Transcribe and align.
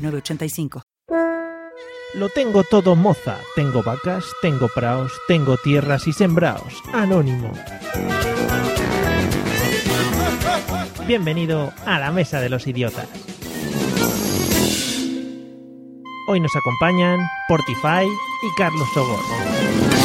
906985. 0.00 0.82
Lo 2.14 2.28
tengo 2.28 2.64
todo 2.64 2.96
moza. 2.96 3.38
Tengo 3.54 3.82
vacas, 3.82 4.24
tengo 4.42 4.68
praos, 4.68 5.12
tengo 5.28 5.56
tierras 5.56 6.08
y 6.08 6.12
sembraos. 6.12 6.82
Anónimo. 6.92 7.52
Bienvenido 11.06 11.72
a 11.86 11.98
la 11.98 12.10
Mesa 12.10 12.40
de 12.40 12.48
los 12.48 12.66
Idiotas. 12.66 13.08
Hoy 16.28 16.40
nos 16.40 16.54
acompañan 16.54 17.18
Portify 17.48 18.06
y 18.06 18.54
Carlos 18.56 18.88
Sogor. 18.94 19.99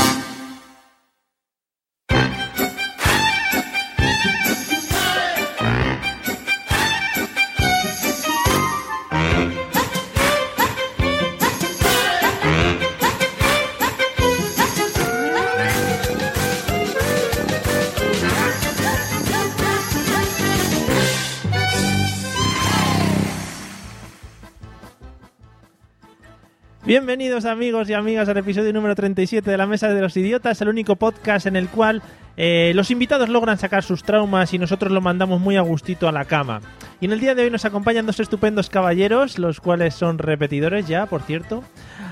Bienvenidos 26.86 27.46
amigos 27.46 27.90
y 27.90 27.94
amigas 27.94 28.30
al 28.30 28.38
episodio 28.38 28.72
número 28.72 28.94
37 28.94 29.50
de 29.50 29.58
la 29.58 29.66
Mesa 29.66 29.88
de 29.92 30.02
los 30.02 30.16
Idiotas, 30.18 30.62
el 30.62 30.68
único 30.70 30.96
podcast 30.96 31.48
en 31.48 31.56
el 31.56 31.68
cual 31.68 32.04
eh, 32.38 32.74
los 32.76 32.92
invitados 32.92 33.28
logran 33.28 33.58
sacar 33.58 33.82
sus 33.84 34.04
traumas 34.04 34.54
y 34.54 34.60
nosotros 34.60 34.92
lo 34.92 35.02
mandamos 35.02 35.40
muy 35.42 35.58
a 35.58 35.62
gustito 35.62 36.08
a 36.08 36.12
la 36.12 36.26
cama. 36.26 36.62
Y 37.02 37.06
en 37.06 37.14
el 37.14 37.20
día 37.20 37.34
de 37.34 37.44
hoy 37.44 37.50
nos 37.50 37.66
acompañan 37.66 38.06
dos 38.06 38.20
estupendos 38.20 38.70
caballeros, 38.70 39.40
los 39.40 39.60
cuales 39.62 39.96
son 39.96 40.20
repetidores 40.20 40.88
ya, 40.88 41.08
por 41.08 41.24
cierto. 41.24 41.64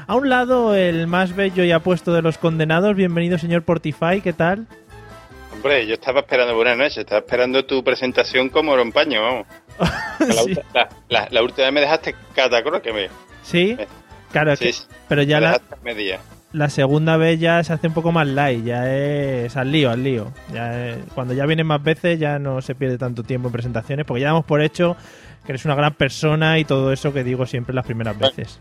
A 0.07 0.15
un 0.15 0.27
lado, 0.29 0.73
el 0.73 1.05
más 1.05 1.35
bello 1.35 1.63
y 1.63 1.71
apuesto 1.71 2.11
de 2.11 2.23
los 2.23 2.39
condenados. 2.39 2.95
Bienvenido, 2.95 3.37
señor 3.37 3.61
Portify, 3.61 4.21
¿qué 4.23 4.33
tal? 4.33 4.65
Hombre, 5.53 5.85
yo 5.85 5.93
estaba 5.93 6.21
esperando, 6.21 6.55
buenas 6.55 6.77
noches, 6.77 6.97
estaba 6.97 7.19
esperando 7.19 7.63
tu 7.65 7.83
presentación 7.83 8.49
como 8.49 8.71
oro 8.71 8.81
en 8.81 8.91
paño, 8.91 9.21
vamos. 9.21 9.47
La, 10.19 10.33
Sí. 10.43 10.55
la- 10.73 10.89
la- 11.09 11.27
la 11.29 11.43
última 11.43 11.65
vez 11.65 11.73
me 11.73 11.81
dejaste 11.81 12.15
catacro 12.33 12.81
que 12.81 12.91
me... 12.93 13.09
¿Sí? 13.43 13.75
me- 13.77 13.87
Claro, 14.33 14.55
sí, 14.57 14.65
que- 14.65 14.73
pero 15.07 15.23
ya 15.23 15.39
media. 15.83 16.19
la 16.51 16.69
segunda 16.69 17.15
vez 17.15 17.39
ya 17.39 17.63
se 17.63 17.71
hace 17.71 17.87
un 17.87 17.93
poco 17.93 18.11
más 18.11 18.27
light, 18.27 18.65
ya 18.65 18.91
es 18.93 19.55
al 19.55 19.71
lío, 19.71 19.89
al 19.91 20.03
lío. 20.03 20.31
Ya 20.53 20.89
es- 20.89 20.97
cuando 21.15 21.33
ya 21.33 21.45
vienen 21.45 21.65
más 21.67 21.81
veces 21.81 22.19
ya 22.19 22.37
no 22.39 22.61
se 22.61 22.75
pierde 22.75 22.97
tanto 22.97 23.23
tiempo 23.23 23.47
en 23.47 23.53
presentaciones, 23.53 24.05
porque 24.05 24.21
ya 24.21 24.27
damos 24.27 24.43
por 24.45 24.61
hecho 24.61 24.97
que 25.45 25.53
eres 25.53 25.63
una 25.65 25.75
gran 25.75 25.93
persona 25.93 26.59
y 26.59 26.65
todo 26.65 26.91
eso 26.91 27.13
que 27.13 27.23
digo 27.23 27.45
siempre 27.45 27.73
las 27.73 27.85
primeras 27.85 28.17
veces. 28.19 28.59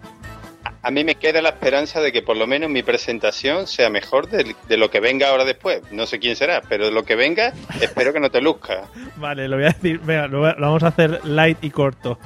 A 0.83 0.91
mí 0.91 1.05
me 1.05 1.15
queda 1.15 1.41
la 1.43 1.51
esperanza 1.51 2.01
de 2.01 2.13
que 2.13 2.23
por 2.23 2.37
lo 2.37 2.47
menos 2.47 2.69
mi 2.69 2.83
presentación 2.83 3.67
sea 3.67 3.89
mejor 3.89 4.29
de, 4.29 4.55
de 4.69 4.77
lo 4.77 4.91
que 4.91 5.01
venga 5.01 5.29
ahora 5.29 5.45
después. 5.45 5.81
No 5.93 6.07
sé 6.07 6.19
quién 6.19 6.35
será, 6.37 6.61
pero 6.69 6.87
de 6.87 6.93
lo 6.93 7.05
que 7.05 7.15
venga 7.15 7.53
espero 7.81 8.13
que 8.13 8.21
no 8.21 8.31
te 8.31 8.41
luzca. 8.41 8.83
Vale, 9.17 9.49
lo 9.49 9.57
voy 9.57 9.67
a 9.67 9.69
decir, 9.69 10.01
venga, 10.01 10.27
lo, 10.27 10.41
vamos 10.41 10.83
a 10.83 10.89
hacer 10.89 11.25
light 11.25 11.59
y 11.63 11.71
corto. 11.71 12.19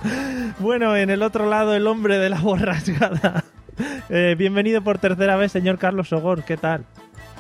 Bueno, 0.59 0.97
en 0.97 1.11
el 1.11 1.23
otro 1.23 1.49
lado, 1.49 1.75
el 1.75 1.87
hombre 1.87 2.19
de 2.19 2.31
la 2.31 2.41
borrascada. 2.41 3.45
Eh, 4.09 4.37
bienvenido 4.39 4.81
por 4.81 4.97
tercera 4.97 5.37
vez, 5.37 5.53
señor 5.53 5.77
Carlos 5.77 6.09
Sogor, 6.09 6.45
¿qué 6.45 6.57
tal? 6.57 6.87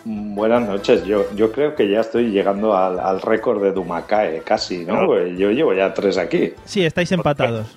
Buenas 0.04 0.69
noches, 0.69 1.04
yo, 1.06 1.34
yo 1.34 1.50
creo 1.50 1.75
que 1.75 1.88
ya 1.88 2.00
estoy 2.00 2.31
llegando 2.31 2.76
al, 2.76 3.00
al 3.00 3.22
récord 3.22 3.62
de 3.62 3.72
Dumacae, 3.72 4.42
casi, 4.44 4.84
¿no? 4.84 5.06
Pues 5.06 5.37
Yo 5.38 5.50
llevo 5.50 5.72
ya 5.72 5.94
tres 5.94 6.19
aquí. 6.19 6.53
Sí, 6.66 6.84
estáis 6.84 7.10
empatados. 7.10 7.75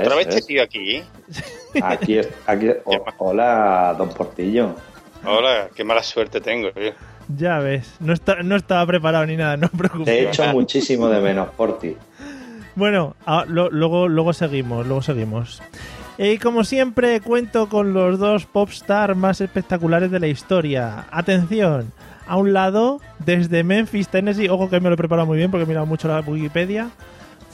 Otra 0.00 0.16
vez 0.16 0.26
este 0.28 0.42
tío 0.42 0.62
aquí. 0.62 1.02
Aquí, 1.82 2.18
es- 2.18 2.28
aquí 2.46 2.68
o- 2.84 3.04
hola, 3.18 3.94
don 3.96 4.08
Portillo. 4.10 4.74
Hola, 5.24 5.68
qué 5.74 5.84
mala 5.84 6.02
suerte 6.02 6.40
tengo. 6.40 6.70
tío. 6.72 6.92
Ya 7.36 7.58
ves, 7.58 7.94
no, 8.00 8.12
está, 8.12 8.42
no 8.42 8.54
estaba 8.56 8.84
preparado 8.86 9.24
ni 9.26 9.36
nada, 9.36 9.56
no 9.56 9.66
os 9.66 9.72
Te 9.72 9.78
preocupéis. 9.78 10.08
he 10.18 10.28
hecho 10.28 10.44
muchísimo 10.52 11.08
de 11.08 11.20
menos, 11.20 11.48
Porti. 11.56 11.96
Bueno, 12.74 13.16
ah, 13.24 13.44
lo- 13.48 13.70
luego, 13.70 14.08
luego 14.08 14.32
seguimos, 14.32 14.86
luego 14.86 15.00
seguimos. 15.02 15.62
Y 16.18 16.38
como 16.38 16.64
siempre, 16.64 17.20
cuento 17.20 17.68
con 17.68 17.92
los 17.94 18.18
dos 18.18 18.46
popstar 18.46 19.14
más 19.14 19.40
espectaculares 19.40 20.10
de 20.10 20.20
la 20.20 20.26
historia. 20.26 21.06
Atención, 21.10 21.92
a 22.26 22.36
un 22.36 22.52
lado, 22.52 23.00
desde 23.20 23.64
Memphis, 23.64 24.08
Tennessee, 24.08 24.48
ojo 24.48 24.68
que 24.68 24.78
me 24.80 24.88
lo 24.90 24.94
he 24.94 24.98
preparado 24.98 25.26
muy 25.26 25.38
bien 25.38 25.50
porque 25.50 25.64
he 25.64 25.66
mirado 25.66 25.86
mucho 25.86 26.08
la 26.08 26.20
Wikipedia. 26.20 26.90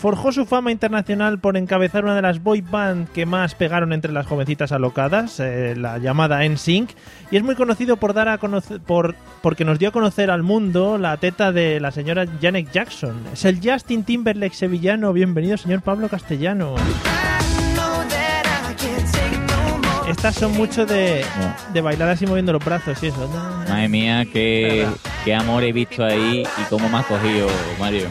Forjó 0.00 0.32
su 0.32 0.46
fama 0.46 0.72
internacional 0.72 1.40
por 1.40 1.58
encabezar 1.58 2.04
una 2.04 2.14
de 2.14 2.22
las 2.22 2.42
boy 2.42 2.62
band 2.62 3.10
que 3.10 3.26
más 3.26 3.54
pegaron 3.54 3.92
entre 3.92 4.12
las 4.12 4.26
jovencitas 4.26 4.72
alocadas, 4.72 5.38
eh, 5.40 5.74
la 5.76 5.98
llamada 5.98 6.42
NSYNC, 6.42 6.92
y 7.30 7.36
es 7.36 7.42
muy 7.42 7.54
conocido 7.54 7.98
por 7.98 8.14
dar 8.14 8.30
a 8.30 8.38
conocer, 8.38 8.80
por, 8.80 9.14
porque 9.42 9.66
nos 9.66 9.78
dio 9.78 9.90
a 9.90 9.92
conocer 9.92 10.30
al 10.30 10.42
mundo 10.42 10.96
la 10.96 11.18
teta 11.18 11.52
de 11.52 11.80
la 11.80 11.90
señora 11.90 12.24
Janet 12.40 12.72
Jackson. 12.72 13.14
Es 13.30 13.44
el 13.44 13.60
Justin 13.62 14.04
Timberlake 14.04 14.54
sevillano. 14.54 15.12
Bienvenido, 15.12 15.58
señor 15.58 15.82
Pablo 15.82 16.08
Castellano. 16.08 16.76
Estas 20.08 20.34
son 20.34 20.52
mucho 20.52 20.86
de, 20.86 21.22
de 21.74 21.80
bailar 21.82 22.08
así 22.08 22.26
moviendo 22.26 22.54
los 22.54 22.64
brazos 22.64 23.02
y 23.02 23.08
eso. 23.08 23.28
Madre 23.68 23.88
mía, 23.90 24.24
qué, 24.32 24.86
qué 25.26 25.34
amor 25.34 25.62
he 25.62 25.74
visto 25.74 26.02
ahí 26.02 26.42
y 26.42 26.62
cómo 26.70 26.88
me 26.88 26.96
has 26.96 27.04
cogido, 27.04 27.48
Mario. 27.78 28.08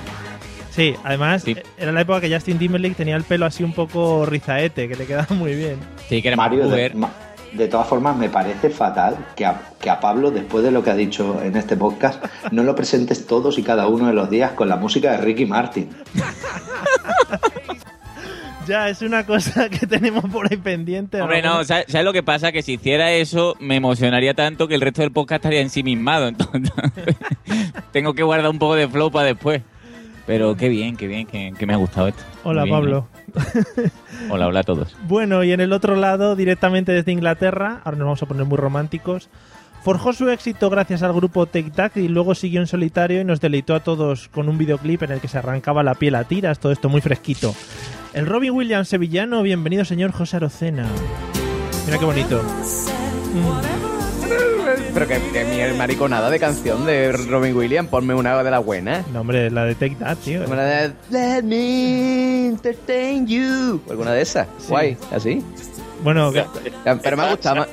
Sí, 0.80 0.96
además 1.04 1.44
Sí. 1.44 1.56
era 1.78 1.92
la 1.92 2.02
época 2.02 2.22
que 2.22 2.34
Justin 2.34 2.58
Timberlake 2.58 2.96
tenía 2.96 3.18
el 3.18 3.24
pelo 3.24 3.46
así 3.46 3.64
un 3.66 3.74
poco 3.74 4.26
rizaete, 4.26 4.88
que 4.88 4.96
le 4.96 5.06
quedaba 5.06 5.28
muy 5.36 5.54
bien. 5.54 5.78
Sí, 6.08 6.22
que 6.22 6.30
era 6.30 6.38
Mario, 6.38 6.70
de, 6.70 6.92
ma- 6.92 7.12
de 7.52 7.68
todas 7.68 7.86
formas, 7.88 8.16
me 8.16 8.30
parece 8.30 8.70
fatal 8.70 9.18
que 9.36 9.46
a, 9.46 9.60
que 9.82 9.90
a 9.90 10.00
Pablo, 10.00 10.32
después 10.32 10.64
de 10.64 10.72
lo 10.72 10.82
que 10.82 10.92
ha 10.92 10.96
dicho 10.96 11.42
en 11.44 11.58
este 11.58 11.76
podcast, 11.76 12.24
no 12.52 12.64
lo 12.64 12.76
presentes 12.76 13.28
todos 13.28 13.58
y 13.60 13.64
cada 13.64 13.88
uno 13.88 14.08
de 14.08 14.14
los 14.14 14.30
días 14.30 14.52
con 14.54 14.70
la 14.70 14.78
música 14.78 15.12
de 15.12 15.18
Ricky 15.18 15.46
Martin. 15.46 15.90
Ya, 18.68 18.88
es 18.88 19.02
una 19.02 19.26
cosa 19.26 19.68
que 19.68 19.88
tenemos 19.88 20.26
por 20.32 20.46
ahí 20.52 20.58
pendiente. 20.58 21.20
Hombre, 21.20 21.42
no, 21.42 21.64
¿sabes, 21.64 21.86
sabes 21.88 22.06
lo 22.06 22.14
que 22.14 22.22
pasa? 22.22 22.52
Que 22.52 22.62
si 22.62 22.74
hiciera 22.74 23.12
eso, 23.12 23.56
me 23.60 23.78
emocionaría 23.78 24.36
tanto 24.36 24.68
que 24.68 24.76
el 24.76 24.82
resto 24.82 25.02
del 25.02 25.12
podcast 25.12 25.40
estaría 25.44 25.62
ensimismado. 25.62 26.28
Entonces, 26.28 26.72
tengo 27.92 28.14
que 28.14 28.22
guardar 28.22 28.48
un 28.52 28.60
poco 28.60 28.76
de 28.76 28.88
flow 28.88 29.10
para 29.10 29.26
después. 29.26 29.64
Pero 30.30 30.56
qué 30.56 30.70
bien, 30.70 30.96
qué 30.96 31.08
bien, 31.08 31.26
que, 31.26 31.56
que 31.58 31.66
me 31.66 31.74
ha 31.74 31.78
gustado 31.78 32.10
esto. 32.10 32.22
Hola, 32.44 32.64
bien, 32.64 32.76
Pablo. 32.76 33.08
¿eh? 33.36 33.90
Hola, 34.30 34.46
hola 34.46 34.60
a 34.60 34.64
todos. 34.64 34.96
Bueno, 35.08 35.44
y 35.44 35.52
en 35.54 35.60
el 35.60 35.74
otro 35.74 35.96
lado, 35.96 36.36
directamente 36.36 36.92
desde 36.92 37.12
Inglaterra, 37.12 37.82
ahora 37.84 37.98
nos 37.98 38.06
vamos 38.06 38.22
a 38.22 38.28
poner 38.28 38.46
muy 38.46 38.60
románticos, 38.60 39.28
forjó 39.82 40.14
su 40.14 40.30
éxito 40.30 40.70
gracias 40.70 41.02
al 41.02 41.14
grupo 41.14 41.48
Take 41.48 41.72
Tac 41.72 41.98
y 41.98 42.10
luego 42.10 42.36
siguió 42.36 42.62
en 42.62 42.68
solitario 42.68 43.22
y 43.22 43.26
nos 43.26 43.42
deleitó 43.42 43.74
a 43.74 43.80
todos 43.80 44.30
con 44.30 44.50
un 44.50 44.60
videoclip 44.60 45.02
en 45.02 45.14
el 45.14 45.20
que 45.20 45.28
se 45.28 45.40
arrancaba 45.40 45.82
la 45.82 45.96
piel 45.96 46.14
a 46.14 46.26
tiras, 46.26 46.60
todo 46.60 46.72
esto 46.72 46.90
muy 46.90 47.02
fresquito. 47.02 47.56
El 48.14 48.28
Robin 48.28 48.52
Williams 48.52 48.88
sevillano, 48.88 49.42
bienvenido 49.42 49.84
señor 49.84 50.12
José 50.12 50.38
Arocena. 50.38 50.86
Mira 51.88 51.98
qué 51.98 52.06
bonito. 52.06 52.44
Pero 55.00 55.08
que, 55.08 55.32
que 55.32 55.46
mi 55.46 55.78
mariconada 55.78 56.30
de 56.30 56.40
canción 56.42 56.86
de 56.86 57.14
Robin 57.14 57.56
Williams, 57.56 57.88
ponme 57.90 58.14
una 58.14 58.44
de 58.44 58.52
las 58.52 58.66
buenas. 58.66 59.08
No, 59.08 59.22
hombre, 59.22 59.50
la 59.50 59.64
de 59.64 59.74
Take 59.76 59.96
That, 59.96 60.18
tío. 60.18 60.44
Una 60.46 60.62
de 60.66 60.92
Let 61.10 61.44
me 61.44 62.48
entertain 62.48 63.26
you. 63.26 63.82
Alguna 63.90 64.12
de 64.12 64.22
esas. 64.24 64.46
Guay, 64.68 64.98
así. 65.14 65.42
Bueno, 66.04 66.34
que- 66.34 66.44
Pero 67.02 67.16
me 67.16 67.24
ha 67.24 67.30
gustado 67.30 67.56
más. 67.58 67.68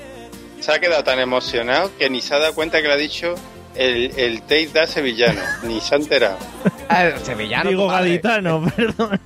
Se 0.61 0.71
ha 0.71 0.79
quedado 0.79 1.03
tan 1.03 1.19
emocionado 1.19 1.91
que 1.99 2.09
ni 2.09 2.23
se 2.23 2.33
ha 2.33 2.39
dado 2.39 2.55
cuenta 2.55 2.81
que 2.81 2.87
le 2.87 2.95
ha 2.95 2.97
dicho 2.97 3.35
el, 3.75 4.13
el 4.17 4.43
Tate 4.43 4.71
da 4.73 4.87
sevillano. 4.87 5.41
ni 5.65 5.81
se 5.81 5.97
ha 5.97 5.99
enterado. 5.99 6.37
Ah, 6.89 7.11
sevillano. 7.25 7.69
digo 7.71 7.89
gaditano, 7.89 8.65
perdón. 8.77 9.19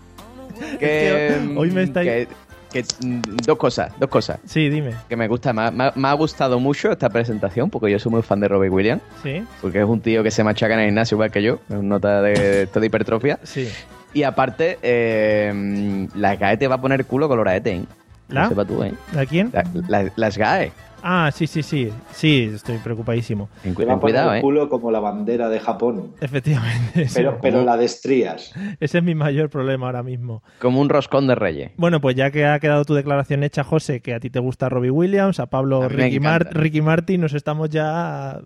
Que, 0.79 1.27
Es 1.29 1.33
que 1.35 1.55
hoy 1.55 1.71
me 1.71 1.83
estáis- 1.83 2.05
que- 2.27 2.29
que, 2.73 2.83
mm, 3.05 3.21
dos 3.45 3.59
cosas, 3.59 3.93
dos 3.99 4.09
cosas. 4.09 4.39
Sí, 4.47 4.69
dime. 4.69 4.95
Que 5.09 5.17
me 5.17 5.27
gusta. 5.29 5.53
Me, 5.53 5.63
ha- 5.63 5.93
me 5.95 6.09
ha 6.09 6.13
gustado 6.15 6.59
mucho 6.61 6.91
esta 6.93 7.09
presentación 7.11 7.71
porque 7.71 7.91
yo 7.91 7.99
soy 7.99 8.13
muy 8.13 8.23
fan 8.23 8.41
de 8.41 8.49
Robin 8.49 8.73
Williams. 8.73 9.03
Sí, 9.23 9.45
Porque 9.61 9.81
es 9.81 9.85
un 9.87 10.01
tío 10.01 10.23
que 10.23 10.31
se 10.31 10.43
machaca 10.45 10.75
en 10.75 10.81
el 10.81 10.87
gimnasio 10.87 11.17
igual 11.17 11.31
que 11.31 11.43
yo. 11.43 11.59
Es 11.69 11.77
un 11.77 11.89
nota 11.89 12.23
de, 12.23 12.69
hipertrofia. 12.83 13.39
sí. 13.43 13.69
Y 14.13 14.25
aparte, 14.25 14.77
eh, 14.83 16.09
la 16.17 16.37
CAE 16.37 16.57
te 16.57 16.67
va 16.67 16.75
a 16.75 16.81
poner 16.81 17.05
culo 17.07 17.29
coloraete, 17.29 17.71
¿eh? 17.77 17.85
¿La? 18.29 18.49
Sepa 18.49 18.65
tú, 18.65 18.83
¿eh? 18.83 18.93
¿A 19.17 19.25
quién? 19.25 19.51
La- 19.53 19.65
la- 19.89 20.11
las 20.17 20.37
GAE. 20.37 20.73
Ah, 21.03 21.31
sí, 21.33 21.47
sí, 21.47 21.63
sí. 21.63 21.91
Sí, 22.13 22.51
estoy 22.55 22.79
preocupadísimo. 22.79 23.49
Ten, 23.63 23.75
Te 23.75 23.85
va 23.85 23.89
ten 23.89 23.97
a 23.97 24.01
poner 24.01 24.15
cuidado, 24.15 24.33
el 24.33 24.39
¿eh? 24.39 24.43
culo 24.43 24.69
como 24.69 24.91
la 24.91 25.01
bandera 25.01 25.49
de 25.49 25.61
Japón. 25.61 26.13
Efectivamente. 26.21 27.09
sí. 27.09 27.15
Pero, 27.15 27.39
pero 27.41 27.65
la 27.65 27.77
de 27.77 27.85
estrías. 27.85 28.53
Ese 28.81 28.99
es 28.99 29.05
mi 29.05 29.15
mayor 29.15 29.51
problema 29.51 29.87
ahora 29.87 30.03
mismo. 30.03 30.43
Como 30.59 30.81
un 30.81 30.89
roscón 30.89 31.27
de 31.27 31.35
reyes. 31.35 31.73
Bueno, 31.77 32.01
pues 32.01 32.17
ya 32.17 32.31
que 32.31 32.47
ha 32.47 32.59
quedado 32.61 32.85
tu 32.85 32.95
declaración 32.95 33.43
hecha, 33.43 33.65
José, 33.65 34.01
que 34.01 34.15
a 34.15 34.21
ti 34.21 34.31
te 34.31 34.39
gusta 34.41 34.69
Robbie 34.69 34.91
Williams, 34.91 35.41
a 35.41 35.47
Pablo 35.47 35.83
A 35.83 35.89
Ricky, 35.89 36.21
Mar-. 36.21 36.49
Ricky 36.53 36.81
Martin, 36.83 37.21
nos 37.23 37.35
estamos 37.35 37.71
ya 37.71 38.41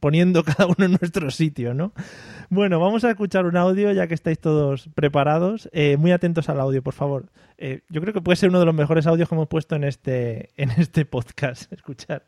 poniendo 0.00 0.42
cada 0.44 0.66
uno 0.66 0.86
en 0.86 0.92
nuestro 1.00 1.30
sitio, 1.30 1.74
¿no? 1.74 1.92
Bueno, 2.48 2.80
vamos 2.80 3.04
a 3.04 3.10
escuchar 3.10 3.46
un 3.46 3.56
audio 3.56 3.92
ya 3.92 4.08
que 4.08 4.14
estáis 4.14 4.40
todos 4.40 4.88
preparados. 4.94 5.68
Eh, 5.72 5.96
muy 5.96 6.10
atentos 6.10 6.48
al 6.48 6.60
audio, 6.60 6.82
por 6.82 6.94
favor. 6.94 7.26
Eh, 7.58 7.82
yo 7.88 8.00
creo 8.00 8.12
que 8.12 8.20
puede 8.20 8.36
ser 8.36 8.48
uno 8.48 8.58
de 8.58 8.66
los 8.66 8.74
mejores 8.74 9.06
audios 9.06 9.28
que 9.28 9.34
hemos 9.34 9.48
puesto 9.48 9.76
en 9.76 9.84
este, 9.84 10.50
en 10.56 10.70
este 10.72 11.04
podcast. 11.04 11.72
Escuchar. 11.72 12.24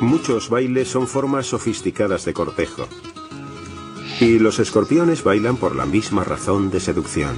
Muchos 0.00 0.50
bailes 0.50 0.88
son 0.88 1.06
formas 1.06 1.46
sofisticadas 1.46 2.24
de 2.24 2.32
cortejo. 2.32 2.88
Y 4.20 4.38
los 4.38 4.58
escorpiones 4.58 5.24
bailan 5.24 5.56
por 5.56 5.74
la 5.74 5.86
misma 5.86 6.24
razón 6.24 6.70
de 6.70 6.80
seducción. 6.80 7.36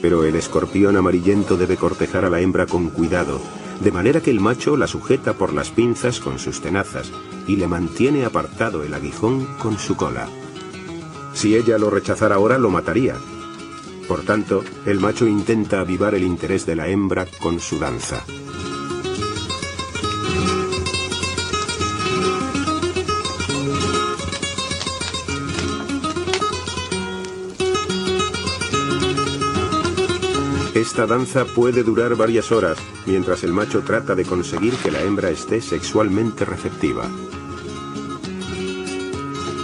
Pero 0.00 0.24
el 0.24 0.36
escorpión 0.36 0.96
amarillento 0.96 1.56
debe 1.56 1.76
cortejar 1.76 2.24
a 2.24 2.30
la 2.30 2.40
hembra 2.40 2.66
con 2.66 2.90
cuidado, 2.90 3.40
de 3.80 3.92
manera 3.92 4.20
que 4.20 4.30
el 4.30 4.40
macho 4.40 4.76
la 4.76 4.86
sujeta 4.86 5.34
por 5.34 5.52
las 5.52 5.70
pinzas 5.70 6.20
con 6.20 6.38
sus 6.38 6.60
tenazas 6.60 7.10
y 7.46 7.56
le 7.56 7.66
mantiene 7.66 8.24
apartado 8.24 8.84
el 8.84 8.94
aguijón 8.94 9.46
con 9.58 9.78
su 9.78 9.96
cola. 9.96 10.28
Si 11.32 11.56
ella 11.56 11.78
lo 11.78 11.90
rechazara 11.90 12.34
ahora, 12.34 12.58
lo 12.58 12.70
mataría. 12.70 13.14
Por 14.06 14.22
tanto, 14.22 14.62
el 14.86 15.00
macho 15.00 15.26
intenta 15.26 15.80
avivar 15.80 16.14
el 16.14 16.24
interés 16.24 16.66
de 16.66 16.76
la 16.76 16.88
hembra 16.88 17.26
con 17.40 17.60
su 17.60 17.78
danza. 17.78 18.24
Esta 30.80 31.06
danza 31.06 31.44
puede 31.44 31.82
durar 31.82 32.16
varias 32.16 32.50
horas, 32.50 32.78
mientras 33.04 33.44
el 33.44 33.52
macho 33.52 33.82
trata 33.82 34.14
de 34.14 34.24
conseguir 34.24 34.72
que 34.76 34.90
la 34.90 35.02
hembra 35.02 35.28
esté 35.28 35.60
sexualmente 35.60 36.46
receptiva. 36.46 37.06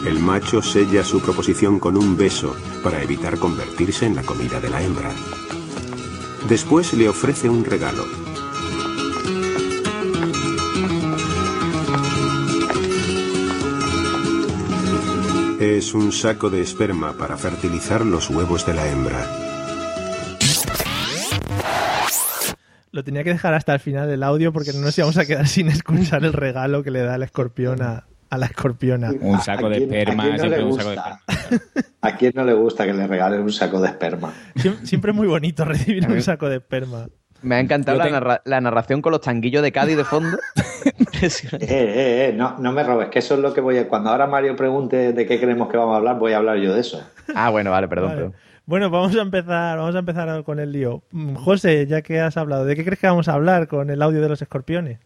El 0.04 0.18
macho 0.18 0.60
sella 0.60 1.02
su 1.04 1.20
proposición 1.20 1.80
con 1.80 1.96
un 1.96 2.18
beso 2.18 2.54
para 2.84 3.02
evitar 3.02 3.38
convertirse 3.38 4.04
en 4.04 4.14
la 4.14 4.24
comida 4.24 4.60
de 4.60 4.68
la 4.68 4.82
hembra. 4.82 5.10
Después 6.50 6.92
le 6.92 7.08
ofrece 7.08 7.48
un 7.48 7.64
regalo. 7.64 8.04
Es 15.60 15.94
un 15.94 16.12
saco 16.12 16.50
de 16.50 16.60
esperma 16.60 17.14
para 17.14 17.38
fertilizar 17.38 18.04
los 18.04 18.28
huevos 18.28 18.66
de 18.66 18.74
la 18.74 18.86
hembra. 18.86 19.55
Lo 22.96 23.04
tenía 23.04 23.22
que 23.22 23.30
dejar 23.30 23.52
hasta 23.52 23.74
el 23.74 23.80
final 23.80 24.08
del 24.08 24.22
audio 24.22 24.54
porque 24.54 24.72
no 24.72 24.80
nos 24.80 24.96
íbamos 24.96 25.18
a 25.18 25.26
quedar 25.26 25.46
sin 25.46 25.68
escuchar 25.68 26.24
el 26.24 26.32
regalo 26.32 26.82
que 26.82 26.90
le 26.90 27.02
da 27.02 27.16
el 27.16 27.22
escorpión 27.24 27.82
a, 27.82 28.04
a 28.30 28.38
la 28.38 28.46
escorpiona. 28.46 29.10
Un 29.20 29.36
¿A- 29.36 29.40
saco 29.40 29.68
de 29.68 29.76
a 29.76 29.78
esperma, 29.80 30.22
quién 30.24 30.36
no 30.38 30.46
le 30.46 30.62
gusta? 30.62 31.20
¿A 32.00 32.16
quién 32.16 32.32
no 32.34 32.44
le 32.44 32.54
gusta 32.54 32.86
que 32.86 32.94
le 32.94 33.06
regalen 33.06 33.42
un 33.42 33.52
saco 33.52 33.80
de 33.82 33.88
esperma? 33.88 34.32
Siem- 34.54 34.82
Siempre 34.84 35.10
es 35.10 35.16
muy 35.16 35.26
bonito 35.28 35.64
recibir 35.66 36.08
un 36.08 36.22
saco 36.22 36.48
de 36.48 36.56
esperma. 36.56 37.06
Me 37.42 37.56
ha 37.56 37.60
encantado 37.60 37.98
la, 37.98 38.04
te- 38.04 38.10
narra- 38.12 38.40
la 38.46 38.60
narración 38.62 39.02
con 39.02 39.12
los 39.12 39.20
tanguillos 39.20 39.62
de 39.62 39.70
Cádiz 39.72 39.98
de 39.98 40.04
fondo. 40.04 40.38
Eh, 41.16 41.28
eh, 41.60 42.28
eh, 42.28 42.34
no, 42.36 42.56
no 42.58 42.72
me 42.72 42.82
robes, 42.82 43.08
que 43.08 43.18
eso 43.20 43.34
es 43.34 43.40
lo 43.40 43.52
que 43.54 43.60
voy 43.60 43.78
a... 43.78 43.88
Cuando 43.88 44.10
ahora 44.10 44.26
Mario 44.26 44.54
pregunte 44.54 45.12
de 45.12 45.26
qué 45.26 45.40
creemos 45.40 45.68
que 45.68 45.76
vamos 45.76 45.94
a 45.94 45.96
hablar, 45.96 46.18
voy 46.18 46.32
a 46.32 46.36
hablar 46.38 46.58
yo 46.58 46.74
de 46.74 46.80
eso. 46.80 47.02
ah, 47.34 47.48
bueno, 47.50 47.70
vale, 47.70 47.88
perdón, 47.88 48.08
Vale. 48.10 48.16
perdón. 48.22 48.34
Bueno, 48.66 48.90
vamos 48.90 49.14
a 49.16 49.22
empezar, 49.22 49.78
vamos 49.78 49.94
a 49.94 50.00
empezar 50.00 50.42
con 50.44 50.58
el 50.58 50.72
lío. 50.72 51.02
Mm, 51.12 51.34
José, 51.36 51.86
ya 51.86 52.02
que 52.02 52.20
has 52.20 52.36
hablado, 52.36 52.64
¿de 52.64 52.74
qué 52.74 52.84
crees 52.84 52.98
que 52.98 53.06
vamos 53.06 53.28
a 53.28 53.34
hablar 53.34 53.68
con 53.68 53.90
el 53.90 54.02
audio 54.02 54.20
de 54.20 54.28
los 54.28 54.42
escorpiones? 54.42 54.98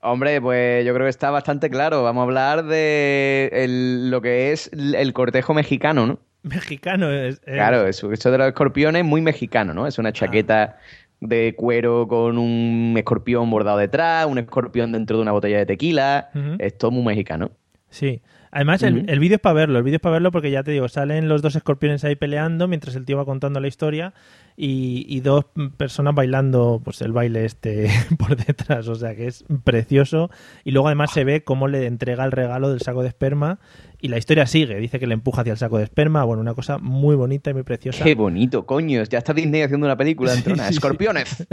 Hombre, 0.00 0.40
pues 0.40 0.84
yo 0.84 0.94
creo 0.94 1.06
que 1.06 1.10
está 1.10 1.30
bastante 1.30 1.68
claro. 1.70 2.02
Vamos 2.02 2.22
a 2.22 2.24
hablar 2.24 2.64
de 2.64 3.50
el- 3.52 4.10
lo 4.10 4.20
que 4.20 4.52
es 4.52 4.70
el 4.72 5.12
cortejo 5.12 5.52
mexicano, 5.54 6.06
¿no? 6.06 6.18
Mexicano 6.44 7.10
es. 7.10 7.34
es- 7.46 7.54
Claro, 7.54 7.86
eso, 7.86 8.12
eso 8.12 8.30
de 8.30 8.38
los 8.38 8.46
escorpiones 8.48 9.04
muy 9.04 9.20
mexicano, 9.20 9.74
¿no? 9.74 9.86
Es 9.86 9.98
una 9.98 10.12
chaqueta 10.12 10.78
de 11.20 11.54
cuero 11.56 12.08
con 12.08 12.36
un 12.36 12.94
escorpión 12.96 13.48
bordado 13.48 13.78
detrás, 13.78 14.26
un 14.26 14.38
escorpión 14.38 14.90
dentro 14.90 15.16
de 15.18 15.22
una 15.22 15.30
botella 15.32 15.58
de 15.58 15.66
tequila. 15.66 16.30
Es 16.58 16.76
todo 16.78 16.90
muy 16.90 17.04
mexicano. 17.04 17.50
Sí. 17.90 18.22
Además, 18.54 18.82
el, 18.82 19.08
el 19.08 19.18
vídeo 19.18 19.36
es 19.36 19.40
para 19.40 19.54
verlo. 19.54 19.78
El 19.78 19.84
vídeo 19.84 19.96
es 19.96 20.02
para 20.02 20.12
verlo 20.12 20.30
porque 20.30 20.50
ya 20.50 20.62
te 20.62 20.70
digo, 20.70 20.86
salen 20.86 21.26
los 21.26 21.40
dos 21.40 21.56
escorpiones 21.56 22.04
ahí 22.04 22.16
peleando 22.16 22.68
mientras 22.68 22.94
el 22.94 23.06
tío 23.06 23.16
va 23.16 23.24
contando 23.24 23.60
la 23.60 23.66
historia 23.66 24.12
y, 24.56 25.06
y 25.08 25.20
dos 25.20 25.46
personas 25.76 26.14
bailando 26.14 26.80
pues 26.84 27.00
el 27.02 27.12
baile 27.12 27.44
este 27.44 27.88
por 28.18 28.36
detrás. 28.36 28.88
O 28.88 28.94
sea 28.94 29.14
que 29.14 29.26
es 29.26 29.44
precioso. 29.64 30.30
Y 30.64 30.72
luego 30.72 30.88
además 30.88 31.10
se 31.12 31.24
ve 31.24 31.42
cómo 31.44 31.68
le 31.68 31.86
entrega 31.86 32.24
el 32.24 32.32
regalo 32.32 32.70
del 32.70 32.80
saco 32.80 33.02
de 33.02 33.08
esperma 33.08 33.58
y 34.00 34.08
la 34.08 34.18
historia 34.18 34.46
sigue. 34.46 34.76
Dice 34.78 34.98
que 34.98 35.06
le 35.06 35.14
empuja 35.14 35.42
hacia 35.42 35.52
el 35.52 35.58
saco 35.58 35.78
de 35.78 35.84
esperma. 35.84 36.24
Bueno, 36.24 36.42
una 36.42 36.54
cosa 36.54 36.78
muy 36.78 37.14
bonita 37.14 37.50
y 37.50 37.54
muy 37.54 37.62
preciosa. 37.62 38.02
Qué 38.02 38.16
bonito, 38.16 38.66
coño. 38.66 39.02
Ya 39.04 39.18
está 39.18 39.32
Disney 39.32 39.62
haciendo 39.62 39.86
una 39.86 39.96
película 39.96 40.32
una 40.32 40.42
Sí, 40.42 40.50
sí, 40.50 40.56
sí. 40.58 40.74
escorpiones. 40.74 41.46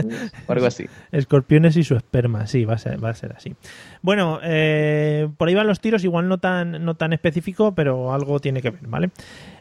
O 0.47 0.51
algo 0.51 0.65
así. 0.65 0.87
Escorpiones 1.11 1.77
y 1.77 1.83
su 1.83 1.95
esperma, 1.95 2.47
sí, 2.47 2.65
va 2.65 2.73
a 2.73 2.77
ser, 2.79 3.03
va 3.03 3.09
a 3.09 3.13
ser 3.13 3.33
así. 3.33 3.55
Bueno, 4.01 4.39
eh, 4.43 5.29
por 5.37 5.47
ahí 5.47 5.53
van 5.55 5.67
los 5.67 5.79
tiros, 5.79 6.03
igual 6.03 6.27
no 6.27 6.39
tan, 6.39 6.83
no 6.83 6.95
tan 6.95 7.13
específico, 7.13 7.75
pero 7.75 8.13
algo 8.13 8.39
tiene 8.39 8.61
que 8.63 8.71
ver, 8.71 8.87
¿vale? 8.87 9.11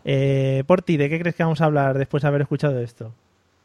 Eh, 0.05 0.64
Porti, 0.67 0.96
¿de 0.96 1.11
qué 1.11 1.20
crees 1.20 1.34
que 1.34 1.43
vamos 1.43 1.61
a 1.61 1.67
hablar 1.67 1.99
después 1.99 2.23
de 2.23 2.29
haber 2.29 2.41
escuchado 2.41 2.81
esto? 2.81 3.12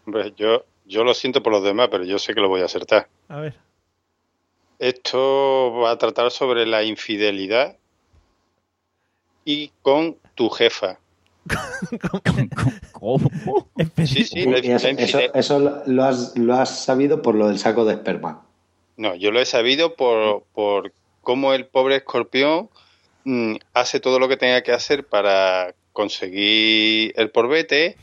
Pues 0.05 0.33
yo, 0.35 0.65
yo 0.85 1.03
lo 1.03 1.13
siento 1.13 1.41
por 1.41 1.53
los 1.53 1.63
demás, 1.63 1.89
pero 1.89 2.03
yo 2.03 2.19
sé 2.19 2.33
que 2.33 2.41
lo 2.41 2.49
voy 2.49 2.61
a 2.61 2.65
acertar. 2.65 3.07
A 3.29 3.39
ver. 3.39 3.55
Esto 4.79 5.73
va 5.81 5.91
a 5.91 5.97
tratar 5.97 6.31
sobre 6.31 6.65
la 6.65 6.83
infidelidad 6.83 7.77
y 9.45 9.71
con 9.81 10.17
tu 10.35 10.49
jefa. 10.49 10.99
¿Cómo? 12.91 13.29
Sí, 14.05 14.23
sí, 14.23 14.45
la, 14.45 14.57
eso, 14.57 15.19
eso 15.33 15.83
lo, 15.85 16.03
has, 16.03 16.37
lo 16.37 16.53
has 16.55 16.83
sabido 16.83 17.21
por 17.21 17.35
lo 17.35 17.47
del 17.47 17.59
saco 17.59 17.85
de 17.85 17.93
esperma. 17.93 18.45
No, 18.95 19.15
yo 19.15 19.31
lo 19.31 19.39
he 19.39 19.45
sabido 19.45 19.95
por, 19.95 20.43
por 20.53 20.93
cómo 21.21 21.53
el 21.53 21.65
pobre 21.65 21.97
escorpión 21.97 22.69
mm, 23.25 23.55
hace 23.73 23.99
todo 23.99 24.19
lo 24.19 24.27
que 24.27 24.37
tenga 24.37 24.61
que 24.61 24.71
hacer 24.71 25.05
para 25.05 25.73
conseguir 25.91 27.13
el 27.15 27.29
porbete, 27.29 27.97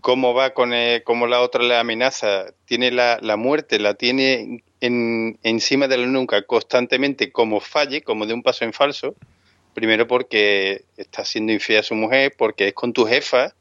cómo 0.00 0.34
va 0.34 0.54
con 0.54 0.72
el- 0.72 1.02
cómo 1.04 1.26
la 1.26 1.40
otra 1.40 1.62
le 1.62 1.76
amenaza, 1.76 2.46
tiene 2.64 2.90
la, 2.90 3.18
la 3.22 3.36
muerte, 3.36 3.78
la 3.78 3.94
tiene 3.94 4.62
en, 4.80 5.38
encima 5.42 5.88
de 5.88 5.98
la 5.98 6.06
nuca 6.06 6.42
constantemente 6.42 7.30
como 7.32 7.60
falle, 7.60 8.02
como 8.02 8.26
de 8.26 8.34
un 8.34 8.42
paso 8.42 8.64
en 8.64 8.72
falso. 8.72 9.14
Primero 9.74 10.06
porque 10.06 10.84
está 10.96 11.24
siendo 11.24 11.52
infiel 11.52 11.80
a 11.80 11.82
su 11.84 11.94
mujer, 11.94 12.34
porque 12.36 12.68
es 12.68 12.74
con 12.74 12.92
tu 12.92 13.04
jefa, 13.06 13.54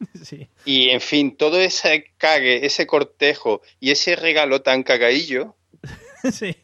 Sí. 0.22 0.48
y 0.64 0.90
en 0.90 1.00
fin, 1.00 1.36
todo 1.36 1.60
ese 1.60 2.06
cague, 2.16 2.64
ese 2.64 2.86
cortejo 2.86 3.60
y 3.80 3.90
ese 3.90 4.16
regalo 4.16 4.62
tan 4.62 4.82
cagadillo, 4.82 5.56
sí. 6.32 6.56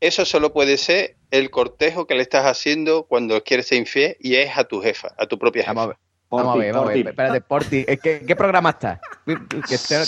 eso 0.00 0.24
solo 0.24 0.52
puede 0.52 0.76
ser 0.76 1.16
el 1.30 1.50
cortejo 1.50 2.06
que 2.06 2.14
le 2.14 2.22
estás 2.22 2.44
haciendo 2.46 3.04
cuando 3.06 3.42
quieres 3.42 3.66
ser 3.68 3.78
infiel 3.78 4.16
y 4.20 4.36
es 4.36 4.56
a 4.56 4.64
tu 4.64 4.80
jefa, 4.80 5.14
a 5.18 5.26
tu 5.26 5.38
propia 5.38 5.64
jefa. 5.64 5.98
Vamos 6.30 6.54
a 6.54 6.58
ver. 6.58 6.72
Porti, 6.72 6.72
Vamos 6.72 6.72
a 6.72 6.72
ver, 6.72 6.72
vamos 6.72 6.90
a 6.90 6.92
ver. 6.92 7.04
Porti. 7.04 7.08
Espérate, 7.10 7.40
Porti. 7.40 7.84
¿eh, 7.86 7.98
¿Qué, 8.02 8.24
¿Qué 8.26 8.36
programa 8.36 8.70
está? 8.70 9.00
Que, 9.24 9.36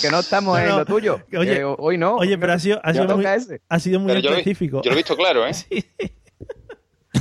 que 0.01 0.09
no 0.11 0.19
estamos 0.19 0.57
No, 0.59 0.63
en 0.65 0.77
lo 0.77 0.85
tuyo. 0.85 1.21
Oye, 1.37 1.55
Que 1.55 1.63
hoy 1.63 1.97
no. 1.97 2.15
Oye, 2.15 2.37
pero 2.37 2.53
ha 2.53 2.59
sido, 2.59 2.79
ha 2.83 2.93
sido 2.93 3.15
muy, 3.17 3.25
ha 3.25 3.79
sido 3.79 3.99
muy 3.99 4.21
yo, 4.21 4.29
específico. 4.31 4.81
yo 4.81 4.89
lo 4.89 4.93
he 4.95 4.97
visto 4.97 5.15
claro, 5.15 5.45
¿eh? 5.47 5.53
Sí. 5.53 5.85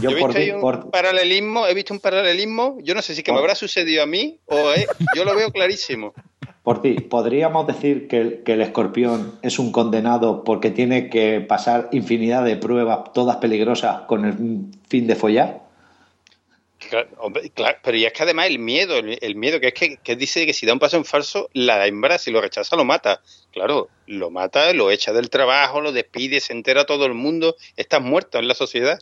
Yo, 0.03 0.11
Yo 0.11 0.17
he 0.17 0.21
por 0.21 0.29
visto 0.35 0.45
ti- 0.45 0.51
un 0.53 0.61
por- 0.61 0.91
paralelismo, 0.91 1.67
he 1.67 1.73
visto 1.75 1.95
un 1.95 2.01
paralelismo, 2.01 2.77
yo 2.83 2.95
no 2.95 3.01
sé 3.01 3.15
si 3.15 3.23
que 3.23 3.33
me 3.33 3.39
habrá 3.39 3.55
sucedido 3.55 4.03
a 4.03 4.07
mí 4.07 4.39
o 4.45 4.71
es- 4.73 4.87
yo 5.17 5.25
lo 5.25 5.35
veo 5.35 5.51
clarísimo. 5.51 6.13
Por 6.63 6.83
ti, 6.83 6.95
¿podríamos 7.01 7.67
decir 7.67 8.07
que 8.07 8.21
el, 8.21 8.43
que 8.43 8.53
el 8.53 8.61
escorpión 8.61 9.39
es 9.41 9.59
un 9.59 9.73
condenado 9.73 10.45
porque 10.45 10.71
tiene 10.71 11.09
que 11.09 11.41
pasar 11.41 11.89
infinidad 11.93 12.45
de 12.45 12.57
pruebas, 12.57 13.13
todas 13.15 13.37
peligrosas, 13.39 14.03
con 14.03 14.27
el 14.27 14.35
fin 14.89 15.07
de 15.07 15.17
follar? 15.17 15.63
Claro, 16.89 17.09
hombre, 17.19 17.51
claro, 17.51 17.79
pero 17.83 17.97
y 17.97 18.05
es 18.05 18.13
que 18.13 18.23
además 18.23 18.47
el 18.47 18.59
miedo, 18.59 18.97
el, 18.97 19.19
el 19.21 19.35
miedo, 19.37 19.61
que 19.61 19.69
es 19.69 19.75
que, 19.75 19.97
que 19.99 20.17
dice 20.17 20.47
que 20.47 20.55
si 20.55 20.65
da 20.65 20.73
un 20.73 20.79
paso 20.79 20.97
en 20.97 21.05
falso, 21.05 21.51
la 21.53 21.87
hembra, 21.87 22.19
si 22.19 22.31
lo 22.31 22.41
rechaza, 22.41 22.77
lo 22.77 22.85
mata. 22.85 23.21
Claro, 23.53 23.89
lo 24.07 24.31
mata, 24.31 24.73
lo 24.73 24.91
echa 24.91 25.13
del 25.13 25.29
trabajo, 25.29 25.81
lo 25.81 25.93
despide, 25.93 26.41
se 26.41 26.53
entera 26.53 26.87
todo 26.87 27.05
el 27.07 27.15
mundo, 27.15 27.57
estás 27.77 28.01
muerto 28.01 28.39
en 28.39 28.49
la 28.49 28.55
sociedad. 28.55 28.99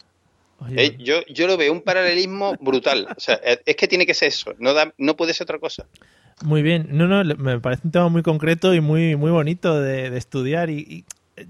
Oye, 0.58 0.84
Eh, 0.84 0.96
yo, 0.98 1.20
yo 1.28 1.46
lo 1.46 1.56
veo 1.56 1.72
un 1.72 1.82
paralelismo 1.82 2.56
brutal. 2.60 3.06
O 3.16 3.20
sea, 3.20 3.34
es 3.44 3.76
que 3.76 3.86
tiene 3.86 4.06
que 4.06 4.14
ser 4.14 4.28
eso, 4.28 4.54
no, 4.58 4.72
da, 4.72 4.92
no 4.98 5.14
puede 5.16 5.34
ser 5.34 5.44
otra 5.44 5.58
cosa. 5.58 5.86
Muy 6.44 6.62
bien. 6.62 6.88
No, 6.90 7.06
no, 7.06 7.24
me 7.36 7.60
parece 7.60 7.82
un 7.84 7.92
tema 7.92 8.08
muy 8.08 8.22
concreto 8.22 8.74
y 8.74 8.80
muy, 8.80 9.16
muy 9.16 9.30
bonito 9.30 9.80
de, 9.80 10.10
de 10.10 10.18
estudiar. 10.18 10.70
Y, 10.70 10.78
y, 10.80 11.04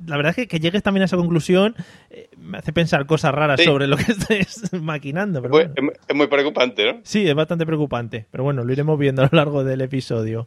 la 0.06 0.16
verdad 0.16 0.30
es 0.30 0.36
que, 0.36 0.48
que 0.48 0.60
llegues 0.60 0.82
también 0.82 1.02
a 1.02 1.04
esa 1.04 1.16
conclusión 1.16 1.74
eh, 2.10 2.28
me 2.38 2.58
hace 2.58 2.72
pensar 2.72 3.06
cosas 3.06 3.32
raras 3.34 3.60
Sí. 3.60 3.66
sobre 3.66 3.86
lo 3.86 3.96
que 3.96 4.02
estés 4.12 4.72
maquinando. 4.80 5.40
Pero 5.42 5.52
bueno. 5.52 5.72
es 6.08 6.14
muy 6.16 6.26
preocupante, 6.26 6.92
¿no? 6.92 7.00
Sí, 7.04 7.26
es 7.28 7.34
bastante 7.34 7.64
preocupante. 7.66 8.26
Pero 8.30 8.44
bueno, 8.44 8.64
lo 8.64 8.72
iremos 8.72 8.98
viendo 8.98 9.22
a 9.22 9.28
lo 9.30 9.36
largo 9.36 9.64
del 9.64 9.80
episodio. 9.80 10.46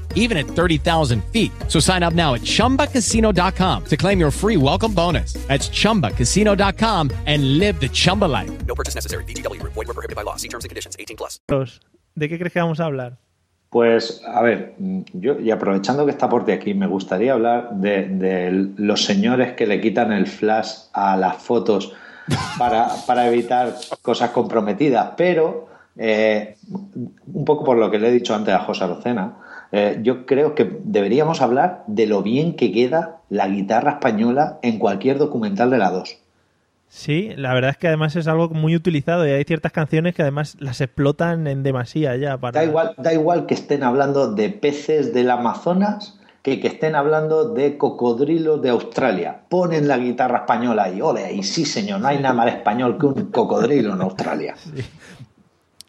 even 0.15 0.37
at 0.37 0.47
30,000 0.47 1.23
feet. 1.25 1.51
So 1.67 1.79
sign 1.79 2.01
up 2.01 2.15
now 2.15 2.33
at 2.33 2.41
chumbacasino.com 2.41 3.85
to 3.85 3.97
claim 3.97 4.19
your 4.19 4.31
free 4.31 4.57
welcome 4.57 4.93
bonus. 4.95 5.33
That's 5.47 5.69
chumbacasino.com 5.69 7.11
and 7.27 7.59
live 7.59 7.79
the 7.79 7.89
Chumba 7.89 8.25
life. 8.25 8.65
No 8.65 8.73
purchase 8.73 8.95
necessary. 8.95 9.25
VGW 9.25 9.59
Group. 9.59 9.73
Void 9.73 9.87
were 9.87 9.93
prohibited 9.93 10.15
by 10.15 10.23
law. 10.23 10.37
See 10.37 10.47
terms 10.47 10.63
and 10.63 10.69
conditions. 10.69 10.95
18 10.97 11.17
plus. 11.17 11.39
¿de 12.15 12.29
qué 12.29 12.37
crees 12.37 12.53
que 12.53 12.59
vamos 12.59 12.79
a 12.79 12.85
hablar? 12.85 13.17
Pues, 13.69 14.21
a 14.27 14.41
ver, 14.41 14.75
yo, 15.13 15.39
y 15.39 15.49
aprovechando 15.49 16.05
que 16.05 16.11
está 16.11 16.27
Porti 16.27 16.51
aquí, 16.51 16.73
me 16.73 16.87
gustaría 16.87 17.33
hablar 17.33 17.71
de, 17.71 18.05
de 18.07 18.69
los 18.75 19.05
señores 19.05 19.53
que 19.53 19.65
le 19.65 19.79
quitan 19.79 20.11
el 20.11 20.27
flash 20.27 20.71
a 20.91 21.15
las 21.15 21.37
fotos 21.37 21.93
para, 22.57 22.89
para 23.07 23.27
evitar 23.27 23.73
cosas 24.01 24.31
comprometidas, 24.31 25.11
pero 25.15 25.69
eh, 25.95 26.57
un 27.33 27.45
poco 27.45 27.63
por 27.63 27.77
lo 27.77 27.89
que 27.89 27.97
le 27.97 28.09
he 28.09 28.11
dicho 28.11 28.35
antes 28.35 28.53
a 28.53 28.59
José 28.59 28.83
Arocena, 28.83 29.37
eh, 29.71 29.99
yo 30.03 30.25
creo 30.25 30.55
que 30.55 30.79
deberíamos 30.83 31.41
hablar 31.41 31.83
de 31.87 32.07
lo 32.07 32.23
bien 32.23 32.55
que 32.55 32.71
queda 32.71 33.21
la 33.29 33.47
guitarra 33.47 33.93
española 33.93 34.59
en 34.61 34.79
cualquier 34.79 35.17
documental 35.17 35.69
de 35.69 35.77
la 35.77 35.91
2. 35.91 36.17
Sí, 36.89 37.31
la 37.37 37.53
verdad 37.53 37.71
es 37.71 37.77
que 37.77 37.87
además 37.87 38.17
es 38.17 38.27
algo 38.27 38.49
muy 38.49 38.75
utilizado 38.75 39.25
y 39.25 39.31
hay 39.31 39.45
ciertas 39.45 39.71
canciones 39.71 40.13
que 40.13 40.23
además 40.23 40.57
las 40.59 40.81
explotan 40.81 41.47
en 41.47 41.63
demasía 41.63 42.17
ya. 42.17 42.37
Para... 42.37 42.59
Da 42.59 42.65
igual, 42.65 42.95
da 42.97 43.13
igual 43.13 43.45
que 43.45 43.53
estén 43.53 43.83
hablando 43.83 44.33
de 44.33 44.49
peces 44.49 45.13
del 45.13 45.31
Amazonas 45.31 46.19
que 46.41 46.59
que 46.59 46.67
estén 46.67 46.95
hablando 46.95 47.53
de 47.53 47.77
cocodrilos 47.77 48.61
de 48.61 48.71
Australia. 48.71 49.41
Ponen 49.47 49.87
la 49.87 49.97
guitarra 49.97 50.39
española 50.39 50.89
y 50.89 51.01
ole, 51.01 51.31
y 51.33 51.43
sí 51.43 51.65
señor, 51.65 52.01
no 52.01 52.07
hay 52.07 52.17
nada 52.17 52.33
más 52.33 52.47
español 52.47 52.97
que 52.99 53.05
un 53.05 53.31
cocodrilo 53.31 53.93
en 53.93 54.01
Australia. 54.01 54.55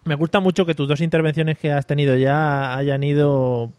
Me 0.04 0.14
gusta 0.16 0.40
mucho 0.40 0.66
que 0.66 0.75
tus 0.75 0.88
dos 0.88 1.00
intervenciones 1.00 1.59
que 1.59 1.73
has 1.73 1.87
tenido 1.87 2.16
ya 2.16 2.76
hayan 2.76 3.04
ido 3.04 3.71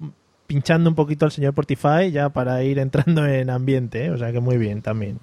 pinchando 0.47 0.89
un 0.89 0.95
poquito 0.95 1.25
al 1.25 1.31
señor 1.31 1.53
Portify 1.53 2.11
ya 2.11 2.29
para 2.29 2.63
ir 2.63 2.79
entrando 2.79 3.25
en 3.25 3.49
ambiente, 3.49 4.05
¿eh? 4.05 4.11
o 4.11 4.17
sea 4.17 4.31
que 4.31 4.39
muy 4.39 4.57
bien 4.57 4.81
también. 4.81 5.19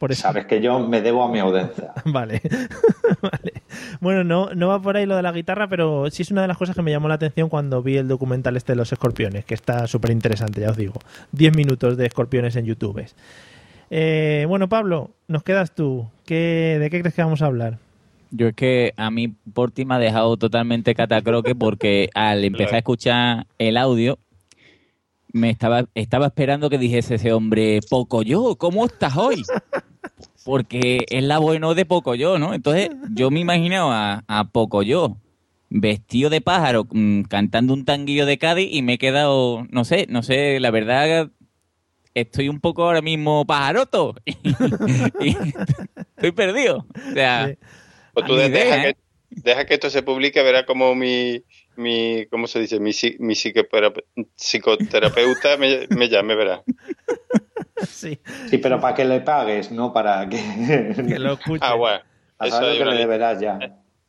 Por 0.00 0.12
eso. 0.12 0.22
Sabes 0.22 0.46
que 0.46 0.62
yo 0.62 0.80
me 0.80 1.02
debo 1.02 1.22
a 1.22 1.30
mi 1.30 1.40
audiencia. 1.40 1.92
Vale. 2.06 2.40
vale. 3.20 3.62
Bueno, 4.00 4.24
no, 4.24 4.54
no 4.54 4.68
va 4.68 4.80
por 4.80 4.96
ahí 4.96 5.04
lo 5.04 5.14
de 5.14 5.22
la 5.22 5.30
guitarra, 5.30 5.68
pero 5.68 6.10
sí 6.10 6.22
es 6.22 6.30
una 6.30 6.40
de 6.40 6.48
las 6.48 6.56
cosas 6.56 6.74
que 6.74 6.80
me 6.80 6.90
llamó 6.90 7.06
la 7.08 7.16
atención 7.16 7.50
cuando 7.50 7.82
vi 7.82 7.98
el 7.98 8.08
documental 8.08 8.56
este 8.56 8.72
de 8.72 8.76
los 8.76 8.90
escorpiones, 8.90 9.44
que 9.44 9.52
está 9.52 9.86
súper 9.86 10.10
interesante, 10.12 10.62
ya 10.62 10.70
os 10.70 10.76
digo. 10.78 10.94
10 11.32 11.54
minutos 11.54 11.98
de 11.98 12.06
escorpiones 12.06 12.56
en 12.56 12.64
YouTube. 12.64 13.04
Eh, 13.90 14.46
bueno, 14.48 14.70
Pablo, 14.70 15.10
nos 15.28 15.42
quedas 15.42 15.74
tú. 15.74 16.08
¿Qué, 16.24 16.78
¿De 16.80 16.88
qué 16.88 17.00
crees 17.00 17.14
que 17.14 17.22
vamos 17.22 17.42
a 17.42 17.46
hablar? 17.46 17.78
Yo 18.30 18.48
es 18.48 18.54
que 18.54 18.94
a 18.96 19.10
mí 19.10 19.28
Porti 19.52 19.84
me 19.84 19.94
ha 19.94 19.98
dejado 19.98 20.36
totalmente 20.36 20.94
catacroque 20.94 21.54
porque 21.54 22.08
al 22.14 22.44
empezar 22.44 22.74
a 22.74 22.78
escuchar 22.78 23.46
el 23.58 23.76
audio 23.76 24.18
me 25.32 25.50
estaba, 25.50 25.84
estaba 25.94 26.26
esperando 26.26 26.70
que 26.70 26.78
dijese 26.78 27.16
ese 27.16 27.32
hombre, 27.32 27.80
Pocoyo, 27.88 28.56
¿cómo 28.56 28.84
estás 28.86 29.16
hoy? 29.16 29.42
Porque 30.44 31.04
es 31.10 31.22
la 31.22 31.38
bueno 31.38 31.74
de 31.74 31.84
Pocoyo, 31.84 32.38
¿no? 32.38 32.54
Entonces 32.54 32.90
yo 33.12 33.30
me 33.30 33.40
imaginaba 33.40 34.24
a, 34.26 34.40
a 34.40 34.44
Pocoyo 34.48 35.18
vestido 35.68 36.30
de 36.30 36.40
pájaro 36.40 36.86
mm, 36.90 37.22
cantando 37.22 37.74
un 37.74 37.84
tanguillo 37.84 38.26
de 38.26 38.38
Cádiz 38.38 38.68
y 38.72 38.82
me 38.82 38.94
he 38.94 38.98
quedado, 38.98 39.66
no 39.70 39.84
sé, 39.84 40.06
no 40.08 40.22
sé, 40.22 40.58
la 40.58 40.70
verdad 40.70 41.30
estoy 42.14 42.48
un 42.48 42.58
poco 42.58 42.84
ahora 42.84 43.02
mismo 43.02 43.44
pajaroto 43.44 44.14
y, 44.24 44.32
y 45.20 45.36
estoy 46.16 46.32
perdido. 46.32 46.86
O 47.10 47.12
sea, 47.14 47.48
Sí. 47.48 47.58
Pues 48.14 48.26
tú 48.26 48.32
Ni 48.34 48.38
de- 48.40 48.46
idea, 48.48 48.64
deja, 48.64 48.88
¿eh? 48.88 48.94
que, 48.94 49.00
deja 49.42 49.64
que 49.66 49.74
esto 49.74 49.90
se 49.90 50.02
publique, 50.02 50.42
verá 50.42 50.64
como 50.66 50.94
mi, 50.94 51.42
mi 51.76 52.26
¿cómo 52.30 52.46
se 52.46 52.60
dice? 52.60 52.78
Mi, 52.80 52.90
mi 53.18 53.34
psicoterape- 53.34 54.04
psicoterapeuta 54.36 55.56
me, 55.56 55.86
me 55.90 56.08
llame, 56.08 56.34
verá. 56.34 56.62
Sí, 57.88 58.20
Sí, 58.50 58.58
pero 58.58 58.78
para 58.78 58.94
que 58.94 59.04
le 59.06 59.20
pagues, 59.22 59.70
no 59.72 59.90
para 59.92 60.28
que... 60.28 60.36
que 61.08 61.18
lo 61.18 61.32
escuche. 61.32 61.60
Ah, 61.64 61.74
bueno. 61.74 62.00
A 62.38 62.46
Eso 62.46 62.58
hay, 62.60 62.72
lo 62.72 62.76
que 62.76 62.82
una 62.82 62.90
le 62.90 62.96
lista, 62.98 63.06
deberás 63.08 63.40
ya. 63.40 63.58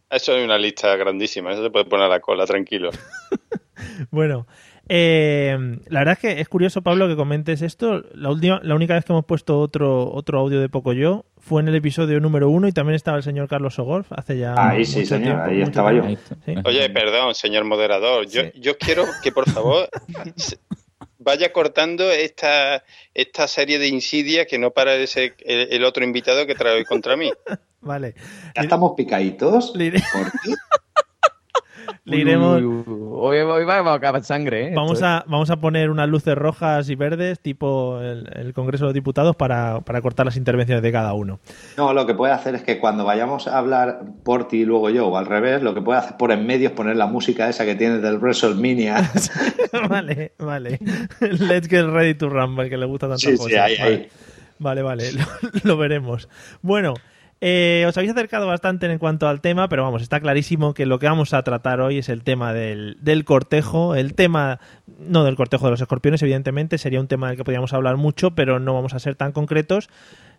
eso 0.10 0.34
hay 0.34 0.44
una 0.44 0.58
lista 0.58 0.96
grandísima, 0.98 1.52
eso 1.54 1.64
se 1.64 1.70
puede 1.70 1.86
poner 1.86 2.06
a 2.08 2.10
la 2.10 2.20
cola, 2.20 2.46
tranquilo. 2.46 2.90
Bueno, 4.12 4.46
eh, 4.94 5.58
la 5.88 6.00
verdad 6.02 6.14
es 6.14 6.20
que 6.20 6.42
es 6.42 6.50
curioso, 6.50 6.82
Pablo, 6.82 7.08
que 7.08 7.16
comentes 7.16 7.62
esto. 7.62 8.04
La 8.14 8.30
última, 8.30 8.60
la 8.62 8.76
única 8.76 8.94
vez 8.94 9.06
que 9.06 9.14
hemos 9.14 9.24
puesto 9.24 9.58
otro, 9.60 10.12
otro 10.14 10.40
audio 10.40 10.60
de 10.60 10.68
Pocoyo 10.68 11.24
fue 11.38 11.62
en 11.62 11.70
el 11.70 11.76
episodio 11.76 12.20
número 12.20 12.50
uno 12.50 12.68
y 12.68 12.74
también 12.74 12.96
estaba 12.96 13.16
el 13.16 13.24
señor 13.24 13.48
Carlos 13.48 13.76
Sogolf 13.76 14.12
hace 14.12 14.38
ya. 14.38 14.54
Ahí 14.58 14.84
sí, 14.84 15.06
señor, 15.06 15.24
tiempo, 15.24 15.44
ahí 15.46 15.62
estaba 15.62 15.92
tiempo. 15.92 16.20
Sí. 16.46 16.56
Oye, 16.66 16.90
perdón, 16.90 17.34
señor 17.36 17.64
moderador, 17.64 18.28
yo, 18.28 18.42
Sí. 18.42 18.52
yo 18.60 18.78
quiero 18.78 19.06
que 19.24 19.32
por 19.32 19.50
favor 19.50 19.90
vaya 21.20 21.54
cortando 21.54 22.12
esta, 22.12 22.84
esta 23.14 23.48
serie 23.48 23.80
de 23.80 23.88
insidias 23.88 24.46
que 24.46 24.60
no 24.60 24.72
para 24.72 24.96
ese, 24.96 25.36
el, 25.46 25.70
el 25.72 25.86
otro 25.86 26.04
invitado 26.04 26.46
que 26.46 26.56
trae 26.56 26.76
hoy 26.76 26.84
contra 26.84 27.16
mí. 27.16 27.32
Vale. 27.82 28.14
¿Ya 28.56 28.64
estamos 28.64 28.92
picaditos? 28.98 29.72
¿Por 29.72 29.80
qué? 29.82 29.94
Le 32.04 32.18
iremos. 32.18 32.58
Uy, 32.58 32.66
uy, 32.66 32.84
uy. 32.88 33.10
Hoy, 33.14 33.38
hoy 33.38 33.64
va 33.66 33.76
a 33.78 33.94
acabar 33.94 34.24
sangre, 34.24 34.70
¿eh? 34.70 34.74
Vamos 34.76 34.94
Esto 34.94 35.06
es- 35.06 35.12
a, 35.12 35.24
vamos 35.28 35.52
a 35.52 35.58
poner 35.58 35.92
unas 35.92 36.10
luces 36.10 36.34
rojas 36.36 36.90
y 36.90 36.96
verdes, 36.96 37.40
tipo 37.40 38.02
el, 38.02 38.28
el 38.34 38.54
Congreso 38.54 38.86
de 38.86 38.88
los 38.90 38.94
Diputados, 38.96 39.36
para, 39.36 39.82
para 39.82 40.02
cortar 40.02 40.26
las 40.26 40.36
intervenciones 40.36 40.82
de 40.82 40.92
cada 40.92 41.14
uno. 41.14 41.40
No, 41.78 41.94
lo 41.94 42.08
que 42.08 42.16
puede 42.16 42.34
hacer 42.34 42.56
es 42.56 42.64
que 42.64 42.80
cuando 42.80 43.06
vayamos 43.06 43.48
a 43.48 43.60
hablar 43.60 44.02
por 44.24 44.48
ti 44.48 44.62
y 44.62 44.66
luego 44.66 44.90
yo, 44.90 45.08
o 45.10 45.18
al 45.18 45.28
revés, 45.28 45.62
lo 45.62 45.76
que 45.76 45.82
puede 45.82 46.00
hacer 46.00 46.18
por 46.18 46.32
en 46.32 46.48
medio 46.48 46.70
es 46.70 46.74
poner 46.74 46.96
la 46.96 47.06
música 47.06 47.48
esa 47.48 47.66
que 47.66 47.76
tienes 47.76 48.02
del 48.02 48.18
WrestleMania. 48.18 49.12
vale, 49.90 50.32
vale. 50.40 50.80
Let's 51.20 51.68
get 51.68 51.86
ready 51.86 52.16
to 52.16 52.30
rumble, 52.30 52.68
que 52.68 52.78
le 52.78 52.88
gusta 52.88 53.08
tantas 53.08 53.22
Sí, 53.22 53.38
sí, 53.38 53.56
ahí, 53.56 53.78
vale. 53.78 53.94
ahí. 53.94 54.10
Vale, 54.58 54.82
vale, 54.82 55.12
lo, 55.14 55.22
lo 55.64 55.78
veremos. 55.78 56.28
Bueno, 56.64 56.96
eh, 57.42 57.86
os 57.88 57.98
habéis 57.98 58.12
acercado 58.12 58.46
bastante 58.46 58.86
en 58.86 59.00
cuanto 59.00 59.28
al 59.28 59.42
tema, 59.42 59.68
pero 59.68 59.82
vamos, 59.82 60.04
está 60.04 60.20
clarísimo 60.20 60.76
que 60.76 60.86
lo 60.86 61.00
que 61.00 61.08
vamos 61.08 61.34
a 61.34 61.42
tratar 61.42 61.82
hoy 61.82 61.98
es 61.98 62.08
el 62.08 62.24
tema 62.24 62.54
del, 62.54 62.98
del 63.02 63.26
cortejo, 63.26 63.96
el 63.96 64.14
tema, 64.14 64.60
no 65.00 65.24
del 65.24 65.36
cortejo 65.36 65.66
de 65.66 65.72
los 65.72 65.82
escorpiones, 65.82 66.22
evidentemente, 66.22 66.78
sería 66.78 67.00
un 67.00 67.08
tema 67.08 67.30
del 67.30 67.38
que 67.38 67.44
podríamos 67.44 67.74
hablar 67.74 67.98
mucho, 67.98 68.36
pero 68.36 68.60
no 68.60 68.76
vamos 68.76 68.94
a 68.94 69.00
ser 69.00 69.16
tan 69.16 69.32
concretos, 69.32 69.90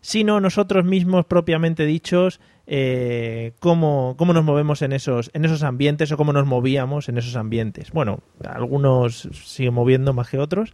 sino 0.00 0.40
nosotros 0.40 0.84
mismos 0.84 1.26
propiamente 1.26 1.86
dichos, 1.86 2.40
eh, 2.68 3.52
cómo, 3.58 4.14
cómo 4.16 4.32
nos 4.32 4.44
movemos 4.44 4.82
en 4.82 4.92
esos, 4.92 5.30
en 5.34 5.44
esos 5.44 5.64
ambientes 5.64 6.12
o 6.12 6.16
cómo 6.16 6.32
nos 6.32 6.46
movíamos 6.46 7.08
en 7.08 7.18
esos 7.18 7.34
ambientes. 7.34 7.90
Bueno, 7.90 8.20
algunos 8.44 9.28
siguen 9.32 9.74
moviendo 9.74 10.12
más 10.12 10.28
que 10.28 10.38
otros. 10.38 10.72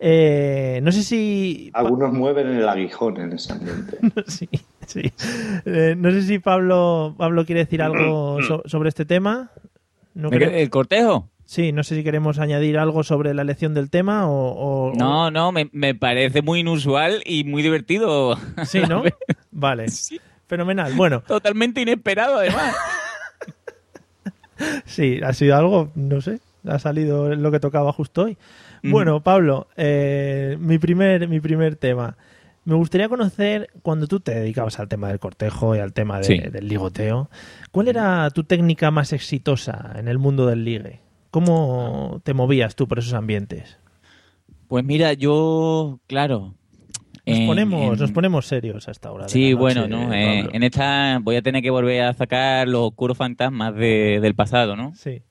Eh, 0.00 0.80
no 0.82 0.92
sé 0.92 1.02
si... 1.02 1.70
Algunos 1.74 2.12
mueven 2.12 2.48
el 2.48 2.68
aguijón 2.68 3.18
en 3.18 3.32
ese 3.32 3.52
ambiente. 3.52 3.98
sí, 4.26 4.48
sí. 4.92 5.12
Eh, 5.66 5.94
no 5.96 6.10
sé 6.10 6.22
si 6.22 6.38
Pablo, 6.38 7.14
Pablo 7.16 7.44
quiere 7.46 7.60
decir 7.64 7.82
algo 7.82 8.42
so- 8.42 8.62
sobre 8.66 8.88
este 8.88 9.04
tema. 9.04 9.50
No 10.14 10.30
creo- 10.30 10.50
¿El 10.50 10.68
cortejo? 10.70 11.28
Sí, 11.44 11.72
no 11.72 11.82
sé 11.82 11.94
si 11.96 12.04
queremos 12.04 12.38
añadir 12.38 12.76
algo 12.76 13.02
sobre 13.04 13.32
la 13.32 13.40
elección 13.42 13.72
del 13.72 13.88
tema 13.88 14.28
o... 14.28 14.90
o- 14.90 14.92
No, 14.94 15.30
no, 15.30 15.50
me, 15.52 15.70
me 15.72 15.94
parece 15.94 16.42
muy 16.42 16.60
inusual 16.60 17.22
y 17.24 17.44
muy 17.44 17.62
divertido. 17.62 18.36
Sí, 18.66 18.80
¿no? 18.88 19.02
Vale. 19.50 19.86
Fenomenal. 20.46 20.92
Bueno, 20.94 21.22
Totalmente 21.26 21.80
inesperado, 21.80 22.36
además. 22.38 22.74
sí, 24.86 25.20
ha 25.24 25.32
sido 25.32 25.56
algo, 25.56 25.90
no 25.94 26.20
sé, 26.20 26.40
ha 26.66 26.78
salido 26.78 27.34
lo 27.34 27.50
que 27.50 27.60
tocaba 27.60 27.92
justo 27.92 28.22
hoy. 28.24 28.36
Bueno, 28.82 29.22
Pablo, 29.22 29.66
eh, 29.76 30.56
mi, 30.60 30.78
primer, 30.78 31.28
mi 31.28 31.40
primer 31.40 31.74
tema. 31.76 32.16
Me 32.68 32.74
gustaría 32.74 33.08
conocer, 33.08 33.70
cuando 33.80 34.06
tú 34.06 34.20
te 34.20 34.34
dedicabas 34.34 34.78
al 34.78 34.88
tema 34.88 35.08
del 35.08 35.18
cortejo 35.18 35.74
y 35.74 35.78
al 35.78 35.94
tema 35.94 36.18
de- 36.18 36.24
Sí. 36.24 36.38
del 36.38 36.68
ligoteo, 36.68 37.30
¿cuál 37.72 37.88
era 37.88 38.28
tu 38.28 38.44
técnica 38.44 38.90
más 38.90 39.14
exitosa 39.14 39.92
en 39.96 40.06
el 40.06 40.18
mundo 40.18 40.44
del 40.44 40.64
ligue? 40.66 41.00
¿Cómo 41.30 42.20
te 42.24 42.34
movías 42.34 42.76
tú 42.76 42.86
por 42.86 42.98
esos 42.98 43.14
ambientes? 43.14 43.78
Pues 44.66 44.84
mira, 44.84 45.14
yo, 45.14 45.98
claro, 46.06 46.54
Nos 47.26 47.40
ponemos, 47.40 47.92
en- 47.94 47.98
nos 48.00 48.12
ponemos 48.12 48.46
serios 48.46 48.86
a 48.86 48.90
esta 48.90 49.12
hora. 49.12 49.24
de 49.24 49.30
Sí, 49.30 49.54
bueno, 49.54 49.88
¿no? 49.88 50.12
Eh, 50.12 50.46
en 50.52 50.62
esta 50.62 51.20
voy 51.22 51.36
a 51.36 51.42
tener 51.42 51.62
que 51.62 51.70
volver 51.70 52.02
a 52.02 52.12
sacar 52.12 52.68
los 52.68 52.82
oscuros 52.88 53.16
fantasmas 53.16 53.74
de- 53.76 54.18
del 54.20 54.34
pasado, 54.34 54.76
¿no? 54.76 54.94
Sí, 54.94 55.22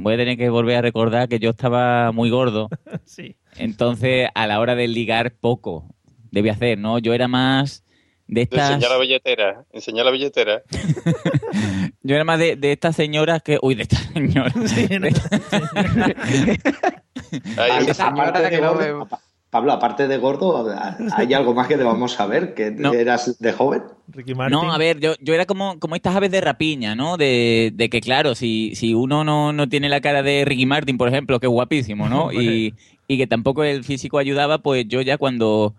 Voy 0.00 0.14
a 0.14 0.16
tener 0.16 0.38
que 0.38 0.48
volver 0.48 0.76
a 0.76 0.80
recordar 0.82 1.28
que 1.28 1.38
yo 1.38 1.50
estaba 1.50 2.10
muy 2.12 2.30
gordo, 2.30 2.68
sí. 3.04 3.36
entonces 3.58 4.28
a 4.34 4.46
la 4.46 4.58
hora 4.60 4.74
de 4.76 4.88
ligar 4.88 5.34
poco 5.34 5.93
debía 6.34 6.52
hacer, 6.52 6.76
¿no? 6.78 6.98
Yo 6.98 7.14
era 7.14 7.28
más 7.28 7.84
de 8.26 8.42
estas... 8.42 8.72
Enseñar 8.72 8.90
la 8.90 8.98
billetera, 8.98 9.64
enseñar 9.72 10.04
la 10.04 10.10
billetera. 10.10 10.62
Yo 12.02 12.14
era 12.14 12.24
más 12.24 12.38
de, 12.38 12.56
de 12.56 12.72
estas 12.72 12.96
señoras 12.96 13.42
que... 13.42 13.58
Uy, 13.62 13.74
de 13.76 13.82
estas 13.84 14.00
señoras. 14.12 14.52
Sí, 14.66 14.86
de 18.42 18.50
que 18.50 18.60
no 18.60 18.74
me- 18.74 19.06
Pablo, 19.50 19.72
aparte 19.72 20.08
de 20.08 20.16
gordo, 20.18 20.66
¿hay 21.16 21.32
algo 21.32 21.54
más 21.54 21.68
que 21.68 21.76
debamos 21.76 22.10
saber? 22.12 22.54
¿Que 22.54 22.72
No. 22.72 22.92
eras 22.92 23.38
de 23.38 23.52
joven? 23.52 23.84
Ricky 24.08 24.34
Martin. 24.34 24.58
No, 24.58 24.72
a 24.72 24.78
ver, 24.78 24.98
yo, 24.98 25.14
yo 25.20 25.32
era 25.32 25.46
como, 25.46 25.78
como 25.78 25.94
estas 25.94 26.16
aves 26.16 26.32
de 26.32 26.40
rapiña, 26.40 26.96
¿no? 26.96 27.16
De, 27.16 27.70
de 27.72 27.88
que, 27.88 28.00
claro, 28.00 28.34
si, 28.34 28.74
si 28.74 28.94
uno 28.94 29.22
no, 29.22 29.52
no 29.52 29.68
tiene 29.68 29.88
la 29.88 30.00
cara 30.00 30.24
de 30.24 30.44
Ricky 30.44 30.66
Martin, 30.66 30.98
por 30.98 31.06
ejemplo, 31.06 31.38
que 31.38 31.46
es 31.46 31.52
guapísimo, 31.52 32.08
¿no? 32.08 32.32
y, 32.42 32.74
y 33.06 33.16
que 33.16 33.28
tampoco 33.28 33.62
el 33.62 33.84
físico 33.84 34.18
ayudaba, 34.18 34.58
pues 34.58 34.86
yo 34.88 35.02
ya 35.02 35.18
cuando 35.18 35.76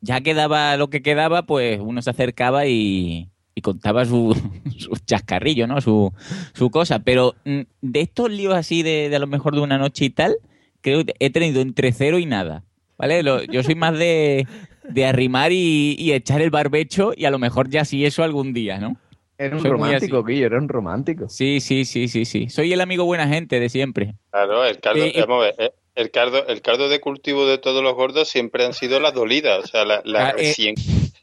ya 0.00 0.20
quedaba 0.20 0.76
lo 0.76 0.88
que 0.90 1.02
quedaba, 1.02 1.42
pues 1.44 1.80
uno 1.80 2.02
se 2.02 2.10
acercaba 2.10 2.66
y, 2.66 3.30
y 3.54 3.60
contaba 3.62 4.04
su, 4.04 4.34
su 4.78 4.90
chascarrillo, 5.04 5.66
¿no? 5.66 5.80
Su, 5.80 6.12
su 6.54 6.70
cosa. 6.70 7.00
Pero 7.00 7.34
mm, 7.44 7.60
de 7.82 8.00
estos 8.00 8.30
líos 8.30 8.54
así 8.54 8.82
de, 8.82 9.08
de 9.08 9.16
a 9.16 9.20
lo 9.20 9.26
mejor 9.26 9.54
de 9.54 9.60
una 9.60 9.78
noche 9.78 10.04
y 10.06 10.10
tal, 10.10 10.36
creo 10.80 11.04
que 11.04 11.14
he 11.18 11.30
tenido 11.30 11.60
entre 11.60 11.92
cero 11.92 12.18
y 12.18 12.26
nada. 12.26 12.64
¿Vale? 12.98 13.22
Lo- 13.22 13.42
yo 13.44 13.62
soy 13.62 13.74
más 13.74 13.98
de, 13.98 14.46
de 14.88 15.04
arrimar 15.06 15.52
y, 15.52 15.96
y 15.98 16.12
echar 16.12 16.40
el 16.40 16.50
barbecho 16.50 17.12
y 17.14 17.26
a 17.26 17.30
lo 17.30 17.38
mejor 17.38 17.68
ya 17.68 17.84
sí 17.84 18.06
eso 18.06 18.22
algún 18.24 18.52
día, 18.54 18.78
¿no? 18.78 18.96
Era 19.38 19.54
un 19.54 19.60
Soy 19.60 19.70
romántico. 19.70 20.24
Guillo, 20.24 20.46
era 20.46 20.56
un 20.58 20.66
romántico. 20.66 21.28
Sí, 21.28 21.60
sí, 21.60 21.84
sí, 21.84 22.08
sí, 22.08 22.24
sí. 22.24 22.48
Soy 22.48 22.72
el 22.72 22.80
amigo 22.80 23.04
buena 23.04 23.28
gente 23.28 23.60
de 23.60 23.68
siempre. 23.68 24.14
Claro, 24.30 24.64
el 24.64 24.80
caldo, 24.80 25.04
Eh, 25.04 25.12
vamos 25.28 25.42
a 25.42 25.44
ver, 25.44 25.54
eh, 25.58 25.74
el 25.96 26.10
caldo, 26.10 26.46
el 26.46 26.60
caldo 26.62 26.88
de 26.88 27.00
cultivo 27.00 27.46
de 27.46 27.58
todos 27.58 27.82
los 27.82 27.94
gordos 27.94 28.28
siempre 28.28 28.64
han 28.64 28.72
sido 28.74 29.00
las 29.00 29.12
dolidas, 29.14 29.64
o 29.64 29.66
sea, 29.66 29.84
la, 29.84 30.00
la 30.04 30.26
Ah, 30.26 30.30
eh. 30.30 30.34
recién, 30.36 30.74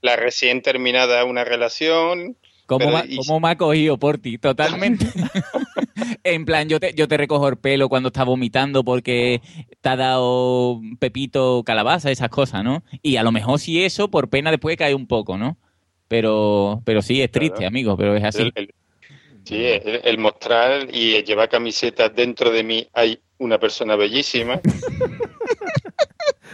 la 0.01 0.15
recién 0.17 0.61
terminada 0.61 1.23
una 1.23 1.43
relación. 1.45 2.35
¿Cómo, 2.65 2.79
Pero, 2.79 2.91
ma- 2.91 3.03
y- 3.07 3.17
cómo 3.17 3.39
me 3.39 3.49
ha 3.49 3.57
cogido 3.57 3.97
por 3.97 4.17
ti? 4.17 4.37
Totalmente. 4.37 5.05
en 6.23 6.45
plan, 6.45 6.67
yo 6.69 6.79
te, 6.79 6.93
yo 6.93 7.07
te 7.07 7.17
recojo 7.17 7.47
el 7.49 7.57
pelo 7.57 7.89
cuando 7.89 8.07
estás 8.07 8.25
vomitando 8.25 8.83
porque 8.83 9.41
te 9.81 9.89
ha 9.89 9.95
dado 9.95 10.79
pepito, 10.99 11.63
calabaza, 11.65 12.09
esas 12.11 12.29
cosas, 12.29 12.63
¿no? 12.63 12.83
Y 13.01 13.17
a 13.17 13.23
lo 13.23 13.31
mejor 13.31 13.59
si 13.59 13.83
eso, 13.83 14.09
por 14.09 14.29
pena 14.29 14.49
después 14.51 14.77
cae 14.77 14.95
un 14.95 15.07
poco, 15.07 15.37
¿no? 15.37 15.57
Pero, 16.07 16.81
pero 16.85 17.01
sí, 17.01 17.21
es 17.21 17.31
triste, 17.31 17.57
Claro. 17.57 17.67
amigo, 17.67 17.97
pero 17.97 18.15
es 18.15 18.23
así. 18.23 18.43
El, 18.43 18.51
el- 18.55 18.73
sí, 19.43 19.65
el, 19.65 20.01
el 20.03 20.17
mostrar 20.17 20.87
y 20.93 21.15
el 21.15 21.23
llevar 21.25 21.49
camisetas 21.49 22.13
dentro 22.15 22.51
de 22.51 22.63
mí 22.63 22.87
hay 22.93 23.19
una 23.37 23.59
persona 23.59 23.95
bellísima. 23.95 24.59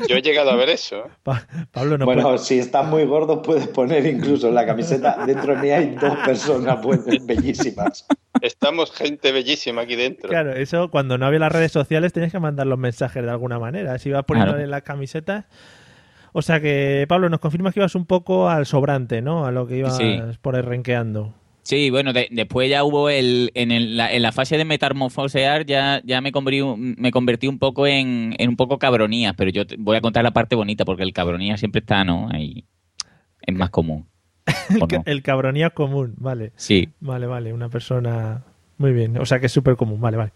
Yo 0.07 0.15
he 0.15 0.21
llegado 0.21 0.49
a 0.51 0.55
ver 0.55 0.69
eso. 0.69 1.03
Pa- 1.23 1.45
Pablo, 1.71 1.97
no 1.97 2.05
bueno, 2.05 2.23
puede- 2.23 2.37
si 2.37 2.57
estás 2.57 2.85
muy 2.87 3.03
gordo, 3.03 3.41
puedes 3.41 3.67
poner 3.67 4.05
incluso 4.05 4.47
en 4.47 4.55
la 4.55 4.65
camiseta. 4.65 5.25
Dentro 5.25 5.55
de 5.55 5.61
mí 5.61 5.69
hay 5.71 5.95
dos 5.95 6.15
personas 6.25 6.79
pues, 6.81 7.01
bellísimas. 7.25 8.05
Estamos 8.41 8.93
gente 8.93 9.33
bellísima 9.33 9.81
aquí 9.81 9.95
dentro. 9.97 10.29
Claro, 10.29 10.53
eso 10.53 10.89
cuando 10.89 11.17
no 11.17 11.25
había 11.25 11.39
las 11.39 11.51
redes 11.51 11.73
sociales 11.73 12.13
tenías 12.13 12.31
que 12.31 12.39
mandar 12.39 12.65
los 12.65 12.79
mensajes 12.79 13.21
de 13.21 13.29
alguna 13.29 13.59
manera. 13.59 13.97
Si 13.99 14.07
ibas 14.09 14.23
poniendo 14.23 14.53
Claro. 14.53 14.63
en 14.63 14.71
las 14.71 14.83
camisetas. 14.83 15.45
O 16.31 16.41
sea 16.43 16.61
que, 16.61 17.05
Pablo, 17.09 17.27
nos 17.27 17.39
confirmas 17.41 17.73
que 17.73 17.81
ibas 17.81 17.95
un 17.95 18.05
poco 18.05 18.47
al 18.49 18.65
sobrante, 18.67 19.21
¿no? 19.21 19.45
A 19.45 19.51
lo 19.51 19.67
que 19.67 19.77
ibas 19.77 19.97
Sí. 19.97 20.21
por 20.41 20.53
renqueando. 20.55 21.33
Sí, 21.69 21.91
bueno, 21.91 22.13
de- 22.13 22.29
después 22.31 22.67
ya 22.67 22.83
hubo 22.83 23.11
el 23.11 23.51
en, 23.53 23.71
el- 23.71 23.95
la, 23.95 24.11
en 24.11 24.23
la 24.23 24.31
fase 24.31 24.57
de 24.57 24.65
metamorfosear 24.65 25.67
ya, 25.67 26.01
ya 26.03 26.19
me, 26.19 26.31
convertí, 26.31 26.61
un- 26.61 26.95
me 26.97 27.11
convertí 27.11 27.45
un 27.47 27.59
poco 27.59 27.85
en, 27.85 28.33
en 28.39 28.49
un 28.49 28.55
poco 28.55 28.79
cabronía, 28.79 29.33
pero 29.33 29.51
yo 29.51 29.67
te- 29.67 29.75
voy 29.77 29.95
a 29.95 30.01
contar 30.01 30.23
la 30.23 30.31
parte 30.31 30.55
bonita 30.55 30.83
porque 30.83 31.03
el 31.03 31.13
cabronía 31.13 31.57
siempre 31.57 31.81
está, 31.81 32.03
¿no? 32.03 32.27
Ahí 32.31 32.65
es 33.43 33.53
más 33.53 33.69
común. 33.69 34.07
¿o 34.81 34.87
no? 34.87 35.03
El 35.05 35.21
cabronía 35.21 35.69
común, 35.69 36.15
vale. 36.17 36.53
Sí. 36.55 36.89
Vale, 37.01 37.27
vale, 37.27 37.53
una 37.53 37.69
persona... 37.69 38.41
Muy 38.79 38.91
bien, 38.93 39.17
o 39.19 39.25
sea 39.27 39.39
que 39.39 39.45
es 39.45 39.51
súper 39.51 39.75
común, 39.75 40.01
vale, 40.01 40.17
vale. 40.17 40.31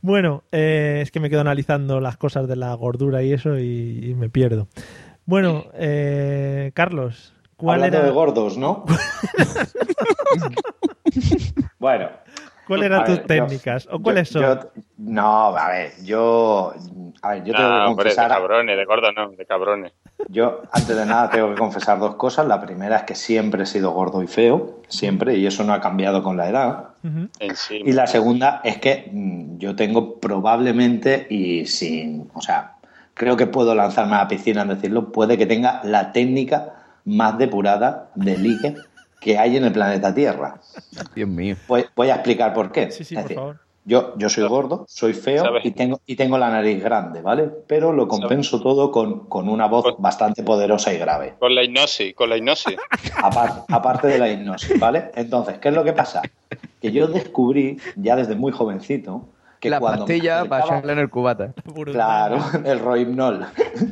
Bueno, 0.00 0.42
eh, 0.50 0.98
es 1.02 1.12
que 1.12 1.20
me 1.20 1.30
quedo 1.30 1.42
analizando 1.42 2.00
las 2.00 2.16
cosas 2.16 2.48
de 2.48 2.56
la 2.56 2.74
gordura 2.74 3.22
y 3.22 3.32
eso 3.32 3.56
y, 3.56 4.00
y 4.02 4.14
me 4.16 4.30
pierdo. 4.30 4.66
Bueno, 5.26 5.66
eh, 5.74 6.72
Carlos, 6.74 7.34
¿cuál 7.62 7.76
Hablando 7.84 7.98
era, 7.98 8.06
de 8.06 8.12
gordos, 8.12 8.58
¿no? 8.58 8.84
bueno. 11.78 12.08
¿cuál 12.66 12.82
eran 12.84 13.04
tus 13.04 13.16
ver, 13.16 13.22
yo- 13.22 13.26
técnicas? 13.26 13.88
¿O 13.90 14.00
cuáles 14.00 14.28
son? 14.28 14.42
yo- 14.42 14.58
no, 14.98 15.56
a 15.56 15.68
ver, 15.70 15.92
yo... 16.02 16.72
A 17.22 17.30
ver, 17.34 17.44
yo 17.44 17.54
tengo 17.54 17.68
que 17.68 17.74
hombre, 17.74 17.86
de 17.86 17.94
confesar... 18.16 18.28
cabrones, 18.28 18.76
de 18.76 18.84
gordos 18.84 19.10
no, 19.16 19.30
de 19.30 19.46
cabrones. 19.46 19.92
Yo, 20.28 20.62
antes 20.72 20.96
de 20.96 21.06
nada, 21.06 21.30
tengo 21.30 21.50
que 21.50 21.54
confesar 21.56 22.00
dos 22.00 22.16
cosas. 22.16 22.46
La 22.48 22.60
primera 22.60 22.96
es 22.96 23.02
que 23.04 23.14
siempre 23.14 23.62
he 23.62 23.66
sido 23.66 23.92
gordo 23.92 24.22
y 24.22 24.26
feo, 24.26 24.80
siempre, 24.88 25.36
y 25.36 25.46
eso 25.46 25.62
no 25.62 25.72
ha 25.72 25.80
cambiado 25.80 26.22
con 26.24 26.36
la 26.36 26.48
edad. 26.48 26.88
En 27.04 27.56
sí. 27.56 27.80
Y 27.84 27.92
la 27.92 28.08
segunda 28.08 28.60
es 28.64 28.78
que 28.78 29.08
mm, 29.12 29.58
yo 29.58 29.76
tengo 29.76 30.18
probablemente, 30.18 31.26
y 31.30 31.66
sin, 31.66 32.28
o 32.34 32.40
sea, 32.40 32.74
creo 33.14 33.36
que 33.36 33.46
puedo 33.46 33.74
lanzarme 33.74 34.16
a 34.16 34.22
la 34.22 34.28
piscina 34.28 34.62
en 34.62 34.68
decirlo, 34.68 35.12
puede 35.12 35.38
que 35.38 35.46
tenga 35.46 35.80
la 35.84 36.12
técnica 36.12 36.81
más 37.04 37.38
depurada 37.38 38.10
de 38.14 38.36
ligue 38.38 38.76
que 39.20 39.38
hay 39.38 39.56
en 39.56 39.64
el 39.64 39.72
planeta 39.72 40.14
Tierra. 40.14 40.60
Dios 41.14 41.28
mío. 41.28 41.56
Voy, 41.68 41.84
voy 41.94 42.10
a 42.10 42.14
explicar 42.14 42.52
por 42.54 42.72
qué. 42.72 42.90
Sí, 42.90 43.04
sí, 43.04 43.14
Es 43.14 43.20
por 43.20 43.22
decir, 43.28 43.36
favor. 43.36 43.60
Yo, 43.84 44.16
yo 44.16 44.28
soy 44.28 44.46
gordo, 44.46 44.84
soy 44.88 45.12
feo 45.12 45.42
¿Sabes? 45.42 45.64
y 45.64 45.72
tengo, 45.72 46.00
y 46.06 46.14
tengo 46.14 46.38
la 46.38 46.50
nariz 46.50 46.80
grande, 46.84 47.20
¿vale? 47.20 47.50
Pero 47.66 47.92
lo 47.92 48.06
compenso 48.06 48.60
todo 48.62 48.92
con, 48.92 49.26
con 49.26 49.48
una 49.48 49.66
voz 49.66 49.82
Con- 49.82 49.96
bastante 50.02 50.44
poderosa 50.44 50.92
y 50.94 50.98
grave. 50.98 51.34
Con 51.40 51.52
la 51.52 51.64
hipnosis, 51.64 52.14
con 52.14 52.30
la 52.30 52.36
hipnosis. 52.36 52.76
Apar- 53.16 53.64
aparte 53.68 54.06
de 54.06 54.18
la 54.20 54.28
hipnosis, 54.30 54.78
¿vale? 54.78 55.10
Entonces, 55.16 55.58
¿qué 55.58 55.70
es 55.70 55.74
lo 55.74 55.82
que 55.82 55.92
pasa? 55.94 56.22
Que 56.80 56.92
yo 56.92 57.08
descubrí, 57.08 57.78
ya 57.96 58.14
desde 58.14 58.36
muy 58.36 58.52
jovencito, 58.52 59.26
que 59.62 59.70
la 59.70 59.78
cuando 59.78 60.06
pastilla 60.06 60.44
para 60.46 60.80
en 60.80 60.98
el 60.98 61.08
cubata. 61.08 61.54
Claro, 61.84 62.38
el 62.64 62.80
rohipnol. 62.80 63.46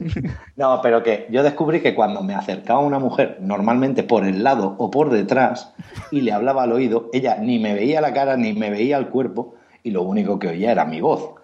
No, 0.57 0.81
pero 0.83 1.03
que 1.03 1.27
yo 1.31 1.43
descubrí 1.43 1.81
que 1.81 1.95
cuando 1.95 2.23
me 2.23 2.35
acercaba 2.35 2.81
a 2.81 2.83
una 2.83 2.99
mujer, 2.99 3.39
normalmente 3.41 4.03
por 4.03 4.27
el 4.27 4.43
lado 4.43 4.75
o 4.77 4.91
por 4.91 5.11
detrás, 5.11 5.73
y 6.11 6.21
le 6.21 6.33
hablaba 6.33 6.65
al 6.65 6.73
oído, 6.73 7.09
ella 7.15 7.37
ni 7.41 7.59
me 7.59 7.73
veía 7.73 8.01
la 8.01 8.13
cara 8.13 8.37
ni 8.37 8.53
me 8.53 8.69
veía 8.69 8.99
el 8.99 9.09
cuerpo, 9.09 9.55
y 9.83 9.93
lo 9.93 10.03
único 10.03 10.39
que 10.39 10.49
oía 10.49 10.73
era 10.73 10.85
mi 10.85 11.01
voz. 11.01 11.35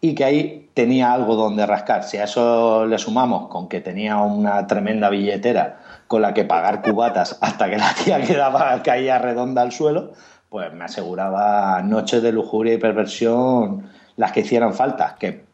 Y 0.00 0.14
que 0.14 0.24
ahí 0.24 0.70
tenía 0.74 1.12
algo 1.12 1.36
donde 1.36 1.64
rascar. 1.64 2.02
Si 2.02 2.16
a 2.16 2.24
eso 2.24 2.86
le 2.86 2.98
sumamos 2.98 3.48
con 3.48 3.68
que 3.68 3.80
tenía 3.80 4.16
una 4.16 4.66
tremenda 4.66 5.10
billetera 5.10 5.78
con 6.08 6.22
la 6.22 6.34
que 6.34 6.44
pagar 6.44 6.82
cubatas 6.82 7.38
hasta 7.40 7.68
que 7.70 7.78
la 7.78 7.94
tía 7.94 8.20
quedaba 8.22 8.82
caía 8.82 9.18
redonda 9.18 9.62
al 9.62 9.72
suelo, 9.72 10.12
pues 10.56 10.72
me 10.72 10.86
aseguraba 10.86 11.82
noches 11.82 12.22
de 12.22 12.32
lujuria 12.32 12.72
y 12.72 12.78
perversión 12.78 13.90
las 14.16 14.32
que 14.32 14.40
hicieran 14.40 14.72
falta, 14.72 15.14
que 15.20 15.44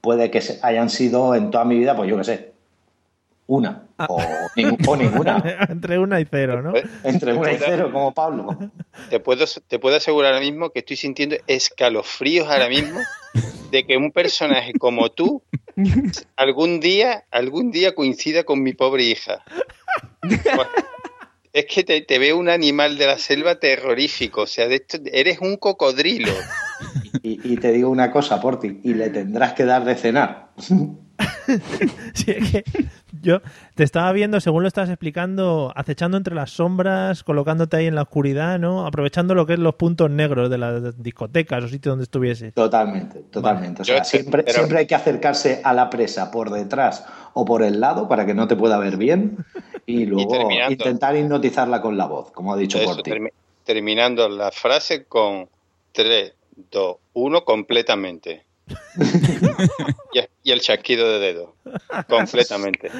puede 0.00 0.30
que 0.30 0.40
se- 0.40 0.58
hayan 0.62 0.88
sido 0.88 1.34
en 1.34 1.50
toda 1.50 1.66
mi 1.66 1.78
vida, 1.78 1.94
pues 1.94 2.08
yo 2.08 2.16
qué 2.16 2.24
sé, 2.24 2.52
una 3.48 3.82
o, 4.08 4.18
ning- 4.56 4.78
o 4.88 4.96
ninguna, 4.96 5.42
Entre 5.68 5.98
una 5.98 6.18
y 6.20 6.24
cero, 6.24 6.62
¿no? 6.62 6.72
entre 7.04 7.34
una 7.34 7.52
y 7.52 7.58
cero, 7.58 7.90
como 7.92 8.12
Pablo. 8.14 8.56
Te 9.10 9.20
puedo, 9.20 9.44
te 9.68 9.78
puedo 9.78 9.96
asegurar 9.96 10.32
ahora 10.32 10.42
mismo 10.46 10.70
que 10.70 10.78
estoy 10.78 10.96
sintiendo 10.96 11.36
escalofríos 11.46 12.48
ahora 12.48 12.70
mismo 12.70 12.98
de 13.70 13.84
que 13.84 13.98
un 13.98 14.10
personaje 14.10 14.72
como 14.78 15.10
tú 15.10 15.42
algún 16.36 16.80
día, 16.80 17.24
algún 17.30 17.70
día 17.72 17.94
coincida 17.94 18.44
con 18.44 18.62
mi 18.62 18.72
pobre 18.72 19.02
hija. 19.04 19.42
Bueno, 20.22 20.70
Es 21.56 21.64
que 21.66 21.84
te, 21.84 22.02
te 22.02 22.18
veo 22.18 22.36
un 22.36 22.50
animal 22.50 22.98
de 22.98 23.06
la 23.06 23.16
selva 23.18 23.54
terrorífico, 23.58 24.42
o 24.42 24.46
sea, 24.46 24.68
de 24.68 24.74
esto- 24.76 24.98
eres 25.10 25.38
un 25.40 25.56
cocodrilo. 25.56 26.30
Y, 27.22 27.40
y 27.50 27.56
te 27.56 27.72
digo 27.72 27.88
una 27.88 28.10
cosa, 28.10 28.38
Porti, 28.42 28.80
y 28.84 28.92
le 28.92 29.08
tendrás 29.08 29.54
que 29.54 29.64
dar 29.64 29.84
de 29.86 29.94
cenar. 29.94 30.50
Sí, 32.12 32.32
es 32.32 32.50
que 32.50 32.64
yo 33.22 33.40
te 33.74 33.84
estaba 33.84 34.12
viendo, 34.12 34.40
según 34.40 34.62
lo 34.62 34.68
estabas 34.68 34.90
explicando, 34.90 35.72
acechando 35.76 36.16
entre 36.18 36.34
las 36.34 36.50
sombras, 36.50 37.22
colocándote 37.22 37.76
ahí 37.76 37.86
en 37.86 37.94
la 37.94 38.02
oscuridad, 38.02 38.58
¿no? 38.58 38.84
Aprovechando 38.86 39.34
lo 39.34 39.46
que 39.46 39.52
es 39.54 39.58
los 39.58 39.76
puntos 39.76 40.10
negros 40.10 40.50
de 40.50 40.58
las 40.58 41.00
discotecas 41.02 41.64
o 41.64 41.68
sitios 41.68 41.92
donde 41.92 42.02
estuvieses. 42.02 42.52
Totalmente, 42.52 43.20
totalmente. 43.30 43.82
O 43.82 43.84
sea, 43.84 43.98
Yo- 43.98 44.04
siempre, 44.04 44.42
pero- 44.42 44.56
siempre 44.58 44.78
hay 44.80 44.86
que 44.86 44.94
acercarse 44.96 45.60
a 45.64 45.72
la 45.72 45.88
presa 45.88 46.30
por 46.30 46.50
detrás 46.50 47.04
o 47.32 47.44
por 47.44 47.62
el 47.62 47.80
lado 47.80 48.08
para 48.08 48.26
que 48.26 48.34
no 48.34 48.46
te 48.48 48.56
pueda 48.56 48.76
ver 48.78 48.96
bien 48.96 49.38
y 49.86 50.04
luego 50.06 50.48
intentar 50.68 51.16
hipnotizarla 51.16 51.80
con 51.80 51.96
la 51.96 52.06
voz, 52.06 52.32
como 52.32 52.52
ha 52.52 52.56
dicho 52.56 52.78
Eso, 52.78 52.94
Porti. 52.96 53.10
termi- 53.10 53.32
terminando 53.64 54.28
la 54.28 54.50
frase 54.50 55.04
con 55.04 55.48
3, 55.92 56.34
2, 56.70 56.96
1 57.14 57.44
completamente. 57.44 58.44
y, 60.12 60.18
y 60.42 60.52
el 60.52 60.60
chasquido 60.60 61.08
de 61.12 61.18
dedos. 61.20 61.50
Completamente. 62.08 62.90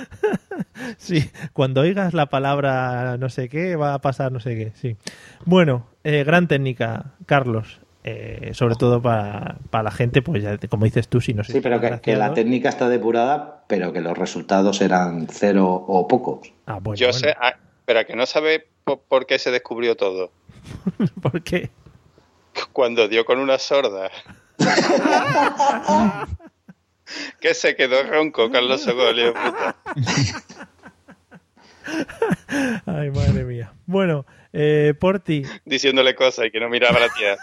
Sí, 0.97 1.29
cuando 1.53 1.81
oigas 1.81 2.15
la 2.15 2.27
palabra 2.27 3.17
no 3.19 3.29
sé 3.31 3.49
qué, 3.49 3.75
va 3.77 3.95
a 3.95 3.99
pasar 4.01 4.31
no 4.31 4.39
sé 4.41 4.55
qué, 4.57 4.73
sí. 4.77 4.97
Bueno, 5.45 5.87
eh, 6.05 6.23
gran 6.25 6.47
técnica, 6.49 7.15
Carlos. 7.27 7.81
Eh, 8.09 8.51
sobre 8.55 8.77
todo 8.77 9.03
para, 9.03 9.57
para 9.71 9.83
la 9.83 9.91
gente, 9.91 10.23
pues 10.23 10.41
ya, 10.41 10.57
como 10.69 10.85
dices 10.85 11.09
tú, 11.09 11.21
si 11.21 11.35
no 11.35 11.43
sé. 11.43 11.55
Sí, 11.55 11.61
pero 11.61 11.81
que, 11.81 11.99
que 12.01 12.15
la 12.15 12.33
técnica 12.35 12.69
está 12.69 12.89
depurada, 12.89 13.65
pero 13.67 13.93
que 13.93 14.01
los 14.01 14.17
resultados 14.17 14.81
eran 14.81 15.27
cero 15.29 15.67
o 15.89 16.07
pocos. 16.07 16.53
Ah, 16.67 16.79
bueno, 16.81 16.97
Yo 16.97 17.09
bueno. 17.09 17.19
sé, 17.19 17.35
ah, 17.41 17.55
pero 17.85 18.07
que 18.07 18.15
no 18.15 18.25
sabe 18.25 18.65
por, 18.85 19.01
por 19.01 19.27
qué 19.27 19.41
se 19.41 19.51
descubrió 19.51 19.97
todo. 19.97 20.31
¿Por 21.21 21.43
qué? 21.43 21.71
Cuando 22.73 23.09
dio 23.09 23.25
con 23.25 23.41
una 23.41 23.59
sorda. 23.59 24.09
que 27.41 27.55
se 27.55 27.75
quedó 27.75 28.05
ronco 28.05 28.53
Carlos 28.53 28.83
Sogolio. 28.83 29.35
puta. 29.35 29.75
Ay, 32.87 33.11
madre 33.11 33.45
mía. 33.45 33.73
Bueno, 33.87 34.27
eh, 34.59 34.95
Porti, 34.99 35.43
Diciéndole 35.67 36.15
cosas 36.15 36.47
y 36.47 36.51
que 36.51 36.59
no 36.61 36.69
miraba 36.71 36.97
a 36.97 37.01
la 37.01 37.09
tía. 37.09 37.37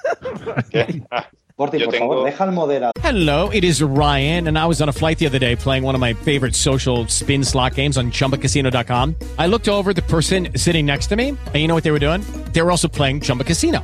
Ah, 1.12 1.30
Porti, 1.56 1.78
Yo 1.78 1.86
por 1.86 1.94
tengo- 1.94 2.10
favor, 2.10 2.26
deja 2.26 2.44
al 2.46 2.52
moderador. 2.52 2.92
Hello, 3.04 3.50
it 3.54 3.64
is 3.64 3.80
Ryan, 3.82 4.48
and 4.48 4.58
I 4.58 4.66
was 4.66 4.82
on 4.82 4.90
a 4.90 4.92
flight 4.94 5.20
the 5.20 5.28
other 5.28 5.38
day 5.40 5.56
playing 5.56 5.84
one 5.86 5.94
of 5.94 6.02
my 6.02 6.14
favorite 6.26 6.56
social 6.56 7.06
spin 7.08 7.44
slot 7.44 7.76
games 7.76 7.96
on 7.96 8.10
chumbacasino.com. 8.12 9.16
I 9.38 9.46
looked 9.46 9.68
over 9.70 9.92
at 9.92 9.96
the 9.96 10.02
person 10.10 10.50
sitting 10.58 10.86
next 10.88 11.08
to 11.10 11.16
me, 11.16 11.30
and 11.30 11.56
you 11.56 11.68
know 11.68 11.76
what 11.76 11.84
they 11.84 11.92
were 11.92 12.00
doing? 12.00 12.22
They 12.54 12.62
were 12.64 12.72
also 12.72 12.88
playing 12.88 13.22
Chumba 13.22 13.44
Casino. 13.44 13.84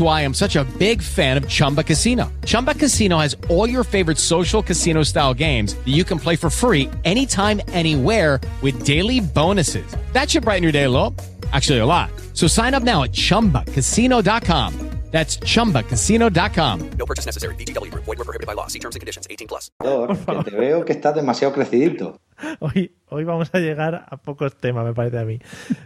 why 0.00 0.22
I'm 0.22 0.34
such 0.34 0.56
a 0.56 0.64
big 0.78 1.00
fan 1.00 1.36
of 1.36 1.48
Chumba 1.48 1.84
Casino. 1.84 2.32
Chumba 2.44 2.74
Casino 2.74 3.18
has 3.18 3.36
all 3.48 3.68
your 3.68 3.84
favorite 3.84 4.18
social 4.18 4.62
casino 4.62 5.04
style 5.04 5.34
games 5.34 5.74
that 5.74 5.94
you 5.94 6.02
can 6.02 6.18
play 6.18 6.34
for 6.34 6.50
free 6.50 6.90
anytime, 7.04 7.60
anywhere 7.68 8.40
with 8.62 8.84
daily 8.84 9.20
bonuses. 9.20 9.96
That 10.12 10.28
should 10.28 10.42
brighten 10.42 10.64
your 10.64 10.72
day 10.72 10.84
a 10.84 10.90
little. 10.90 11.14
Actually, 11.52 11.78
a 11.78 11.86
lot. 11.86 12.10
So 12.32 12.48
sign 12.48 12.74
up 12.74 12.82
now 12.82 13.04
at 13.04 13.12
chumbacasino.com. 13.12 14.96
That's 15.10 15.38
chumbacasino.com. 15.38 16.90
No 16.98 17.06
purchase 17.06 17.26
necessary. 17.26 17.54
VGW 17.54 17.90
Group. 17.90 18.04
Void 18.04 18.18
were 18.18 18.24
prohibited 18.24 18.46
by 18.46 18.54
law. 18.54 18.66
See 18.66 18.80
terms 18.80 18.96
and 18.96 19.00
conditions. 19.00 19.26
18 19.30 19.48
plus. 19.48 19.70
Que 19.80 20.50
te 20.50 20.56
veo 20.56 20.84
que 20.84 20.92
estás 20.92 21.14
demasiado 21.14 21.54
crecidito. 21.54 22.20
hoy, 22.60 22.94
hoy 23.08 23.24
vamos 23.24 23.48
a 23.54 23.58
llegar 23.58 24.06
a 24.10 24.16
pocos 24.18 24.56
temas, 24.56 24.84
me 24.84 24.94
parece 24.94 25.18
a 25.18 25.24
mí. 25.24 25.38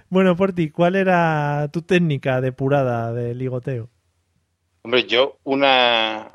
Bueno, 0.08 0.34
Porti, 0.36 0.70
¿cuál 0.70 0.96
era 0.96 1.68
tu 1.72 1.82
técnica 1.82 2.40
depurada 2.40 3.12
de 3.12 3.34
ligoteo? 3.34 3.90
Hombre, 4.82 5.04
yo 5.04 5.38
una, 5.44 6.32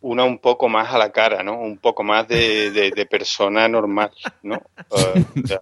una 0.00 0.24
un 0.24 0.38
poco 0.38 0.68
más 0.68 0.92
a 0.92 0.98
la 0.98 1.12
cara, 1.12 1.42
¿no? 1.42 1.58
Un 1.60 1.78
poco 1.78 2.02
más 2.02 2.26
de, 2.28 2.70
de- 2.70 2.90
de 2.90 3.06
persona 3.06 3.68
normal, 3.68 4.10
¿no? 4.42 4.60
O 4.90 5.46
sea, 5.46 5.58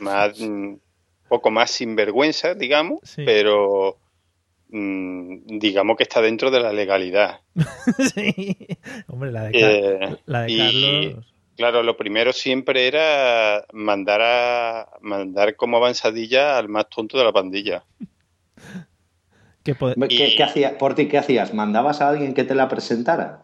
más, 0.00 0.38
un 0.40 0.80
poco 1.28 1.50
más 1.50 1.70
sinvergüenza, 1.70 2.54
digamos, 2.54 3.00
Sí. 3.04 3.22
pero 3.24 3.96
mm, 4.68 5.58
digamos 5.58 5.96
que 5.96 6.02
está 6.04 6.20
dentro 6.20 6.50
de 6.50 6.60
la 6.60 6.72
legalidad. 6.72 7.40
sí. 8.14 8.56
Hombre, 9.08 9.32
la 9.32 9.44
de, 9.44 9.50
Eh, 9.54 10.16
la 10.26 10.42
de 10.42 10.52
y- 10.52 11.08
Carlos. 11.08 11.32
Claro, 11.56 11.82
lo 11.82 11.96
primero 11.96 12.34
siempre 12.34 12.86
era 12.86 13.64
mandar 13.72 14.20
a 14.22 14.88
mandar 15.00 15.56
como 15.56 15.78
avanzadilla 15.78 16.58
al 16.58 16.68
más 16.68 16.86
tonto 16.90 17.16
de 17.16 17.24
la 17.24 17.32
pandilla. 17.32 17.82
Po- 19.74 19.92
¿Qué, 20.08 20.34
qué 20.36 20.42
hacías, 20.42 20.72
Porti, 20.74 21.08
¿qué 21.08 21.18
hacías? 21.18 21.54
¿Mandabas 21.54 22.00
a 22.00 22.08
alguien 22.10 22.34
que 22.34 22.44
te 22.44 22.54
la 22.54 22.68
presentara? 22.68 23.42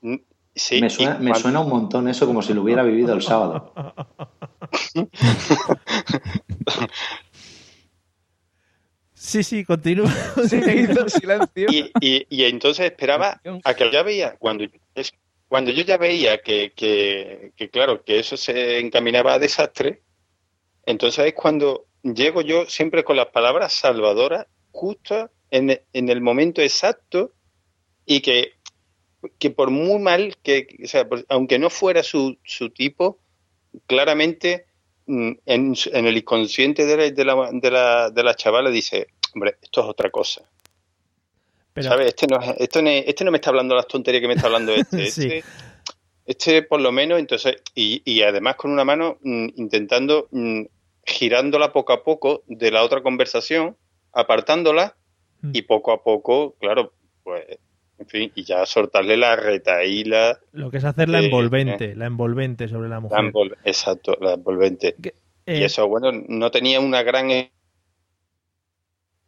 Mm, 0.00 0.16
Sí, 0.54 0.82
me 0.82 0.90
suena, 0.90 1.12
me 1.14 1.30
cuando- 1.30 1.38
suena 1.40 1.60
un 1.60 1.70
montón 1.70 2.08
eso 2.08 2.26
como 2.26 2.42
si 2.42 2.52
lo 2.52 2.60
hubiera 2.62 2.82
vivido 2.82 3.14
el 3.14 3.22
sábado. 3.22 3.72
Sí, 9.14 9.42
sí, 9.44 9.64
continúa. 9.64 10.10
Se 10.48 10.76
hizo 10.76 11.08
silencio. 11.08 11.68
y, 11.70 11.90
y- 12.00 12.26
y 12.28 12.44
entonces 12.44 12.86
esperaba 12.86 13.40
a 13.64 13.74
que 13.74 13.90
ya 13.92 14.02
veía, 14.02 14.36
cuando, 14.38 14.64
es- 14.94 15.12
cuando 15.48 15.70
yo 15.70 15.84
ya 15.84 15.96
veía 15.96 16.38
que, 16.38 16.72
que, 16.74 17.52
que, 17.56 17.70
claro, 17.70 18.02
que 18.04 18.18
eso 18.18 18.36
se 18.36 18.80
encaminaba 18.80 19.34
a 19.34 19.38
desastre, 19.38 20.02
entonces 20.86 21.26
es 21.26 21.34
cuando 21.34 21.86
llego 22.02 22.42
yo 22.42 22.66
siempre 22.66 23.04
con 23.04 23.16
las 23.16 23.26
palabras 23.28 23.72
salvadoras 23.74 24.46
justo 24.72 25.30
en, 25.52 25.80
en 25.92 26.08
el 26.08 26.20
momento 26.20 26.60
exacto 26.62 27.32
y 28.04 28.20
que, 28.20 28.54
que 29.38 29.50
por 29.50 29.70
muy 29.70 30.00
mal 30.00 30.36
que, 30.42 30.66
o 30.82 30.88
sea, 30.88 31.08
por- 31.08 31.24
aunque 31.28 31.60
no 31.60 31.70
fuera 31.70 32.02
su, 32.02 32.36
su 32.42 32.70
tipo, 32.70 33.20
claramente 33.86 34.66
mm, 35.06 35.32
en, 35.46 35.74
en 35.92 36.06
el 36.06 36.16
inconsciente 36.16 36.84
de 36.86 36.96
la, 36.96 37.10
de, 37.10 37.24
la, 37.24 37.50
de, 37.52 37.70
la, 37.70 38.10
de 38.10 38.22
la 38.24 38.34
chavala 38.34 38.70
dice, 38.70 39.06
hombre, 39.34 39.56
esto 39.62 39.82
es 39.82 39.86
otra 39.88 40.10
cosa. 40.10 40.42
Pero- 41.74 41.88
¿Sabes? 41.88 42.08
Este 42.08 42.26
no, 42.26 42.40
es- 42.40 42.54
esto 42.58 42.82
no 42.82 42.90
es- 42.90 43.04
este 43.06 43.24
no 43.24 43.30
me 43.30 43.36
está 43.38 43.50
hablando 43.50 43.74
las 43.74 43.86
tonterías 43.86 44.20
que 44.20 44.28
me 44.28 44.34
está 44.34 44.46
hablando 44.46 44.74
este. 44.74 45.06
Sí. 45.10 45.22
Este, 45.24 45.44
este 46.24 46.62
por 46.62 46.80
lo 46.80 46.92
menos, 46.92 47.18
entonces, 47.18 47.56
y, 47.74 48.00
y 48.04 48.22
además 48.22 48.56
con 48.56 48.70
una 48.70 48.84
mano 48.84 49.18
mm, 49.22 49.48
intentando, 49.56 50.28
mm, 50.30 50.62
girándola 51.04 51.72
poco 51.72 51.92
a 51.92 52.02
poco 52.04 52.42
de 52.46 52.70
la 52.70 52.82
otra 52.84 53.02
conversación, 53.02 53.76
apartándola 54.12 54.96
Mm. 55.42 55.50
y 55.54 55.62
poco 55.62 55.92
a 55.92 56.02
poco, 56.02 56.54
claro, 56.60 56.92
pues, 57.22 57.44
en 57.98 58.06
fin, 58.06 58.32
y 58.34 58.44
ya 58.44 58.64
soltarle 58.66 59.16
la 59.16 59.36
retaíla, 59.36 60.38
Lo 60.52 60.70
que 60.70 60.78
es 60.78 60.84
hacer 60.84 61.08
la 61.08 61.20
envolvente, 61.20 61.94
la 61.94 62.06
envolvente 62.06 62.66
sobre 62.68 62.88
la 62.88 62.96
la 62.96 63.00
mujer. 63.00 63.18
envol- 63.20 63.56
exacto, 63.64 64.16
la 64.20 64.32
envolvente. 64.34 64.94
Que- 65.02 65.14
y 65.46 65.52
eh, 65.62 65.64
eso, 65.64 65.86
bueno, 65.88 66.10
no 66.12 66.50
tenía 66.50 66.80
una 66.80 67.02
gran 67.02 67.28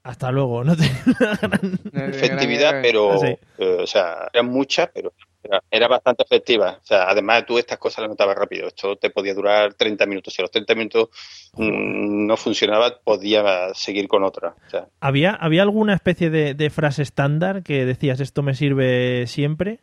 Hasta 0.02 0.30
luego, 0.30 0.64
no 0.64 0.76
tenía 0.76 1.02
una 1.20 1.36
gran- 1.36 1.78
efectividad, 2.10 2.80
pero, 2.82 3.12
Ah, 3.12 3.18
sí. 3.18 3.36
eh, 3.58 3.76
o 3.80 3.86
sea, 3.86 4.28
eran 4.32 4.46
muchas, 4.46 4.90
pero 4.94 5.12
era, 5.44 5.62
era 5.70 5.88
bastante 5.88 6.22
efectiva. 6.22 6.78
O 6.82 6.86
sea, 6.86 7.08
además 7.08 7.44
tú 7.46 7.58
estas 7.58 7.78
cosas 7.78 8.00
las 8.02 8.10
notabas 8.10 8.36
rápido. 8.36 8.68
Esto 8.68 8.96
te 8.96 9.10
podía 9.10 9.34
durar 9.34 9.74
30 9.74 10.06
minutos. 10.06 10.34
Si 10.34 10.42
a 10.42 10.44
los 10.44 10.50
30 10.50 10.74
minutos 10.74 11.08
mm, 11.54 12.26
no 12.26 12.36
funcionaba, 12.36 12.98
podía 13.02 13.72
seguir 13.74 14.08
con 14.08 14.24
otra. 14.24 14.54
O 14.66 14.70
sea, 14.70 14.88
¿Había, 15.00 15.32
¿Había 15.32 15.62
alguna 15.62 15.94
especie 15.94 16.30
de, 16.30 16.54
de 16.54 16.70
frase 16.70 17.02
estándar 17.02 17.62
que 17.62 17.84
decías 17.84 18.20
esto 18.20 18.42
me 18.42 18.54
sirve 18.54 19.26
siempre? 19.26 19.80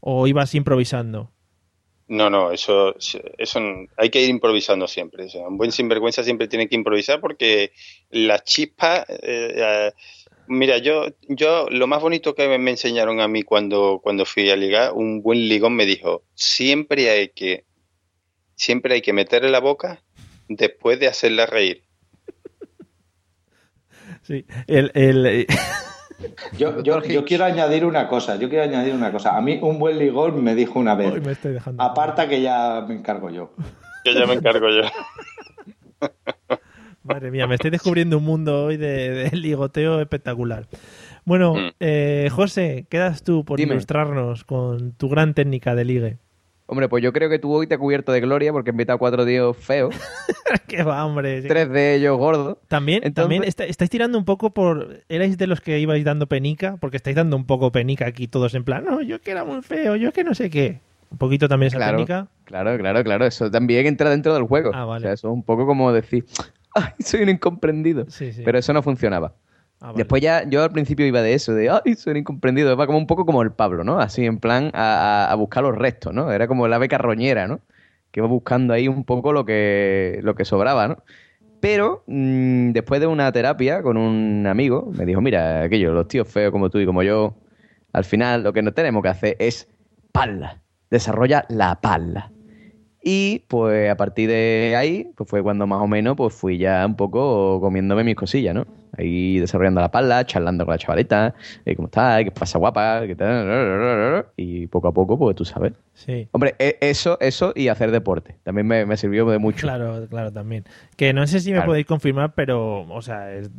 ¿O 0.00 0.26
ibas 0.26 0.54
improvisando? 0.54 1.30
no, 2.06 2.28
no, 2.28 2.52
eso, 2.52 2.94
eso 3.38 3.60
hay 3.96 4.10
que 4.10 4.22
ir 4.22 4.28
improvisando 4.28 4.86
siempre. 4.86 5.24
O 5.24 5.28
sea, 5.28 5.48
un 5.48 5.56
buen 5.56 5.72
sinvergüenza 5.72 6.22
siempre 6.22 6.48
tiene 6.48 6.68
que 6.68 6.74
improvisar 6.74 7.20
porque 7.20 7.72
la 8.10 8.40
chispa... 8.40 9.06
eh, 9.08 9.54
eh, 9.56 9.92
Mira, 10.46 10.78
yo, 10.78 11.06
yo 11.28 11.68
lo 11.70 11.86
más 11.86 12.02
bonito 12.02 12.34
que 12.34 12.58
me 12.58 12.70
enseñaron 12.70 13.20
a 13.20 13.28
mí 13.28 13.42
cuando, 13.42 14.00
cuando 14.02 14.24
fui 14.26 14.50
a 14.50 14.56
ligar, 14.56 14.92
un 14.92 15.22
buen 15.22 15.48
ligón 15.48 15.74
me 15.74 15.86
dijo, 15.86 16.22
siempre 16.34 17.08
hay 17.10 17.28
que, 17.30 17.64
siempre 18.54 18.94
hay 18.94 19.00
que 19.02 19.12
meterle 19.14 19.50
la 19.50 19.60
boca 19.60 20.02
después 20.48 21.00
de 21.00 21.08
hacerla 21.08 21.46
reír. 21.46 21.82
Sí. 24.22 24.46
El, 24.66 24.90
el, 24.94 25.26
eh, 25.26 25.46
Yo, 26.58 26.82
yo, 26.82 27.02
yo 27.02 27.24
quiero 27.24 27.44
añadir 27.44 27.84
una 27.84 28.08
cosa, 28.08 28.36
yo 28.36 28.48
quiero 28.48 28.64
añadir 28.64 28.94
una 28.94 29.12
cosa. 29.12 29.36
A 29.36 29.40
mí 29.42 29.58
un 29.60 29.78
buen 29.78 29.98
ligón 29.98 30.42
me 30.42 30.54
dijo 30.54 30.78
una 30.78 30.94
Hoy 30.94 31.10
vez, 31.10 31.22
me 31.22 31.32
estoy 31.32 31.52
dejando. 31.52 31.82
aparta 31.82 32.26
que 32.28 32.40
ya 32.40 32.84
me 32.88 32.94
encargo 32.94 33.28
yo. 33.30 33.52
Yo 34.04 34.12
ya 34.12 34.24
me 34.26 34.34
encargo 34.34 34.68
yo. 34.70 34.82
Madre 37.04 37.30
mía, 37.30 37.46
me 37.46 37.54
estoy 37.56 37.70
descubriendo 37.70 38.18
un 38.18 38.24
mundo 38.24 38.64
hoy 38.64 38.76
de, 38.76 39.10
de 39.30 39.36
ligoteo 39.36 40.00
espectacular. 40.00 40.66
Bueno, 41.24 41.54
Mm. 41.54 41.68
eh, 41.80 42.28
José, 42.32 42.86
quedas 42.88 43.22
tú 43.22 43.44
por 43.44 43.58
Dime. 43.58 43.72
ilustrarnos 43.74 44.44
con 44.44 44.92
tu 44.92 45.08
gran 45.08 45.34
técnica 45.34 45.74
de 45.74 45.84
ligue. 45.84 46.18
Hombre, 46.66 46.88
pues 46.88 47.02
yo 47.04 47.12
creo 47.12 47.28
que 47.28 47.38
tú 47.38 47.52
hoy 47.52 47.66
te 47.66 47.74
has 47.74 47.80
cubierto 47.80 48.10
de 48.10 48.22
gloria 48.22 48.50
porque 48.50 48.70
he 48.70 48.72
invitado 48.72 48.96
a 48.96 48.98
cuatro 48.98 49.26
tíos 49.26 49.54
feos, 49.54 49.94
¡Qué 50.66 50.82
va, 50.82 51.04
hombre! 51.04 51.42
sí. 51.42 51.48
tres 51.48 51.68
de 51.68 51.94
ellos 51.94 52.16
gordos. 52.16 52.56
También, 52.68 53.02
Entonces- 53.04 53.22
también 53.24 53.44
está- 53.44 53.64
estáis 53.66 53.90
tirando 53.90 54.16
un 54.16 54.24
poco 54.24 54.54
por... 54.54 55.00
¿Erais 55.10 55.36
de 55.36 55.46
los 55.46 55.60
que 55.60 55.78
ibais 55.78 56.04
dando 56.04 56.26
penica? 56.26 56.78
Porque 56.80 56.96
estáis 56.96 57.16
dando 57.16 57.36
un 57.36 57.44
poco 57.44 57.70
penica 57.70 58.06
aquí 58.06 58.28
todos 58.28 58.54
en 58.54 58.64
plan, 58.64 58.82
no, 58.84 59.02
yo 59.02 59.20
que 59.20 59.30
era 59.30 59.44
muy 59.44 59.60
feo, 59.60 59.94
yo 59.96 60.10
que 60.12 60.24
no 60.24 60.34
sé 60.34 60.48
qué. 60.48 60.80
Un 61.10 61.18
poquito 61.18 61.48
también 61.48 61.68
esa 61.68 61.76
Claro. 61.76 61.98
técnica. 61.98 62.28
Claro, 62.44 62.76
claro, 62.78 63.04
claro. 63.04 63.26
Eso 63.26 63.50
también 63.50 63.86
entra 63.86 64.08
dentro 64.10 64.32
del 64.34 64.44
juego. 64.44 64.70
Ah, 64.74 64.84
vale. 64.86 65.04
O 65.04 65.06
sea, 65.06 65.12
eso 65.12 65.28
es 65.28 65.34
un 65.34 65.42
poco 65.44 65.64
como 65.66 65.92
decir, 65.92 66.24
¡ay, 66.92 66.92
soy 66.98 67.22
un 67.22 67.28
incomprendido! 67.28 68.06
Sí, 68.08 68.32
sí. 68.32 68.42
Pero 68.44 68.58
eso 68.58 68.72
no 68.72 68.82
funcionaba. 68.82 69.34
Ah, 69.80 69.86
vale. 69.86 69.98
Después 69.98 70.22
ya, 70.22 70.48
yo 70.48 70.62
al 70.62 70.72
principio 70.72 71.06
iba 71.06 71.22
de 71.22 71.34
eso, 71.34 71.54
de, 71.54 71.70
¡ay, 71.70 71.94
soy 71.94 72.12
un 72.12 72.16
incomprendido! 72.18 72.72
Iba 72.72 72.86
como 72.86 72.98
un 72.98 73.06
poco 73.06 73.26
como 73.26 73.42
el 73.42 73.52
Pablo, 73.52 73.84
¿no? 73.84 73.98
Así, 73.98 74.24
en 74.24 74.38
plan, 74.38 74.70
a, 74.74 75.34
buscar 75.38 75.62
los 75.62 75.76
restos, 75.76 76.14
¿no? 76.14 76.32
Era 76.32 76.46
como 76.48 76.68
la 76.68 76.78
beca 76.78 76.98
roñera, 76.98 77.46
¿no? 77.46 77.60
Que 78.10 78.20
iba 78.20 78.28
buscando 78.28 78.72
ahí 78.72 78.88
un 78.88 79.04
poco 79.04 79.32
lo 79.32 79.44
que, 79.44 80.20
lo 80.22 80.34
que 80.34 80.44
sobraba, 80.44 80.88
¿no? 80.88 81.02
Pero 81.60 82.04
mm, 82.06 82.72
después 82.72 83.00
de 83.00 83.06
una 83.06 83.32
terapia 83.32 83.82
con 83.82 83.96
un 83.96 84.46
amigo, 84.46 84.90
me 84.96 85.06
dijo, 85.06 85.20
mira, 85.20 85.62
aquello, 85.62 85.92
los 85.92 86.08
tíos 86.08 86.28
feos 86.28 86.52
como 86.52 86.68
tú 86.68 86.78
y 86.78 86.86
como 86.86 87.02
yo, 87.02 87.34
al 87.92 88.04
final 88.04 88.42
lo 88.42 88.52
que 88.52 88.60
nos 88.60 88.74
tenemos 88.74 89.02
que 89.02 89.08
hacer 89.08 89.36
es 89.38 89.68
pala. 90.12 90.60
Desarrolla 90.90 91.46
la 91.48 91.80
pala. 91.80 92.33
Y 93.06 93.40
pues 93.48 93.90
a 93.90 93.96
partir 93.98 94.30
de 94.30 94.74
ahí, 94.78 95.10
pues 95.14 95.28
fue 95.28 95.42
cuando 95.42 95.66
más 95.66 95.82
o 95.82 95.86
menos 95.86 96.16
pues 96.16 96.32
fui 96.32 96.56
ya 96.56 96.86
un 96.86 96.96
poco 96.96 97.60
comiéndome 97.60 98.02
mis 98.02 98.14
cosillas, 98.16 98.54
¿no? 98.54 98.66
Ahí 98.96 99.38
desarrollando 99.40 99.82
la 99.82 99.90
pala, 99.90 100.24
charlando 100.24 100.64
con 100.64 100.72
la 100.72 100.78
chavaleta, 100.78 101.34
eh, 101.66 101.76
¿cómo 101.76 101.86
estás? 101.88 102.24
¿Qué 102.24 102.30
pasa 102.30 102.58
guapa? 102.58 103.02
¿Qué 103.06 103.14
tal? 103.14 104.24
Y 104.36 104.66
poco 104.68 104.88
a 104.88 104.92
poco, 104.92 105.18
pues 105.18 105.36
tú 105.36 105.44
sabes. 105.44 105.74
Sí. 105.92 106.28
Hombre, 106.32 106.54
e- 106.58 106.78
eso, 106.80 107.18
eso 107.20 107.52
y 107.54 107.68
hacer 107.68 107.90
deporte. 107.90 108.36
También 108.42 108.66
me, 108.66 108.86
me 108.86 108.96
sirvió 108.96 109.26
de 109.26 109.38
mucho. 109.38 109.66
Claro, 109.66 110.06
claro, 110.08 110.32
también. 110.32 110.64
Que 110.96 111.12
no 111.12 111.26
sé 111.26 111.40
si 111.40 111.50
me 111.50 111.56
Claro. 111.56 111.70
podéis 111.72 111.86
confirmar, 111.86 112.32
pero, 112.34 112.82
o 112.88 113.02
sea, 113.02 113.34
es, 113.34 113.50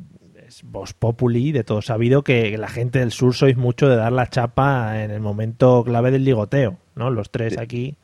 es 0.47 0.63
voz 0.63 0.93
populi 0.93 1.51
de 1.51 1.63
todo 1.63 1.83
sabido 1.83 2.23
que 2.23 2.57
la 2.57 2.67
gente 2.67 2.97
del 2.99 3.11
sur 3.11 3.35
sois 3.35 3.57
mucho 3.57 3.89
de 3.89 3.95
dar 3.97 4.11
la 4.11 4.27
chapa 4.27 5.03
en 5.03 5.11
el 5.11 5.19
momento 5.19 5.83
clave 5.83 6.09
del 6.09 6.23
ligoteo, 6.23 6.77
¿no? 6.95 7.11
Los 7.11 7.29
tres 7.29 7.57
aquí. 7.59 7.95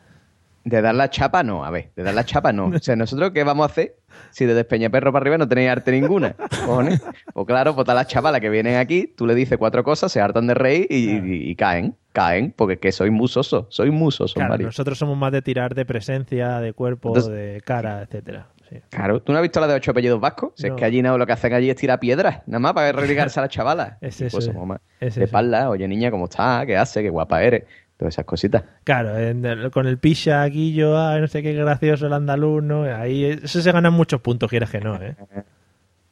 De 0.64 0.82
dar 0.82 0.94
la 0.94 1.10
chapa, 1.10 1.42
no, 1.44 1.66
a 1.66 1.72
ver, 1.72 1.90
de 1.96 2.04
dar 2.04 2.14
la 2.14 2.24
chapa, 2.24 2.54
no. 2.54 2.68
O 2.68 2.80
sea, 2.80 2.96
¿nosotros 2.96 3.32
qué 3.32 3.44
vamos 3.44 3.68
a 3.68 3.72
hacer 3.72 3.96
si 4.30 4.46
de 4.46 4.54
Despeñaperro 4.54 5.12
para 5.12 5.24
arriba 5.24 5.38
no 5.40 5.48
tenéis 5.48 5.70
arte 5.72 5.92
ninguna? 5.92 6.34
Cojones. 6.34 7.02
Pues 7.34 7.48
claro, 7.48 7.74
pues 7.74 7.90
a 7.90 7.94
las 7.96 8.08
chavalas 8.08 8.42
que 8.42 8.50
vienen 8.50 8.78
aquí, 8.78 9.08
tú 9.08 9.26
le 9.26 9.34
dices 9.34 9.58
cuatro 9.58 9.84
cosas, 9.84 10.12
se 10.12 10.22
hartan 10.22 10.46
de 10.48 10.54
reír 10.54 10.86
y, 10.90 11.10
y- 11.18 11.50
y 11.50 11.56
caen, 11.56 11.96
caen, 12.14 12.54
porque 12.56 12.74
es 12.76 12.80
que 12.80 12.92
soy 12.92 13.10
musoso, 13.10 13.66
soy 13.70 13.90
musoso, 13.90 14.36
Claro, 14.36 14.50
Mario. 14.52 14.68
nosotros 14.68 14.98
somos 15.00 15.18
más 15.18 15.32
de 15.32 15.42
tirar 15.42 15.74
de 15.74 15.86
presencia, 15.86 16.60
de 16.60 16.74
cuerpo, 16.74 17.10
Entonces- 17.10 17.32
de 17.34 17.62
cara, 17.66 18.04
etcétera. 18.04 18.48
Sí. 18.70 18.78
Claro, 18.90 19.22
¿tú 19.22 19.34
no 19.34 19.38
has 19.40 19.42
visto 19.42 19.60
la 19.60 19.68
de 19.68 19.74
ocho 19.74 19.92
apellidos 19.92 20.22
vascos? 20.22 20.54
Si 20.56 20.66
No. 20.66 20.76
es 20.76 20.80
que 20.80 20.86
allí 20.86 21.02
no, 21.02 21.18
lo 21.18 21.26
que 21.28 21.34
hacen 21.34 21.52
allí 21.54 21.70
es 21.70 21.76
tirar 21.76 22.00
piedras, 22.00 22.42
nada 22.46 22.60
más 22.60 22.72
para 22.74 22.92
religarse 23.30 23.38
a 23.40 23.44
las 23.44 23.50
chavalas. 23.50 23.98
Es 24.00 24.22
eso, 24.22 24.38
Pues 24.38 24.48
es- 24.48 24.82
es 25.10 25.16
de 25.16 25.26
espalda, 25.26 25.70
oye 25.70 25.86
niña, 25.90 26.10
¿cómo 26.10 26.26
estás? 26.26 26.66
¿Qué 26.66 26.78
haces? 26.78 27.04
¿Qué 27.04 27.10
guapa 27.10 27.44
eres? 27.44 27.64
Todas 28.02 28.16
esas 28.16 28.26
cositas. 28.26 28.64
Claro, 28.84 29.16
en 29.16 29.46
el- 29.46 29.70
con 29.70 29.86
el 29.86 30.00
picha 30.00 30.42
aquí 30.42 30.74
yo, 30.74 30.98
ay, 31.00 31.22
no 31.22 31.28
sé 31.28 31.44
qué 31.44 31.54
gracioso 31.54 32.08
el 32.08 32.14
andaluz, 32.14 32.64
¿no? 32.64 32.82
Ahí 32.86 33.26
eso 33.26 33.62
se 33.62 33.72
ganan 33.72 33.94
muchos 33.94 34.20
puntos, 34.22 34.50
quieres 34.50 34.72
que 34.72 34.80
no, 34.80 34.96
¿eh? 34.96 35.16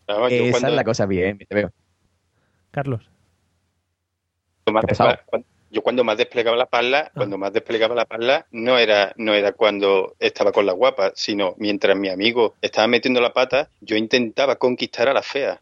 Esa 0.08 0.16
cuando- 0.52 0.68
es 0.68 0.74
la 0.76 0.84
cosa 0.84 1.08
bien, 1.08 1.40
te 1.40 1.56
veo. 1.56 1.72
Carlos. 2.70 3.10
yo 5.72 5.82
cuando 5.82 6.04
más 6.04 6.16
desplegaba 6.18 6.56
la 6.58 6.64
Ah. 6.66 6.70
pala, 6.70 7.12
cuando 7.16 7.40
más 7.40 7.52
desplegaba 7.54 7.96
la 7.96 8.06
pala, 8.06 8.46
no 8.52 8.78
era, 8.78 9.14
no 9.18 9.34
era 9.34 9.54
cuando 9.54 10.16
estaba 10.20 10.52
con 10.52 10.68
la 10.68 10.74
guapa, 10.74 11.12
sino 11.16 11.56
mientras 11.58 11.98
mi 11.98 12.10
amigo 12.10 12.54
estaba 12.62 12.88
metiendo 12.88 13.20
la 13.22 13.34
pata, 13.34 13.70
yo 13.82 13.96
intentaba 13.96 14.58
conquistar 14.58 15.10
a 15.10 15.14
la 15.14 15.24
fea. 15.24 15.60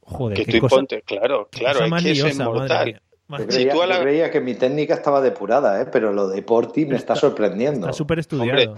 Joder, 0.00 0.36
que 0.38 0.44
qué 0.44 0.52
tú 0.52 0.58
cosa, 0.60 0.74
ponte, 0.76 1.02
claro, 1.02 1.48
claro, 1.52 1.84
es 1.84 2.02
que 2.02 2.10
eso 2.10 2.26
es 2.26 2.38
mortal. 2.38 3.00
Yo 3.28 3.46
creía, 3.46 4.26
yo 4.26 4.32
que 4.32 4.40
mi 4.40 4.54
técnica 4.54 4.94
estaba 4.94 5.20
depurada, 5.20 5.80
¿eh? 5.80 5.86
pero 5.90 6.12
lo 6.12 6.28
de 6.28 6.42
Porti 6.42 6.84
me 6.84 6.96
está 6.96 7.16
sorprendiendo. 7.16 7.86
Está 7.86 7.92
súper 7.92 8.18
estudiado. 8.18 8.76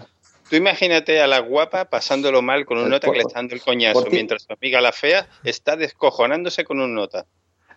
Tú 0.48 0.54
imagínate 0.54 1.20
a 1.20 1.26
la 1.26 1.40
guapa 1.40 1.86
pasándolo 1.86 2.40
mal 2.40 2.64
con 2.66 2.78
un 2.78 2.84
El 2.84 2.90
nota 2.90 3.10
que 3.10 3.16
le 3.16 3.22
está 3.22 3.40
dando 3.40 3.56
el 3.56 3.60
coñazo, 3.60 4.06
mientras 4.10 4.44
su 4.44 4.52
amiga 4.52 4.80
la 4.80 4.92
fea 4.92 5.28
está 5.42 5.76
descojonándose 5.76 6.64
con 6.64 6.78
un 6.78 6.94
nota. 6.94 7.26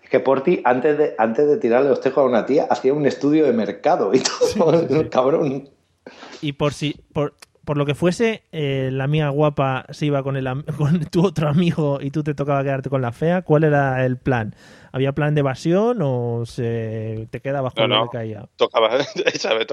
Es 0.04 0.10
que 0.10 0.20
Porti, 0.20 0.62
antes 0.64 0.98
de, 0.98 1.16
antes 1.18 1.48
de 1.48 1.58
tirarle 1.58 1.90
los 1.90 2.02
tejos 2.02 2.24
a 2.24 2.28
una 2.28 2.46
tía, 2.46 2.68
hacía 2.70 2.94
un 2.94 3.08
estudio 3.08 3.46
de 3.46 3.54
mercado 3.54 4.12
y 4.14 4.20
todo. 4.20 4.80
el 4.80 5.10
cabrón. 5.10 5.70
Y 6.42 6.54
por 6.54 6.74
si, 6.74 6.96
por, 7.14 7.34
por 7.70 7.78
lo 7.78 7.86
que 7.86 7.94
fuese, 7.94 8.42
eh, 8.52 8.90
la 8.92 9.04
amiga 9.04 9.30
guapa 9.30 9.86
se 9.92 10.08
iba 10.08 10.24
con, 10.24 10.36
el, 10.36 10.50
con 10.76 11.06
tu 11.06 11.24
otro 11.24 11.48
amigo 11.48 12.00
y 12.02 12.10
tú 12.10 12.24
te 12.24 12.34
tocaba 12.34 12.64
quedarte 12.64 12.90
con 12.90 13.00
la 13.00 13.12
fea, 13.12 13.44
¿cuál 13.44 13.64
era 13.64 14.04
el 14.08 14.18
plan? 14.18 14.56
¿Había 14.92 15.12
plan 15.12 15.36
de 15.36 15.42
evasión 15.42 16.00
o 16.02 16.48
se 16.48 17.28
te 17.30 17.42
quedabas 17.42 17.76
con 17.76 17.92
lo 17.92 17.96
no. 17.96 18.10
que 18.10 18.18
caía? 18.18 18.50
Tocaba, 18.56 19.00
¿sabes? 19.36 19.68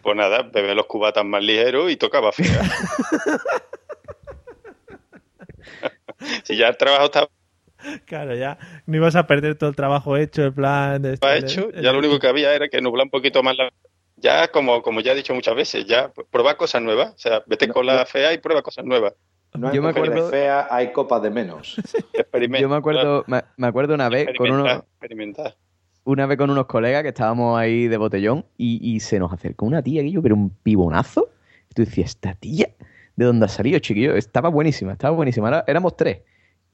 Pues 0.00 0.16
nada, 0.16 0.44
beber 0.44 0.74
los 0.74 0.86
cubatas 0.86 1.26
más 1.26 1.44
ligeros 1.44 1.90
y 1.90 1.96
tocaba 1.96 2.32
fea. 2.32 2.62
si 6.44 6.56
ya 6.56 6.68
el 6.68 6.78
trabajo 6.78 7.04
estaba 7.04 7.28
Claro, 8.06 8.34
ya 8.34 8.56
no 8.86 8.96
ibas 8.96 9.14
a 9.14 9.26
perder 9.26 9.56
todo 9.56 9.68
el 9.68 9.76
trabajo 9.76 10.16
hecho, 10.16 10.42
el 10.42 10.54
plan 10.54 11.02
de 11.02 11.12
este- 11.12 11.36
hecho, 11.36 11.70
ya 11.72 11.92
lo 11.92 11.98
único 11.98 12.18
que 12.18 12.28
había 12.28 12.54
era 12.54 12.68
que 12.68 12.80
nublar 12.80 13.04
un 13.04 13.10
poquito 13.10 13.42
más 13.42 13.58
la... 13.58 13.70
Ya, 14.22 14.48
como, 14.48 14.82
como 14.82 15.00
ya 15.00 15.12
he 15.12 15.16
dicho 15.16 15.34
muchas 15.34 15.54
veces, 15.56 15.84
ya 15.84 16.12
prueba 16.30 16.56
cosas 16.56 16.80
nuevas. 16.80 17.12
O 17.14 17.18
sea, 17.18 17.42
vete 17.46 17.66
con 17.68 17.84
la 17.84 18.06
fea 18.06 18.32
y 18.32 18.38
prueba 18.38 18.62
cosas 18.62 18.84
nuevas. 18.84 19.14
No 19.54 19.68
hay 19.68 19.74
Yo 19.76 19.82
me 19.82 19.90
acuerdo- 19.90 20.30
feas, 20.30 20.66
hay 20.70 20.92
copas 20.92 21.20
de 21.22 21.30
menos. 21.30 21.76
Experimenta. 22.14 22.62
Yo 22.62 22.68
me 22.68 22.76
acuerdo, 22.76 23.24
me, 23.26 23.42
me 23.56 23.66
acuerdo 23.66 23.94
una 23.94 24.08
vez 24.08 24.28
con 24.38 24.50
uno, 24.50 24.66
Experimentar, 24.70 25.56
una 26.04 26.26
vez 26.26 26.38
con 26.38 26.50
unos 26.50 26.66
colegas 26.66 27.02
que 27.02 27.08
estábamos 27.08 27.58
ahí 27.58 27.88
de 27.88 27.96
botellón 27.96 28.46
y, 28.56 28.78
y 28.94 29.00
se 29.00 29.18
nos 29.18 29.32
acercó 29.32 29.66
una 29.66 29.82
tía, 29.82 30.00
aquello, 30.00 30.22
pero 30.22 30.36
un 30.36 30.50
pibonazo. 30.50 31.28
Y 31.70 31.74
tú 31.74 31.82
decías, 31.84 32.10
¿esta 32.10 32.34
tía? 32.34 32.68
¿De 33.16 33.24
dónde 33.26 33.44
ha 33.46 33.48
salido, 33.48 33.78
chiquillo? 33.80 34.14
Estaba 34.16 34.48
buenísima, 34.48 34.92
estaba 34.92 35.14
buenísima. 35.16 35.48
Era- 35.48 35.64
éramos 35.66 35.96
tres. 35.96 36.20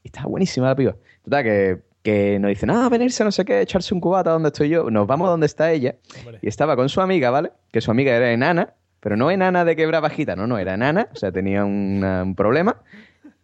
Y 0.05 0.09
estaba 0.09 0.27
buenísima 0.27 0.69
la 0.69 0.77
piba. 0.77 0.97
Total, 1.25 1.43
que, 1.43 1.79
que 2.03 2.39
nos 2.39 2.49
dicen, 2.49 2.71
ah, 2.71 2.89
venirse, 2.89 3.25
no 3.25 3.33
sé 3.33 3.45
qué, 3.45 3.61
echarse 3.61 3.93
un 3.95 4.01
cubata 4.01 4.31
donde 4.31 4.49
estoy 4.49 4.69
yo. 4.69 4.91
Nos 4.91 5.07
vamos 5.07 5.29
donde 5.29 5.47
está 5.47 5.71
ella. 5.73 5.97
Hombre. 6.21 6.39
Y 6.43 6.49
estaba 6.49 6.77
con 6.77 6.89
su 6.89 7.01
amiga, 7.01 7.31
¿vale? 7.31 7.51
Que 7.73 7.81
su 7.81 7.91
amiga 7.91 8.15
era 8.15 8.33
enana, 8.33 8.75
pero 9.01 9.17
no 9.17 9.31
enana 9.31 9.65
de 9.65 9.77
quebra 9.77 10.01
bajita, 10.01 10.35
no, 10.37 10.47
no, 10.47 10.59
era 10.59 10.75
enana, 10.75 11.09
o 11.13 11.17
sea, 11.17 11.31
tenía 11.33 11.65
una- 11.65 12.23
un 12.23 12.35
problema. 12.35 12.77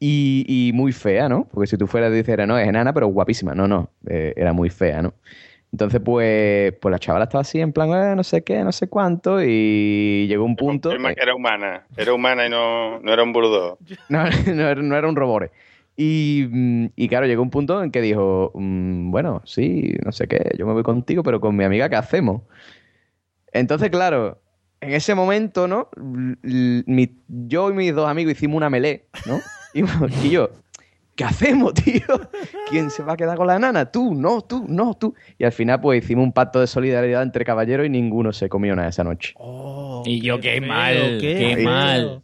Y, 0.01 0.45
y 0.49 0.73
muy 0.75 0.93
fea, 0.93 1.29
¿no? 1.29 1.49
Porque 1.53 1.67
si 1.67 1.79
tú 1.79 1.87
fueras 1.87 2.09
a 2.09 2.15
decir, 2.15 2.39
no, 2.47 2.59
es 2.59 2.69
enana, 2.69 2.93
pero 2.93 3.07
guapísima. 3.07 3.55
No, 3.55 3.67
no, 3.69 3.91
eh, 4.07 4.35
era 4.37 4.53
muy 4.53 4.69
fea, 4.69 5.01
¿no? 5.03 5.15
Entonces, 5.73 6.01
pues, 6.05 6.73
pues 6.81 6.93
la 6.93 6.99
chavala 6.99 7.25
estaba 7.25 7.43
así 7.43 7.61
en 7.61 7.73
plan, 7.73 7.91
eh, 7.91 8.15
no 8.15 8.23
sé 8.23 8.45
qué, 8.45 8.63
no 8.63 8.71
sé 8.71 8.89
cuánto, 8.89 9.43
y 9.43 10.27
llegó 10.29 10.45
un 10.45 10.55
punto... 10.57 10.91
Que 10.91 10.97
era 11.21 11.35
humana. 11.35 11.85
Era 11.97 12.13
humana 12.15 12.47
y 12.47 12.51
no, 12.51 13.01
no 13.01 13.13
era 13.13 13.23
un 13.25 13.33
boludo. 13.33 13.79
no, 14.09 14.25
no 14.25 14.69
era- 14.69 14.83
no 14.83 14.97
era 14.97 15.09
un 15.09 15.17
robore. 15.17 15.51
Y, 15.97 16.47
mm, 16.51 16.87
y 16.97 17.09
claro, 17.09 17.27
llegó 17.27 17.43
un 17.43 17.51
punto 17.51 17.83
en 17.83 17.91
que 17.91 18.01
dijo, 18.01 18.51
mm, 18.55 19.11
bueno, 19.11 19.43
sí, 19.45 19.95
no 20.05 20.11
sé 20.13 20.27
qué, 20.27 20.51
yo 20.59 20.67
me 20.67 20.73
voy 20.73 20.83
contigo, 20.83 21.23
pero 21.23 21.41
con 21.41 21.57
mi 21.57 21.65
amiga, 21.65 21.89
¿qué 21.89 21.97
hacemos? 21.97 22.43
Entonces, 23.53 23.91
claro, 23.91 24.41
en 24.81 24.93
ese 24.93 25.15
momento, 25.15 25.69
¿no? 25.69 25.89
Mi- 26.43 27.11
yo 27.29 27.71
y 27.71 27.75
mis 27.75 27.95
dos 27.95 28.09
amigos 28.09 28.33
hicimos 28.33 28.57
una 28.57 28.71
melé, 28.71 29.07
¿no? 29.27 29.39
Y, 29.75 29.83
y 30.27 30.31
yo, 30.31 30.51
¿qué 31.17 31.25
hacemos, 31.25 31.75
tío? 31.75 32.03
¿Quién 32.71 32.91
se 32.91 33.03
va 33.03 33.15
a 33.15 33.17
quedar 33.17 33.37
con 33.37 33.49
la 33.49 33.59
nana? 33.59 33.91
Tú, 33.91 34.15
no, 34.15 34.41
tú, 34.43 34.65
no, 34.69 34.95
tú. 34.95 35.15
Y 35.37 35.45
al 35.45 35.51
final, 35.53 35.81
pues 35.81 36.05
hicimos 36.05 36.25
un 36.25 36.33
pacto 36.33 36.61
de 36.61 36.69
solidaridad 36.69 37.23
entre 37.25 37.45
caballeros 37.45 37.87
y 37.87 37.91
ninguno 37.91 38.33
se 38.33 38.49
comió 38.49 38.77
nada 38.77 38.89
esa 38.89 39.03
noche. 39.03 39.35
Oh, 39.37 40.05
Y 40.07 40.21
yo, 40.21 40.41
qué 40.41 40.61
mal, 40.61 41.19
qué 41.21 41.57
mal. 41.65 42.23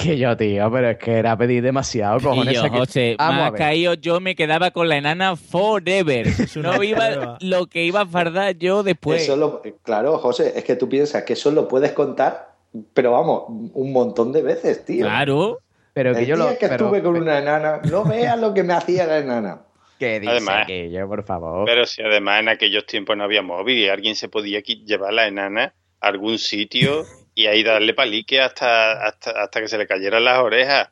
Que 0.00 0.16
yo, 0.16 0.36
tío, 0.36 0.70
pero 0.70 0.90
es 0.90 0.98
que 0.98 1.12
era 1.18 1.36
pedir 1.36 1.62
demasiado, 1.62 2.20
cojones. 2.20 2.52
Y 2.52 2.56
yo, 2.56 2.68
José, 2.68 3.16
más 3.18 3.50
caído 3.52 3.94
yo 3.94 4.20
me 4.20 4.36
quedaba 4.36 4.70
con 4.70 4.88
la 4.88 4.96
enana 4.96 5.34
forever. 5.34 6.26
No 6.56 6.82
iba 6.82 7.36
lo 7.40 7.66
que 7.66 7.84
iba 7.84 8.02
a 8.02 8.06
fardar 8.06 8.56
yo 8.56 8.82
después. 8.82 9.22
Eso 9.22 9.36
lo- 9.36 9.62
claro, 9.82 10.18
José, 10.18 10.52
es 10.56 10.62
que 10.64 10.76
tú 10.76 10.88
piensas 10.88 11.24
que 11.24 11.32
eso 11.32 11.50
lo 11.50 11.66
puedes 11.66 11.92
contar, 11.92 12.50
pero 12.94 13.12
vamos, 13.12 13.44
un 13.74 13.92
montón 13.92 14.32
de 14.32 14.42
veces, 14.42 14.84
tío. 14.84 15.04
Claro. 15.04 15.58
Pero 15.94 16.12
que 16.14 16.20
El 16.20 16.26
yo 16.26 16.36
día 16.36 16.44
lo. 16.44 16.50
que 16.58 16.68
pero- 16.68 16.74
estuve 16.86 17.02
con 17.02 17.16
una 17.16 17.38
enana, 17.38 17.80
no 17.90 18.04
veas 18.04 18.38
lo 18.38 18.54
que 18.54 18.62
me 18.62 18.74
hacía 18.74 19.04
la 19.06 19.18
enana. 19.18 19.62
¿Qué 19.98 20.20
dice 20.20 20.30
Además- 20.30 20.62
aquello, 20.62 21.08
por 21.08 21.24
favor? 21.24 21.64
Pero 21.64 21.84
si 21.86 22.02
además 22.02 22.38
en 22.40 22.50
aquellos 22.50 22.86
tiempos 22.86 23.16
no 23.16 23.24
había 23.24 23.42
móvil 23.42 23.76
y 23.78 23.88
alguien 23.88 24.14
se 24.14 24.28
podía 24.28 24.60
llevar 24.60 25.12
la 25.12 25.26
enana 25.26 25.74
a 26.00 26.06
algún 26.06 26.38
sitio 26.38 27.04
y 27.42 27.46
ahí 27.46 27.62
darle 27.62 27.94
palique 27.94 28.40
hasta, 28.40 29.04
hasta, 29.06 29.30
hasta 29.42 29.60
que 29.60 29.68
se 29.68 29.78
le 29.78 29.86
cayeran 29.86 30.24
las 30.24 30.38
orejas. 30.38 30.88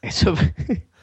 Eso. 0.00 0.34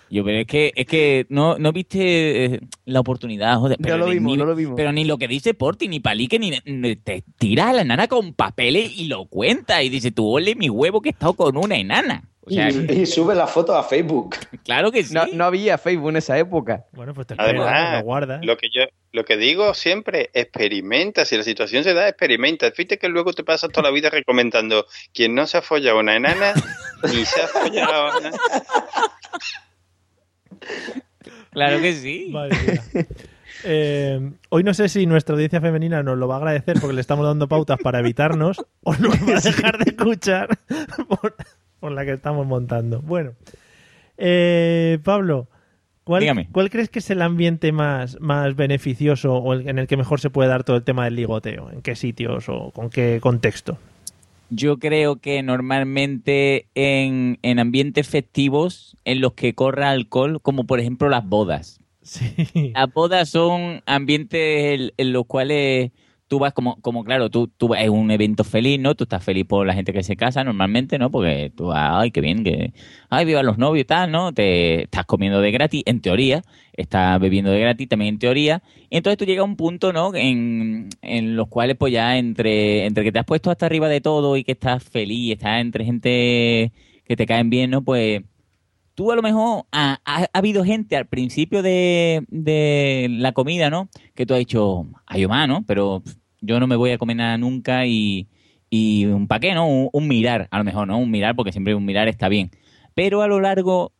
Yo, 0.09 0.23
pero 0.23 0.39
es 0.39 0.47
que, 0.47 0.71
es 0.75 0.85
que 0.85 1.25
no, 1.29 1.57
no 1.57 1.71
viste 1.71 2.45
eh, 2.45 2.59
la 2.85 2.99
oportunidad, 2.99 3.57
joder. 3.57 3.77
Pero 3.81 3.97
lo 3.97 4.05
ni- 4.07 4.13
vimos, 4.13 4.31
ni, 4.31 4.37
no 4.37 4.45
lo 4.45 4.55
vimos. 4.55 4.75
Pero 4.75 4.91
ni 4.91 5.05
lo 5.05 5.17
que 5.17 5.27
dice 5.27 5.53
Porti, 5.53 5.87
ni 5.87 5.99
Palique, 5.99 6.37
ni, 6.39 6.51
ni- 6.65 6.95
te 6.95 7.23
tiras 7.37 7.67
a 7.67 7.73
la 7.73 7.81
enana 7.81 8.07
con 8.07 8.33
papeles 8.33 8.91
y 8.97 9.05
lo 9.05 9.25
cuenta. 9.25 9.81
Y 9.83 9.89
dice, 9.89 10.11
tú 10.11 10.27
ole 10.27 10.55
mi 10.55 10.69
huevo 10.69 11.01
que 11.01 11.09
he 11.09 11.11
estado 11.11 11.33
con 11.33 11.57
una 11.57 11.75
enana. 11.77 12.29
O 12.45 12.49
sea, 12.49 12.69
y, 12.69 12.91
y 12.91 13.05
sube 13.05 13.35
la 13.35 13.47
foto 13.47 13.75
a 13.75 13.83
Facebook. 13.83 14.35
claro 14.65 14.91
que 14.91 15.03
sí. 15.03 15.13
No, 15.13 15.25
no 15.27 15.45
había 15.45 15.77
Facebook 15.77 16.09
en 16.09 16.17
esa 16.17 16.37
época. 16.37 16.85
Bueno, 16.91 17.13
pues 17.13 17.27
te 17.27 17.35
esperas, 17.35 17.53
Además, 17.53 17.99
lo 17.99 18.03
guardas. 18.03 18.45
lo 18.45 18.57
que 18.57 18.67
yo 18.69 18.83
lo 19.13 19.23
que 19.23 19.37
digo 19.37 19.73
siempre, 19.73 20.29
experimenta. 20.33 21.23
Si 21.23 21.37
la 21.37 21.43
situación 21.43 21.83
se 21.83 21.93
da, 21.93 22.09
experimenta. 22.09 22.69
Fíjate 22.71 22.97
que 22.97 23.07
luego 23.07 23.31
te 23.31 23.43
pasas 23.43 23.71
toda 23.71 23.89
la 23.89 23.93
vida 23.93 24.09
recomendando 24.09 24.85
quien 25.13 25.35
no 25.35 25.47
se 25.47 25.57
ha 25.57 25.61
follado 25.61 25.99
una 25.99 26.15
enana 26.15 26.53
ni 27.03 27.23
se 27.23 27.41
ha 27.41 27.47
follado 27.47 28.17
una... 28.17 28.31
Claro 31.51 31.81
que 31.81 31.93
sí. 31.93 32.29
Madre 32.31 32.57
mía. 32.61 33.05
Eh, 33.65 34.19
hoy 34.49 34.63
no 34.63 34.73
sé 34.73 34.89
si 34.89 35.05
nuestra 35.05 35.35
audiencia 35.35 35.61
femenina 35.61 36.03
nos 36.03 36.17
lo 36.17 36.27
va 36.27 36.35
a 36.35 36.37
agradecer 36.39 36.79
porque 36.81 36.95
le 36.95 37.01
estamos 37.01 37.25
dando 37.25 37.47
pautas 37.47 37.79
para 37.81 37.99
evitarnos 37.99 38.65
o 38.81 38.93
nos 38.95 39.13
va 39.21 39.37
a 39.37 39.41
dejar 39.43 39.77
de 39.77 39.91
escuchar 39.91 40.49
por, 41.07 41.35
por 41.83 41.91
la 41.91 42.05
que 42.05 42.13
estamos 42.13 42.47
montando. 42.47 43.01
Bueno, 43.01 43.33
eh, 44.17 44.99
Pablo, 45.03 45.49
¿cuál, 46.05 46.21
Dígame. 46.21 46.47
¿cuál 46.53 46.69
crees 46.69 46.87
que 46.87 46.99
es 46.99 47.09
el 47.09 47.21
ambiente 47.21 47.73
más, 47.73 48.17
más 48.21 48.55
beneficioso 48.55 49.33
o 49.35 49.51
el- 49.51 49.67
en 49.67 49.79
el 49.79 49.87
que 49.87 49.97
mejor 49.97 50.21
se 50.21 50.29
puede 50.29 50.47
dar 50.47 50.63
todo 50.63 50.77
el 50.77 50.83
tema 50.83 51.03
del 51.03 51.15
ligoteo? 51.17 51.69
¿En 51.71 51.81
qué 51.81 51.97
sitios 51.97 52.47
o 52.47 52.71
con 52.71 52.89
qué 52.89 53.19
contexto? 53.21 53.77
Yo 54.49 54.77
creo 54.77 55.17
que 55.17 55.43
normalmente 55.43 56.67
en, 56.73 57.37
en 57.41 57.59
ambientes 57.59 58.07
festivos 58.07 58.95
en 59.03 59.19
los 59.19 59.33
que 59.33 59.53
corra 59.53 59.89
alcohol, 59.89 60.41
como 60.41 60.63
por 60.63 60.79
ejemplo 60.79 61.09
las 61.09 61.27
bodas. 61.27 61.81
Sí. 62.05 62.71
Las 62.75 62.93
bodas 62.93 63.27
son 63.29 63.81
ambientes 63.85 64.39
en, 64.79 64.91
en 64.97 65.11
los 65.13 65.25
cuales 65.25 65.91
tú 66.33 66.39
vas 66.39 66.51
como, 66.53 66.81
como 66.81 67.03
claro, 67.03 67.29
tú, 67.29 67.47
tú 67.47 67.75
es 67.75 67.87
un 67.89 68.09
evento 68.09 68.43
feliz, 68.43 68.79
¿no? 68.79 68.95
Tú 68.95 69.03
estás 69.03 69.23
feliz 69.23 69.45
por 69.45 69.67
la 69.67 69.75
gente 69.75 69.93
que 69.93 70.01
se 70.01 70.15
casa 70.15 70.43
normalmente, 70.43 70.97
¿no? 70.97 71.11
Porque 71.11 71.51
tú 71.55 71.67
vas, 71.67 71.91
ay, 71.93 72.09
qué 72.09 72.21
bien, 72.21 72.43
que, 72.43 72.73
ay, 73.11 73.23
vivan 73.25 73.45
los 73.45 73.59
novios 73.59 73.83
y 73.83 73.85
tal, 73.85 74.09
¿no? 74.11 74.33
Te 74.33 74.83
estás 74.85 75.05
comiendo 75.05 75.41
de 75.41 75.51
gratis, 75.51 75.83
en 75.85 76.01
teoría, 76.01 76.41
estás 76.73 77.19
bebiendo 77.19 77.51
de 77.51 77.59
gratis 77.59 77.87
también 77.87 78.15
en 78.15 78.19
teoría. 78.19 78.63
Y 78.89 78.97
entonces 78.97 79.19
tú 79.19 79.25
llegas 79.25 79.41
a 79.41 79.45
un 79.45 79.55
punto, 79.55 79.93
¿no? 79.93 80.11
En, 80.15 80.89
en 81.03 81.35
los 81.35 81.49
cuales, 81.49 81.77
pues 81.77 81.93
ya 81.93 82.17
entre, 82.17 82.85
entre 82.87 83.03
que 83.03 83.11
te 83.11 83.19
has 83.19 83.25
puesto 83.25 83.51
hasta 83.51 83.67
arriba 83.67 83.87
de 83.87 84.01
todo 84.01 84.35
y 84.35 84.43
que 84.43 84.53
estás 84.53 84.83
feliz, 84.83 85.33
estás 85.33 85.61
entre 85.61 85.85
gente 85.85 86.71
que 87.05 87.15
te 87.15 87.27
caen 87.27 87.51
bien, 87.51 87.69
¿no? 87.69 87.83
Pues 87.83 88.21
tú 88.95 89.11
a 89.11 89.15
lo 89.15 89.21
mejor 89.21 89.65
ha, 89.71 89.99
ha- 90.05 90.23
ha 90.25 90.37
habido 90.37 90.63
gente 90.63 90.95
al 90.95 91.07
principio 91.07 91.61
de, 91.63 92.25
de 92.29 93.07
la 93.09 93.31
comida, 93.33 93.69
¿no? 93.69 93.89
Que 94.15 94.25
tú 94.25 94.33
has 94.33 94.39
dicho, 94.39 94.87
ay, 95.05 95.25
más, 95.27 95.47
¿no? 95.47 95.63
Pero 95.65 96.03
yo 96.43 96.59
no 96.59 96.67
me 96.67 96.75
voy 96.75 96.91
a 96.91 96.97
comer 96.97 97.17
nada 97.17 97.37
nunca 97.37 97.85
y, 97.85 98.27
y 98.69 99.05
un 99.05 99.27
pa' 99.27 99.39
qué, 99.39 99.53
¿no? 99.53 99.67
Un, 99.67 99.89
un 99.91 100.07
mirar, 100.07 100.47
a 100.51 100.57
lo 100.57 100.63
mejor, 100.63 100.87
¿no? 100.87 100.97
Un 100.99 101.09
mirar, 101.09 101.35
porque 101.35 101.51
siempre 101.51 101.73
un 101.73 101.85
mirar 101.85 102.07
está 102.07 102.27
bien. 102.29 102.51
Pero 102.93 103.21
a 103.21 103.27
lo 103.27 103.39
largo 103.39 103.93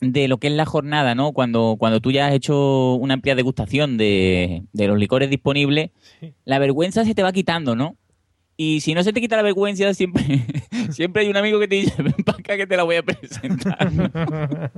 de 0.00 0.28
lo 0.28 0.38
que 0.38 0.46
es 0.46 0.52
la 0.52 0.64
jornada, 0.64 1.14
¿no? 1.14 1.32
Cuando, 1.32 1.76
cuando 1.78 2.00
tú 2.00 2.12
ya 2.12 2.26
has 2.26 2.34
hecho 2.34 2.94
una 2.94 3.14
amplia 3.14 3.34
degustación 3.34 3.96
de, 3.96 4.62
de 4.72 4.86
los 4.86 4.98
licores 4.98 5.30
disponibles, 5.30 5.90
la 6.44 6.58
vergüenza 6.58 7.04
se 7.04 7.14
te 7.14 7.22
va 7.22 7.32
quitando, 7.32 7.74
¿no? 7.74 7.96
Y 8.56 8.80
si 8.80 8.94
no 8.94 9.02
se 9.02 9.12
te 9.12 9.20
quita 9.20 9.36
la 9.36 9.42
vergüenza, 9.42 9.92
siempre, 9.94 10.22
siempre 10.90 11.22
hay 11.22 11.28
un 11.28 11.36
amigo 11.36 11.58
que 11.58 11.66
te 11.68 11.74
dice, 11.76 12.02
ven 12.02 12.12
para 12.24 12.38
acá 12.38 12.56
que 12.56 12.66
te 12.66 12.76
la 12.76 12.84
voy 12.84 12.96
a 12.96 13.02
presentar. 13.02 13.90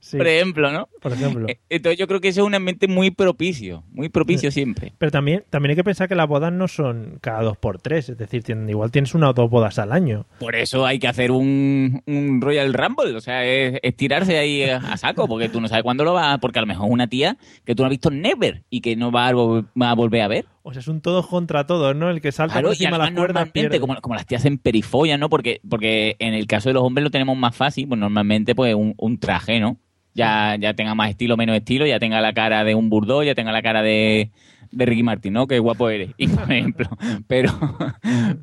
Sí, 0.00 0.16
Por 0.16 0.26
ejemplo, 0.26 0.72
¿no? 0.72 0.88
por 1.00 1.12
ejemplo. 1.12 1.46
Eh, 1.48 1.58
Entonces 1.68 1.98
yo 1.98 2.06
creo 2.08 2.20
que 2.20 2.28
ese 2.28 2.40
es 2.40 2.46
un 2.46 2.54
ambiente 2.54 2.88
muy 2.88 3.10
propicio, 3.10 3.84
muy 3.92 4.08
propicio 4.08 4.50
siempre. 4.50 4.92
Pero 4.98 5.12
también, 5.12 5.44
también 5.50 5.70
hay 5.70 5.76
que 5.76 5.84
pensar 5.84 6.08
que 6.08 6.14
las 6.14 6.26
bodas 6.26 6.52
no 6.52 6.66
son 6.66 7.18
cada 7.20 7.42
dos 7.42 7.56
por 7.56 7.78
tres, 7.80 8.08
es 8.08 8.18
decir, 8.18 8.42
tienen- 8.42 8.68
igual 8.68 8.90
tienes 8.90 9.14
una 9.14 9.30
o 9.30 9.32
dos 9.32 9.48
bodas 9.50 9.78
al 9.78 9.92
año. 9.92 10.26
Por 10.38 10.56
eso 10.56 10.86
hay 10.86 10.98
que 10.98 11.06
hacer 11.08 11.30
un, 11.30 12.02
un 12.06 12.40
Royal 12.40 12.72
Rumble, 12.74 13.14
o 13.14 13.20
sea, 13.20 13.44
es, 13.44 13.78
es 13.82 13.96
tirarse 13.96 14.38
ahí 14.38 14.62
a, 14.64 14.78
a 14.78 14.96
saco, 14.96 15.28
porque 15.28 15.48
tú 15.48 15.60
no 15.60 15.68
sabes 15.68 15.84
cuándo 15.84 16.04
lo 16.04 16.14
vas, 16.14 16.38
porque 16.40 16.58
a 16.58 16.62
lo 16.62 16.66
mejor 16.66 16.88
una 16.90 17.06
tía 17.06 17.36
que 17.64 17.74
tú 17.74 17.82
no 17.82 17.86
has 17.86 17.90
visto 17.90 18.10
never 18.10 18.64
y 18.70 18.80
que 18.80 18.96
no 18.96 19.12
va 19.12 19.28
a, 19.28 19.32
va 19.34 19.90
a 19.90 19.94
volver 19.94 20.22
a 20.22 20.28
ver. 20.28 20.46
O 20.62 20.72
sea, 20.72 20.80
es 20.80 20.88
un 20.88 21.00
todos 21.00 21.26
contra 21.26 21.66
todos, 21.66 21.96
¿no? 21.96 22.10
El 22.10 22.20
que 22.20 22.32
salta 22.32 22.54
Claro, 22.54 22.68
por 22.68 22.74
y 22.74 22.84
encima 22.84 22.90
de 22.90 22.94
además 23.04 23.10
las 23.12 23.18
cuerdas 23.18 23.50
pierde. 23.50 23.80
como, 23.80 23.96
como 24.00 24.14
las 24.14 24.26
tías 24.26 24.44
en 24.44 24.58
perifollas, 24.58 25.18
¿no? 25.18 25.30
Porque, 25.30 25.60
porque 25.68 26.16
en 26.18 26.34
el 26.34 26.46
caso 26.46 26.68
de 26.68 26.74
los 26.74 26.82
hombres 26.82 27.04
lo 27.04 27.10
tenemos 27.10 27.36
más 27.36 27.56
fácil, 27.56 27.88
pues 27.88 27.98
normalmente 27.98 28.54
pues 28.54 28.74
un, 28.74 28.94
un 28.98 29.18
traje, 29.18 29.58
¿no? 29.58 29.78
Ya, 30.12 30.56
ya 30.60 30.74
tenga 30.74 30.94
más 30.94 31.10
estilo, 31.10 31.36
menos 31.36 31.56
estilo, 31.56 31.86
ya 31.86 31.98
tenga 31.98 32.20
la 32.20 32.34
cara 32.34 32.64
de 32.64 32.74
un 32.74 32.90
burdó, 32.90 33.22
ya 33.22 33.34
tenga 33.34 33.52
la 33.52 33.62
cara 33.62 33.80
de, 33.82 34.30
de 34.70 34.86
Ricky 34.86 35.02
Martin, 35.02 35.32
¿no? 35.32 35.46
Qué 35.46 35.58
guapo 35.60 35.88
eres, 35.88 36.10
y 36.18 36.28
por 36.28 36.50
ejemplo. 36.52 36.88
Pero, 37.26 37.52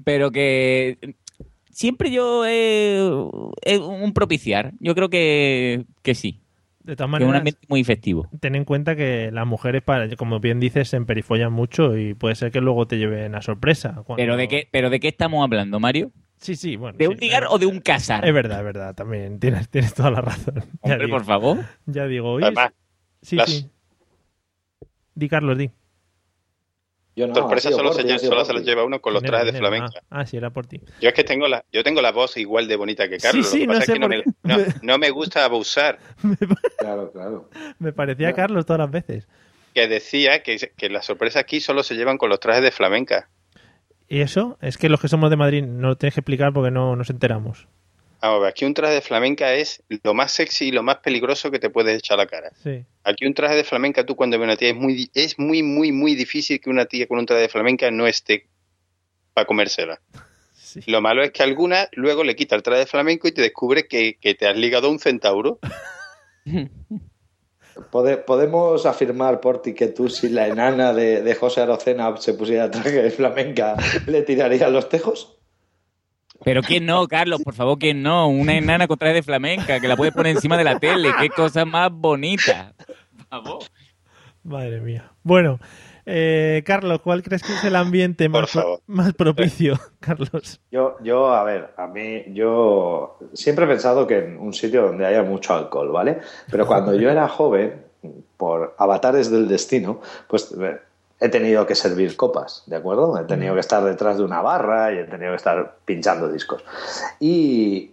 pero 0.04 0.32
que 0.32 0.98
siempre 1.70 2.10
yo 2.10 2.46
he 2.46 3.00
un 3.80 4.14
propiciar. 4.14 4.74
Yo 4.80 4.96
creo 4.96 5.10
que, 5.10 5.86
que 6.02 6.16
sí, 6.16 6.40
De 6.88 6.96
todas 6.96 7.08
es 7.10 7.12
un 7.12 7.12
maneras, 7.12 7.38
ambiente 7.42 7.62
muy 7.70 7.84
festivo. 7.84 8.28
ten 8.40 8.56
en 8.56 8.64
cuenta 8.66 8.96
que 8.96 9.30
las 9.32 9.46
mujeres, 9.46 9.84
para, 9.84 10.16
como 10.16 10.40
bien 10.40 10.60
dices, 10.60 10.88
se 10.90 10.98
emperifollan 10.98 11.52
mucho 11.54 11.98
y 11.98 12.14
puede 12.16 12.34
ser 12.36 12.52
que 12.52 12.62
luego 12.62 12.88
te 12.88 12.98
lleven 12.98 13.36
a 13.36 13.42
sorpresa. 13.42 14.02
cuando- 14.06 14.16
Pero 14.16 14.38
de 14.38 14.48
qué, 14.48 14.68
pero 14.72 14.90
de 14.90 15.00
qué 15.00 15.10
estamos 15.10 15.44
hablando, 15.44 15.80
Mario? 15.80 16.12
Sí, 16.38 16.56
sí, 16.56 16.76
bueno. 16.78 16.98
¿De 16.98 17.06
sí, 17.06 17.12
un 17.12 17.18
ligar 17.18 17.46
o 17.50 17.58
de 17.60 17.66
un 17.66 17.80
casar? 17.82 18.26
Es 18.26 18.34
verdad, 18.34 18.60
es 18.60 18.64
verdad, 18.66 18.96
también 18.96 19.40
tienes, 19.40 19.68
tienes 19.70 19.94
toda 19.94 20.12
la 20.12 20.22
razón. 20.22 20.56
Ya 20.56 20.64
Hombre, 20.82 21.06
digo, 21.06 21.18
por 21.18 21.26
favor. 21.26 21.58
ya 21.88 22.08
digo, 22.08 22.32
oye, 22.32 22.46
Además, 22.46 22.72
sí, 23.22 23.36
las- 23.36 23.50
sí. 23.50 23.70
Di, 25.14 25.28
Carlos, 25.30 25.58
di. 25.58 25.72
Yo 27.18 27.26
no, 27.26 27.34
sorpresa 27.34 27.72
solo, 27.72 27.94
se, 27.94 28.04
sido 28.04 28.20
solo 28.20 28.46
se 28.46 28.54
las 28.54 28.64
lleva 28.64 28.86
uno 28.86 29.02
con 29.02 29.12
los 29.12 29.24
trajes 29.24 29.52
de 29.52 29.58
flamenca. 29.58 29.90
Ah, 30.12 30.20
ah, 30.20 30.26
sí, 30.28 30.38
era 30.38 30.52
por 30.52 30.68
ti. 30.68 30.80
Yo 31.02 31.10
es 31.10 31.16
que 31.16 31.24
tengo 31.24 31.48
la, 31.48 31.66
yo 31.74 31.84
tengo 31.84 32.00
la 32.00 32.12
voz 32.12 32.38
igual 32.38 32.68
de 32.68 32.76
bonita 32.76 33.10
que 33.10 33.18
Carlos. 33.18 33.50
Sí, 33.50 33.62
sí, 33.62 33.66
lo 33.66 33.74
que 33.74 33.74
no 33.74 33.80
pasa 33.80 33.86
sé 33.86 33.92
es 33.92 33.96
que 33.96 34.00
no 34.00 34.08
me, 34.08 34.24
no, 34.44 34.58
no 34.84 34.98
me 35.00 35.10
gusta 35.10 35.44
abusar. 35.44 35.98
Claro, 36.78 37.12
claro. 37.14 37.50
Me 37.80 37.92
parecía. 37.92 38.34
Carlos 38.34 38.68
todas 38.68 38.82
las 38.82 38.92
veces. 38.92 39.28
Que 39.74 39.88
decía 39.88 40.44
que, 40.44 40.58
que 40.78 40.90
las 40.90 41.08
sorpresas 41.08 41.42
aquí 41.42 41.60
solo 41.60 41.82
se 41.82 41.96
llevan 41.96 42.20
con 42.20 42.30
los 42.30 42.40
trajes 42.40 42.62
de 42.62 42.70
flamenca. 42.70 43.30
Y 44.08 44.22
eso 44.22 44.60
es 44.62 44.78
que 44.78 44.88
los 44.88 45.02
que 45.02 45.08
somos 45.08 45.32
de 45.32 45.38
Madrid 45.38 45.64
no 45.64 45.88
lo 45.88 45.96
tienes 45.98 46.14
que 46.14 46.20
explicar 46.20 46.54
porque 46.54 46.70
no 46.70 46.96
nos 46.96 47.10
enteramos. 47.10 47.68
Vamos 48.22 48.38
a 48.38 48.40
ver, 48.40 48.50
aquí 48.50 48.66
un 48.66 48.74
traje 48.74 48.96
de 48.96 49.02
flamenca 49.02 49.54
es 49.54 49.84
lo 50.04 50.14
más 50.14 50.32
sexy 50.32 50.70
y 50.70 50.72
lo 50.72 50.82
más 50.84 50.98
peligroso 50.98 51.52
que 51.52 51.60
te 51.60 51.70
puedes 51.70 51.98
echar 51.98 52.20
a 52.20 52.24
la 52.24 52.28
cara. 52.28 52.52
Sí. 52.64 52.84
Aquí 53.04 53.26
un 53.26 53.34
traje 53.34 53.56
de 53.56 53.64
flamenca, 53.64 54.06
tú 54.06 54.16
cuando 54.16 54.38
ves 54.40 54.46
una 54.46 54.58
tía, 54.58 54.70
es 54.70 54.76
muy, 54.76 55.10
es 55.14 55.38
muy, 55.38 55.62
muy, 55.64 55.92
muy 55.92 56.16
difícil 56.16 56.60
que 56.60 56.70
una 56.70 56.86
tía 56.86 57.08
con 57.08 57.20
un 57.20 57.26
traje 57.26 57.44
de 57.44 57.50
flamenca 57.50 57.92
no 57.92 58.08
esté 58.08 58.48
para 59.34 59.46
comérsela. 59.46 60.02
sí. 60.56 60.82
Lo 60.88 61.00
malo 61.02 61.24
es 61.24 61.32
que 61.32 61.44
alguna 61.44 61.88
luego 61.94 62.24
le 62.24 62.36
quita 62.36 62.56
el 62.56 62.64
traje 62.64 62.80
de 62.82 62.86
flamenco 62.88 63.28
y 63.28 63.32
te 63.34 63.42
descubre 63.42 63.88
que, 63.88 64.18
que 64.20 64.34
te 64.36 64.48
has 64.48 64.58
ligado 64.58 64.88
a 64.88 64.92
un 64.92 65.00
centauro. 65.00 65.60
Pode- 67.92 68.18
¿Podemos 68.18 68.88
afirmar, 68.88 69.40
Porti, 69.40 69.74
que 69.76 69.88
tú, 69.88 70.10
si 70.10 70.30
la 70.30 70.48
enana 70.48 70.94
de, 70.94 71.22
de 71.22 71.36
José 71.36 71.62
Arocena 71.62 72.18
se 72.18 72.34
pusiera 72.34 72.72
traje 72.72 73.04
de 73.04 73.12
flamenca, 73.12 73.76
le 74.08 74.24
tiraría 74.24 74.68
los 74.70 74.90
tejos? 74.90 75.37
Pero 76.44 76.62
quién 76.62 76.86
no, 76.86 77.08
Carlos, 77.08 77.42
por 77.44 77.54
favor, 77.54 77.78
quién 77.78 78.02
no. 78.02 78.28
Una 78.28 78.58
enana 78.58 78.88
con 78.88 78.98
traje 78.98 79.16
de 79.16 79.24
flamenca 79.24 79.80
que 79.80 79.88
la 79.88 79.98
puedes 79.98 80.14
poner 80.14 80.36
encima 80.36 80.58
de 80.58 80.64
la 80.64 80.80
tele. 80.80 81.12
Qué 81.20 81.30
cosa 81.30 81.66
más 81.66 81.92
bonita. 81.92 82.74
Por 82.78 83.26
favor. 83.28 83.64
Madre 84.44 84.80
mía. 84.80 85.12
Bueno, 85.24 85.60
eh, 86.06 86.64
Carlos, 86.66 87.02
¿cuál 87.02 87.22
crees 87.22 87.44
que 87.44 87.52
es 87.52 87.64
el 87.66 87.76
ambiente 87.76 88.30
más 88.30 89.14
propicio, 89.18 89.78
Carlos? 90.00 90.62
Yo, 90.72 90.96
yo, 91.04 91.34
a 91.34 91.44
ver, 91.44 91.74
a 91.76 91.88
mí, 91.88 92.24
yo 92.30 93.20
siempre 93.34 93.66
he 93.66 93.68
pensado 93.68 94.08
que 94.08 94.20
en 94.20 94.38
un 94.38 94.54
sitio 94.54 94.84
donde 94.84 95.06
haya 95.06 95.24
mucho 95.24 95.54
alcohol, 95.54 95.92
¿vale? 95.92 96.20
Pero 96.50 96.66
cuando 96.66 96.96
yo 96.96 97.10
era 97.10 97.28
joven, 97.28 97.88
por 98.38 98.76
avatares 98.78 99.30
del 99.30 99.50
destino, 99.50 100.00
pues 100.30 100.56
eh, 100.58 100.80
he 101.20 101.30
tenido 101.30 101.66
que 101.66 101.76
servir 101.76 102.16
copas, 102.16 102.64
¿de 102.68 102.76
acuerdo? 102.76 103.20
He 103.20 103.24
tenido 103.24 103.54
que 103.56 103.60
estar 103.60 103.84
detrás 103.84 104.18
de 104.18 104.24
una 104.24 104.42
barra 104.42 104.94
y 104.94 104.98
he 105.00 105.04
tenido 105.06 105.32
que 105.32 105.38
estar 105.38 105.78
pinchando 105.86 106.32
discos. 106.32 106.64
Y 107.20 107.92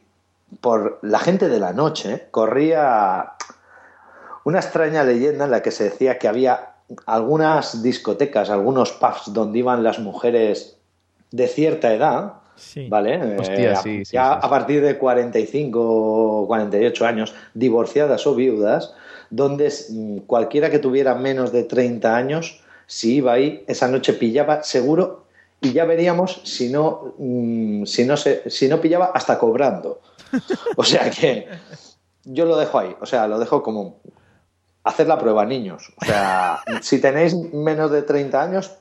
por 0.61 0.99
la 1.03 1.19
gente 1.19 1.49
de 1.49 1.59
la 1.59 1.73
noche 1.73 2.27
corría 2.31 3.33
una 4.45 4.59
extraña 4.59 5.05
leyenda 5.05 5.47
en 5.47 5.51
la 5.51 5.63
que 5.63 5.71
se 5.71 5.85
decía 5.85 6.19
que 6.19 6.29
había 6.29 6.75
algunas 7.07 7.83
discotecas, 7.83 8.51
algunos 8.51 8.93
pubs 8.93 9.33
donde 9.33 9.59
iban 9.59 9.83
las 9.83 9.99
mujeres 9.99 10.77
de 11.31 11.49
cierta 11.49 11.93
edad, 11.93 12.35
Sí. 12.57 12.87
¿vale? 12.89 13.15
Eh, 13.15 13.37
Hostia, 13.37 13.77
sí, 13.77 14.05
sí, 14.05 14.13
ya 14.13 14.35
a 14.35 14.49
partir 14.49 14.81
de 14.81 14.97
45 14.97 15.81
o 15.81 16.47
48 16.47 17.05
años, 17.05 17.35
divorciadas 17.53 18.27
o 18.29 18.37
viudas, 18.37 18.94
donde 19.31 19.73
mm, 19.90 20.19
cualquiera 20.19 20.71
que 20.71 20.79
tuviera 20.79 21.17
menos 21.17 21.51
de 21.51 21.65
30 21.65 22.15
años, 22.15 22.61
si 22.87 23.17
iba 23.17 23.33
ahí, 23.33 23.65
esa 23.67 23.89
noche 23.89 24.13
pillaba 24.15 24.63
seguro 24.63 25.25
y 25.61 25.73
ya 25.73 25.85
veríamos 25.85 26.41
si 26.45 26.69
no, 26.71 27.15
mm, 27.19 27.85
si 27.85 28.05
no, 28.05 28.17
se, 28.17 28.49
si 28.51 28.69
no 28.69 28.81
pillaba 28.81 29.07
hasta 29.15 29.39
cobrando. 29.39 30.01
O 30.77 30.83
sea 30.85 31.09
que 31.11 31.49
yo 32.25 32.45
lo 32.45 32.57
dejo 32.57 32.79
ahí, 32.79 32.95
o 33.01 33.07
sea, 33.07 33.27
lo 33.29 33.39
dejo 33.39 33.63
como 33.63 33.99
hacer 34.83 35.07
la 35.07 35.19
prueba, 35.19 35.45
niños. 35.47 35.93
O 36.01 36.05
sea, 36.05 36.61
si 36.83 37.01
tenéis 37.01 37.35
menos 37.35 37.91
de 37.91 38.03
30 38.03 38.43
años, 38.43 38.73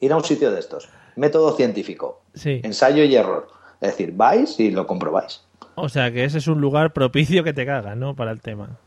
ir 0.00 0.12
a 0.12 0.16
un 0.16 0.24
sitio 0.24 0.50
de 0.52 0.60
estos. 0.60 0.88
Método 1.16 1.56
científico, 1.56 2.20
Sí. 2.34 2.60
ensayo 2.62 3.02
y 3.04 3.16
error. 3.16 3.48
Es 3.80 3.90
decir, 3.92 4.12
vais 4.12 4.58
y 4.60 4.70
lo 4.70 4.86
comprobáis. 4.86 5.42
O 5.74 5.88
sea 5.88 6.12
que 6.12 6.24
ese 6.24 6.38
es 6.38 6.46
un 6.48 6.60
lugar 6.60 6.92
propicio 6.92 7.42
que 7.44 7.52
te 7.52 7.64
cagas, 7.64 7.96
¿no? 7.96 8.14
Para 8.14 8.30
el 8.32 8.40
tema. 8.40 8.78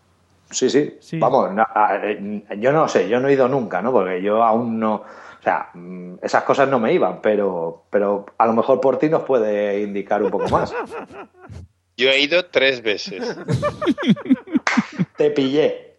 Sí, 0.51 0.69
sí. 0.69 0.97
Sí. 0.99 1.17
Vamos, 1.19 1.51
no, 1.53 1.63
a- 1.63 1.99
eh, 2.03 2.43
yo 2.59 2.71
no 2.71 2.87
sé, 2.87 3.07
yo 3.09 3.19
no 3.19 3.27
he 3.27 3.33
ido 3.33 3.47
nunca, 3.47 3.81
¿no? 3.81 3.91
Porque 3.91 4.21
yo 4.21 4.43
aún 4.43 4.79
no. 4.79 4.95
O 4.95 5.43
sea, 5.43 5.69
mm, 5.73 6.15
esas 6.21 6.43
cosas 6.43 6.69
no 6.69 6.79
me 6.79 6.93
iban, 6.93 7.21
pero, 7.21 7.85
pero 7.89 8.25
a 8.37 8.45
lo 8.45 8.53
mejor 8.53 8.79
por 8.79 8.99
ti 8.99 9.09
nos 9.09 9.23
puede 9.23 9.81
indicar 9.81 10.21
un 10.21 10.29
poco 10.29 10.47
más. 10.49 10.71
Yo 11.97 12.09
he 12.09 12.19
ido 12.19 12.45
tres 12.45 12.81
veces, 12.81 13.35
Te 15.17 15.29
pillé. 15.31 15.97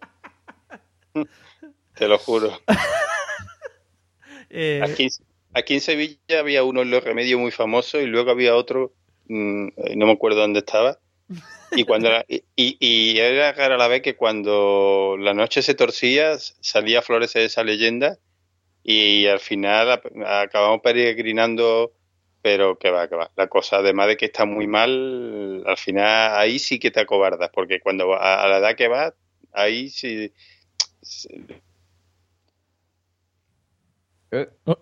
te 1.94 2.08
lo 2.08 2.18
juro. 2.18 2.50
Eh, 4.54 4.80
Aquí, 4.84 5.08
aquí 5.54 5.74
en 5.74 5.80
Sevilla 5.80 6.18
había 6.38 6.62
uno 6.62 6.82
en 6.82 6.90
Los 6.90 7.02
Remedios 7.02 7.40
muy 7.40 7.50
famoso 7.50 7.98
y 8.00 8.06
luego 8.06 8.30
había 8.30 8.54
otro, 8.54 8.92
mm, 9.28 9.68
eh, 9.76 9.96
no 9.96 10.04
me 10.04 10.12
acuerdo 10.12 10.40
dónde 10.40 10.58
estaba. 10.58 10.98
Y 11.74 11.84
cuando 11.84 12.08
era, 12.08 12.24
y, 12.28 12.42
y- 12.56 13.18
era 13.18 13.52
raro 13.52 13.74
a 13.74 13.78
la 13.78 13.88
vez 13.88 14.02
que 14.02 14.14
cuando 14.16 15.16
la 15.18 15.32
noche 15.32 15.62
se 15.62 15.74
torcía 15.74 16.38
salía 16.38 16.98
a 16.98 17.02
florecer 17.02 17.42
esa 17.42 17.64
leyenda 17.64 18.18
y 18.82 19.26
al 19.26 19.40
final 19.40 20.02
acabamos 20.26 20.80
peregrinando, 20.82 21.92
pero 22.42 22.78
que 22.78 22.90
va, 22.90 23.08
que 23.08 23.14
va. 23.16 23.30
La 23.36 23.46
cosa, 23.48 23.76
además 23.76 24.08
de 24.08 24.16
que 24.16 24.26
está 24.26 24.44
muy 24.44 24.66
mal, 24.66 25.62
al 25.66 25.76
final 25.78 26.36
ahí 26.38 26.58
sí 26.58 26.78
que 26.78 26.90
te 26.90 27.00
acobardas, 27.00 27.50
porque 27.54 27.80
cuando 27.80 28.12
a, 28.14 28.42
a 28.42 28.48
la 28.48 28.58
edad 28.58 28.76
que 28.76 28.88
va, 28.88 29.14
ahí 29.52 29.88
sí, 29.88 30.32
sí, 31.00 31.28
Eh, 34.30 34.48
oh, 34.64 34.76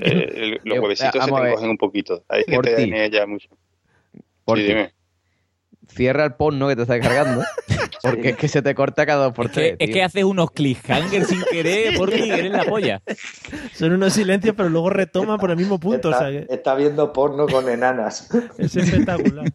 eh, 0.00 0.58
los 0.64 0.76
Eh, 0.76 0.80
huevecitos 0.80 1.24
se 1.24 1.30
te 1.30 1.40
ver. 1.40 1.50
encogen 1.50 1.70
un 1.70 1.78
poquito. 1.78 2.24
Ahí 2.28 2.44
que 2.44 2.58
te 2.58 3.10
ya 3.10 3.26
mucho. 3.26 3.48
por 4.44 4.58
Sí, 4.58 4.64
dime. 4.64 4.92
Cierra 5.94 6.24
el 6.24 6.34
porno 6.34 6.68
que 6.68 6.76
te 6.76 6.82
estás 6.82 7.00
cargando, 7.00 7.42
porque 8.02 8.30
es 8.30 8.36
que 8.36 8.48
se 8.48 8.62
te 8.62 8.74
corta 8.74 9.04
cada 9.06 9.24
dos 9.24 9.32
por 9.34 9.46
Es 9.46 9.52
que, 9.52 9.60
tres. 9.60 9.76
es 9.78 9.90
que 9.90 10.02
haces 10.02 10.24
unos 10.24 10.50
cliffhangers 10.52 11.28
sin 11.28 11.42
querer, 11.50 11.94
por 11.98 12.12
mí, 12.12 12.30
eres 12.30 12.52
la 12.52 12.64
polla. 12.64 13.02
son 13.74 13.92
unos 13.92 14.12
silencios, 14.12 14.54
pero 14.56 14.68
luego 14.68 14.90
retoma 14.90 15.38
por 15.38 15.50
el 15.50 15.56
mismo 15.56 15.78
punto. 15.80 16.08
O 16.08 16.12
está, 16.12 16.30
sea 16.30 16.46
que 16.46 16.54
está 16.54 16.74
viendo 16.74 17.12
porno 17.12 17.46
con 17.46 17.68
enanas. 17.68 18.28
es 18.58 18.76
espectacular. 18.76 19.52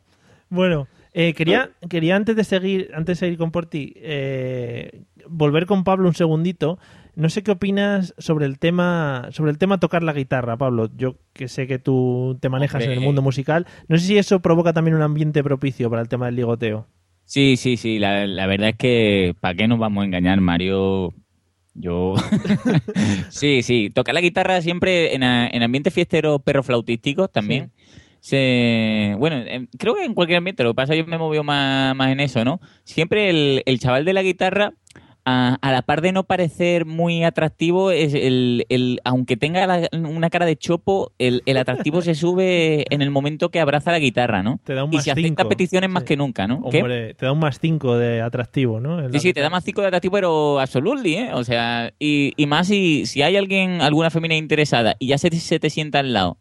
Bueno, 0.50 0.88
eh, 1.14 1.34
quería, 1.34 1.72
quería 1.90 2.16
antes 2.16 2.36
de 2.36 2.44
seguir, 2.44 2.92
antes 2.94 3.18
de 3.18 3.26
seguir 3.26 3.38
con 3.38 3.52
Porti, 3.52 3.94
eh, 3.98 5.04
volver 5.28 5.66
con 5.66 5.84
Pablo 5.84 6.08
un 6.10 6.16
segundito. 6.16 6.78
No 7.16 7.30
sé 7.30 7.44
qué 7.44 7.52
opinas 7.52 8.14
sobre 8.18 8.46
el 8.46 8.60
tema, 8.60 9.30
sobre 9.32 9.52
el 9.52 9.58
tema 9.58 9.80
tocar 9.80 10.04
la 10.04 10.14
guitarra, 10.14 10.58
Pablo. 10.58 10.90
Yo 10.98 11.16
que 11.34 11.48
sé 11.48 11.66
que 11.68 11.80
tú 11.80 12.38
te 12.42 12.50
manejas 12.50 12.84
en 12.84 12.92
el 12.92 13.00
mundo 13.00 13.22
musical. 13.22 13.66
No 13.88 13.98
sé 13.98 14.06
si 14.06 14.18
eso 14.18 14.42
provoca 14.42 14.74
también 14.74 14.96
un 14.96 15.02
ambiente 15.02 15.44
propicio 15.44 15.90
para 15.90 16.02
el 16.02 16.10
tema 16.10 16.26
del 16.26 16.36
ligoteo. 16.36 16.88
Sí, 17.24 17.56
sí, 17.58 17.78
sí. 17.78 18.00
La, 18.00 18.28
la 18.28 18.46
verdad 18.48 18.70
es 18.70 18.76
que, 18.76 19.36
¿para 19.40 19.56
qué 19.56 19.68
nos 19.68 19.80
vamos 19.80 20.02
a 20.04 20.06
engañar, 20.06 20.40
Mario? 20.42 21.14
Yo. 21.74 22.16
sí, 23.30 23.62
sí. 23.64 23.90
Tocar 23.90 24.14
la 24.16 24.22
guitarra 24.22 24.62
siempre 24.62 25.16
en, 25.16 25.24
a- 25.24 25.48
en 25.48 25.64
ambientes 25.64 25.94
fiesteros 25.94 26.42
perroflautísticos 26.42 27.32
también. 27.32 27.72
Se, 28.20 29.16
bueno, 29.20 29.38
em, 29.38 29.68
creo 29.78 29.94
que 29.94 30.04
en 30.04 30.14
cualquier 30.16 30.38
ambiente, 30.40 30.64
lo 30.64 30.72
que 30.72 30.76
pasa 30.76 30.94
es 30.94 30.98
que 31.00 31.04
yo 31.06 31.10
me 31.10 31.18
movió 31.18 31.44
más, 31.44 31.96
más 31.96 32.10
en 32.12 32.20
eso, 32.20 32.44
¿no? 32.44 32.60
Siempre 32.84 33.30
el, 33.30 33.62
el 33.68 33.80
chaval 33.80 34.04
de 34.04 34.14
la 34.14 34.24
guitarra, 34.24 34.74
a, 35.26 35.58
a 35.62 35.72
la 35.72 35.82
par 35.82 36.02
de 36.02 36.12
no 36.12 36.24
parecer 36.24 36.86
muy 36.86 37.24
atractivo, 37.24 37.90
es 37.92 38.14
el, 38.14 38.66
el, 38.70 39.02
aunque 39.04 39.38
tenga 39.38 39.66
la- 39.66 39.90
una 39.94 40.30
cara 40.30 40.46
de 40.46 40.56
chopo, 40.56 41.12
el, 41.18 41.42
el 41.48 41.58
atractivo 41.58 42.02
se 42.04 42.14
sube 42.16 42.86
en 42.94 43.02
el 43.02 43.10
momento 43.10 43.50
que 43.50 43.60
abraza 43.60 43.92
la 43.92 44.00
guitarra, 44.00 44.44
¿no? 44.44 44.60
Te 44.64 44.74
da 44.76 44.84
un 44.84 44.94
y 44.94 44.98
más 44.98 45.04
se 45.06 45.12
acepta 45.12 45.28
cinco. 45.44 45.50
peticiones 45.50 45.90
más 45.90 46.04
que 46.04 46.16
nunca, 46.16 46.48
¿no? 46.48 46.64
¿Qué? 46.70 46.78
Hombre, 46.82 47.14
te 47.16 47.26
da 47.26 47.32
un 47.32 47.40
más 47.40 47.60
5 47.60 47.98
de 47.98 48.22
atractivo, 48.22 48.80
¿no? 48.80 49.12
Sí, 49.12 49.20
sí, 49.20 49.34
te 49.34 49.40
da 49.42 49.50
más 49.50 49.64
cinco 49.64 49.82
de 49.82 49.88
atractivo, 49.88 50.14
pero 50.14 50.60
absolutely, 50.60 51.16
¿eh? 51.16 51.30
O 51.34 51.44
sea, 51.44 51.92
y, 52.00 52.34
y 52.38 52.46
más 52.46 52.68
si, 52.68 53.06
si 53.08 53.22
hay 53.24 53.36
alguien, 53.36 53.82
alguna 53.82 54.10
femina 54.12 54.36
interesada 54.36 54.96
y 55.00 55.08
ya 55.08 55.18
se, 55.18 55.32
se 55.32 55.60
te 55.60 55.70
sienta 55.70 56.00
al 56.00 56.14
lado 56.14 56.38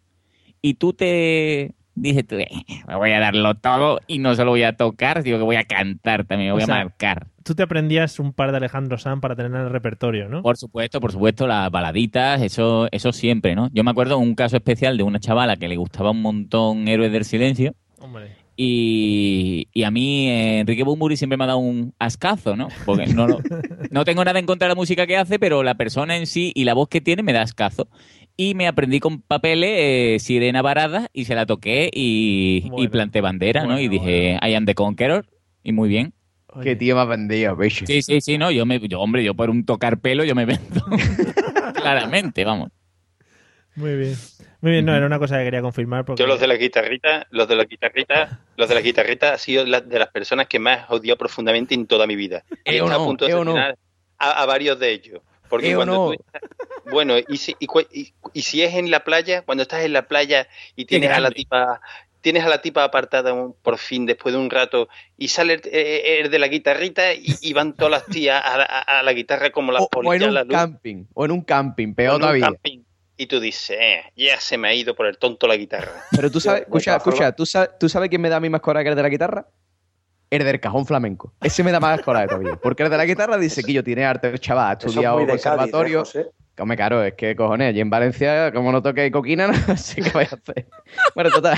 y 0.61 0.75
tú 0.75 0.93
te 0.93 1.73
dices, 1.95 2.27
tú, 2.27 2.37
"Eh, 2.37 2.49
me 2.89 2.97
voy 2.97 3.11
a 3.13 3.21
darlo 3.21 3.55
todo 3.55 4.01
y 4.07 4.19
no 4.19 4.35
solo 4.35 4.51
voy 4.53 4.63
a 4.63 4.77
tocar, 4.77 5.23
sino 5.23 5.39
que 5.39 5.45
voy 5.45 5.57
a 5.57 5.65
cantar 5.65 6.25
también, 6.25 6.49
me 6.49 6.53
O 6.53 6.55
voy 6.57 6.65
sea, 6.65 6.75
a 6.75 6.79
marcar. 6.85 7.27
Tú 7.45 7.55
te 7.55 7.63
aprendías 7.63 8.19
un 8.21 8.33
par 8.33 8.51
de 8.53 8.57
Alejandro 8.57 8.97
Sanz 8.99 9.21
para 9.21 9.37
tener 9.37 9.53
en 9.53 9.59
el 9.67 9.71
repertorio, 9.71 10.29
¿no? 10.29 10.43
Por 10.43 10.57
supuesto, 10.57 11.01
por 11.01 11.13
supuesto, 11.13 11.47
las 11.47 11.71
baladitas, 11.71 12.41
eso, 12.41 12.89
eso 12.91 13.13
siempre, 13.13 13.55
¿no? 13.55 13.69
Yo 13.73 13.85
me 13.85 13.91
acuerdo 13.91 14.17
un 14.19 14.35
caso 14.35 14.57
especial 14.57 14.97
de 14.97 15.03
una 15.03 15.21
chavala 15.21 15.57
que 15.57 15.69
le 15.69 15.77
gustaba 15.77 16.11
un 16.11 16.23
montón 16.23 16.89
Héroes 16.89 17.13
del 17.13 17.25
Silencio 17.25 17.75
Hombre. 17.99 18.37
Y, 18.57 19.69
y 19.73 19.83
a 19.83 19.91
mí 19.91 20.29
eh, 20.29 20.61
Enrique 20.61 20.85
Bumburi 20.85 21.17
siempre 21.17 21.37
me 21.37 21.45
ha 21.45 21.49
dado 21.49 21.59
un 21.59 21.93
ascazo, 21.99 22.57
¿no? 22.57 22.69
Porque 22.87 23.07
no, 23.07 23.27
lo- 23.27 23.41
no 23.91 24.05
tengo 24.05 24.25
nada 24.25 24.39
en 24.39 24.47
contra 24.47 24.67
de 24.69 24.71
la 24.71 24.75
música 24.77 25.07
que 25.07 25.17
hace, 25.17 25.39
pero 25.39 25.63
la 25.63 25.75
persona 25.75 26.17
en 26.17 26.27
sí 26.27 26.53
y 26.55 26.65
la 26.65 26.75
voz 26.75 26.89
que 26.89 27.01
tiene 27.01 27.23
me 27.23 27.33
da 27.33 27.43
ascazo. 27.43 27.89
Y 28.37 28.55
me 28.55 28.67
aprendí 28.67 28.99
con 28.99 29.21
papeles 29.23 29.71
eh, 29.73 30.17
Sirena 30.19 30.61
Varada 30.61 31.09
y 31.13 31.25
se 31.27 31.35
la 31.37 31.47
toqué 31.47 31.89
y, 31.93 32.63
y 32.65 32.69
Bueno. 32.69 32.91
planté 32.91 33.21
bandera, 33.21 33.65
¿no? 33.65 33.79
Y 33.81 33.87
Bueno, 33.89 34.05
dije, 34.05 34.39
I 34.43 34.55
am 34.55 34.65
the 34.67 34.75
Conqueror. 34.75 35.25
Y 35.63 35.73
muy 35.73 35.89
bien. 35.89 36.13
Oye, 36.49 36.65
Qué 36.71 36.77
tío 36.77 36.97
más 36.97 37.07
vendido, 37.09 37.55
bicho. 37.57 37.87
Sí, 37.87 38.03
sí, 38.03 38.21
sí, 38.21 38.37
no, 38.39 38.51
yo 38.51 38.67
me, 38.67 38.81
yo, 38.81 39.01
hombre, 39.01 39.23
yo 39.25 39.35
por 39.35 39.51
un 39.51 39.65
tocar 39.65 39.99
pelo 40.01 40.25
yo 40.25 40.35
me 40.35 40.47
vendo. 40.47 40.85
Claramente, 41.75 42.45
vamos. 42.45 42.71
Muy 43.77 43.97
bien. 43.97 44.15
Muy 44.61 44.73
bien, 44.73 44.85
no, 44.85 44.95
era 44.95 45.05
una 45.07 45.19
cosa 45.19 45.39
que 45.39 45.45
quería 45.45 45.63
confirmar 45.63 46.05
porque... 46.05 46.23
Yo 46.23 46.27
los 46.27 46.41
de 46.41 46.47
la 46.47 46.55
guitarrita, 46.57 47.27
los 47.31 47.47
de 47.49 47.57
la 47.57 47.65
guitarrita, 47.65 48.41
los 48.57 48.69
de 48.69 48.75
la 48.75 48.81
guitarrita 48.81 49.35
ha 49.35 49.39
sido 49.39 49.67
la- 49.67 49.81
de 49.81 49.99
las 49.99 50.09
personas 50.09 50.47
que 50.47 50.59
más 50.59 50.89
he 50.91 50.95
odiado 50.95 51.19
profundamente 51.19 51.75
en 51.75 51.87
toda 51.87 52.07
mi 52.07 52.17
vida. 52.17 52.45
He 52.65 52.77
estado 52.77 52.91
no, 52.91 53.03
a 53.03 53.07
punto 53.07 53.27
de 53.27 53.45
no. 53.45 53.57
a 54.19 54.47
varios 54.47 54.79
de 54.79 54.93
ellos. 54.93 55.21
Porque 55.49 55.71
Eh, 55.73 55.75
cuando 55.77 55.95
no. 55.95 56.07
tú 56.07 56.13
estás- 56.15 56.43
bueno, 56.91 57.15
y 57.29 57.37
si, 57.37 57.55
y, 57.59 57.67
y- 57.93 58.13
y 58.33 58.43
si 58.43 58.63
es 58.63 58.75
en 58.75 58.91
la 58.91 59.05
playa, 59.05 59.43
cuando 59.43 59.63
estás 59.63 59.85
en 59.85 59.93
la 59.93 60.07
playa 60.09 60.49
y 60.77 60.85
tienes 60.87 61.11
a 61.11 61.21
la 61.21 61.31
tipa, 61.31 61.81
tienes 62.21 62.45
a 62.45 62.49
la 62.49 62.61
tipa 62.63 62.85
apartada 62.85 63.33
un- 63.35 63.55
por 63.63 63.77
fin 63.79 64.07
después 64.07 64.35
de 64.35 64.41
un 64.41 64.49
rato 64.51 64.89
y 65.19 65.29
sale 65.29 65.55
el, 65.55 65.61
eh, 65.67 66.21
el 66.21 66.31
de 66.31 66.39
la 66.39 66.49
guitarrita 66.49 67.13
y, 67.13 67.27
y 67.43 67.53
van 67.53 67.75
todas 67.75 67.91
las 67.91 68.07
tías 68.07 68.43
a, 68.45 68.59
la- 68.59 68.65
a- 68.65 69.01
a 69.01 69.03
la 69.03 69.13
guitarra 69.13 69.51
como 69.51 69.73
las 69.73 69.83
O, 69.83 69.89
o 69.93 70.15
en 70.15 70.33
la 70.35 70.43
un 70.43 70.49
camping, 70.49 71.05
o 71.15 71.25
en 71.27 71.31
un 71.31 71.43
camping, 71.43 71.95
peor 71.95 72.19
todavía. 72.21 72.47
camping, 72.47 72.81
y 73.17 73.27
tú 73.27 73.39
dices, 73.41 73.77
eh, 73.81 74.03
ya 74.17 74.41
se 74.41 74.57
me 74.59 74.69
ha 74.69 74.75
ido 74.75 74.95
por 74.95 75.07
el 75.07 75.19
tonto 75.19 75.47
la 75.47 75.57
guitarra. 75.57 76.03
Pero 76.11 76.31
tú 76.31 76.41
sabes, 76.41 76.63
escucha, 76.63 76.97
escucha, 76.97 77.33
¿tú 77.33 77.45
sabes, 77.47 77.71
¿tú 77.79 77.89
sabes 77.89 78.09
quién 78.09 78.21
me 78.23 78.29
da 78.31 78.37
a 78.37 78.41
mí 78.41 78.49
más 78.49 78.61
coraje 78.63 78.85
que 78.85 78.91
el 78.91 78.97
de 78.97 79.03
la 79.03 79.09
guitarra? 79.11 79.47
El 80.35 80.45
del 80.45 80.59
cajón 80.59 80.85
flamenco. 80.85 81.33
Ese 81.41 81.63
me 81.63 81.71
da 81.71 81.79
más 81.79 82.01
coraje 82.03 82.27
todavía. 82.27 82.57
Porque 82.57 82.83
el 82.83 82.91
de 82.91 82.97
la 82.97 83.05
guitarra 83.05 83.39
dice 83.39 83.63
que 83.63 83.73
yo 83.73 83.85
tiene 83.85 84.05
arte, 84.05 84.37
chaval, 84.37 84.71
ha 84.71 84.73
es 84.73 84.85
estudiado 84.85 85.19
de 85.19 85.27
Cádiz, 85.27 85.47
¿eh, 85.47 85.49
conservatorio. 85.49 86.03
Come 86.57 86.77
caro, 86.77 87.05
es 87.05 87.15
que 87.15 87.37
cojones, 87.37 87.69
allí 87.69 87.81
en 87.81 87.89
Valencia, 87.89 88.53
como 88.53 88.73
no 88.73 88.83
toque 88.83 89.13
coquina, 89.13 89.47
no 89.69 89.77
sé 89.77 90.03
qué 90.03 90.11
voy 90.11 90.25
a 90.25 90.35
hacer. 90.35 90.67
Bueno, 91.15 91.31
total. 91.31 91.57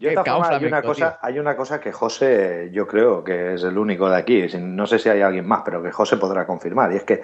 Yo, 0.00 0.14
caos 0.14 0.26
formas, 0.26 0.50
hay, 0.50 0.66
una 0.66 0.80
flamenco, 0.80 0.88
cosa, 0.88 1.18
hay 1.22 1.38
una 1.38 1.56
cosa 1.56 1.80
que 1.80 1.92
José, 1.92 2.70
yo 2.72 2.88
creo 2.88 3.22
que 3.22 3.54
es 3.54 3.62
el 3.62 3.78
único 3.78 4.10
de 4.10 4.16
aquí, 4.16 4.46
no 4.58 4.86
sé 4.86 4.98
si 4.98 5.08
hay 5.08 5.22
alguien 5.22 5.46
más, 5.46 5.62
pero 5.64 5.80
que 5.80 5.92
José 5.92 6.16
podrá 6.16 6.44
confirmar, 6.46 6.92
y 6.92 6.96
es 6.96 7.04
que 7.04 7.22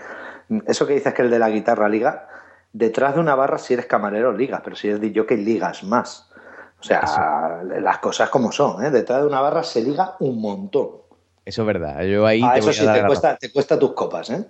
mm, 0.48 0.58
eso 0.66 0.86
que 0.86 0.94
dices 0.94 1.12
que 1.12 1.22
el 1.22 1.30
de 1.30 1.38
la 1.40 1.50
guitarra 1.50 1.88
liga, 1.88 2.28
detrás 2.72 3.14
de 3.14 3.20
una 3.20 3.34
barra 3.34 3.58
si 3.58 3.74
eres 3.74 3.86
camarero 3.86 4.32
ligas, 4.32 4.60
pero 4.62 4.76
si 4.76 4.88
eres 4.88 5.00
DJ 5.00 5.36
ligas 5.36 5.82
más. 5.82 6.30
O 6.84 7.06
sea, 7.06 7.62
las 7.80 7.98
cosas 7.98 8.28
como 8.30 8.52
son, 8.52 8.84
¿eh? 8.84 8.90
detrás 8.90 9.22
de 9.22 9.26
una 9.26 9.40
barra 9.40 9.62
se 9.62 9.82
liga 9.82 10.16
un 10.20 10.40
montón. 10.40 10.88
Eso 11.44 11.62
es 11.62 11.66
verdad. 11.66 12.02
Yo 12.04 12.26
ahí 12.26 12.40
Ah, 12.42 12.52
te 12.54 12.58
eso 12.60 12.68
voy 12.68 12.74
a 12.76 12.78
sí, 12.78 12.84
dar 12.86 13.00
te 13.00 13.06
cuesta, 13.06 13.36
te 13.36 13.52
cuesta 13.52 13.78
tus 13.78 13.92
copas, 13.92 14.30
¿eh? 14.30 14.44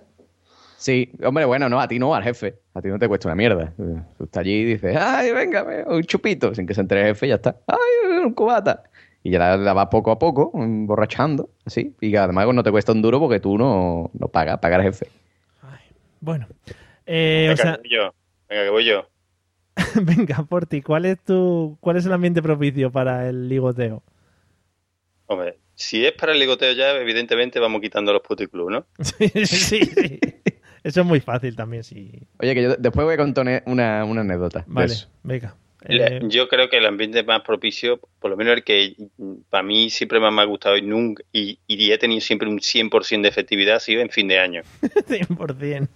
Sí, 0.77 1.11
hombre, 1.23 1.45
bueno, 1.45 1.69
no, 1.69 1.79
a 1.79 1.87
ti 1.87 1.97
no, 1.97 2.13
al 2.13 2.23
jefe. 2.23 2.59
A 2.73 2.81
ti 2.81 2.89
no 2.89 2.99
te 2.99 3.07
cuesta 3.07 3.27
una 3.29 3.35
mierda. 3.35 3.73
Tú 4.17 4.25
estás 4.25 4.41
allí 4.41 4.53
y 4.53 4.63
dices, 4.65 4.95
ay, 4.99 5.31
venga, 5.31 5.63
ve, 5.63 5.83
un 5.87 6.03
chupito, 6.03 6.53
sin 6.53 6.67
que 6.67 6.73
se 6.73 6.81
entere 6.81 7.01
el 7.01 7.07
jefe 7.07 7.25
y 7.27 7.29
ya 7.29 7.35
está. 7.35 7.55
Ay, 7.67 8.17
un 8.23 8.33
cubata. 8.33 8.83
Y 9.23 9.31
ya 9.31 9.39
la, 9.39 9.57
la 9.57 9.73
vas 9.73 9.87
poco 9.87 10.11
a 10.11 10.19
poco, 10.19 10.51
borrachando, 10.53 11.49
así. 11.65 11.95
Y 12.01 12.11
que 12.11 12.17
además 12.17 12.47
no 12.53 12.61
te 12.61 12.71
cuesta 12.71 12.91
un 12.91 13.01
duro 13.01 13.19
porque 13.19 13.39
tú 13.39 13.57
no, 13.57 14.11
no 14.13 14.27
pagas, 14.27 14.59
pagar 14.59 14.81
al 14.81 14.85
jefe. 14.87 15.07
Bueno. 16.19 16.47
Eh, 17.05 17.47
o 17.47 17.49
Venga, 17.51 17.63
sea, 17.63 17.75
que 17.77 17.81
voy 17.81 17.89
yo. 17.89 18.13
Venga, 18.49 18.63
que 18.63 18.69
voy 18.69 18.85
yo. 18.85 19.07
venga, 20.01 20.43
Porti, 20.43 20.81
¿cuál 20.81 21.05
es 21.05 21.19
tu, 21.19 21.77
cuál 21.79 21.97
es 21.97 22.05
el 22.05 22.13
ambiente 22.13 22.41
propicio 22.41 22.91
para 22.91 23.27
el 23.27 23.49
ligoteo? 23.49 24.03
Hombre, 25.27 25.57
si 25.73 26.05
es 26.05 26.13
para 26.13 26.31
el 26.31 26.39
ligoteo 26.39 26.73
ya, 26.73 26.91
evidentemente 26.91 27.59
vamos 27.59 27.81
quitando 27.81 28.13
los 28.13 28.21
puticlubs, 28.21 28.71
¿no? 28.71 28.85
Sí, 28.99 29.29
sí, 29.45 29.79
sí. 29.85 30.19
Eso 30.83 31.01
es 31.01 31.05
muy 31.05 31.19
fácil 31.19 31.55
también, 31.55 31.83
sí. 31.83 32.11
Oye, 32.39 32.53
que 32.53 32.61
yo 32.61 32.75
después 32.75 33.05
voy 33.05 33.15
a 33.15 33.17
contar 33.17 33.63
una, 33.65 34.05
una 34.05 34.21
anécdota. 34.21 34.63
Vale, 34.67 34.93
venga. 35.23 35.55
Eh, 35.87 36.21
Yo 36.23 36.47
creo 36.47 36.69
que 36.69 36.77
el 36.77 36.85
ambiente 36.85 37.23
más 37.23 37.41
propicio, 37.41 37.99
por 38.19 38.31
lo 38.31 38.37
menos 38.37 38.55
el 38.55 38.63
que 38.63 38.95
para 39.49 39.63
mí 39.63 39.89
siempre 39.89 40.19
más 40.19 40.33
me 40.33 40.41
ha 40.41 40.45
gustado 40.45 40.77
y, 40.77 40.81
nunca, 40.81 41.23
y, 41.31 41.59
y 41.67 41.91
he 41.91 41.97
tenido 41.97 42.21
siempre 42.21 42.47
un 42.47 42.59
100% 42.59 43.21
de 43.21 43.27
efectividad, 43.27 43.75
ha 43.75 43.79
sido 43.79 44.01
en 44.01 44.09
fin 44.09 44.27
de 44.27 44.39
año. 44.39 44.61
100%. 44.81 45.89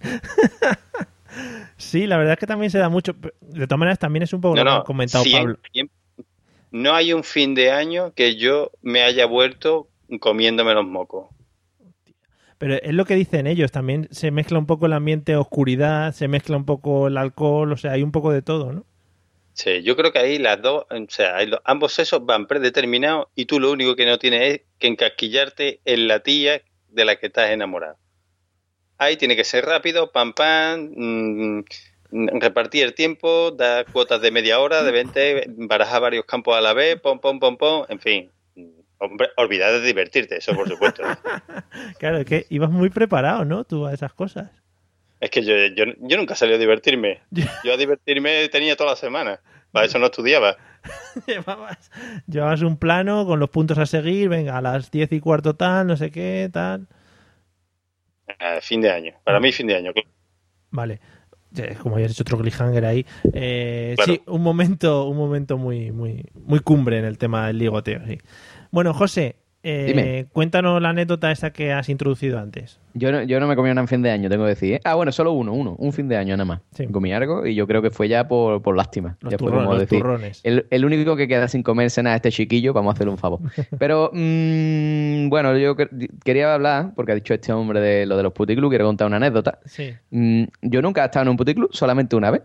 Sí, 1.76 2.06
la 2.06 2.16
verdad 2.16 2.34
es 2.34 2.38
que 2.38 2.46
también 2.46 2.70
se 2.70 2.78
da 2.78 2.88
mucho. 2.88 3.14
De 3.40 3.66
todas 3.66 3.78
maneras, 3.78 3.98
también 3.98 4.22
es 4.22 4.32
un 4.32 4.40
poco 4.40 4.56
No, 4.56 4.64
lo 4.64 4.70
que 4.70 4.74
no, 4.74 4.80
ha 4.80 4.84
comentado 4.84 5.24
100, 5.24 5.42
Pablo. 5.42 5.58
100, 5.72 5.90
no 6.72 6.94
hay 6.94 7.12
un 7.12 7.24
fin 7.24 7.54
de 7.54 7.70
año 7.70 8.12
que 8.14 8.36
yo 8.36 8.70
me 8.82 9.02
haya 9.02 9.26
vuelto 9.26 9.88
comiéndome 10.20 10.74
los 10.74 10.86
mocos. 10.86 11.26
Pero 12.58 12.74
es 12.74 12.92
lo 12.92 13.06
que 13.06 13.14
dicen 13.14 13.46
ellos, 13.46 13.72
también 13.72 14.08
se 14.10 14.30
mezcla 14.30 14.58
un 14.58 14.66
poco 14.66 14.86
el 14.86 14.92
ambiente 14.92 15.34
oscuridad, 15.34 16.12
se 16.12 16.28
mezcla 16.28 16.56
un 16.56 16.66
poco 16.66 17.08
el 17.08 17.16
alcohol, 17.16 17.72
o 17.72 17.76
sea, 17.76 17.92
hay 17.92 18.02
un 18.02 18.12
poco 18.12 18.32
de 18.32 18.42
todo, 18.42 18.72
¿no? 18.72 18.84
Sí, 19.54 19.82
yo 19.82 19.96
creo 19.96 20.12
que 20.12 20.18
ahí 20.18 20.38
las 20.38 20.60
dos, 20.60 20.84
o 20.90 21.06
sea, 21.08 21.36
ambos 21.64 21.94
sexos 21.94 22.24
van 22.24 22.46
predeterminados 22.46 23.28
y 23.34 23.46
tú 23.46 23.60
lo 23.60 23.72
único 23.72 23.96
que 23.96 24.06
no 24.06 24.18
tienes 24.18 24.54
es 24.54 24.60
que 24.78 24.88
encasquillarte 24.88 25.80
en 25.84 26.06
la 26.06 26.20
tía 26.20 26.62
de 26.88 27.04
la 27.04 27.16
que 27.16 27.26
estás 27.26 27.50
enamorado. 27.50 27.96
Ahí 29.00 29.16
tiene 29.16 29.34
que 29.34 29.44
ser 29.44 29.64
rápido, 29.64 30.12
pam 30.12 30.34
pam, 30.34 30.90
mm, 30.94 31.64
repartir 32.38 32.84
el 32.84 32.92
tiempo, 32.92 33.50
dar 33.50 33.86
cuotas 33.86 34.20
de 34.20 34.30
media 34.30 34.60
hora, 34.60 34.82
de 34.82 34.92
20, 34.92 35.44
barajar 35.56 36.02
varios 36.02 36.26
campos 36.26 36.54
a 36.54 36.60
la 36.60 36.74
vez, 36.74 37.00
pom, 37.00 37.18
pom, 37.18 37.40
pom, 37.40 37.56
pom, 37.56 37.86
en 37.88 37.98
fin. 37.98 38.30
Hombre, 38.98 39.30
olvidar 39.38 39.72
de 39.72 39.80
divertirte, 39.80 40.36
eso 40.36 40.52
por 40.54 40.68
supuesto. 40.68 41.02
Claro, 41.98 42.18
es 42.18 42.26
que 42.26 42.44
ibas 42.50 42.70
muy 42.70 42.90
preparado, 42.90 43.46
¿no? 43.46 43.64
Tú 43.64 43.86
a 43.86 43.94
esas 43.94 44.12
cosas. 44.12 44.50
Es 45.18 45.30
que 45.30 45.42
yo, 45.42 45.54
yo, 45.74 45.90
yo 45.98 46.16
nunca 46.18 46.34
salí 46.34 46.52
a 46.52 46.58
divertirme. 46.58 47.20
Yo 47.64 47.72
a 47.72 47.78
divertirme 47.78 48.50
tenía 48.50 48.76
toda 48.76 48.90
la 48.90 48.96
semana. 48.96 49.40
Para 49.72 49.86
eso 49.86 49.98
no 49.98 50.06
estudiaba. 50.06 50.58
llevabas, 51.26 51.90
llevabas 52.26 52.60
un 52.60 52.76
plano 52.76 53.24
con 53.24 53.40
los 53.40 53.48
puntos 53.48 53.78
a 53.78 53.86
seguir, 53.86 54.28
venga, 54.28 54.58
a 54.58 54.60
las 54.60 54.90
10 54.90 55.12
y 55.12 55.20
cuarto 55.20 55.54
tal, 55.54 55.86
no 55.86 55.96
sé 55.96 56.10
qué, 56.10 56.50
tal. 56.52 56.86
Fin 58.62 58.80
de 58.80 58.90
año. 58.90 59.12
Para 59.24 59.40
mí, 59.40 59.52
fin 59.52 59.66
de 59.66 59.76
año. 59.76 59.92
Vale. 60.70 61.00
Como 61.82 61.96
habías 61.96 62.12
hecho 62.12 62.22
otro 62.22 62.38
cliffhanger 62.38 62.84
ahí. 62.84 63.04
Eh, 63.32 63.94
Claro. 63.96 64.12
Sí, 64.12 64.22
un 64.26 64.42
momento, 64.42 65.04
un 65.06 65.16
momento 65.16 65.58
muy, 65.58 65.90
muy, 65.90 66.24
muy 66.34 66.60
cumbre 66.60 66.98
en 66.98 67.04
el 67.04 67.18
tema 67.18 67.48
del 67.48 67.58
ligoteo, 67.58 68.00
sí. 68.06 68.18
Bueno, 68.70 68.94
José, 68.94 69.36
eh, 69.62 69.84
Dime. 69.88 70.26
cuéntanos 70.32 70.80
la 70.80 70.90
anécdota 70.90 71.30
esa 71.30 71.50
que 71.52 71.72
has 71.72 71.88
introducido 71.88 72.38
antes. 72.38 72.78
Yo 72.94 73.12
no, 73.12 73.22
yo 73.22 73.38
no 73.38 73.46
me 73.46 73.54
comí 73.54 73.70
una 73.70 73.82
en 73.82 73.88
fin 73.88 74.02
de 74.02 74.10
año, 74.10 74.28
tengo 74.28 74.44
que 74.44 74.48
decir. 74.50 74.74
¿eh? 74.74 74.80
Ah, 74.84 74.94
bueno, 74.94 75.12
solo 75.12 75.30
uno, 75.32 75.52
uno. 75.52 75.76
Un 75.78 75.92
fin 75.92 76.08
de 76.08 76.16
año 76.16 76.36
nada 76.36 76.44
más. 76.44 76.60
Sí. 76.72 76.86
Comí 76.88 77.12
algo 77.12 77.46
y 77.46 77.54
yo 77.54 77.66
creo 77.68 77.82
que 77.82 77.90
fue 77.90 78.08
ya 78.08 78.26
por, 78.26 78.62
por 78.62 78.76
lástima. 78.76 79.16
Los 79.20 79.30
ya 79.30 79.36
turrones, 79.38 79.68
los 79.68 79.78
decir, 79.78 79.98
turrones. 80.00 80.40
El, 80.42 80.66
el 80.70 80.84
único 80.84 81.14
que 81.14 81.28
queda 81.28 81.46
sin 81.46 81.62
comerse 81.62 82.02
nada 82.02 82.16
este 82.16 82.32
chiquillo, 82.32 82.72
vamos 82.72 82.92
a 82.92 82.94
hacerle 82.94 83.12
un 83.12 83.18
favor. 83.18 83.38
Pero, 83.78 84.10
mm, 84.12 85.28
bueno, 85.28 85.56
yo 85.56 85.76
que- 85.76 85.88
quería 86.24 86.52
hablar, 86.54 86.92
porque 86.96 87.12
ha 87.12 87.14
dicho 87.14 87.34
este 87.34 87.52
hombre 87.52 87.80
de 87.80 88.06
lo 88.06 88.16
de 88.16 88.22
los 88.24 88.32
puticlubs, 88.32 88.70
quiero 88.70 88.86
contar 88.86 89.06
una 89.06 89.18
anécdota. 89.18 89.58
Sí. 89.66 89.92
Mm, 90.10 90.44
yo 90.62 90.82
nunca 90.82 91.02
he 91.02 91.06
estado 91.06 91.22
en 91.24 91.28
un 91.30 91.36
puticlub, 91.36 91.68
solamente 91.72 92.16
una 92.16 92.30
vez. 92.32 92.42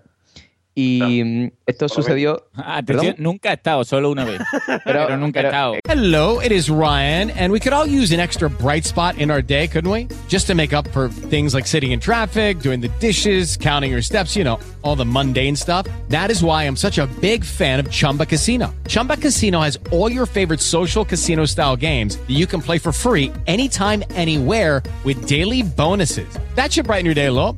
Y 0.77 1.23
mm, 1.23 1.51
esto 1.65 1.87
sucedió... 1.87 2.49
Atención, 2.53 3.15
nunca 3.17 3.51
he 3.51 3.53
estado, 3.53 3.85
solo 3.85 4.11
una 4.11 4.25
vez. 4.25 4.41
Pero, 4.83 5.15
nunca 5.15 5.39
he 5.39 5.43
pero- 5.43 5.47
estado. 5.47 5.73
Hello, 5.87 6.41
it 6.41 6.51
is 6.51 6.69
Ryan, 6.69 7.29
and 7.31 7.51
we 7.51 7.61
could 7.61 7.71
all 7.71 7.87
use 7.87 8.11
an 8.11 8.19
extra 8.19 8.49
bright 8.49 8.83
spot 8.83 9.17
in 9.17 9.31
our 9.31 9.41
day, 9.41 9.67
couldn't 9.67 9.89
we? 9.89 10.09
Just 10.27 10.47
to 10.47 10.53
make 10.55 10.73
up 10.73 10.85
for 10.89 11.07
things 11.07 11.53
like 11.53 11.65
sitting 11.65 11.91
in 11.91 12.01
traffic, 12.01 12.59
doing 12.59 12.81
the 12.81 12.89
dishes, 12.99 13.55
counting 13.55 13.89
your 13.89 14.01
steps, 14.01 14.35
you 14.35 14.43
know, 14.43 14.59
all 14.83 14.97
the 14.97 15.05
mundane 15.05 15.55
stuff. 15.55 15.87
That 16.09 16.29
is 16.29 16.43
why 16.43 16.63
I'm 16.63 16.75
such 16.75 16.97
a 16.97 17.07
big 17.21 17.45
fan 17.45 17.79
of 17.79 17.89
Chumba 17.89 18.25
Casino. 18.25 18.73
Chumba 18.87 19.15
Casino 19.15 19.61
has 19.61 19.79
all 19.91 20.11
your 20.11 20.25
favorite 20.25 20.59
social 20.59 21.05
casino 21.05 21.45
style 21.45 21.77
games 21.77 22.17
that 22.17 22.31
you 22.35 22.47
can 22.47 22.61
play 22.61 22.79
for 22.79 22.91
free 22.91 23.31
anytime, 23.47 24.03
anywhere 24.11 24.83
with 25.05 25.25
daily 25.25 25.63
bonuses. 25.63 26.27
That 26.55 26.73
should 26.73 26.85
brighten 26.85 27.05
your 27.05 27.15
day 27.15 27.27
a 27.27 27.31
little. 27.31 27.57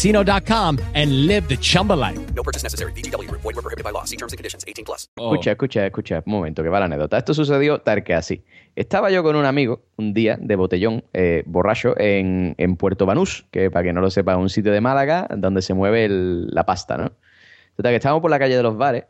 chumbacasino.com 0.00 0.76
and 0.94 1.26
live 1.26 1.46
the 1.48 1.56
Chumba 1.58 1.94
life. 1.94 2.18
No 2.34 2.42
purchase 2.42 2.62
necessary. 2.62 2.92
VGW 2.92 3.28
Group. 3.28 3.40
Void 3.42 3.54
were 3.56 3.62
prohibited 3.62 3.84
by 3.84 3.90
law. 3.92 4.04
See 4.04 4.16
terms 4.16 4.32
and 4.32 4.38
conditions. 4.38 4.64
18 4.66 4.84
plus. 4.84 5.08
Oh. 5.18 5.32
Escucha, 5.34 5.52
escucha, 5.52 5.86
escucha, 5.86 6.22
un 6.26 6.32
momento, 6.32 6.62
que 6.62 6.68
va 6.68 6.78
la 6.80 6.86
anécdota. 6.86 7.18
Esto 7.18 7.34
sucedió 7.34 7.80
tal 7.80 8.04
que 8.04 8.14
así. 8.14 8.42
Estaba 8.76 9.10
yo 9.10 9.22
con 9.22 9.36
un 9.36 9.44
amigo 9.46 9.80
un 9.96 10.12
día 10.12 10.36
de 10.40 10.54
botellón, 10.56 11.04
eh, 11.14 11.42
borracho, 11.46 11.98
en, 11.98 12.54
en 12.58 12.76
Puerto 12.76 13.06
Banús, 13.06 13.46
que 13.50 13.70
para 13.70 13.84
que 13.84 13.92
no 13.92 14.00
lo 14.02 14.10
sepa, 14.10 14.32
es 14.32 14.38
un 14.38 14.50
sitio 14.50 14.70
de 14.72 14.80
Málaga 14.82 15.26
donde 15.34 15.62
se 15.62 15.72
mueve 15.72 16.04
el- 16.04 16.48
la 16.48 16.64
pasta, 16.66 16.98
¿no? 16.98 17.12
Total, 17.76 17.92
que 17.92 17.96
estábamos 17.96 18.20
por 18.22 18.30
la 18.30 18.38
calle 18.38 18.56
de 18.56 18.62
los 18.62 18.76
bares 18.76 19.04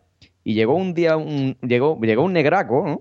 y 0.45 0.55
llegó 0.55 0.75
un 0.75 0.95
día 0.95 1.17
un, 1.17 1.57
llegó, 1.63 1.99
llegó 2.01 2.23
un 2.23 2.33
negraco, 2.33 2.85
¿no? 2.87 3.01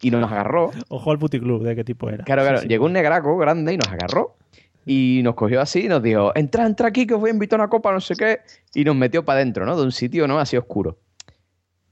Y 0.00 0.10
nos 0.10 0.30
agarró. 0.32 0.70
Ojo 0.88 1.10
al 1.12 1.18
puticlub, 1.18 1.62
¿de 1.62 1.76
qué 1.76 1.84
tipo 1.84 2.08
era? 2.08 2.24
Claro, 2.24 2.42
claro. 2.42 2.58
Sí, 2.58 2.62
sí. 2.64 2.68
Llegó 2.68 2.86
un 2.86 2.92
negraco 2.94 3.36
grande 3.36 3.74
y 3.74 3.76
nos 3.76 3.88
agarró. 3.88 4.36
Y 4.84 5.20
nos 5.22 5.34
cogió 5.34 5.60
así 5.60 5.84
y 5.84 5.88
nos 5.88 6.02
dijo, 6.02 6.32
entra, 6.34 6.66
entra 6.66 6.88
aquí 6.88 7.06
que 7.06 7.14
os 7.14 7.20
voy 7.20 7.30
a 7.30 7.32
invitar 7.32 7.60
a 7.60 7.64
una 7.64 7.70
copa, 7.70 7.92
no 7.92 8.00
sé 8.00 8.16
qué. 8.16 8.40
Y 8.74 8.84
nos 8.84 8.96
metió 8.96 9.24
para 9.24 9.40
adentro, 9.40 9.64
¿no? 9.64 9.76
De 9.76 9.82
un 9.82 9.92
sitio, 9.92 10.26
¿no? 10.26 10.38
Así 10.38 10.56
oscuro. 10.56 10.98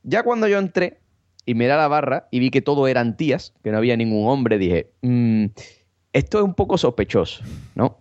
Ya 0.02 0.22
cuando 0.22 0.48
yo 0.48 0.58
entré 0.58 0.98
y 1.46 1.54
miré 1.54 1.72
a 1.72 1.76
la 1.76 1.88
barra 1.88 2.28
y 2.30 2.40
vi 2.40 2.50
que 2.50 2.62
todo 2.62 2.88
eran 2.88 3.16
tías, 3.16 3.54
que 3.62 3.70
no 3.70 3.78
había 3.78 3.96
ningún 3.96 4.28
hombre, 4.28 4.58
dije, 4.58 4.90
"Mm, 5.02 5.46
esto 6.12 6.38
es 6.38 6.44
un 6.44 6.54
poco 6.54 6.78
sospechoso, 6.78 7.44
¿no? 7.74 7.98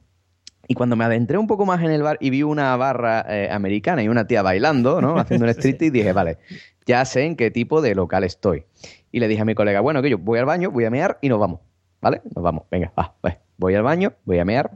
Y 0.68 0.76
cuando 0.76 0.96
me 0.96 1.04
adentré 1.04 1.38
un 1.38 1.48
poco 1.48 1.66
más 1.66 1.84
en 1.84 1.90
el 1.90 2.04
bar 2.04 2.18
y 2.22 2.30
vi 2.30 2.44
una 2.44 2.76
barra 2.78 3.26
eh, 3.28 3.50
americana 3.52 4.04
y 4.04 4.08
una 4.08 4.28
tía 4.28 4.44
bailando, 4.44 5.02
¿no? 5.02 5.18
Haciendo 5.18 5.46
un 5.46 5.50
street 5.58 5.82
y 5.82 5.90
dije, 5.90 6.14
vale, 6.14 6.38
ya 6.86 7.04
sé 7.06 7.26
en 7.26 7.36
qué 7.36 7.50
tipo 7.50 7.82
de 7.82 7.96
local 7.96 8.24
estoy. 8.24 8.66
Y 9.12 9.20
le 9.20 9.28
dije 9.28 9.42
a 9.42 9.46
mi 9.46 9.56
colega, 9.56 9.82
bueno, 9.82 10.02
que 10.04 10.12
yo 10.12 10.20
voy 10.20 10.38
al 10.38 10.46
baño, 10.46 10.70
voy 10.70 10.86
a 10.86 10.92
mear 10.92 11.18
y 11.22 11.30
nos 11.30 11.40
vamos. 11.40 11.62
¿Vale? 12.02 12.22
Nos 12.36 12.44
vamos. 12.44 12.64
Venga, 12.70 12.94
va, 12.98 13.16
pues, 13.20 13.36
voy 13.60 13.76
al 13.76 13.84
baño, 13.84 14.14
voy 14.26 14.40
a 14.40 14.46
mear. 14.46 14.72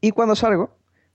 Y 0.00 0.12
cuando 0.12 0.36
salgo, 0.36 0.70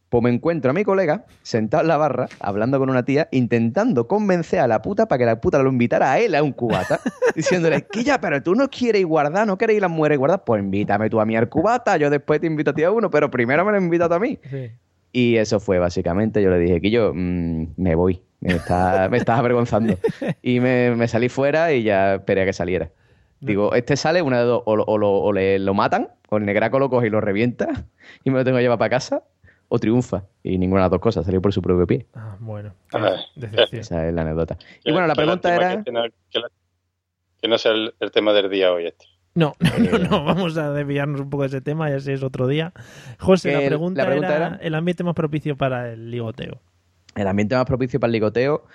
pues 0.10 0.24
me 0.24 0.30
encuentro 0.30 0.72
a 0.72 0.74
mi 0.74 0.84
colega 0.84 1.26
sentado 1.44 1.82
en 1.82 1.88
la 1.88 1.98
barra, 1.98 2.28
hablando 2.40 2.78
con 2.78 2.90
una 2.90 3.06
tía, 3.06 3.30
intentando 3.32 4.08
convencer 4.08 4.60
a 4.60 4.68
la 4.68 4.82
puta 4.82 5.08
para 5.08 5.20
que 5.20 5.26
la 5.26 5.42
puta 5.42 5.62
lo 5.64 5.70
invitara 5.70 6.12
a 6.12 6.20
él 6.20 6.36
a 6.36 6.44
un 6.44 6.52
cubata, 6.52 7.00
diciéndole, 7.36 7.84
que 7.84 8.04
ya, 8.04 8.20
pero 8.20 8.44
tú 8.44 8.54
no 8.54 8.70
quieres 8.70 9.06
guardar, 9.06 9.48
no 9.48 9.58
queréis 9.58 9.82
las 9.82 9.90
mujeres 9.90 10.18
guardar, 10.18 10.44
pues 10.44 10.62
invítame 10.62 11.10
tú 11.10 11.20
a 11.22 11.26
mí 11.26 11.36
al 11.36 11.48
cubata, 11.48 11.98
yo 11.98 12.10
después 12.10 12.42
te 12.42 12.48
invito 12.48 12.72
a 12.72 12.74
ti 12.74 12.84
a 12.84 12.92
uno, 12.92 13.10
pero 13.10 13.32
primero 13.32 13.64
me 13.64 13.72
lo 13.72 13.78
invitas 13.78 14.12
a 14.12 14.20
mí. 14.20 14.38
Sí. 14.50 14.72
Y 15.12 15.38
eso 15.38 15.60
fue 15.60 15.80
básicamente, 15.80 16.42
yo 16.42 16.50
le 16.50 16.60
dije 16.60 16.82
que 16.82 16.92
yo 16.92 17.14
mm, 17.16 17.68
me 17.78 17.96
voy, 17.96 18.22
me 18.42 18.54
estás 18.54 19.40
avergonzando. 19.40 19.98
Y 20.42 20.60
me, 20.60 20.96
me 20.96 21.08
salí 21.08 21.30
fuera 21.30 21.72
y 21.74 21.84
ya 21.84 22.16
esperé 22.16 22.42
a 22.42 22.46
que 22.46 22.54
saliera. 22.54 22.92
Digo, 23.42 23.74
este 23.74 23.96
sale, 23.96 24.22
una 24.22 24.40
de 24.40 24.44
dos, 24.46 24.64
o, 24.66 24.76
lo, 24.76 24.84
o 24.84 24.98
lo- 24.98 25.12
o 25.20 25.32
le, 25.34 25.60
lo 25.60 25.74
matan, 25.74 26.10
o 26.30 26.38
el 26.38 26.46
negraco 26.46 26.78
lo 26.80 26.90
coge 26.90 27.08
y 27.08 27.10
lo 27.10 27.22
revienta, 27.22 27.68
y 28.24 28.30
me 28.32 28.38
lo 28.40 28.44
tengo 28.44 28.58
que 28.58 28.64
llevar 28.64 28.78
para 28.80 28.90
casa, 28.90 29.24
o 29.70 29.80
triunfa. 29.80 30.24
Y 30.44 30.58
ninguna 30.58 30.82
de 30.82 30.86
las 30.86 30.92
dos 30.92 31.00
cosas, 31.02 31.26
salió 31.26 31.42
por 31.42 31.54
su 31.54 31.62
propio 31.62 31.86
pie. 31.88 32.06
Ah, 32.16 32.36
bueno. 32.40 32.74
Ah, 32.94 33.16
Decepción. 33.36 33.82
Esa 33.82 34.08
es 34.08 34.14
la 34.14 34.24
anécdota. 34.24 34.58
Y 34.84 34.92
bueno, 34.92 35.08
la 35.08 35.16
pregunta 35.16 35.56
era... 35.56 35.84
Que, 35.84 35.92
no, 35.92 36.04
que 36.30 36.40
la- 36.40 36.50
que 37.42 37.48
no 37.48 37.58
sea 37.58 37.72
el, 37.72 37.94
el 38.02 38.12
tema 38.12 38.34
del 38.34 38.50
día 38.50 38.74
hoy 38.74 38.88
este. 38.88 39.06
No, 39.36 39.54
no, 39.80 39.98
no, 40.00 40.24
vamos 40.26 40.58
a 40.58 40.74
desviarnos 40.74 41.22
un 41.22 41.30
poco 41.30 41.44
de 41.44 41.48
ese 41.48 41.62
tema, 41.62 41.90
ya 41.90 42.00
sé, 42.02 42.12
es 42.14 42.24
otro 42.24 42.48
día. 42.48 42.74
José, 43.20 43.54
la 43.54 43.66
pregunta, 43.66 44.02
la 44.02 44.08
pregunta 44.08 44.36
era, 44.36 44.48
era- 44.48 44.56
el 44.58 44.76
ambiente 44.76 45.04
más 45.06 45.14
propicio 45.14 45.56
para 45.56 45.94
el 45.94 46.12
ligoteo. 46.12 46.60
El 47.16 47.28
ambiente 47.28 47.56
más 47.56 47.66
propicio 47.66 48.00
para 48.00 48.10
el 48.10 48.14
ligoteo. 48.14 48.66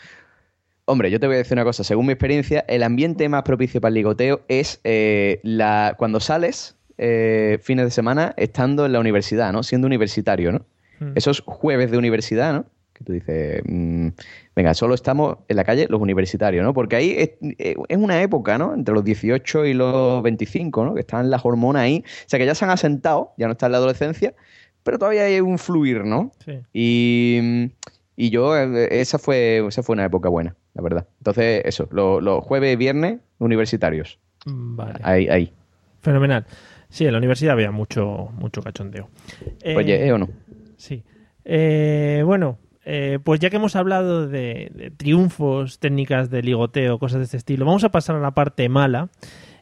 Hombre, 0.86 1.10
yo 1.10 1.18
te 1.18 1.26
voy 1.26 1.36
a 1.36 1.38
decir 1.38 1.54
una 1.54 1.64
cosa. 1.64 1.82
Según 1.82 2.06
mi 2.06 2.12
experiencia, 2.12 2.64
el 2.68 2.82
ambiente 2.82 3.28
más 3.28 3.42
propicio 3.42 3.80
para 3.80 3.88
el 3.88 3.94
ligoteo 3.94 4.42
es 4.48 4.80
eh, 4.84 5.40
la, 5.42 5.94
cuando 5.96 6.20
sales 6.20 6.76
eh, 6.98 7.58
fines 7.62 7.86
de 7.86 7.90
semana 7.90 8.34
estando 8.36 8.84
en 8.84 8.92
la 8.92 9.00
universidad, 9.00 9.52
¿no? 9.52 9.62
Siendo 9.62 9.86
universitario, 9.86 10.52
¿no? 10.52 10.66
Mm. 11.00 11.12
Esos 11.14 11.42
jueves 11.46 11.90
de 11.90 11.96
universidad, 11.96 12.52
¿no? 12.52 12.66
Que 12.92 13.02
tú 13.02 13.12
dices, 13.14 13.62
mm, 13.64 14.08
venga, 14.54 14.74
solo 14.74 14.94
estamos 14.94 15.38
en 15.48 15.56
la 15.56 15.64
calle 15.64 15.86
los 15.88 16.02
universitarios, 16.02 16.62
¿no? 16.62 16.74
Porque 16.74 16.96
ahí 16.96 17.14
es, 17.16 17.30
eh, 17.58 17.76
es 17.88 17.96
una 17.96 18.22
época, 18.22 18.58
¿no? 18.58 18.74
Entre 18.74 18.94
los 18.94 19.02
18 19.02 19.64
y 19.64 19.72
los 19.72 20.22
25, 20.22 20.84
¿no? 20.84 20.94
Que 20.94 21.00
están 21.00 21.30
las 21.30 21.44
hormonas 21.46 21.82
ahí. 21.82 22.04
O 22.06 22.28
sea, 22.28 22.38
que 22.38 22.46
ya 22.46 22.54
se 22.54 22.64
han 22.64 22.70
asentado, 22.70 23.32
ya 23.38 23.46
no 23.46 23.52
está 23.52 23.66
en 23.66 23.72
la 23.72 23.78
adolescencia, 23.78 24.34
pero 24.82 24.98
todavía 24.98 25.24
hay 25.24 25.40
un 25.40 25.58
fluir, 25.58 26.04
¿no? 26.04 26.30
Sí. 26.44 26.60
Y, 26.74 27.70
y 28.16 28.30
yo, 28.30 28.56
esa 28.56 29.18
fue, 29.18 29.66
esa 29.66 29.82
fue 29.82 29.94
una 29.94 30.04
época 30.04 30.28
buena, 30.28 30.54
la 30.74 30.82
verdad. 30.82 31.06
Entonces, 31.18 31.62
eso, 31.64 31.88
lo- 31.92 32.20
los 32.20 32.42
jueves 32.44 32.72
y 32.72 32.76
viernes 32.76 33.20
universitarios. 33.38 34.18
Vale. 34.46 35.00
Ahí, 35.02 35.28
ahí. 35.28 35.52
Fenomenal. 36.02 36.44
Sí, 36.88 37.06
en 37.06 37.12
la 37.12 37.18
universidad 37.18 37.54
había 37.54 37.70
mucho, 37.70 38.28
mucho 38.38 38.62
cachondeo. 38.62 39.08
Eh, 39.62 39.74
Oye, 39.76 40.06
¿eh 40.06 40.12
o 40.12 40.18
no? 40.18 40.28
Sí. 40.76 41.02
Eh, 41.44 42.22
bueno, 42.24 42.58
eh, 42.84 43.18
pues 43.22 43.40
ya 43.40 43.50
que 43.50 43.56
hemos 43.56 43.74
hablado 43.76 44.28
de, 44.28 44.70
de 44.74 44.90
triunfos, 44.90 45.78
técnicas 45.78 46.30
de 46.30 46.42
ligoteo, 46.42 46.98
cosas 46.98 47.18
de 47.18 47.24
este 47.24 47.36
estilo, 47.36 47.64
vamos 47.64 47.84
a 47.84 47.88
pasar 47.90 48.16
a 48.16 48.20
la 48.20 48.32
parte 48.32 48.68
mala. 48.68 49.08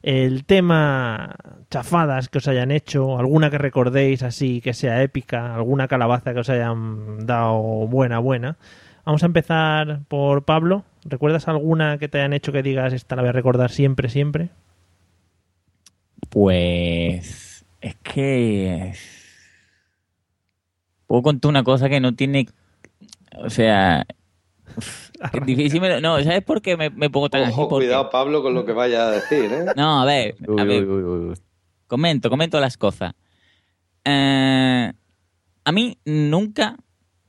El 0.03 0.45
tema 0.45 1.37
chafadas 1.71 2.29
que 2.29 2.39
os 2.39 2.49
hayan 2.49 2.73
hecho, 2.73 3.19
alguna 3.19 3.51
que 3.51 3.59
recordéis 3.59 4.25
así 4.25 4.61
que 4.61 4.75
sea 4.75 5.01
épica, 5.03 5.55
alguna 5.55 5.87
calabaza 5.87 6.35
que 6.35 6.41
os 6.41 6.51
hayan 6.51 7.25
dado 7.25 7.87
buena, 7.87 8.19
buena. 8.19 8.57
Vamos 9.05 9.23
a 9.23 9.27
empezar 9.27 10.01
por 10.09 10.45
Pablo. 10.45 10.85
¿Recuerdas 11.05 11.49
alguna 11.49 11.99
que 11.99 12.09
te 12.09 12.19
hayan 12.19 12.33
hecho 12.33 12.53
que 12.53 12.63
digas 12.63 12.93
esta 12.93 13.17
la 13.17 13.23
voy 13.23 13.31
a 13.31 13.33
recordar 13.33 13.71
siempre, 13.71 14.09
siempre? 14.09 14.51
Pues 16.29 17.65
es 17.81 17.97
que 18.03 18.95
puedo 21.07 21.23
contar 21.23 21.49
una 21.49 21.65
cosa 21.65 21.89
que 21.89 22.01
no 22.01 22.15
tiene, 22.15 22.47
o 23.37 23.51
sea, 23.51 24.07
es 25.33 25.47
difícil. 25.47 25.81
me- 25.81 26.01
No, 26.01 26.23
¿sabes 26.23 26.43
por 26.43 26.63
qué 26.63 26.77
me, 26.77 26.91
me 26.91 27.11
pongo 27.11 27.29
tan 27.29 27.43
así? 27.43 27.53
Ojo, 27.53 27.69
Porque- 27.69 27.87
cuidado, 27.87 28.09
Pablo, 28.11 28.43
con 28.43 28.55
lo 28.55 28.65
que 28.65 28.73
vaya 28.73 29.09
a 29.09 29.11
decir, 29.11 29.53
¿eh? 29.53 29.67
No, 29.77 30.01
a 30.01 30.05
ver, 30.05 30.37
a 30.49 30.51
Uy, 30.53 30.65
ver, 30.69 30.85
uy, 30.87 31.03
uy, 31.03 31.29
uy. 31.31 31.35
comento, 31.87 32.31
comento 32.31 32.61
las 32.61 32.77
cosas. 32.77 33.13
Eh, 34.05 34.93
a 35.65 35.73
mí 35.73 35.99
nunca 36.05 36.77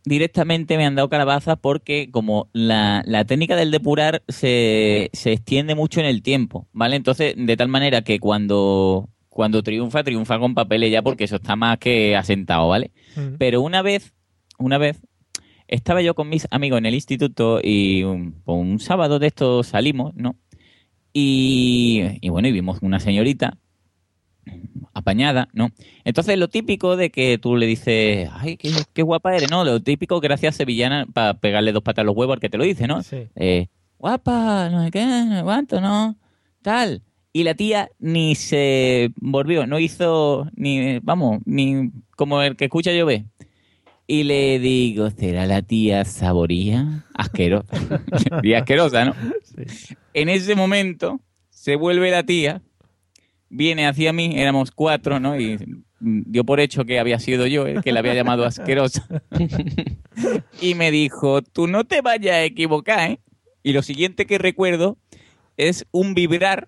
directamente 0.06 0.78
me 0.78 0.86
han 0.86 0.95
dado 0.95 1.10
calabazas 1.10 1.58
porque 1.60 2.10
como 2.12 2.49
la, 2.54 3.04
la 3.06 3.26
técnica 3.26 3.56
del 3.56 3.72
depurar 3.72 4.24
se, 4.28 5.10
se 5.14 5.34
extiende 5.34 5.76
mucho 5.76 5.99
en 5.99 6.06
el 6.06 6.22
tiempo, 6.22 6.68
¿vale? 6.74 6.95
Entonces, 6.95 7.36
de 7.38 7.58
tal 7.58 7.68
manera 7.70 8.01
que 8.01 8.20
cuando, 8.20 9.10
cuando 9.30 9.64
triunfa, 9.64 10.04
triunfa 10.04 10.39
con 10.39 10.56
papeles 10.56 10.91
ya 10.91 11.01
porque 11.01 11.24
eso 11.24 11.38
está 11.38 11.56
más 11.56 11.78
que 11.78 12.16
asentado, 12.16 12.68
¿vale? 12.68 12.91
Pero 13.38 13.62
una 13.62 13.82
vez, 13.82 14.14
una 14.58 14.78
vez, 14.78 14.99
estaba 15.68 16.01
yo 16.01 16.16
con 16.16 16.30
mis 16.30 16.47
amigos 16.51 16.80
en 16.80 16.86
el 16.86 16.95
instituto 16.95 17.60
y 17.64 18.04
un, 18.04 18.34
pues 18.43 18.58
un 18.60 18.80
sábado 18.80 19.20
de 19.20 19.28
estos 19.28 19.68
salimos, 19.68 20.14
¿no? 20.16 20.36
Y, 21.14 22.01
y 22.22 22.30
bueno, 22.30 22.47
y 22.47 22.51
vimos 22.51 22.80
una 22.82 22.99
señorita 22.99 23.60
apañada, 24.94 25.50
¿no? 25.54 25.72
Entonces 26.04 26.38
lo 26.38 26.48
típico 26.48 26.96
de 26.96 27.10
que 27.10 27.38
tú 27.38 27.56
le 27.56 27.66
dices, 27.66 28.30
ay, 28.34 28.58
qué, 28.58 28.72
qué 28.94 29.02
guapa 29.02 29.36
eres, 29.36 29.50
¿no? 29.50 29.64
Lo 29.64 29.82
típico, 29.82 30.20
gracias 30.20 30.56
sevillana, 30.56 31.06
para 31.12 31.36
pegarle 31.36 31.72
dos 31.72 31.84
patas 31.84 32.04
a 32.04 32.06
los 32.06 32.16
huevos 32.16 32.36
al 32.36 32.39
que 32.39 32.50
te 32.50 32.58
lo 32.58 32.64
dice, 32.64 32.88
¿no? 32.88 33.02
Sí. 33.04 33.28
Eh, 33.36 33.68
guapa, 33.98 34.70
no 34.70 34.84
sé 34.84 34.91
qué, 34.91 35.06
no 35.06 35.38
sé 35.38 35.44
cuánto, 35.44 35.82
¿no? 35.82 36.16
Tal. 36.62 37.02
Y 37.32 37.44
la 37.44 37.56
tía 37.56 37.89
ni 38.00 38.36
se 38.36 39.12
volvió, 39.16 39.66
no 39.66 39.80
hizo 39.80 40.48
ni, 40.56 41.00
vamos, 41.00 41.39
ni 41.46 41.91
como 42.16 42.41
el 42.44 42.56
que 42.56 42.66
escucha 42.66 42.91
llover. 42.91 43.26
Y 44.06 44.24
le 44.24 44.60
digo, 44.60 45.10
¿será 45.10 45.48
la 45.48 45.62
tía 45.62 46.06
Saboría? 46.06 47.06
Asquerosa. 47.14 47.76
y 48.44 48.54
asquerosa, 48.54 49.06
¿no? 49.06 49.16
Sí. 49.44 49.96
En 50.14 50.30
ese 50.30 50.56
momento 50.56 51.22
se 51.50 51.76
vuelve 51.76 52.12
la 52.12 52.24
tía, 52.24 52.62
viene 53.54 53.88
hacia 53.88 54.12
mí, 54.12 54.34
éramos 54.36 54.72
cuatro, 54.72 55.20
¿no? 55.20 55.39
Y 55.39 55.58
dio 55.99 56.43
por 56.43 56.60
hecho 56.60 56.86
que 56.86 56.99
había 56.99 57.20
sido 57.20 57.47
yo 57.47 57.66
el 57.66 57.82
que 57.82 57.91
la 57.91 57.99
había 57.99 58.14
llamado 58.14 58.45
asquerosa. 58.45 59.08
y 60.62 60.76
me 60.76 60.91
dijo, 60.91 61.41
tú 61.41 61.68
no 61.68 61.86
te 61.86 62.01
vayas 62.01 62.36
a 62.36 62.43
equivocar, 62.43 63.12
¿eh? 63.12 63.20
Y 63.62 63.72
lo 63.72 63.82
siguiente 63.82 64.26
que 64.26 64.38
recuerdo 64.38 64.97
es 65.56 65.86
un 65.91 66.14
vibrar 66.14 66.68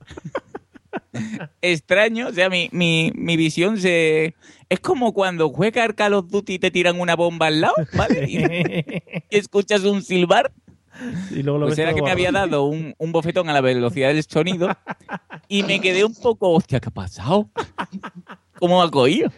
extraño, 1.62 2.28
o 2.30 2.34
sea, 2.34 2.50
mi, 2.50 2.70
mi, 2.72 3.12
mi 3.16 3.36
visión 3.36 3.78
se... 3.80 4.36
Es 4.70 4.80
como 4.80 5.14
cuando 5.14 5.50
juegas 5.50 5.94
Call 5.94 6.14
of 6.14 6.30
Duty 6.30 6.54
y 6.54 6.60
te 6.60 6.72
tiran 6.72 7.00
una 7.00 7.16
bomba 7.16 7.48
al 7.48 7.62
lado, 7.62 7.76
¿vale? 7.94 8.26
Y, 8.28 8.38
y 8.38 9.04
escuchas 9.38 9.84
un 9.84 10.02
silbar. 10.02 10.52
Y 11.32 11.43
luego 11.43 11.60
lo 11.60 11.68
Pues 11.68 11.80
era 11.80 11.93
que 11.93 12.02
me 12.02 12.12
había 12.12 12.32
dado 12.32 12.64
un, 12.64 12.93
un 12.98 13.12
bofetón 13.12 13.50
a 13.50 13.54
la 13.54 13.62
velocidad 13.62 14.10
del 14.10 14.24
sonido 14.24 14.70
y 15.48 15.64
me 15.64 15.80
quedé 15.80 16.04
un 16.06 16.16
poco, 16.16 16.52
hostia, 16.52 16.80
¿qué 16.80 16.89
ha 16.89 16.93
pasado? 16.93 17.50
¿Cómo 18.60 18.82
ha 18.82 18.89
cogido? 18.89 19.30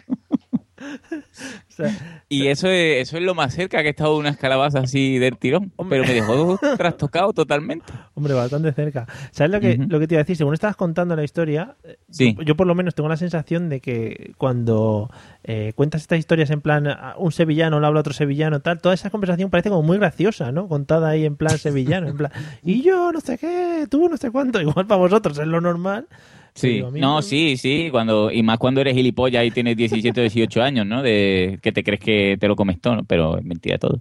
O 0.80 1.72
sea, 1.72 2.24
Y 2.28 2.46
eso 2.48 2.68
es, 2.68 3.02
eso 3.08 3.16
es 3.18 3.22
lo 3.22 3.34
más 3.34 3.54
cerca 3.54 3.80
que 3.82 3.88
he 3.88 3.90
estado 3.90 4.14
de 4.14 4.20
unas 4.20 4.36
calabazas 4.36 4.84
así 4.84 5.18
del 5.18 5.36
tirón. 5.36 5.72
Hombre. 5.76 6.00
Pero 6.00 6.08
me 6.08 6.14
dejó 6.14 6.58
trastocado 6.76 7.32
totalmente. 7.32 7.86
Hombre, 8.14 8.34
bastante 8.34 8.72
cerca. 8.72 9.06
¿Sabes 9.30 9.52
lo 9.52 9.60
que, 9.60 9.76
lo 9.76 9.98
que 10.00 10.06
te 10.06 10.14
iba 10.14 10.20
a 10.20 10.24
decir? 10.24 10.36
Según 10.36 10.54
estabas 10.54 10.76
contando 10.76 11.14
la 11.16 11.24
historia, 11.24 11.76
eh, 11.84 11.98
Sí. 12.10 12.34
yo, 12.36 12.42
yo 12.42 12.56
por 12.56 12.66
lo 12.66 12.74
menos 12.74 12.94
tengo 12.94 13.08
la 13.08 13.16
sensación 13.16 13.68
de 13.68 13.80
que 13.80 14.32
cuando 14.38 15.10
eh, 15.44 15.72
cuentas 15.74 16.02
estas 16.02 16.18
historias 16.18 16.50
en 16.50 16.60
plan 16.60 16.86
a 16.86 17.14
un 17.18 17.32
sevillano 17.32 17.80
le 17.80 17.86
habla 17.86 17.98
a 17.98 18.02
otro 18.02 18.12
sevillano, 18.12 18.60
tal, 18.60 18.80
toda 18.80 18.94
esa 18.94 19.10
conversación 19.10 19.50
parece 19.50 19.68
como 19.70 19.82
muy 19.82 19.98
graciosa, 19.98 20.52
¿no? 20.52 20.68
Contada 20.68 21.10
ahí 21.10 21.24
en 21.24 21.36
plan 21.36 21.58
sevillano, 21.58 22.08
en 22.08 22.16
plan, 22.16 22.32
y 22.62 22.82
yo 22.82 23.12
no 23.12 23.20
sé 23.20 23.38
qué, 23.38 23.86
tú 23.90 24.08
no 24.08 24.16
sé 24.16 24.30
cuánto, 24.30 24.60
igual 24.60 24.86
para 24.86 24.98
vosotros 24.98 25.38
es 25.38 25.46
lo 25.46 25.60
normal. 25.60 26.06
Sí, 26.58 26.82
no, 26.94 27.22
sí, 27.22 27.56
sí, 27.56 27.88
cuando, 27.90 28.30
y 28.30 28.42
más 28.42 28.58
cuando 28.58 28.80
eres 28.80 28.94
gilipollas 28.94 29.44
y 29.44 29.50
tienes 29.50 29.76
17 29.76 30.20
o 30.20 30.22
18 30.22 30.62
años, 30.62 30.86
¿no? 30.86 31.02
De 31.02 31.58
que 31.62 31.72
te 31.72 31.82
crees 31.84 32.00
que 32.00 32.36
te 32.38 32.48
lo 32.48 32.56
comes 32.56 32.80
todo, 32.80 32.96
¿no? 32.96 33.04
pero 33.04 33.38
es 33.38 33.44
mentira 33.44 33.78
todo. 33.78 33.98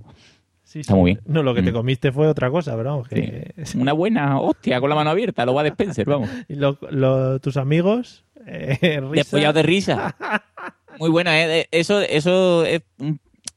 Sí, 0.64 0.82
Está 0.82 0.93
sí. 0.93 0.99
muy 0.99 1.12
bien. 1.12 1.22
No, 1.26 1.43
lo 1.43 1.53
que 1.55 1.62
te 1.62 1.72
Mm. 1.72 1.76
comiste 1.76 2.12
fue 2.12 2.28
otra 2.28 2.49
cosa, 2.51 2.76
pero 2.76 2.89
vamos, 2.89 3.08
que... 3.08 3.53
Una 3.76 3.93
buena 3.93 4.39
hostia 4.39 4.82
con 4.82 4.89
la 4.89 4.95
mano 4.97 5.10
abierta, 5.12 5.45
lo 5.45 5.53
va 5.53 5.62
a 5.62 5.68
Spencer, 5.68 6.05
vamos. 6.05 6.30
Y 6.49 6.55
lo- 6.55 6.78
lo- 6.91 7.39
tus 7.39 7.55
amigos, 7.58 8.26
eh, 8.45 8.99
de 9.53 9.64
risa. 9.64 10.16
Muy 10.99 11.10
buena, 11.10 11.41
¿eh? 11.41 11.47
De- 11.47 11.68
Eso, 11.72 12.01
eso 12.01 12.66
es 12.66 12.82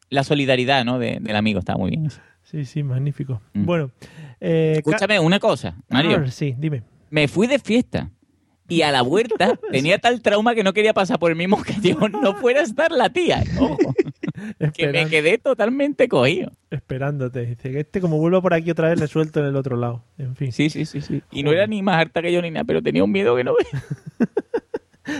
la 0.09 0.23
solidaridad, 0.25 0.85
¿no? 0.85 0.99
De- 0.99 1.19
del 1.21 1.37
amigo, 1.37 1.59
está 1.59 1.77
muy 1.77 1.91
bien. 1.91 2.07
eso. 2.07 2.21
Sí, 2.45 2.65
sí, 2.65 2.83
magnífico. 2.83 3.41
Mm. 3.55 3.65
Bueno, 3.65 3.91
eh, 4.41 4.75
Escúchame 4.77 5.19
una 5.21 5.39
cosa, 5.41 5.77
Mario. 5.89 6.23
Ah, 6.25 6.31
sí, 6.31 6.55
dime. 6.59 6.83
Me 7.11 7.27
fui 7.29 7.47
de 7.47 7.59
fiesta 7.59 8.11
y 8.71 8.83
a 8.83 8.93
la 8.93 9.03
vuelta 9.03 9.59
tenía 9.71 9.99
tal 9.99 10.23
trauma 10.23 10.55
que 10.55 10.65
no 10.65 10.73
quería 10.73 10.95
pasar 10.95 11.19
por 11.19 11.31
el 11.31 11.37
mismo 11.37 11.61
callejón, 11.67 12.13
no 12.13 12.35
fuera 12.41 12.61
a 12.61 12.63
estar 12.63 12.91
la 12.93 13.11
tía. 13.11 13.43
Ojo, 13.59 13.77
que 14.73 14.89
me 14.89 15.07
quedé 15.09 15.37
totalmente 15.37 16.09
cogido. 16.09 16.53
esperándote. 16.71 17.45
Dice 17.45 17.71
que 17.71 17.81
este, 17.81 18.01
como 18.01 18.17
vuelva 18.19 18.41
por 18.41 18.55
aquí 18.55 18.71
otra 18.71 18.89
vez, 18.89 18.99
le 18.99 19.07
suelto 19.09 19.41
en 19.41 19.47
el 19.47 19.57
otro 19.57 19.77
lado. 19.77 20.05
En 20.17 20.37
fin. 20.37 20.53
Sí, 20.53 20.71
sí, 20.71 20.87
sí, 20.87 21.03
sí. 21.03 21.23
Y 21.31 21.43
no 21.43 21.53
era 21.53 21.67
ni 21.67 21.83
más 21.83 21.97
harta 21.97 22.23
que 22.23 22.33
yo 22.33 22.41
ni 22.41 22.51
nada, 22.51 22.65
pero 22.65 22.81
tenía 22.81 23.05
un 23.05 23.13
miedo 23.13 23.37
que 23.37 23.45
no 23.45 23.55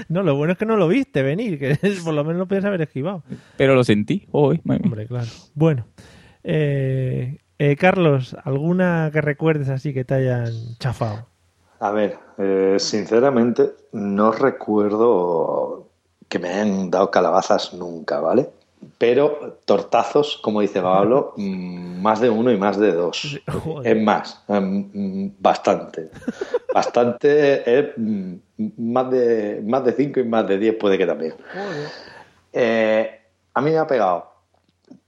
No, 0.09 0.23
lo 0.23 0.37
bueno 0.37 0.53
es 0.53 0.59
que 0.59 0.67
no 0.67 0.77
lo 0.77 0.87
viste 0.87 1.23
venir, 1.23 1.59
que 1.59 1.77
por 2.05 2.15
lo 2.15 2.23
menos 2.25 2.39
lo 2.39 2.49
podías 2.49 2.65
haber 2.65 2.83
esquivado. 2.83 3.25
Pero 3.57 3.75
lo 3.75 3.83
sentí. 3.85 4.29
Madre 4.33 4.61
mía. 4.65 4.81
Hombre, 4.85 5.07
claro. 5.07 5.29
Bueno, 5.55 5.87
eh, 6.45 7.39
eh, 7.59 7.77
Carlos, 7.77 8.37
¿alguna 8.45 9.11
que 9.13 9.21
recuerdes 9.21 9.69
así 9.69 9.93
que 9.93 10.05
te 10.05 10.15
hayan 10.15 10.53
chafado? 10.79 11.30
A 11.81 11.91
ver, 11.93 12.19
eh, 12.37 12.77
sinceramente 12.79 13.73
no 13.93 14.33
recuerdo 14.33 15.89
que 16.29 16.39
me 16.39 16.51
hayan 16.51 16.91
dado 16.91 17.11
calabazas 17.11 17.73
nunca, 17.73 18.21
¿vale? 18.21 18.51
Pero 18.99 19.59
tortazos, 19.65 20.39
como 20.43 20.61
dice 20.61 20.83
Pablo, 20.83 21.33
mm, 21.37 22.03
más 22.03 22.21
de 22.21 22.29
uno 22.29 22.53
y 22.53 22.59
más 22.59 22.79
de 22.79 22.93
dos. 22.93 23.41
Joder. 23.65 23.97
Es 23.97 24.03
más, 24.03 24.45
em, 24.49 24.91
mm, 24.93 25.37
bastante. 25.39 26.11
Bastante 26.73 27.79
es 27.79 27.87
mm, 27.97 28.35
más 28.77 29.11
de, 29.11 29.63
más 29.65 29.83
de 29.83 29.93
cinco 29.93 30.21
y 30.21 30.25
más 30.25 30.47
de 30.47 30.59
diez 30.59 30.77
puede 30.77 30.99
que 30.99 31.07
también. 31.07 31.35
Eh, 32.53 33.21
a 33.55 33.61
mí 33.63 33.71
me 33.71 33.79
ha 33.79 33.87
pegado 33.87 34.31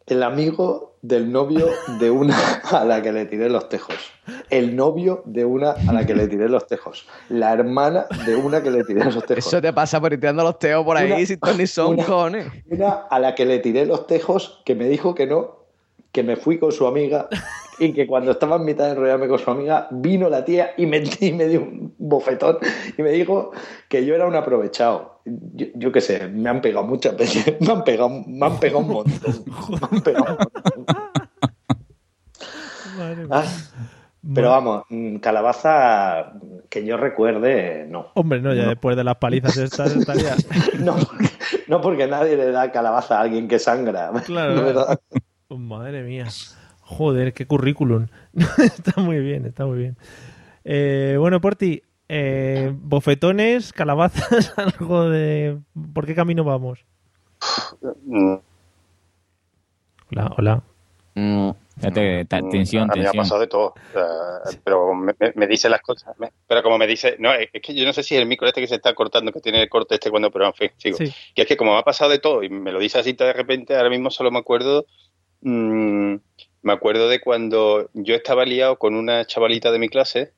el 0.06 0.22
amigo 0.22 0.91
del 1.02 1.30
novio 1.32 1.66
de 1.98 2.10
una 2.10 2.36
a 2.70 2.84
la 2.84 3.02
que 3.02 3.12
le 3.12 3.26
tiré 3.26 3.50
los 3.50 3.68
tejos. 3.68 3.96
El 4.50 4.76
novio 4.76 5.22
de 5.26 5.44
una 5.44 5.72
a 5.72 5.92
la 5.92 6.06
que 6.06 6.14
le 6.14 6.28
tiré 6.28 6.48
los 6.48 6.66
tejos. 6.68 7.06
La 7.28 7.52
hermana 7.52 8.06
de 8.24 8.36
una 8.36 8.62
que 8.62 8.70
le 8.70 8.84
tiré 8.84 9.04
los 9.04 9.24
tejos. 9.26 9.46
Eso 9.46 9.60
te 9.60 9.72
pasa 9.72 10.00
por 10.00 10.12
ir 10.12 10.20
tirando 10.20 10.44
los 10.44 10.58
teos 10.60 10.84
por 10.84 10.96
ahí 10.96 11.10
Una- 11.12 11.36
ton 11.40 11.58
ni 11.58 11.66
son, 11.66 11.94
una- 11.94 12.04
cojones. 12.04 12.46
Una 12.70 12.90
a 13.10 13.18
la 13.18 13.34
que 13.34 13.44
le 13.44 13.58
tiré 13.58 13.84
los 13.84 14.06
tejos, 14.06 14.62
que 14.64 14.74
me 14.76 14.88
dijo 14.88 15.14
que 15.14 15.26
no, 15.26 15.56
que 16.12 16.22
me 16.22 16.36
fui 16.36 16.58
con 16.58 16.70
su 16.72 16.86
amiga 16.86 17.28
y 17.78 17.92
que 17.94 18.06
cuando 18.06 18.30
estaba 18.32 18.56
en 18.56 18.64
mitad 18.66 18.84
de 18.84 18.90
enrollarme 18.92 19.26
con 19.28 19.38
su 19.38 19.50
amiga, 19.50 19.88
vino 19.90 20.28
la 20.28 20.44
tía 20.44 20.72
y 20.76 20.86
me, 20.86 21.02
y 21.20 21.32
me 21.32 21.48
dio 21.48 21.62
un 21.62 21.94
bofetón 21.98 22.58
y 22.96 23.02
me 23.02 23.10
dijo 23.10 23.50
que 23.88 24.04
yo 24.04 24.14
era 24.14 24.26
un 24.26 24.36
aprovechado. 24.36 25.10
Yo, 25.24 25.66
yo 25.76 25.92
qué 25.92 26.00
sé, 26.00 26.26
me 26.28 26.50
han 26.50 26.60
pegado 26.60 26.84
muchas 26.84 27.16
veces, 27.16 27.54
me 27.60 27.72
han 27.72 27.82
pegado, 27.84 28.10
me 28.26 28.44
han 28.46 28.58
pegado 28.60 28.80
un 28.80 28.88
montón. 28.88 29.44
Me 29.70 29.78
han 29.90 30.00
pegado 30.02 30.24
un 30.32 30.38
montón. 30.38 30.71
Madre 32.98 33.16
mía. 33.26 33.28
Ah, 33.30 33.44
pero 34.34 34.48
Bueno. 34.48 34.50
vamos, 34.50 34.84
mm, 34.88 35.16
calabaza 35.16 36.32
que 36.68 36.84
yo 36.84 36.96
recuerde, 36.96 37.86
no. 37.88 38.06
Hombre, 38.14 38.40
no, 38.40 38.54
ya 38.54 38.68
después 38.68 38.96
de 38.96 39.04
las 39.04 39.16
palizas 39.16 39.56
estas 39.56 39.94
estaría... 39.96 40.36
No 40.78 40.94
porque, 40.96 41.28
no 41.68 41.80
porque 41.80 42.06
nadie 42.06 42.36
le 42.36 42.50
da 42.52 42.70
calabaza 42.70 43.18
a 43.18 43.22
alguien 43.22 43.48
que 43.48 43.58
sangra. 43.58 44.10
Claro, 44.26 44.54
¿no? 44.54 44.62
¿verdad? 44.64 45.00
Oh, 45.48 45.56
Madre 45.58 46.02
mía. 46.04 46.26
Joder, 46.82 47.32
qué 47.32 47.46
currículum. 47.46 48.06
está 48.58 49.00
muy 49.00 49.18
bien, 49.20 49.46
está 49.46 49.66
muy 49.66 49.78
bien. 49.78 49.96
Eh, 50.64 51.16
bueno, 51.18 51.40
Porti, 51.40 51.82
eh, 52.08 52.72
bofetones, 52.74 53.72
calabazas, 53.72 54.52
algo 54.56 55.08
de... 55.08 55.58
¿Por 55.94 56.06
qué 56.06 56.14
camino 56.14 56.44
vamos? 56.44 56.84
Mm, 58.06 58.34
Hola, 60.10 60.32
hola. 60.36 60.62
Mm, 61.14 61.50
Fíjate, 61.76 62.24
ta- 62.26 62.40
Mm, 62.42 62.50
tensión, 62.50 62.82
a 62.90 62.94
mí 62.94 63.00
me 63.00 63.06
ha 63.08 63.10
tensión. 63.12 63.22
pasado 63.24 63.40
de 63.40 63.46
todo. 63.46 63.74
Pero 64.64 64.94
me, 64.94 65.14
me- 65.18 65.32
me 65.34 65.46
dice 65.46 65.68
las 65.68 65.80
cosas. 65.82 66.16
me- 66.18 66.32
pero 66.46 66.62
como 66.62 66.78
me 66.78 66.86
dice, 66.86 67.16
no, 67.18 67.32
es 67.32 67.48
es 67.52 67.62
que 67.62 67.74
yo 67.74 67.84
no 67.86 67.92
sé 67.92 68.02
si 68.02 68.14
es 68.14 68.20
el 68.20 68.26
micro 68.28 68.46
este 68.46 68.60
que 68.60 68.66
se 68.66 68.74
está 68.76 68.94
cortando, 68.94 69.32
que 69.32 69.40
tiene 69.40 69.62
el 69.62 69.68
corte 69.68 69.94
este 69.94 70.10
cuando, 70.10 70.30
pero 70.30 70.46
en 70.46 70.54
fin, 70.54 70.70
sigo. 70.76 70.98
Sí. 70.98 71.12
Que 71.34 71.42
es 71.42 71.48
que 71.48 71.56
como 71.56 71.72
me 71.72 71.78
ha 71.78 71.82
pasado 71.82 72.10
de 72.10 72.18
todo 72.18 72.42
y 72.42 72.48
me 72.48 72.72
lo 72.72 72.78
dice 72.78 72.98
así 72.98 73.12
de 73.12 73.32
repente, 73.32 73.74
ahora 73.76 73.90
mismo 73.90 74.10
solo 74.10 74.30
me 74.30 74.38
acuerdo, 74.38 74.86
mm, 75.40 76.14
me 76.62 76.72
acuerdo 76.72 77.08
de 77.08 77.20
cuando 77.20 77.90
yo 77.94 78.14
estaba 78.14 78.44
liado 78.44 78.78
con 78.78 78.94
una 78.94 79.24
chavalita 79.24 79.72
de 79.72 79.78
mi 79.78 79.88
clase 79.88 80.32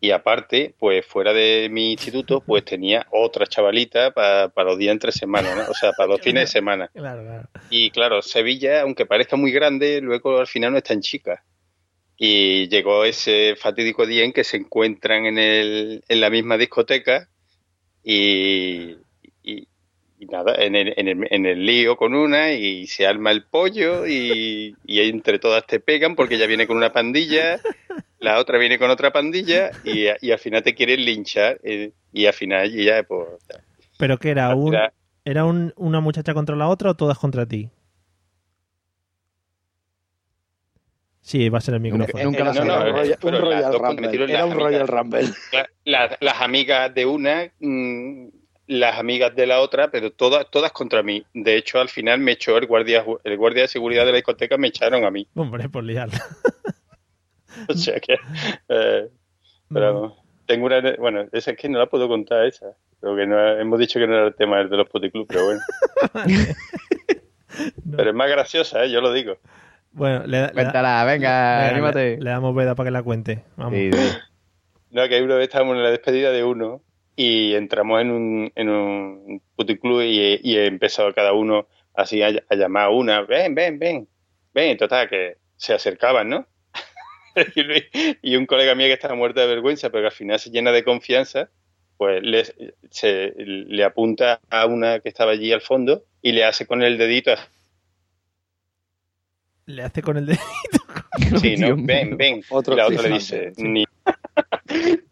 y 0.00 0.10
aparte, 0.12 0.74
pues 0.78 1.04
fuera 1.04 1.32
de 1.32 1.68
mi 1.70 1.92
instituto, 1.92 2.40
pues 2.40 2.64
tenía 2.64 3.06
otra 3.10 3.46
chavalita 3.46 4.12
pa- 4.12 4.48
para 4.48 4.70
los 4.70 4.78
días 4.78 4.92
entre 4.92 5.10
semanas, 5.12 5.56
¿no? 5.56 5.62
O 5.70 5.74
sea, 5.74 5.92
para 5.92 6.08
los 6.10 6.20
fines 6.20 6.42
de 6.44 6.46
semana. 6.46 6.88
Claro, 6.94 7.22
claro. 7.24 7.48
Y 7.70 7.90
claro, 7.90 8.22
Sevilla, 8.22 8.82
aunque 8.82 9.06
parezca 9.06 9.36
muy 9.36 9.50
grande, 9.52 10.00
luego 10.00 10.38
al 10.38 10.46
final 10.46 10.72
no 10.72 10.78
es 10.78 10.84
tan 10.84 11.00
chica. 11.00 11.44
Y 12.16 12.68
llegó 12.68 13.04
ese 13.04 13.54
fatídico 13.56 14.06
día 14.06 14.24
en 14.24 14.32
que 14.32 14.42
se 14.44 14.56
encuentran 14.56 15.26
en, 15.26 15.38
el, 15.38 16.02
en 16.08 16.20
la 16.20 16.30
misma 16.30 16.56
discoteca 16.56 17.28
y, 18.02 18.96
y- 20.18 20.24
y 20.24 20.26
nada, 20.26 20.54
en 20.56 20.74
el, 20.74 20.94
en, 20.96 21.08
el, 21.08 21.26
en 21.30 21.46
el 21.46 21.64
lío 21.66 21.96
con 21.96 22.14
una 22.14 22.52
y 22.52 22.86
se 22.86 23.06
arma 23.06 23.30
el 23.30 23.44
pollo 23.44 24.06
y, 24.06 24.74
y 24.84 25.00
entre 25.00 25.38
todas 25.38 25.66
te 25.66 25.80
pegan 25.80 26.16
porque 26.16 26.34
ella 26.36 26.46
viene 26.46 26.66
con 26.66 26.76
una 26.76 26.92
pandilla, 26.92 27.60
la 28.18 28.38
otra 28.38 28.58
viene 28.58 28.78
con 28.78 28.90
otra 28.90 29.12
pandilla 29.12 29.70
y, 29.84 30.06
y 30.20 30.30
al 30.32 30.38
final 30.38 30.62
te 30.62 30.74
quieren 30.74 31.04
linchar 31.04 31.60
eh, 31.62 31.92
y 32.12 32.26
al 32.26 32.32
final 32.34 32.70
ya 32.72 33.02
pues... 33.04 33.28
¿Pero 33.98 34.18
qué 34.18 34.30
era? 34.30 34.54
Un, 34.54 34.74
Era- 34.74 34.92
¿Era 35.24 35.44
un- 35.44 35.72
una 35.76 36.00
muchacha 36.00 36.32
contra 36.34 36.56
la 36.56 36.68
otra 36.68 36.90
o 36.90 36.94
todas 36.94 37.18
contra 37.18 37.46
ti? 37.46 37.68
Sí, 41.20 41.48
va 41.50 41.58
a 41.58 41.60
ser 41.60 41.74
el 41.74 41.80
micrófono. 41.80 42.24
nunca 42.24 42.44
lo 42.44 42.54
no, 42.54 42.64
no, 42.64 42.74
Un 43.22 43.32
Royal, 43.34 43.60
las 43.60 43.74
Rumble. 43.74 44.14
Era 44.14 44.26
las 44.26 44.44
un 44.46 44.52
amigas. 44.52 44.56
Royal 44.56 44.88
Rumble. 44.88 45.28
La- 45.52 45.68
la- 45.84 46.16
las 46.20 46.40
amigas 46.40 46.94
de 46.94 47.04
una, 47.06 47.52
mm, 47.60 48.28
las 48.68 48.98
amigas 48.98 49.34
de 49.34 49.46
la 49.46 49.60
otra, 49.60 49.90
pero 49.90 50.12
todas 50.12 50.48
todas 50.50 50.70
contra 50.72 51.02
mí. 51.02 51.24
De 51.34 51.56
hecho, 51.56 51.80
al 51.80 51.88
final 51.88 52.20
me 52.20 52.32
echó 52.32 52.56
el 52.58 52.66
guardia 52.66 53.04
el 53.24 53.36
guardia 53.36 53.62
de 53.62 53.68
seguridad 53.68 54.04
de 54.04 54.12
la 54.12 54.16
discoteca, 54.18 54.56
me 54.56 54.68
echaron 54.68 55.04
a 55.04 55.10
mí. 55.10 55.26
Hombre, 55.34 55.68
por 55.68 55.82
liarla. 55.84 56.22
O 57.68 57.74
sea 57.74 57.98
que, 57.98 58.16
eh, 58.68 59.08
pero 59.68 60.16
tengo 60.46 60.66
una, 60.66 60.80
bueno, 60.98 61.26
esa 61.32 61.50
es 61.50 61.56
que 61.56 61.68
no 61.68 61.78
la 61.78 61.86
puedo 61.86 62.06
contar 62.06 62.44
esa. 62.46 62.66
Pero 63.00 63.16
que 63.16 63.26
no, 63.26 63.48
hemos 63.58 63.78
dicho 63.80 63.98
que 63.98 64.06
no 64.06 64.14
era 64.16 64.26
el 64.28 64.34
tema 64.36 64.58
de 64.62 64.76
los 64.76 64.88
puticlubs, 64.88 65.26
pero 65.28 65.44
bueno. 65.46 65.60
Pero 67.96 68.10
es 68.10 68.14
más 68.14 68.30
graciosa, 68.30 68.84
¿eh? 68.84 68.90
yo 68.90 69.00
lo 69.00 69.12
digo. 69.12 69.38
Bueno, 69.90 70.24
le, 70.26 70.38
da- 70.38 70.46
le 70.48 70.52
da- 70.52 70.52
Cuéntala, 70.52 71.04
venga, 71.04 71.58
venga, 71.58 71.68
anímate. 71.70 72.10
Le, 72.18 72.22
le 72.24 72.30
damos 72.30 72.54
veda 72.54 72.74
para 72.74 72.86
que 72.88 72.90
la 72.92 73.02
cuente. 73.02 73.42
Vamos. 73.56 73.74
Sí, 73.74 73.90
sí. 73.92 74.16
No, 74.90 75.08
que 75.08 75.20
una 75.22 75.34
vez 75.34 75.44
estábamos 75.48 75.76
en 75.76 75.82
la 75.82 75.90
despedida 75.90 76.30
de 76.30 76.44
uno 76.44 76.82
y 77.20 77.56
entramos 77.56 78.00
en 78.00 78.12
un, 78.12 78.52
en 78.54 78.68
un 78.68 79.42
puticlub 79.56 80.02
y, 80.02 80.38
y 80.40 80.56
empezó 80.56 81.12
cada 81.12 81.32
uno 81.32 81.66
así 81.92 82.22
a, 82.22 82.28
a 82.28 82.54
llamar 82.54 82.84
a 82.84 82.90
una, 82.90 83.22
ven, 83.22 83.56
ven, 83.56 83.76
ven, 83.76 84.08
ven, 84.54 84.76
total, 84.76 85.08
que 85.08 85.38
se 85.56 85.74
acercaban, 85.74 86.28
¿no? 86.28 86.46
y, 88.22 88.36
un 88.36 88.46
colega 88.46 88.76
mío 88.76 88.86
que 88.86 88.92
estaba 88.92 89.16
muerto 89.16 89.40
de 89.40 89.48
vergüenza, 89.48 89.90
pero 89.90 90.02
que 90.02 90.06
al 90.06 90.12
final 90.12 90.38
se 90.38 90.50
llena 90.50 90.70
de 90.70 90.84
confianza, 90.84 91.50
pues 91.96 92.22
le, 92.22 92.44
se, 92.88 93.34
le 93.36 93.82
apunta 93.82 94.40
a 94.48 94.66
una 94.66 95.00
que 95.00 95.08
estaba 95.08 95.32
allí 95.32 95.50
al 95.50 95.60
fondo 95.60 96.04
y 96.22 96.30
le 96.30 96.44
hace 96.44 96.68
con 96.68 96.84
el 96.84 96.98
dedito, 96.98 97.32
Le 99.66 99.82
hace 99.82 100.02
con 100.02 100.18
el 100.18 100.26
dedo. 100.26 100.38
sí, 101.40 101.56
¿no? 101.56 101.74
Ven, 101.76 102.16
ven. 102.16 102.44
Otro 102.48 102.74
y 102.74 102.76
la 102.76 102.86
otra 102.86 103.02
le 103.02 103.08
dice, 103.08 103.52
ni... 103.56 103.84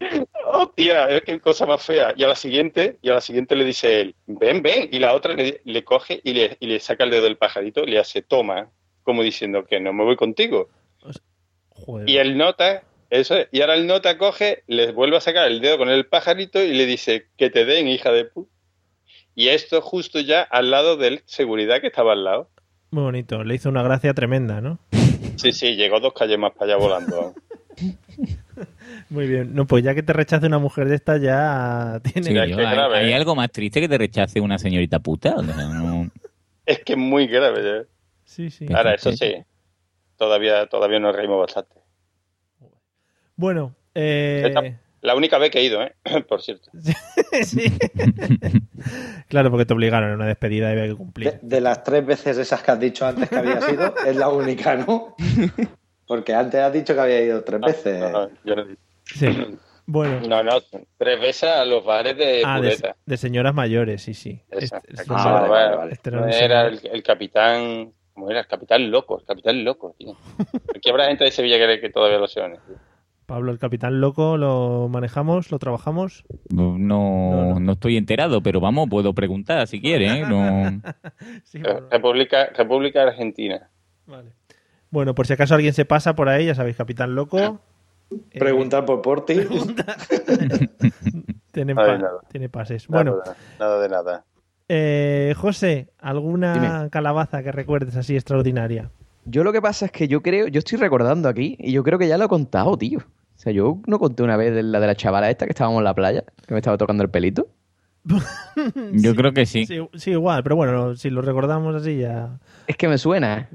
Hostia, 0.57 1.09
es 1.09 1.21
que 1.21 1.39
cosa 1.39 1.65
más 1.65 1.85
fea. 1.85 2.13
Y 2.17 2.23
a 2.23 2.27
la 2.27 2.35
siguiente, 2.35 2.97
y 3.01 3.09
a 3.09 3.13
la 3.13 3.21
siguiente 3.21 3.55
le 3.55 3.63
dice 3.63 4.01
él, 4.01 4.15
ven, 4.25 4.63
ven. 4.63 4.89
Y 4.91 4.97
la 4.97 5.13
otra 5.13 5.33
le, 5.33 5.61
le 5.63 5.83
coge 5.83 6.19
y 6.23 6.33
le, 6.33 6.57
y 6.59 6.65
le 6.65 6.79
saca 6.79 7.03
el 7.03 7.11
dedo 7.11 7.23
del 7.23 7.37
pajarito 7.37 7.83
y 7.83 7.91
le 7.91 7.99
hace, 7.99 8.23
toma, 8.23 8.71
como 9.03 9.21
diciendo 9.21 9.65
que 9.65 9.79
no 9.79 9.93
me 9.93 10.03
voy 10.03 10.15
contigo. 10.15 10.69
Joder. 11.69 12.09
Y 12.09 12.17
él 12.17 12.37
nota, 12.37 12.83
eso 13.11 13.35
es, 13.35 13.47
y 13.51 13.61
ahora 13.61 13.75
el 13.75 13.85
nota 13.85 14.17
coge, 14.17 14.63
le 14.65 14.91
vuelve 14.91 15.17
a 15.17 15.21
sacar 15.21 15.47
el 15.47 15.61
dedo 15.61 15.77
con 15.77 15.89
el 15.89 16.07
pajarito 16.07 16.63
y 16.63 16.73
le 16.73 16.87
dice, 16.87 17.27
que 17.37 17.51
te 17.51 17.63
den, 17.63 17.87
hija 17.87 18.11
de 18.11 18.25
pu. 18.25 18.49
Y 19.35 19.49
esto 19.49 19.81
justo 19.81 20.19
ya 20.19 20.41
al 20.41 20.71
lado 20.71 20.97
del 20.97 21.21
seguridad 21.25 21.81
que 21.81 21.87
estaba 21.87 22.13
al 22.13 22.23
lado. 22.23 22.49
Muy 22.89 23.03
bonito. 23.03 23.43
Le 23.43 23.53
hizo 23.53 23.69
una 23.69 23.83
gracia 23.83 24.15
tremenda, 24.15 24.59
¿no? 24.61 24.79
Sí, 25.35 25.53
sí, 25.53 25.75
llegó 25.75 25.99
dos 25.99 26.13
calles 26.13 26.39
más 26.39 26.53
para 26.53 26.73
allá 26.73 26.77
volando. 26.77 27.35
Muy 29.09 29.27
bien. 29.27 29.53
No, 29.55 29.65
pues 29.65 29.83
ya 29.83 29.93
que 29.95 30.03
te 30.03 30.13
rechace 30.13 30.45
una 30.47 30.59
mujer 30.59 30.87
de 30.89 30.95
esta, 30.95 31.17
ya 31.17 31.99
tiene. 32.03 32.27
Sí, 32.27 32.33
yo- 32.33 32.57
qué 32.57 32.65
¿hay, 32.65 32.75
grave, 32.75 32.97
hay 32.97 33.11
¿eh? 33.11 33.15
algo 33.15 33.35
más 33.35 33.51
triste 33.51 33.79
que 33.81 33.87
te 33.89 33.97
rechace 33.97 34.39
una 34.41 34.57
señorita 34.57 34.99
puta? 34.99 35.35
O 35.35 35.43
sea, 35.43 35.55
no- 35.55 36.09
Es 36.65 36.83
que 36.83 36.93
es 36.93 36.99
muy 36.99 37.27
grave. 37.27 37.79
¿eh? 37.81 37.85
Sí, 38.25 38.49
sí. 38.49 38.65
Ahora, 38.73 38.93
eso 38.95 39.11
sí, 39.13 39.35
todavía, 40.17 40.65
todavía 40.67 40.99
nos 40.99 41.15
reímos 41.15 41.39
bastante. 41.39 41.75
Bueno, 43.35 43.75
eh... 43.95 44.75
La 45.01 45.15
única 45.15 45.37
vez 45.37 45.51
que 45.51 45.59
he 45.59 45.63
ido, 45.63 45.81
¿eh? 45.83 45.93
Por 46.27 46.41
cierto. 46.41 46.69
sí. 47.43 47.71
claro, 49.29 49.51
porque 49.51 49.65
te 49.65 49.73
obligaron 49.73 50.11
a 50.11 50.15
una 50.15 50.25
despedida 50.27 50.69
y 50.69 50.71
había 50.71 50.83
que 50.83 50.89
De, 50.89 50.95
cumplir. 50.95 51.39
de 51.41 51.61
las 51.61 51.83
tres 51.83 52.05
veces 52.05 52.37
esas 52.37 52.61
que 52.63 52.71
has 52.71 52.79
dicho 52.79 53.05
antes 53.05 53.29
que 53.29 53.35
había 53.37 53.59
ido, 53.71 53.93
es 54.05 54.15
la 54.15 54.29
única, 54.29 54.75
¿no? 54.75 55.15
Porque 56.07 56.33
antes 56.33 56.59
has 56.61 56.71
dicho 56.73 56.93
que 56.93 56.99
había 57.01 57.21
ido 57.21 57.43
tres 57.43 57.61
veces. 57.61 57.99
No, 57.99 58.09
no, 58.09 58.29
yo 58.45 58.55
no, 58.55 58.61
he 58.63 58.67
dicho. 58.67 58.81
Sí. 59.05 59.27
Bueno. 59.89 60.19
no, 60.27 60.43
no, 60.43 60.51
tres 60.97 61.19
veces 61.19 61.43
a 61.49 61.63
los 61.63 61.83
bares 61.85 62.17
de 62.17 62.41
Ah, 62.45 62.59
de, 63.05 63.17
señoras 63.17 63.53
mayores, 63.53 64.01
sí, 64.01 64.13
sí. 64.13 64.41
Esa. 64.51 64.77
Este- 64.79 64.93
este 65.01 65.05
Ah, 65.15 65.35
hombre- 65.35 65.49
vale, 65.49 65.65
vale, 65.65 65.75
vale. 65.77 65.93
este 65.93 66.09
era 66.09 66.69
señor- 66.69 66.85
el, 66.85 66.95
el 66.95 67.03
capitán, 67.03 67.91
¿cómo 68.13 68.29
era? 68.29 68.41
El 68.41 68.47
capitán 68.47 68.91
loco, 68.91 69.19
el 69.19 69.25
capitán 69.25 69.63
loco, 69.63 69.95
tío. 69.97 70.15
Aquí 70.75 70.89
habrá 70.89 71.05
gente 71.07 71.23
de 71.23 71.31
Sevilla 71.31 71.57
que, 71.57 71.79
que 71.79 71.89
todavía 71.89 72.17
lo 72.17 72.27
sean. 72.27 72.57
Pablo, 73.25 73.51
el 73.51 73.59
capitán 73.59 73.99
loco, 74.01 74.35
lo 74.37 74.87
manejamos, 74.89 75.51
lo 75.51 75.59
trabajamos. 75.59 76.25
No, 76.49 76.77
No, 76.77 77.53
no. 77.53 77.59
no 77.61 77.71
estoy 77.73 77.95
enterado, 77.97 78.41
pero 78.41 78.59
vamos, 78.59 78.87
puedo 78.89 79.13
preguntar 79.13 79.67
si 79.67 79.79
quiere. 79.81 80.07
¿eh? 80.19 80.25
No... 80.27 80.81
Sí, 81.45 81.59
bueno, 81.59 81.87
República, 81.89 82.47
República 82.55 83.03
Argentina. 83.03 83.69
vale. 84.05 84.31
Bueno, 84.89 85.15
por 85.15 85.27
si 85.27 85.33
acaso 85.33 85.55
alguien 85.55 85.73
se 85.73 85.85
pasa 85.85 86.15
por 86.15 86.29
ahí, 86.29 86.45
ya 86.45 86.55
sabéis, 86.55 86.77
capitán 86.77 87.15
loco. 87.15 87.59
eh, 88.31 88.39
Preguntar 88.39 88.85
por 88.85 89.01
Porti. 89.01 89.35
tiene, 91.51 91.75
pa- 91.75 91.97
nada. 91.97 92.19
tiene 92.31 92.49
pases. 92.49 92.89
Nada, 92.89 93.03
Bueno, 93.03 93.21
nada 93.59 93.79
de 93.81 93.89
nada. 93.89 94.25
eh, 94.69 95.33
José, 95.37 95.89
¿alguna 95.99 96.53
Dime. 96.53 96.89
calabaza 96.89 97.43
que 97.43 97.51
recuerdes 97.51 97.95
así 97.95 98.15
extraordinaria? 98.15 98.91
Yo 99.25 99.43
lo 99.43 99.51
que 99.51 99.61
pasa 99.61 99.87
es 99.87 99.91
que 99.91 100.07
yo 100.07 100.21
creo, 100.21 100.47
yo 100.47 100.59
estoy 100.59 100.77
recordando 100.77 101.27
aquí 101.27 101.57
y 101.59 101.73
yo 101.73 101.83
creo 101.83 101.99
que 101.99 102.07
ya 102.07 102.17
lo 102.17 102.25
he 102.25 102.29
contado, 102.29 102.77
tío. 102.77 102.99
O 102.99 103.39
sea, 103.39 103.51
yo 103.51 103.79
no 103.85 103.99
conté 103.99 104.23
una 104.23 104.37
vez 104.37 104.53
de 104.53 104.63
la 104.63 104.79
de 104.79 104.87
la 104.87 104.95
chavala 104.95 105.29
esta 105.29 105.45
que 105.45 105.51
estábamos 105.51 105.79
en 105.79 105.83
la 105.83 105.93
playa, 105.93 106.23
que 106.47 106.53
me 106.53 106.59
estaba 106.59 106.77
tocando 106.77 107.03
el 107.03 107.09
pelito. 107.09 107.47
Yo 108.93 109.13
creo 109.15 109.33
que 109.33 109.45
sí. 109.45 109.65
Sí, 109.65 109.79
sí, 109.95 110.11
igual, 110.11 110.41
pero 110.41 110.55
bueno, 110.55 110.95
si 110.95 111.09
lo 111.09 111.21
recordamos 111.21 111.75
así 111.75 111.97
ya. 111.97 112.39
Es 112.65 112.77
que 112.77 112.87
me 112.87 112.97
suena. 112.97 113.49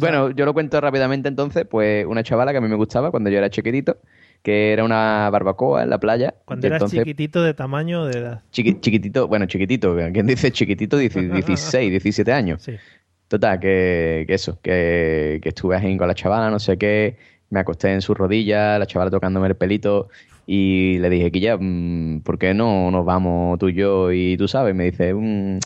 Bueno, 0.00 0.30
yo 0.30 0.44
lo 0.44 0.52
cuento 0.54 0.80
rápidamente 0.80 1.28
entonces, 1.28 1.64
pues 1.68 2.04
una 2.06 2.22
chavala 2.22 2.52
que 2.52 2.58
a 2.58 2.60
mí 2.60 2.68
me 2.68 2.76
gustaba 2.76 3.10
cuando 3.10 3.30
yo 3.30 3.38
era 3.38 3.48
chiquitito, 3.50 3.96
que 4.42 4.72
era 4.72 4.84
una 4.84 5.28
barbacoa 5.30 5.82
en 5.82 5.90
la 5.90 5.98
playa. 5.98 6.34
Cuando 6.44 6.66
eras 6.66 6.76
entonces, 6.78 7.00
chiquitito 7.00 7.42
de 7.42 7.54
tamaño 7.54 8.04
de 8.06 8.18
edad. 8.18 8.42
chiqui- 8.52 8.80
chiquitito, 8.80 9.26
bueno, 9.28 9.46
chiquitito, 9.46 9.96
¿quién 10.12 10.26
dice 10.26 10.50
chiquitito? 10.52 11.00
Dieci- 11.00 11.28
16, 11.46 11.90
17 11.90 12.32
años. 12.32 12.62
Sí. 12.62 12.76
Total, 13.28 13.60
que, 13.60 14.24
que 14.26 14.34
eso, 14.34 14.58
que, 14.62 15.38
que 15.42 15.48
estuve 15.50 15.76
ahí 15.76 15.96
con 15.96 16.08
la 16.08 16.14
chavala, 16.14 16.50
no 16.50 16.58
sé 16.58 16.78
qué, 16.78 17.16
me 17.50 17.60
acosté 17.60 17.92
en 17.92 18.00
su 18.00 18.14
rodilla, 18.14 18.78
la 18.78 18.86
chavala 18.86 19.10
tocándome 19.10 19.48
el 19.48 19.54
pelito 19.56 20.08
y 20.46 20.98
le 20.98 21.10
dije, 21.10 21.30
Quilla, 21.30 21.58
mm, 21.60 22.20
¿por 22.22 22.38
qué 22.38 22.54
no 22.54 22.90
nos 22.90 23.04
vamos 23.04 23.58
tú 23.58 23.68
y 23.68 23.74
yo? 23.74 24.12
Y 24.12 24.36
tú 24.38 24.48
sabes, 24.48 24.74
me 24.74 24.84
dice, 24.84 25.12
"Mm, 25.12 25.58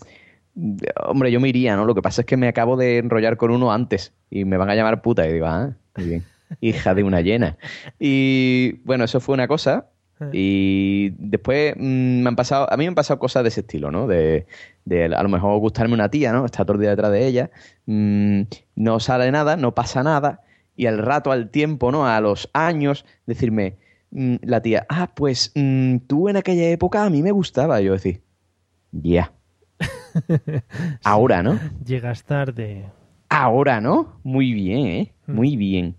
hombre, 1.07 1.31
yo 1.33 1.41
me 1.41 1.49
iría, 1.49 1.77
¿no? 1.77 1.85
Lo 1.85 1.95
que 1.95 2.03
pasa 2.03 2.23
es 2.23 2.27
que 2.27 2.37
me 2.37 2.49
acabo 2.49 2.77
de 2.77 2.99
enrollar 2.99 3.37
con 3.37 3.51
uno 3.51 3.73
antes 3.73 4.13
y 4.31 4.45
me 4.45 4.57
van 4.57 4.71
a 4.71 4.75
llamar 4.75 5.03
puta. 5.03 5.27
Y 5.27 5.33
digo, 5.33 5.47
ah, 5.47 5.75
muy 5.97 6.07
bien, 6.07 6.25
hija 6.61 6.95
de 6.95 7.03
una 7.03 7.21
llena. 7.21 7.57
Y 7.99 8.81
bueno, 8.85 9.05
eso 9.05 9.21
fue 9.21 9.35
una 9.35 9.49
cosa. 9.49 9.87
Y 10.33 11.11
después 11.19 11.75
mm, 11.77 12.23
me 12.23 12.29
han 12.29 12.37
pasado, 12.37 12.73
a 12.73 12.77
mí 12.77 12.85
me 12.85 12.89
han 12.89 12.95
pasado 12.95 13.19
cosas 13.19 13.43
de 13.43 13.49
ese 13.49 13.63
estilo, 13.63 13.91
¿no? 13.91 14.07
De, 14.07 14.47
de 14.85 15.07
a 15.07 15.23
lo 15.23 15.29
mejor 15.29 15.59
gustarme 15.59 15.95
una 15.95 16.11
tía, 16.11 16.33
¿no? 16.33 16.45
Está 16.45 16.65
todo 16.65 16.77
el 16.77 16.81
día 16.81 16.91
detrás 16.91 17.11
de 17.11 17.27
ella, 17.27 17.51
mm, 17.87 18.43
no 18.77 19.01
sale 19.01 19.33
nada, 19.33 19.57
no 19.57 19.75
pasa 19.75 20.05
nada, 20.05 20.43
y 20.77 20.87
al 20.87 20.99
rato, 20.99 21.33
al 21.33 21.51
tiempo, 21.51 21.91
¿no? 21.91 22.07
A 22.07 22.21
los 22.21 22.49
años, 22.53 23.05
decirme, 23.27 23.79
mm, 24.13 24.37
la 24.43 24.63
tía, 24.63 24.87
ah, 24.89 25.11
pues 25.13 25.53
tú 26.07 26.29
en 26.29 26.37
aquella 26.37 26.69
época 26.71 27.05
a 27.05 27.11
mí 27.11 27.21
me 27.21 27.33
gustaba. 27.33 27.81
Y 27.81 27.87
yo 27.87 27.93
decir, 27.93 28.23
ya. 28.93 29.33
Ahora, 31.05 31.43
¿no? 31.43 31.59
Llegas 31.85 32.25
tarde. 32.25 32.87
Ahora, 33.29 33.81
¿no? 33.81 34.21
Muy 34.23 34.53
bien, 34.53 34.87
¿eh? 34.87 35.13
Muy 35.27 35.57
bien. 35.57 35.97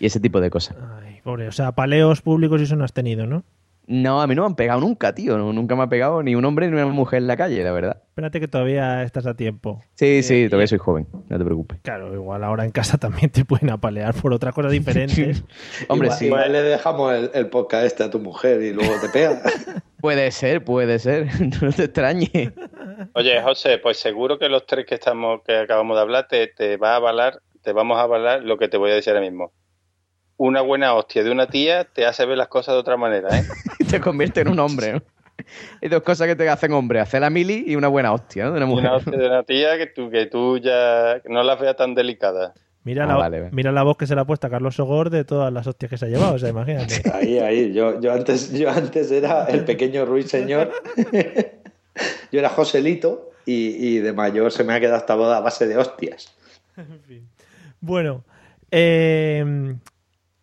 Y 0.00 0.06
ese 0.06 0.20
tipo 0.20 0.40
de 0.40 0.50
cosas. 0.50 0.76
Ay, 1.02 1.20
pobre. 1.22 1.48
O 1.48 1.52
sea, 1.52 1.72
paleos 1.72 2.20
públicos 2.22 2.60
y 2.60 2.64
eso 2.64 2.76
no 2.76 2.84
has 2.84 2.92
tenido, 2.92 3.26
¿no? 3.26 3.44
No, 3.90 4.20
a 4.20 4.26
mí 4.26 4.34
no 4.34 4.42
me 4.42 4.46
han 4.48 4.54
pegado 4.54 4.80
nunca, 4.80 5.14
tío. 5.14 5.38
No- 5.38 5.52
Nunca 5.52 5.74
me 5.74 5.82
ha 5.82 5.88
pegado 5.88 6.22
ni 6.22 6.34
un 6.34 6.44
hombre 6.44 6.66
ni 6.68 6.74
una 6.74 6.84
mujer 6.86 7.18
en 7.22 7.26
la 7.26 7.38
calle, 7.38 7.64
la 7.64 7.72
verdad. 7.72 8.02
Espérate 8.08 8.38
que 8.38 8.46
todavía 8.46 9.02
estás 9.02 9.24
a 9.26 9.34
tiempo. 9.34 9.82
Sí, 9.94 10.22
sí, 10.22 10.46
todavía 10.48 10.66
soy 10.66 10.76
joven, 10.78 11.06
no 11.28 11.38
te 11.38 11.44
preocupes. 11.44 11.78
Claro, 11.82 12.12
igual 12.12 12.44
ahora 12.44 12.64
en 12.66 12.70
casa 12.70 12.98
también 12.98 13.30
te 13.30 13.44
pueden 13.46 13.70
apalear 13.70 14.14
por 14.14 14.32
otras 14.34 14.54
cosas 14.54 14.72
diferentes. 14.72 15.42
Hombre, 15.88 16.08
igual, 16.08 16.18
sí. 16.18 16.26
igual 16.26 16.52
le 16.52 16.62
dejamos 16.62 17.14
el, 17.14 17.30
el 17.32 17.48
podcast 17.48 17.86
este 17.86 18.02
a 18.04 18.10
tu 18.10 18.18
mujer 18.18 18.60
y 18.62 18.72
luego 18.74 18.92
te 19.00 19.08
pega. 19.08 19.40
Puede 20.00 20.30
ser, 20.30 20.62
puede 20.64 21.00
ser. 21.00 21.26
no 21.60 21.72
te 21.72 21.84
extrañes. 21.84 22.52
Oye, 23.14 23.42
José, 23.42 23.78
pues 23.78 23.98
seguro 23.98 24.38
que 24.38 24.48
los 24.48 24.64
tres 24.64 24.86
que 24.86 24.94
estamos, 24.94 25.40
que 25.44 25.56
acabamos 25.56 25.96
de 25.96 26.02
hablar, 26.02 26.28
te, 26.28 26.46
te 26.46 26.76
va 26.76 26.92
a 26.92 26.96
avalar, 26.96 27.40
te 27.62 27.72
vamos 27.72 27.98
a 27.98 28.02
avalar 28.02 28.44
lo 28.44 28.58
que 28.58 28.68
te 28.68 28.76
voy 28.76 28.92
a 28.92 28.94
decir 28.94 29.12
ahora 29.14 29.22
mismo. 29.28 29.50
Una 30.38 30.62
buena 30.62 30.94
hostia 30.94 31.22
de 31.22 31.30
una 31.30 31.46
tía 31.48 31.84
te 31.84 32.06
hace 32.06 32.24
ver 32.24 32.38
las 32.38 32.48
cosas 32.48 32.74
de 32.74 32.80
otra 32.80 32.96
manera, 32.96 33.28
¿eh? 33.38 33.44
te 33.90 34.00
convierte 34.00 34.40
en 34.40 34.48
un 34.48 34.58
hombre, 34.58 34.94
¿no? 34.94 35.02
Hay 35.82 35.88
dos 35.88 36.02
cosas 36.02 36.26
que 36.26 36.36
te 36.36 36.48
hacen 36.48 36.72
hombre, 36.72 37.00
hacer 37.00 37.20
la 37.20 37.30
mili 37.30 37.64
y 37.66 37.76
una 37.76 37.88
buena 37.88 38.12
hostia, 38.12 38.44
¿no? 38.46 38.52
De 38.52 38.56
una 38.58 38.66
mujer. 38.66 38.86
Una 38.86 38.96
hostia 38.96 39.18
de 39.18 39.26
una 39.26 39.42
tía 39.42 39.76
que 39.78 39.86
tú, 39.86 40.10
que 40.10 40.26
tú 40.26 40.58
ya 40.58 41.20
no 41.26 41.42
las 41.42 41.60
veas 41.60 41.76
tan 41.76 41.94
delicadas. 41.94 42.52
Mira, 42.84 43.04
Ah, 43.04 43.08
la, 43.08 43.16
vale, 43.16 43.48
mira 43.52 43.70
la 43.72 43.82
voz 43.82 43.96
que 43.96 44.06
se 44.06 44.14
le 44.14 44.20
ha 44.20 44.24
puesto 44.24 44.46
a 44.46 44.50
Carlos 44.50 44.76
Sogor 44.76 45.10
de 45.10 45.24
todas 45.24 45.52
las 45.52 45.66
hostias 45.66 45.90
que 45.90 45.98
se 45.98 46.06
ha 46.06 46.08
llevado, 46.08 46.34
o 46.34 46.38
sea, 46.38 46.48
imagínate. 46.48 47.02
Ahí, 47.12 47.38
ahí. 47.38 47.72
Yo, 47.72 48.00
yo, 48.00 48.12
antes, 48.12 48.52
yo 48.52 48.70
antes 48.70 49.10
era 49.10 49.44
el 49.46 49.64
pequeño 49.64 50.06
ruiseñor. 50.06 50.70
yo 52.32 52.38
era 52.38 52.48
Joselito 52.48 53.30
y, 53.44 53.88
y 53.88 53.98
de 53.98 54.12
mayor 54.12 54.52
se 54.52 54.64
me 54.64 54.72
ha 54.74 54.80
quedado 54.80 54.98
esta 54.98 55.16
boda 55.16 55.38
a 55.38 55.40
base 55.40 55.66
de 55.66 55.76
hostias. 55.76 56.32
Bueno, 57.80 58.24
eh, 58.70 59.74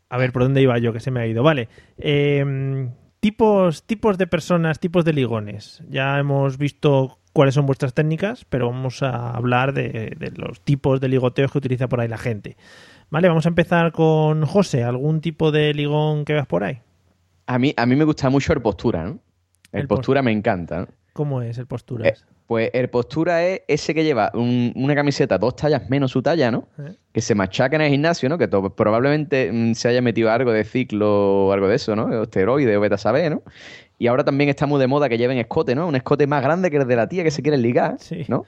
a 0.09 0.17
ver, 0.17 0.31
¿por 0.31 0.43
dónde 0.43 0.61
iba 0.61 0.77
yo? 0.77 0.93
Que 0.93 0.99
se 0.99 1.11
me 1.11 1.19
ha 1.21 1.27
ido. 1.27 1.43
Vale. 1.43 1.67
eh, 1.97 2.89
tipos, 3.19 3.83
tipos 3.83 4.17
de 4.17 4.27
personas, 4.27 4.79
tipos 4.79 5.03
de 5.05 5.13
ligones. 5.13 5.83
Ya 5.89 6.19
hemos 6.19 6.57
visto 6.57 7.19
cuáles 7.33 7.55
son 7.55 7.65
vuestras 7.65 7.93
técnicas, 7.93 8.45
pero 8.45 8.69
vamos 8.69 9.01
a 9.03 9.31
hablar 9.31 9.73
de, 9.73 10.15
de 10.17 10.31
los 10.35 10.61
tipos 10.61 11.01
de 11.01 11.09
ligoteos 11.09 11.51
que 11.51 11.57
utiliza 11.57 11.87
por 11.89 11.99
ahí 12.01 12.07
la 12.07 12.17
gente. 12.17 12.55
Vale, 13.09 13.27
vamos 13.27 13.45
a 13.45 13.49
empezar 13.49 13.91
con 13.91 14.45
José. 14.45 14.83
¿Algún 14.83 15.21
tipo 15.21 15.51
de 15.51 15.73
ligón 15.73 16.23
que 16.25 16.33
veas 16.33 16.47
por 16.47 16.63
ahí? 16.63 16.81
A 17.47 17.59
mí, 17.59 17.73
a 17.75 17.85
mí 17.85 17.95
me 17.95 18.03
gusta 18.05 18.29
mucho 18.29 18.53
el 18.53 18.61
postura, 18.61 19.03
¿no? 19.05 19.19
El, 19.71 19.81
El 19.81 19.87
pos- 19.87 19.97
postura 19.99 20.21
me 20.21 20.31
encanta, 20.31 20.81
¿no? 20.81 20.87
¿Cómo 21.13 21.41
es 21.41 21.57
el 21.57 21.67
posturas? 21.67 22.25
Eh, 22.27 22.33
pues 22.47 22.69
el 22.73 22.89
postura 22.89 23.43
es 23.43 23.61
ese 23.67 23.93
que 23.95 24.03
lleva 24.03 24.31
un- 24.35 24.71
una 24.75 24.93
camiseta 24.95 25.37
dos 25.37 25.55
tallas 25.55 25.89
menos 25.89 26.11
su 26.11 26.21
talla, 26.21 26.51
¿no? 26.51 26.67
¿Eh? 26.79 26.93
Que 27.11 27.21
se 27.21 27.33
machaca 27.33 27.75
en 27.75 27.81
el 27.81 27.89
gimnasio, 27.91 28.29
¿no? 28.29 28.37
Que 28.37 28.47
to- 28.47 28.75
probablemente 28.75 29.51
mm, 29.51 29.73
se 29.73 29.87
haya 29.87 30.01
metido 30.01 30.29
algo 30.31 30.51
de 30.51 30.63
ciclo 30.63 31.47
o 31.47 31.51
algo 31.51 31.67
de 31.67 31.75
eso, 31.75 31.95
¿no? 31.95 32.03
O 32.05 32.23
esteroide 32.23 32.77
o 32.77 32.81
beta 32.81 32.97
saber, 32.97 33.31
¿no? 33.31 33.41
Y 33.97 34.07
ahora 34.07 34.23
también 34.23 34.49
está 34.49 34.65
muy 34.67 34.79
de 34.79 34.87
moda 34.87 35.09
que 35.09 35.17
lleven 35.17 35.37
escote, 35.37 35.73
¿no? 35.73 35.87
Un 35.87 35.95
escote 35.95 36.27
más 36.27 36.43
grande 36.43 36.69
que 36.69 36.77
el 36.77 36.87
de 36.87 36.95
la 36.95 37.07
tía 37.07 37.23
que 37.23 37.31
se 37.31 37.41
quiere 37.41 37.57
ligar, 37.57 37.95
Sí. 37.99 38.25
¿no? 38.27 38.45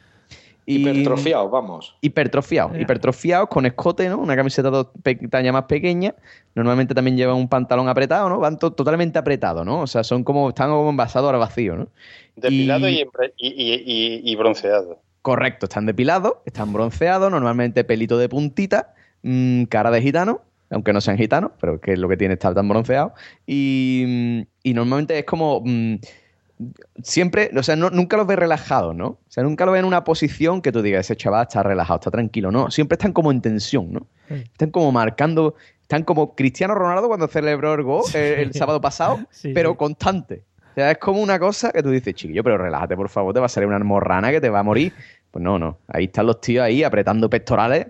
Y- 0.70 0.82
Hipertrofiado, 0.82 1.50
vamos. 1.50 1.96
Hipertrofiados, 2.02 2.74
Ya. 2.74 2.82
hipertrofiados 2.82 3.48
con 3.48 3.66
escote, 3.66 4.10
¿no? 4.10 4.18
Una 4.18 4.36
camiseta 4.36 4.70
dos 4.70 4.88
pe- 5.02 5.16
talla 5.16 5.54
más 5.54 5.64
pequeña. 5.64 6.14
Normalmente 6.56 6.94
también 6.94 7.16
llevan 7.16 7.38
un 7.38 7.48
pantalón 7.48 7.88
apretado, 7.88 8.28
¿no? 8.28 8.38
Van 8.40 8.60
to- 8.60 8.74
totalmente 8.74 9.18
apretados, 9.18 9.66
¿no? 9.66 9.80
O 9.80 9.88
sea, 9.88 10.04
son 10.04 10.26
como, 10.26 10.50
están 10.50 10.70
como 10.70 10.90
envasados 10.90 11.32
al 11.34 11.40
vacío, 11.40 11.78
¿no? 11.78 11.88
Depilado 12.36 12.90
Y- 12.90 12.96
y, 12.96 13.06
y, 13.38 13.48
y- 13.48 13.84
y- 13.86 14.22
y 14.32 14.36
bronceado. 14.36 15.00
Correcto, 15.22 15.68
están 15.68 15.86
depilados, 15.86 16.34
están 16.46 16.74
bronceados, 16.74 17.32
normalmente 17.32 17.86
pelito 17.86 18.18
de 18.18 18.28
puntita, 18.28 18.94
mm, 19.24 19.64
cara 19.66 19.90
de 19.90 20.02
gitano, 20.02 20.42
aunque 20.70 20.92
no 20.92 21.00
sean 21.00 21.18
gitanos, 21.18 21.52
pero 21.62 21.80
que 21.80 21.94
es 21.94 22.00
lo 22.00 22.10
que 22.10 22.18
tiene 22.18 22.34
estar 22.34 22.54
tan 22.54 22.68
bronceado. 22.68 23.14
Y, 23.46 24.46
y 24.64 24.74
normalmente 24.74 25.18
es 25.18 25.24
como. 25.24 25.62
mm, 25.64 25.96
siempre, 27.04 27.52
o 27.56 27.64
sea, 27.64 27.76
no- 27.76 27.90
nunca 27.90 28.18
los 28.18 28.28
ves 28.28 28.38
relajados, 28.40 28.96
¿no? 28.96 29.08
O 29.08 29.20
sea, 29.28 29.44
nunca 29.44 29.66
lo 29.66 29.72
ves 29.72 29.80
en 29.80 29.86
una 29.86 30.04
posición 30.04 30.62
que 30.62 30.72
tú 30.72 30.82
digas, 30.82 31.02
ese 31.06 31.16
chaval 31.16 31.44
está 31.44 31.64
relajado, 31.64 32.00
está 32.00 32.12
tranquilo, 32.12 32.52
¿no? 32.52 32.72
Siempre 32.72 32.96
están 32.96 33.14
como 33.14 33.32
en 33.32 33.42
tensión, 33.42 33.92
¿no? 33.92 34.08
Sí. 34.28 34.36
Están 34.36 34.72
como 34.72 34.92
marcando, 34.92 35.56
están 35.82 36.04
como 36.04 36.36
Cristiano 36.36 36.76
Ronaldo 36.76 37.08
cuando 37.08 37.28
celebró 37.28 37.74
el 37.74 37.84
gol 37.84 38.04
el 38.14 38.54
sábado 38.54 38.82
pasado, 38.82 39.20
Sí, 39.32 39.52
pero 39.54 39.78
constante. 39.78 40.44
O 40.72 40.74
sea, 40.76 40.92
es 40.92 40.98
como 41.00 41.22
una 41.22 41.40
cosa 41.40 41.72
que 41.72 41.82
tú 41.82 41.90
dices, 41.90 42.14
chiquillo, 42.14 42.44
pero 42.44 42.58
relájate, 42.58 42.96
por 42.96 43.10
favor, 43.10 43.34
te 43.34 43.40
va 43.40 43.48
a 43.48 43.50
salir 43.50 43.68
una 43.68 43.78
almorrana 43.78 44.32
que 44.32 44.42
te 44.42 44.50
va 44.50 44.60
a 44.60 44.64
morir. 44.64 44.94
Pues 45.30 45.44
no, 45.44 45.60
no. 45.60 45.78
Ahí 45.90 46.06
están 46.06 46.26
los 46.26 46.40
tíos 46.40 46.64
ahí 46.64 46.84
apretando 46.84 47.30
pectorales 47.30 47.88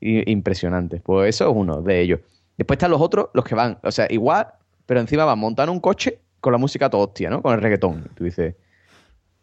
i- 0.00 0.30
impresionantes. 0.30 1.02
Pues 1.02 1.28
eso 1.30 1.50
es 1.50 1.54
uno 1.54 1.82
de 1.82 2.00
ellos. 2.00 2.20
Después 2.56 2.76
están 2.76 2.92
los 2.92 3.00
otros, 3.00 3.28
los 3.34 3.44
que 3.44 3.56
van, 3.56 3.78
o 3.82 3.90
sea, 3.90 4.06
igual, 4.08 4.46
pero 4.86 5.00
encima 5.00 5.24
van 5.24 5.38
montando 5.38 5.72
un 5.72 5.80
coche 5.80 6.20
con 6.46 6.52
la 6.52 6.58
música 6.58 6.88
todo 6.88 7.02
hostia, 7.08 7.28
¿no? 7.28 7.42
Con 7.42 7.52
el 7.54 7.60
reggaetón. 7.60 8.04
Tú 8.14 8.22
dices, 8.22 8.54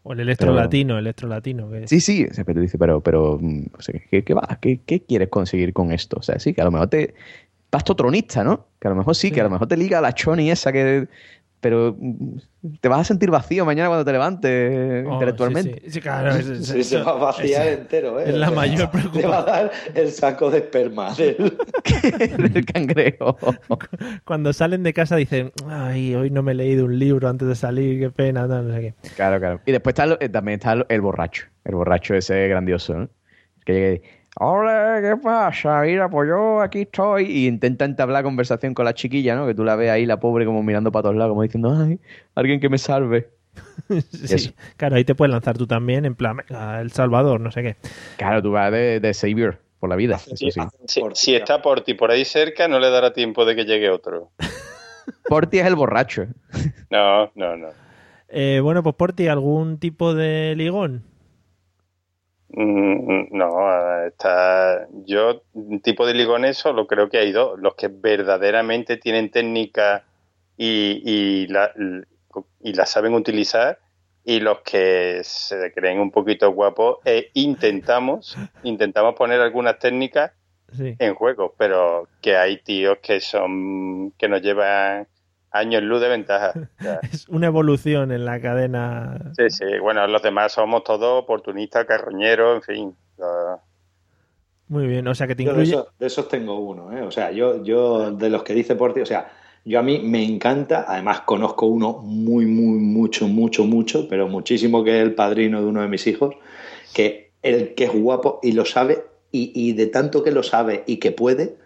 O 0.03 0.13
el 0.13 0.21
electro 0.21 0.53
latino, 0.53 0.93
el 0.93 1.05
electro 1.05 1.27
latino. 1.27 1.69
Que 1.69 1.85
sí, 1.85 1.99
sí, 1.99 2.25
pero 2.45 2.53
tú 2.53 2.61
dices, 2.61 2.79
pero, 2.79 3.01
pero, 3.01 3.37
mm, 3.41 3.65
o 3.77 3.81
sea, 3.81 3.99
¿qué, 4.09 4.23
qué 4.23 4.33
va? 4.33 4.57
¿Qué, 4.61 4.79
qué 4.85 5.01
quieres 5.03 5.27
conseguir 5.27 5.73
con 5.73 5.91
esto? 5.91 6.15
O 6.19 6.21
sea, 6.21 6.39
sí, 6.39 6.53
que 6.53 6.61
a 6.61 6.63
lo 6.63 6.71
mejor 6.71 6.87
te 6.87 7.13
vas 7.69 7.83
tronista, 7.83 8.45
¿no? 8.45 8.67
Que 8.79 8.87
a 8.87 8.91
lo 8.91 8.95
mejor 8.95 9.15
sí, 9.15 9.27
Sí. 9.27 9.33
que 9.33 9.41
a 9.41 9.43
lo 9.43 9.49
mejor 9.49 9.67
te 9.67 9.75
liga 9.75 9.99
la 9.99 10.13
choni 10.13 10.49
esa 10.49 10.71
que... 10.71 11.09
Pero 11.63 11.97
te 12.81 12.89
vas 12.89 12.99
a 12.99 13.03
sentir 13.05 13.31
vacío 13.31 13.63
mañana 13.65 13.87
cuando 13.87 14.03
te 14.03 14.11
levantes 14.11 15.05
Oh, 15.07 15.13
intelectualmente. 15.13 15.75
sí, 15.75 15.81
sí, 15.85 15.91
sí, 15.91 16.01
claro, 16.01 16.31
es- 16.35 16.45
es- 16.45 16.67
Sí, 16.67 16.83
se 16.83 17.01
va 17.01 17.11
a 17.11 17.15
vaciar 17.15 17.67
es- 17.67 17.79
entero, 17.79 18.19
¿eh? 18.19 18.25
es 18.27 18.35
la 18.35 18.51
mayor 18.51 18.89
Te 18.91 18.97
va 19.25 19.39
a 19.39 19.45
preocupación. 19.45 19.45
dar 19.45 19.71
el 19.95 20.11
saco 20.11 20.51
de 20.51 20.57
esperma 20.57 21.13
del- 21.15 21.57
el 22.55 22.65
cangrejo. 22.65 23.37
Cuando 24.25 24.51
salen 24.51 24.83
de 24.83 24.93
casa 24.93 25.15
dicen, 25.15 25.53
ay, 25.69 26.13
hoy 26.15 26.29
no 26.29 26.43
me 26.43 26.51
he 26.51 26.55
leído 26.55 26.83
un 26.83 26.99
libro 26.99 27.29
antes 27.29 27.47
de 27.47 27.55
salir, 27.55 27.97
qué 27.99 28.09
pena, 28.11 28.45
no, 28.45 28.61
no 28.61 28.73
sé 28.75 28.81
qué. 28.81 28.93
Claro, 29.15 29.39
claro. 29.39 29.61
Y 29.65 29.71
después 29.71 29.93
está, 29.97 30.17
eh, 30.19 30.27
también 30.29 30.59
está 30.59 30.73
el 30.89 31.01
borracho. 31.01 31.45
El 31.63 31.75
borracho 31.75 32.13
ese 32.13 32.45
grandioso, 32.49 32.93
¿no? 32.93 33.09
Que 33.65 33.73
llegue 33.73 33.93
y, 33.95 34.01
Hola, 34.39 34.99
¿qué 35.01 35.15
pasa? 35.21 35.81
Mira, 35.81 36.09
pues 36.09 36.27
yo 36.27 36.61
aquí 36.61 36.81
estoy. 36.81 37.25
Y 37.25 37.47
intenta 37.47 37.85
entablar 37.85 38.23
conversación 38.23 38.73
con 38.73 38.85
la 38.85 38.93
chiquilla, 38.93 39.35
¿no? 39.35 39.45
Que 39.45 39.53
tú 39.53 39.63
la 39.63 39.75
ves 39.75 39.91
ahí, 39.91 40.05
la 40.05 40.19
pobre, 40.19 40.45
como 40.45 40.63
mirando 40.63 40.91
para 40.91 41.03
todos 41.03 41.15
lados, 41.15 41.31
como 41.31 41.43
diciendo, 41.43 41.75
ay, 41.79 41.99
alguien 42.35 42.59
que 42.59 42.69
me 42.69 42.77
salve. 42.77 43.29
Sí, 44.11 44.33
Eso. 44.35 44.51
claro, 44.77 44.95
ahí 44.95 45.03
te 45.03 45.13
puedes 45.13 45.31
lanzar 45.31 45.57
tú 45.57 45.67
también, 45.67 46.05
en 46.05 46.15
plan, 46.15 46.37
El 46.79 46.91
Salvador, 46.91 47.39
no 47.41 47.51
sé 47.51 47.61
qué. 47.61 47.75
Claro, 48.17 48.41
tú 48.41 48.51
vas 48.51 48.71
de, 48.71 48.99
de 48.99 49.13
savior 49.13 49.59
por 49.79 49.89
la 49.89 49.95
vida. 49.95 50.15
Eso 50.15 50.35
Si, 50.35 50.49
sí. 50.51 50.61
si- 50.87 50.99
Por 51.01 51.15
si 51.15 51.35
está 51.35 51.61
por 51.61 51.81
ti 51.81 51.93
por 51.93 52.09
ahí 52.09 52.25
cerca, 52.25 52.67
no 52.67 52.79
le 52.79 52.89
dará 52.89 53.13
tiempo 53.13 53.45
de 53.45 53.55
que 53.55 53.65
llegue 53.65 53.89
otro. 53.89 54.31
Porti 55.27 55.59
es 55.59 55.67
el 55.67 55.75
borracho. 55.75 56.25
No, 56.89 57.31
no, 57.35 57.55
no. 57.57 57.67
Eh, 58.29 58.59
bueno, 58.63 58.81
pues 58.81 58.95
por 58.95 59.13
ti, 59.13 59.27
¿algún 59.27 59.77
tipo 59.77 60.13
de 60.15 60.55
ligón? 60.55 61.03
Mm, 62.55 63.27
No, 63.31 64.05
está. 64.05 64.87
Yo, 65.05 65.41
tipo 65.81 66.05
de 66.05 66.13
ligones, 66.13 66.57
solo 66.57 66.87
creo 66.87 67.09
que 67.09 67.17
hay 67.17 67.31
dos. 67.31 67.59
Los 67.59 67.75
que 67.75 67.87
verdaderamente 67.89 68.97
tienen 68.97 69.31
técnica 69.31 70.05
y, 70.57 71.01
y, 71.03 71.47
la, 71.47 71.71
y 72.61 72.73
la 72.73 72.85
saben 72.85 73.13
utilizar, 73.15 73.79
y 74.23 74.39
los 74.39 74.59
que 74.61 75.21
se 75.23 75.71
creen 75.73 75.99
un 75.99 76.11
poquito 76.11 76.51
guapos. 76.51 76.97
E 77.05 77.31
intentamos, 77.33 78.37
intentamos 78.63 79.15
poner 79.15 79.41
algunas 79.41 79.79
técnicas 79.79 80.31
Sí. 80.75 80.95
en 80.97 81.13
juego, 81.13 81.53
pero 81.55 82.07
que 82.19 82.35
hay 82.35 82.57
tíos 82.63 82.97
que 82.99 83.19
son. 83.19 84.11
que 84.17 84.27
nos 84.27 84.41
llevan 84.41 85.07
años 85.53 85.83
luz 85.83 86.01
de 86.01 86.09
ventaja. 86.09 86.51
O 86.79 86.83
sea, 86.83 86.99
Es 87.11 87.27
una 87.29 87.47
evolución 87.47 88.11
en 88.11 88.25
la 88.25 88.41
cadena. 88.41 89.31
Sí, 89.37 89.49
sí, 89.49 89.65
bueno, 89.81 90.05
los 90.07 90.21
demás 90.21 90.51
somos 90.53 90.83
todos 90.83 91.23
oportunistas, 91.23 91.85
carroñeros, 91.85 92.55
en 92.57 92.61
fin. 92.63 92.97
Los- 93.17 93.59
Muy 94.67 94.87
bien, 94.87 95.07
o 95.07 95.13
sea 95.15 95.27
que 95.27 95.35
te 95.35 95.43
Yo 95.43 95.53
de, 95.53 95.63
incluye... 95.63 95.71
esos, 95.71 95.87
de 95.99 96.07
esos 96.07 96.27
tengo 96.27 96.59
uno, 96.59 96.91
¿eh? 96.97 97.01
O 97.03 97.11
sea, 97.11 97.31
yo, 97.31 97.63
yo 97.63 98.11
de 98.11 98.29
los 98.29 98.43
que 98.43 98.53
dice 98.53 98.75
por 98.75 98.93
ti, 98.93 99.01
o 99.01 99.05
sea, 99.05 99.31
yo 99.65 99.79
a 99.79 99.83
mí 99.83 99.99
me 99.99 100.23
encanta, 100.23 100.85
además 100.87 101.21
conozco 101.21 101.65
uno 101.67 101.93
muy, 102.03 102.45
muy, 102.45 102.79
mucho, 102.79 103.27
mucho, 103.27 103.65
mucho, 103.65 104.07
pero 104.09 104.27
muchísimo 104.27 104.83
que 104.83 104.97
es 104.99 105.03
el 105.03 105.15
padrino 105.15 105.59
de 105.61 105.67
uno 105.67 105.81
de 105.81 105.87
mis 105.89 106.07
hijos, 106.07 106.35
que 106.93 107.31
el 107.41 107.75
que 107.75 107.85
es 107.85 107.93
guapo 107.93 108.39
y 108.41 108.53
lo 108.53 108.65
sabe, 108.65 109.03
y, 109.31 109.51
y 109.55 109.73
de 109.73 109.87
tanto 109.87 110.23
que 110.23 110.31
lo 110.31 110.43
sabe 110.43 110.83
y 110.87 110.97
que 110.97 111.11
puede, 111.11 111.57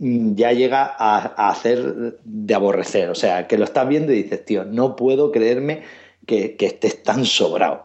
ya 0.00 0.52
llega 0.52 0.84
a, 0.84 1.34
a 1.36 1.50
hacer 1.50 2.18
de 2.24 2.54
aborrecer. 2.54 3.10
O 3.10 3.14
sea, 3.14 3.46
que 3.46 3.58
lo 3.58 3.64
estás 3.64 3.86
viendo 3.86 4.12
y 4.12 4.22
dices, 4.22 4.44
tío, 4.44 4.64
no 4.64 4.96
puedo 4.96 5.30
creerme 5.30 5.82
que, 6.26 6.56
que 6.56 6.66
estés 6.66 7.02
tan 7.02 7.24
sobrado. 7.26 7.84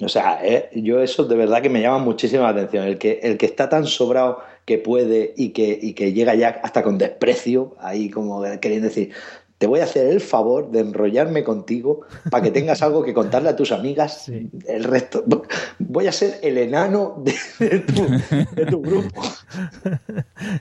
O 0.00 0.08
sea, 0.08 0.40
eh, 0.42 0.70
yo 0.74 1.00
eso 1.00 1.24
de 1.24 1.36
verdad 1.36 1.62
que 1.62 1.68
me 1.68 1.80
llama 1.80 1.98
muchísimo 1.98 2.42
la 2.42 2.50
atención. 2.50 2.84
El 2.84 2.98
que, 2.98 3.20
el 3.22 3.36
que 3.36 3.46
está 3.46 3.68
tan 3.68 3.86
sobrado 3.86 4.40
que 4.64 4.78
puede 4.78 5.34
y 5.36 5.50
que, 5.50 5.78
y 5.80 5.92
que 5.92 6.12
llega 6.12 6.34
ya 6.34 6.60
hasta 6.62 6.82
con 6.82 6.98
desprecio, 6.98 7.76
ahí 7.78 8.10
como 8.10 8.42
queriendo 8.60 8.88
decir, 8.88 9.12
te 9.62 9.68
voy 9.68 9.78
a 9.78 9.84
hacer 9.84 10.08
el 10.08 10.20
favor 10.20 10.72
de 10.72 10.80
enrollarme 10.80 11.44
contigo 11.44 12.00
para 12.32 12.42
que 12.42 12.50
tengas 12.50 12.82
algo 12.82 13.04
que 13.04 13.14
contarle 13.14 13.48
a 13.48 13.54
tus 13.54 13.70
amigas. 13.70 14.28
El 14.28 14.82
resto, 14.82 15.22
voy 15.78 16.08
a 16.08 16.10
ser 16.10 16.40
el 16.42 16.58
enano 16.58 17.22
de, 17.24 17.32
de 17.64 17.78
tu, 17.78 18.08
de 18.56 18.66
tu 18.66 18.82
grupo. 18.82 19.22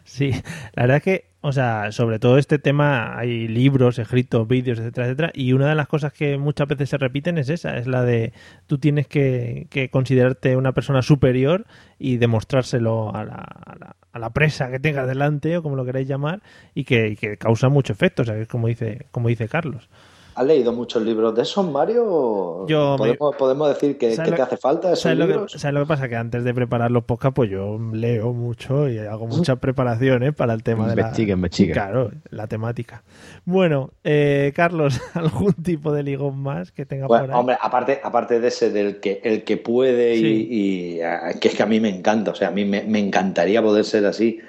Sí, 0.04 0.30
la 0.76 0.84
verdad 0.84 0.98
es 0.98 1.04
que, 1.04 1.26
o 1.42 1.52
sea, 1.52 1.92
sobre 1.92 2.20
todo 2.20 2.38
este 2.38 2.60
tema 2.60 3.18
hay 3.18 3.48
libros, 3.48 3.98
escritos, 3.98 4.48
vídeos, 4.48 4.78
etcétera, 4.78 5.08
etcétera, 5.08 5.32
y 5.34 5.54
una 5.54 5.70
de 5.70 5.76
las 5.76 5.88
cosas 5.88 6.14
que 6.14 6.38
muchas 6.38 6.68
veces 6.68 6.90
se 6.90 7.00
repiten 7.00 7.40
es 7.40 7.50
esa, 7.50 7.78
es 7.78 7.88
la 7.88 8.04
de 8.04 8.34
tú 8.68 8.78
tienes 8.78 9.08
que, 9.08 9.66
que 9.72 9.90
considerarte 9.90 10.56
una 10.56 10.74
persona 10.74 11.02
superior 11.02 11.66
y 11.98 12.18
demostrárselo 12.18 13.16
a 13.16 13.26
la, 13.26 13.34
a, 13.36 13.76
la, 13.80 13.96
a 14.12 14.20
la 14.20 14.32
presa 14.32 14.70
que 14.70 14.80
tengas 14.80 15.08
delante, 15.08 15.58
o 15.58 15.64
como 15.64 15.76
lo 15.76 15.86
queráis 15.86 16.08
llamar, 16.08 16.42
y 16.74 16.84
que, 16.84 17.16
que 17.16 17.38
causa 17.38 17.70
mucho 17.70 17.94
efecto, 17.94 18.24
o 18.24 18.26
sea, 18.26 18.36
que 18.36 18.42
es 18.42 18.48
como 18.48 18.68
dice, 18.68 19.08
como 19.12 19.30
dice 19.30 19.48
Carlos. 19.48 19.90
¿Has 20.34 20.46
leído 20.46 20.72
muchos 20.72 21.04
libros 21.04 21.36
de 21.36 21.42
esos, 21.42 21.70
Mario? 21.70 22.66
Yo 22.68 22.94
me- 22.94 22.98
¿Podemos, 22.98 23.36
podemos 23.36 23.68
decir 23.70 23.98
que, 23.98 24.16
¿Sabes 24.16 24.28
que 24.28 24.32
lo- 24.32 24.36
te 24.38 24.42
hace 24.44 24.58
falta 24.58 24.88
esos 24.90 25.02
¿Sabes 25.02 25.18
lo, 25.18 25.28
libros? 25.28 25.52
que, 25.52 25.60
¿Sabes 25.60 25.74
lo 25.74 25.80
que 25.82 25.88
pasa? 25.88 26.08
Que 26.08 26.16
antes 26.16 26.44
de 26.46 26.54
preparar 26.54 26.90
los 26.90 27.04
podcasts, 27.04 27.36
pues 27.36 27.50
yo 27.50 27.78
leo 27.94 28.32
mucho 28.32 28.88
y 28.90 28.98
hago 29.00 29.28
muchas 29.52 29.60
preparaciones 29.60 30.34
para 30.34 30.54
el 30.54 30.64
tema 30.64 30.88
de 30.88 30.96
la... 30.96 31.02
Investiga, 31.02 31.34
investiga. 31.34 31.74
Claro, 31.74 32.12
la 32.30 32.48
temática. 32.48 33.04
Bueno, 33.46 33.92
eh, 34.04 34.54
Carlos, 34.56 35.00
¿algún 35.16 35.54
tipo 35.54 35.92
de 35.92 36.04
ligón 36.04 36.40
más 36.42 36.72
que 36.72 36.86
tenga 36.86 37.08
Bueno, 37.08 37.26
por 37.26 37.34
ahí? 37.34 37.40
hombre, 37.40 37.58
aparte, 37.62 38.00
aparte 38.02 38.40
de 38.40 38.48
ese 38.48 38.72
del 38.72 39.00
que 39.02 39.20
el 39.24 39.44
que 39.44 39.58
puede 39.58 40.16
y, 40.16 40.20
Sí. 40.22 40.48
y, 40.50 41.02
ah, 41.02 41.34
que 41.40 41.50
es 41.50 41.56
que 41.56 41.64
a 41.64 41.66
mí 41.66 41.80
me 41.82 41.90
encanta, 41.90 42.32
o 42.32 42.36
sea, 42.36 42.48
a 42.48 42.52
mí 42.52 42.64
me, 42.64 42.84
me 42.84 43.00
encantaría 43.00 43.62
poder 43.62 43.84
ser 43.84 44.06
así 44.06 44.40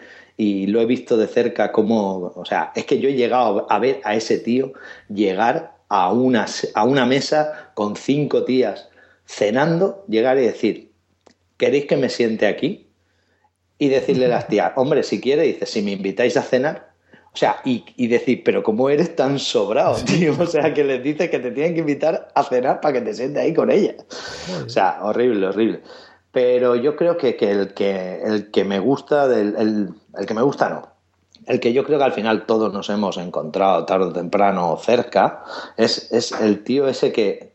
y 0.43 0.67
lo 0.67 0.81
he 0.81 0.87
visto 0.87 1.17
de 1.17 1.29
cerca 1.29 1.71
como, 1.71 2.33
o 2.35 2.45
sea, 2.45 2.73
es 2.75 2.85
que 2.85 2.99
yo 2.99 3.09
he 3.09 3.15
llegado 3.15 3.65
a 3.71 3.79
ver 3.79 4.01
a 4.03 4.17
ese 4.17 4.39
tío 4.39 4.73
llegar 5.09 5.77
a 5.89 6.11
una, 6.11 6.47
a 6.75 6.85
una 6.85 7.07
mesa 7.07 7.71
con 7.75 7.95
cinco 7.95 8.43
tías 8.45 8.89
cenando, 9.25 10.05
llegar 10.09 10.39
y 10.39 10.43
decir, 10.43 10.91
¿queréis 11.57 11.87
que 11.87 11.97
me 11.97 12.09
siente 12.09 12.49
aquí? 12.49 12.89
Y 13.79 13.89
decirle 13.89 14.25
a 14.25 14.31
las 14.31 14.49
tías, 14.49 14.73
hombre, 14.77 15.05
si 15.05 15.21
quiere, 15.21 15.43
dice, 15.43 15.65
si 15.65 15.81
me 15.81 15.93
invitáis 15.93 16.37
a 16.37 16.43
cenar, 16.43 16.91
o 17.33 17.37
sea, 17.37 17.61
y, 17.65 17.85
y 17.97 18.09
decir, 18.09 18.43
pero 18.45 18.65
¿cómo 18.65 18.91
eres 18.91 19.15
tan 19.15 19.39
sobrado, 19.39 19.95
tío? 20.05 20.35
O 20.41 20.47
sea, 20.47 20.75
que 20.75 20.83
les 20.83 21.05
dices 21.05 21.31
que 21.31 21.39
te 21.39 21.53
tienen 21.53 21.75
que 21.75 21.81
invitar 21.81 22.33
a 22.35 22.43
cenar 22.43 22.81
para 22.81 22.95
que 22.95 23.03
te 23.03 23.15
sientes 23.15 23.41
ahí 23.41 23.55
con 23.55 23.71
ella. 23.71 23.95
O 24.67 24.69
sea, 24.69 24.99
horrible, 25.03 25.47
horrible. 25.47 25.83
Pero 26.33 26.75
yo 26.75 26.97
creo 26.97 27.17
que, 27.17 27.37
que 27.37 27.51
el 27.51 27.75
que 27.75 28.23
el 28.25 28.51
que 28.51 28.65
me 28.65 28.81
gusta, 28.81 29.29
del, 29.29 29.55
el, 29.57 29.89
el 30.17 30.27
que 30.27 30.35
me 30.35 30.43
gusta 30.43 30.69
no. 30.69 30.89
El 31.47 31.59
que 31.59 31.73
yo 31.73 31.85
creo 31.85 31.99
que 31.99 32.05
al 32.05 32.13
final 32.13 32.47
todos 32.47 32.73
nos 32.73 32.89
hemos 32.91 33.17
encontrado 33.17 33.85
tarde 33.85 34.07
o 34.07 34.13
temprano 34.13 34.77
cerca, 34.77 35.43
es, 35.77 36.13
es 36.13 36.33
el 36.33 36.63
tío 36.63 36.87
ese 36.87 37.13
que, 37.13 37.53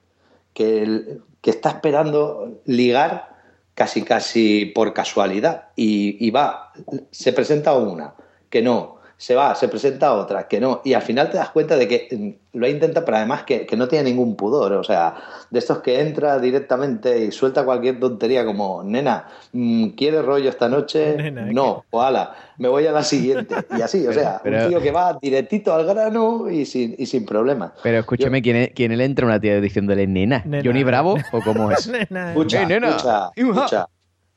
que, 0.53 1.19
está 1.43 1.69
esperando 1.69 2.59
ligar 2.65 3.29
casi 3.73 4.01
casi 4.01 4.65
por 4.65 4.93
casualidad 4.93 5.69
y 5.77 6.29
va, 6.31 6.73
se 7.11 7.31
presenta 7.31 7.73
una, 7.73 8.15
que 8.49 8.61
no, 8.61 8.96
se 9.19 9.33
va, 9.33 9.55
se 9.55 9.67
presenta 9.67 10.13
otra, 10.13 10.47
que 10.47 10.59
no, 10.59 10.81
y 10.85 10.93
al 10.93 11.01
final 11.01 11.31
te 11.31 11.37
das 11.37 11.49
cuenta 11.49 11.75
de 11.75 11.87
que 11.87 12.07
mm, 12.15 12.57
lo 12.59 12.65
ha 12.67 12.69
intentado, 12.69 13.03
pero 13.03 13.17
además 13.17 13.43
que, 13.43 13.65
que 13.65 13.75
no 13.75 13.87
tiene 13.87 14.11
ningún 14.11 14.35
pudor, 14.35 14.73
o 14.73 14.83
sea, 14.83 15.15
de 15.49 15.57
estos 15.57 15.79
que 15.79 15.99
entra 16.01 16.37
directamente 16.39 17.25
y 17.25 17.31
suelta 17.31 17.65
cualquier 17.65 17.99
tontería 17.99 18.45
como, 18.45 18.83
nena, 18.83 19.25
mm, 19.53 19.89
¿quieres 19.89 20.23
rollo 20.23 20.49
esta 20.49 20.69
noche? 20.69 21.15
Nena, 21.17 21.45
no, 21.51 21.83
o 21.89 22.01
ala, 22.01 22.35
me 22.59 22.67
voy 22.67 22.85
a 22.85 22.91
la 22.91 23.03
siguiente, 23.03 23.55
y 23.75 23.81
así, 23.81 24.05
o 24.07 24.13
sea, 24.13 24.39
Pero- 24.43 24.63
un 24.63 24.69
tío 24.69 24.81
que 24.81 24.91
va 24.91 25.17
directito 25.19 25.73
al 25.73 25.85
grano 25.87 26.49
y 26.49 26.65
sin, 26.65 26.93
y 26.97 27.05
sin 27.07 27.25
problema. 27.25 27.73
Pero 27.81 27.97
escúchame, 27.99 28.41
¿quién, 28.43 28.55
es- 28.57 28.71
quién 28.75 28.95
le 28.95 29.03
entra 29.03 29.25
una 29.25 29.39
tía 29.39 29.59
diciéndole 29.59 30.05
nena? 30.05 30.43
Nena. 30.45 30.63
¿Johnny 30.63 30.83
Bravo 30.83 31.15
o 31.31 31.41
cómo 31.41 31.71
es? 31.71 31.87
Nena, 31.87 32.29
Escucha, 32.33 32.61
Eh, 32.61 32.65
nena, 32.67 32.89
escucha, 32.89 33.31
escucha. 33.35 33.87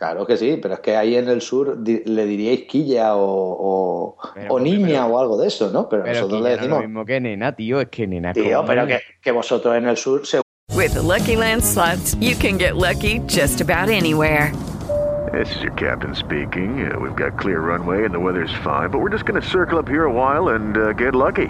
Claro 0.01 0.27
que 0.27 0.39
sí, 0.39 0.59
pero 0.63 0.73
es 0.73 0.81
que 0.81 0.97
ahí 0.97 1.15
en 1.15 1.29
el 1.29 1.43
sur 1.43 1.77
di- 1.85 2.03
le 2.07 2.25
diríais 2.25 2.63
quilla 2.67 3.15
o, 3.17 3.21
o, 3.23 4.17
Pero, 4.35 4.55
o 4.55 4.59
niña 4.59 5.03
pero- 5.03 5.07
o 5.09 5.19
algo 5.21 5.37
de 5.37 5.49
eso, 5.49 5.69
¿no? 5.71 5.91
Pero, 5.91 6.05
Pero 6.05 6.15
nosotros 6.15 6.41
le 6.41 6.49
no 6.49 6.55
es 6.55 6.57
decimos, 6.63 6.81
lo 6.81 6.89
mismo 6.89 7.05
que 7.05 7.21
nena, 7.21 7.55
tío. 7.55 7.81
Es 7.83 7.89
que 7.91 8.07
nena. 8.07 8.33
tío, 8.33 8.65
pero 8.67 8.87
que, 8.87 9.01
que 9.21 9.31
vosotros 9.31 9.77
en 9.77 9.87
el 9.87 9.99
sur 9.99 10.27
se 10.27 10.41
With 10.75 10.95
the 10.95 11.03
Lucky 11.03 11.37
Land 11.37 11.63
slots, 11.63 12.15
you 12.19 12.35
can 12.35 12.57
get 12.57 12.77
lucky 12.77 13.21
just 13.29 13.61
about 13.61 13.91
anywhere. 13.91 14.53
This 15.33 15.55
is 15.55 15.63
your 15.63 15.73
captain 15.75 16.15
speaking. 16.15 16.91
Uh, 16.91 16.99
we've 16.99 17.15
got 17.15 17.39
clear 17.39 17.61
runway 17.61 18.07
and 18.07 18.13
the 18.15 18.19
weather's 18.19 18.53
fine, 18.65 18.89
but 18.91 19.01
we're 19.03 19.11
just 19.13 19.27
going 19.27 19.41
to 19.41 19.47
circle 19.47 19.79
up 19.79 19.87
here 19.87 20.05
a 20.07 20.11
while 20.13 20.55
and 20.55 20.77
uh, 20.79 20.93
get 20.95 21.15
lucky. 21.15 21.49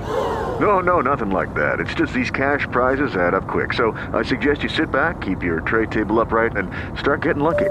No, 0.60 0.80
no, 0.80 1.00
nothing 1.00 1.30
like 1.30 1.54
that. 1.54 1.78
It's 1.78 1.94
just 1.94 2.12
these 2.12 2.30
cash 2.32 2.66
prizes 2.72 3.14
add 3.14 3.32
up 3.32 3.46
quick. 3.46 3.72
So 3.74 3.92
I 4.12 4.24
suggest 4.24 4.64
you 4.64 4.68
sit 4.68 4.90
back, 4.90 5.20
keep 5.22 5.42
your 5.44 5.60
tray 5.60 5.86
table 5.86 6.18
upright, 6.20 6.56
and 6.56 6.68
start 6.98 7.22
getting 7.22 7.42
lucky. 7.44 7.70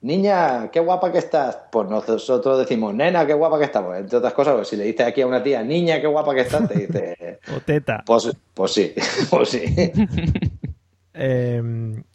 niña, 0.00 0.70
qué 0.70 0.80
guapa 0.80 1.10
que 1.12 1.18
estás. 1.18 1.58
Pues 1.70 1.88
nosotros 1.88 2.58
decimos, 2.58 2.94
nena, 2.94 3.26
qué 3.26 3.34
guapa 3.34 3.58
que. 3.58 3.68
Pues, 3.68 4.00
entre 4.00 4.18
otras 4.18 4.32
cosas, 4.32 4.54
pues 4.54 4.68
si 4.68 4.76
le 4.76 4.84
dices 4.84 5.06
aquí 5.06 5.20
a 5.22 5.26
una 5.26 5.42
tía, 5.42 5.62
niña, 5.62 6.00
qué 6.00 6.06
guapa 6.06 6.34
que 6.34 6.42
estás, 6.42 6.68
te 6.68 6.78
dice, 6.86 7.38
o 7.56 7.60
teta. 7.60 8.02
pues, 8.06 8.30
pues 8.54 8.72
sí, 8.72 8.94
pues 9.30 9.48
sí. 9.48 9.62
Eh, 11.20 11.60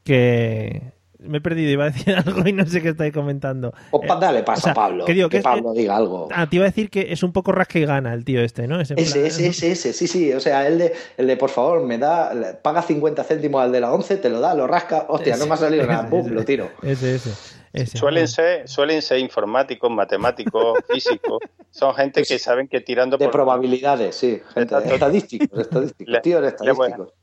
que 0.06 0.82
me 1.20 1.40
he 1.40 1.42
perdido, 1.42 1.70
iba 1.72 1.84
a 1.86 1.90
decir 1.90 2.16
algo 2.16 2.48
y 2.48 2.54
no 2.54 2.66
sé 2.66 2.82
qué 2.82 2.90
estáis 2.90 3.12
comentando. 3.14 3.74
Pues 3.92 4.08
pa- 4.08 4.16
dale 4.16 4.44
paso 4.44 4.60
o 4.60 4.64
sea, 4.64 4.72
a 4.72 4.76
Pablo, 4.76 5.04
que 5.04 5.14
digo 5.14 5.28
que 5.28 5.38
es- 5.38 5.44
Pablo 5.44 5.74
diga 5.74 5.98
algo. 5.98 6.30
Ah, 6.32 6.48
te 6.50 6.56
iba 6.56 6.64
a 6.66 6.70
decir 6.70 6.90
que 6.90 7.12
es 7.12 7.22
un 7.22 7.34
poco 7.34 7.52
rasca 7.52 7.80
y 7.80 7.86
gana 7.86 8.14
el 8.14 8.24
tío 8.24 8.40
este, 8.42 8.66
¿no? 8.66 8.80
Ese 8.80 8.94
Ese, 8.96 9.14
plan- 9.20 9.26
ese, 9.28 9.48
ese, 9.48 9.72
ese, 9.72 9.92
sí, 9.94 10.08
sí, 10.08 10.32
o 10.32 10.40
sea, 10.40 10.66
el 10.68 10.78
de, 10.78 10.94
el 11.18 11.28
de 11.28 11.36
por 11.36 11.50
favor, 11.50 11.84
me 11.86 11.98
da, 11.98 12.32
paga 12.62 12.82
50 12.82 13.26
céntimos 13.26 13.62
al 13.62 13.74
de 13.74 13.82
la 13.82 13.92
11, 13.94 14.18
te 14.18 14.30
lo 14.30 14.40
da, 14.40 14.54
lo 14.56 14.68
rasca, 14.68 15.06
hostia, 15.10 15.36
no 15.36 15.48
me 15.48 15.54
ha 15.56 15.58
salido 15.58 15.86
nada, 15.86 16.10
pum, 16.10 16.26
lo 16.30 16.46
tiro. 16.46 16.70
Ese, 16.82 17.16
ese. 17.16 17.32
Ese. 17.74 17.98
Suelen 17.98 18.28
ser, 18.28 18.68
suelen 18.70 19.02
ser 19.02 19.18
informáticos, 19.20 19.90
matemáticos, 19.92 20.80
físicos. 20.90 21.40
Son 21.72 21.94
gente 21.96 22.24
que 22.24 22.38
saben 22.40 22.68
que 22.68 22.82
tirando 22.82 23.18
De 23.18 23.26
por 23.26 23.32
probabilidades, 23.34 24.16
sí, 24.16 24.42
gente, 24.54 24.76
estadísticos, 24.78 25.60
estadísticos, 25.60 26.14
Le- 26.14 26.22
tíos 26.22 26.42
le 26.42 26.72
voy 26.72 26.88
estadísticos. 26.90 27.14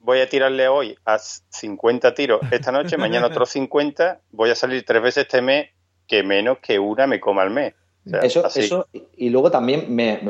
voy 0.00 0.20
a 0.20 0.28
tirarle 0.28 0.66
hoy 0.68 0.96
a 1.06 1.18
50 1.18 2.12
tiros 2.14 2.40
esta 2.50 2.72
noche, 2.72 2.96
mañana 2.96 3.28
otros 3.28 3.48
50, 3.50 4.20
voy 4.32 4.50
a 4.50 4.54
salir 4.54 4.84
tres 4.84 5.00
veces 5.02 5.24
este 5.26 5.40
mes, 5.42 5.68
que 6.06 6.22
menos 6.24 6.58
que 6.58 6.78
una 6.78 7.06
me 7.06 7.20
coma 7.20 7.42
al 7.42 7.50
mes. 7.50 7.74
O 8.06 8.10
sea, 8.10 8.20
Eso, 8.20 8.46
así. 8.46 8.60
eso, 8.60 8.86
y 9.16 9.28
luego 9.28 9.50
también, 9.50 9.94
me, 9.94 10.20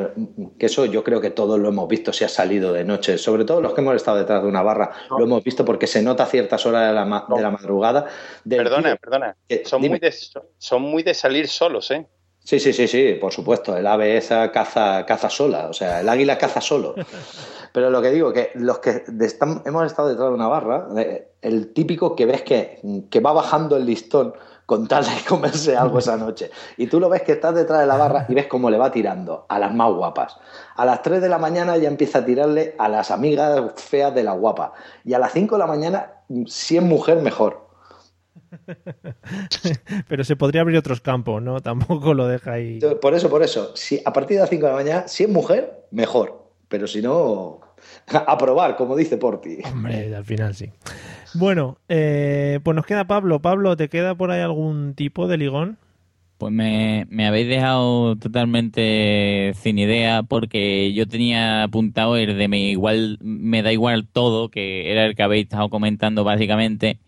que 0.58 0.66
eso 0.66 0.86
yo 0.86 1.04
creo 1.04 1.20
que 1.20 1.30
todos 1.30 1.58
lo 1.58 1.68
hemos 1.68 1.86
visto 1.88 2.12
si 2.12 2.24
ha 2.24 2.28
salido 2.28 2.72
de 2.72 2.84
noche, 2.84 3.16
sobre 3.16 3.44
todo 3.44 3.60
los 3.60 3.74
que 3.74 3.80
hemos 3.80 3.94
estado 3.94 4.18
detrás 4.18 4.42
de 4.42 4.48
una 4.48 4.62
barra, 4.62 4.90
lo 5.10 5.22
hemos 5.24 5.44
visto 5.44 5.64
porque 5.64 5.86
se 5.86 6.02
nota 6.02 6.24
a 6.24 6.26
ciertas 6.26 6.66
horas 6.66 6.88
de 6.88 6.94
la, 6.94 7.04
ma- 7.04 7.26
de 7.28 7.40
la 7.40 7.50
madrugada. 7.52 8.06
Perdona, 8.48 8.96
perdona. 8.96 9.36
que- 9.48 9.64
Son 9.64 9.80
dime. 9.80 9.92
muy, 9.94 10.00
de, 10.00 10.14
son 10.58 10.82
muy 10.82 11.02
de 11.04 11.14
salir 11.14 11.46
solos, 11.46 11.90
¿eh? 11.92 12.06
Sí, 12.42 12.58
sí, 12.58 12.72
sí, 12.72 12.88
sí, 12.88 13.18
por 13.20 13.32
supuesto. 13.32 13.76
El 13.76 13.86
ave 13.86 14.16
esa 14.16 14.50
caza, 14.50 15.04
caza 15.06 15.28
sola, 15.30 15.68
o 15.68 15.72
sea, 15.72 16.00
el 16.00 16.08
águila 16.08 16.38
caza 16.38 16.60
solo. 16.60 16.94
Pero 17.72 17.90
lo 17.90 18.02
que 18.02 18.10
digo, 18.10 18.32
que 18.32 18.50
los 18.54 18.80
que 18.80 19.04
están- 19.20 19.62
hemos 19.64 19.86
estado 19.86 20.08
detrás 20.08 20.28
de 20.28 20.34
una 20.34 20.48
barra, 20.48 20.88
el 21.40 21.72
típico 21.72 22.16
que 22.16 22.26
ves 22.26 22.42
que, 22.42 22.80
que 23.10 23.20
va 23.20 23.32
bajando 23.32 23.76
el 23.76 23.86
listón 23.86 24.32
con 24.70 24.86
tal 24.86 25.02
de 25.02 25.24
comerse 25.28 25.76
algo 25.76 25.98
esa 25.98 26.16
noche. 26.26 26.48
Y 26.76 26.86
tú 26.86 27.00
lo 27.00 27.08
ves 27.08 27.22
que 27.22 27.32
estás 27.32 27.56
detrás 27.56 27.80
de 27.80 27.88
la 27.88 27.96
barra 27.96 28.26
y 28.28 28.34
ves 28.34 28.46
cómo 28.46 28.70
le 28.70 28.78
va 28.78 28.92
tirando 28.92 29.44
a 29.48 29.58
las 29.58 29.74
más 29.74 29.92
guapas. 29.92 30.36
A 30.76 30.84
las 30.84 31.02
3 31.02 31.20
de 31.20 31.28
la 31.28 31.38
mañana 31.38 31.76
ya 31.76 31.88
empieza 31.88 32.20
a 32.20 32.24
tirarle 32.24 32.76
a 32.78 32.88
las 32.88 33.10
amigas 33.10 33.72
feas 33.82 34.14
de 34.14 34.22
la 34.22 34.30
guapa. 34.30 34.72
Y 35.04 35.12
a 35.12 35.18
las 35.18 35.32
5 35.32 35.56
de 35.56 35.58
la 35.58 35.66
mañana, 35.66 36.12
si 36.46 36.76
es 36.76 36.82
mujer, 36.84 37.20
mejor. 37.20 37.66
Pero 40.08 40.22
se 40.22 40.36
podría 40.36 40.60
abrir 40.60 40.78
otros 40.78 41.00
campos, 41.00 41.42
¿no? 41.42 41.60
Tampoco 41.62 42.14
lo 42.14 42.28
deja 42.28 42.52
ahí. 42.52 42.78
Por 43.02 43.14
eso, 43.14 43.28
por 43.28 43.42
eso, 43.42 43.72
si 43.74 44.00
a 44.04 44.12
partir 44.12 44.36
de 44.36 44.42
las 44.42 44.50
5 44.50 44.66
de 44.66 44.70
la 44.70 44.78
mañana, 44.78 45.08
si 45.08 45.24
es 45.24 45.30
mujer, 45.30 45.84
mejor. 45.90 46.44
Pero 46.68 46.86
si 46.86 47.02
no, 47.02 47.58
a 48.08 48.38
probar, 48.38 48.76
como 48.76 48.96
dice 48.96 49.16
Porti. 49.16 49.58
Hombre, 49.64 50.14
al 50.14 50.24
final 50.24 50.54
sí. 50.54 50.70
Bueno, 51.34 51.78
eh, 51.88 52.60
pues 52.62 52.74
nos 52.74 52.86
queda 52.86 53.06
Pablo. 53.06 53.40
Pablo, 53.40 53.76
¿te 53.76 53.88
queda 53.88 54.14
por 54.14 54.30
ahí 54.30 54.40
algún 54.40 54.94
tipo 54.94 55.28
de 55.28 55.36
ligón? 55.36 55.78
Pues 56.38 56.52
me, 56.52 57.06
me 57.10 57.26
habéis 57.26 57.48
dejado 57.48 58.16
totalmente 58.16 59.52
sin 59.56 59.78
idea 59.78 60.22
porque 60.22 60.92
yo 60.94 61.06
tenía 61.06 61.62
apuntado 61.64 62.16
el 62.16 62.38
de 62.38 62.48
me 62.48 62.60
igual 62.60 63.18
me 63.20 63.62
da 63.62 63.72
igual 63.72 64.08
todo, 64.10 64.48
que 64.48 64.90
era 64.90 65.04
el 65.04 65.14
que 65.14 65.22
habéis 65.22 65.44
estado 65.44 65.68
comentando 65.68 66.24
básicamente, 66.24 66.98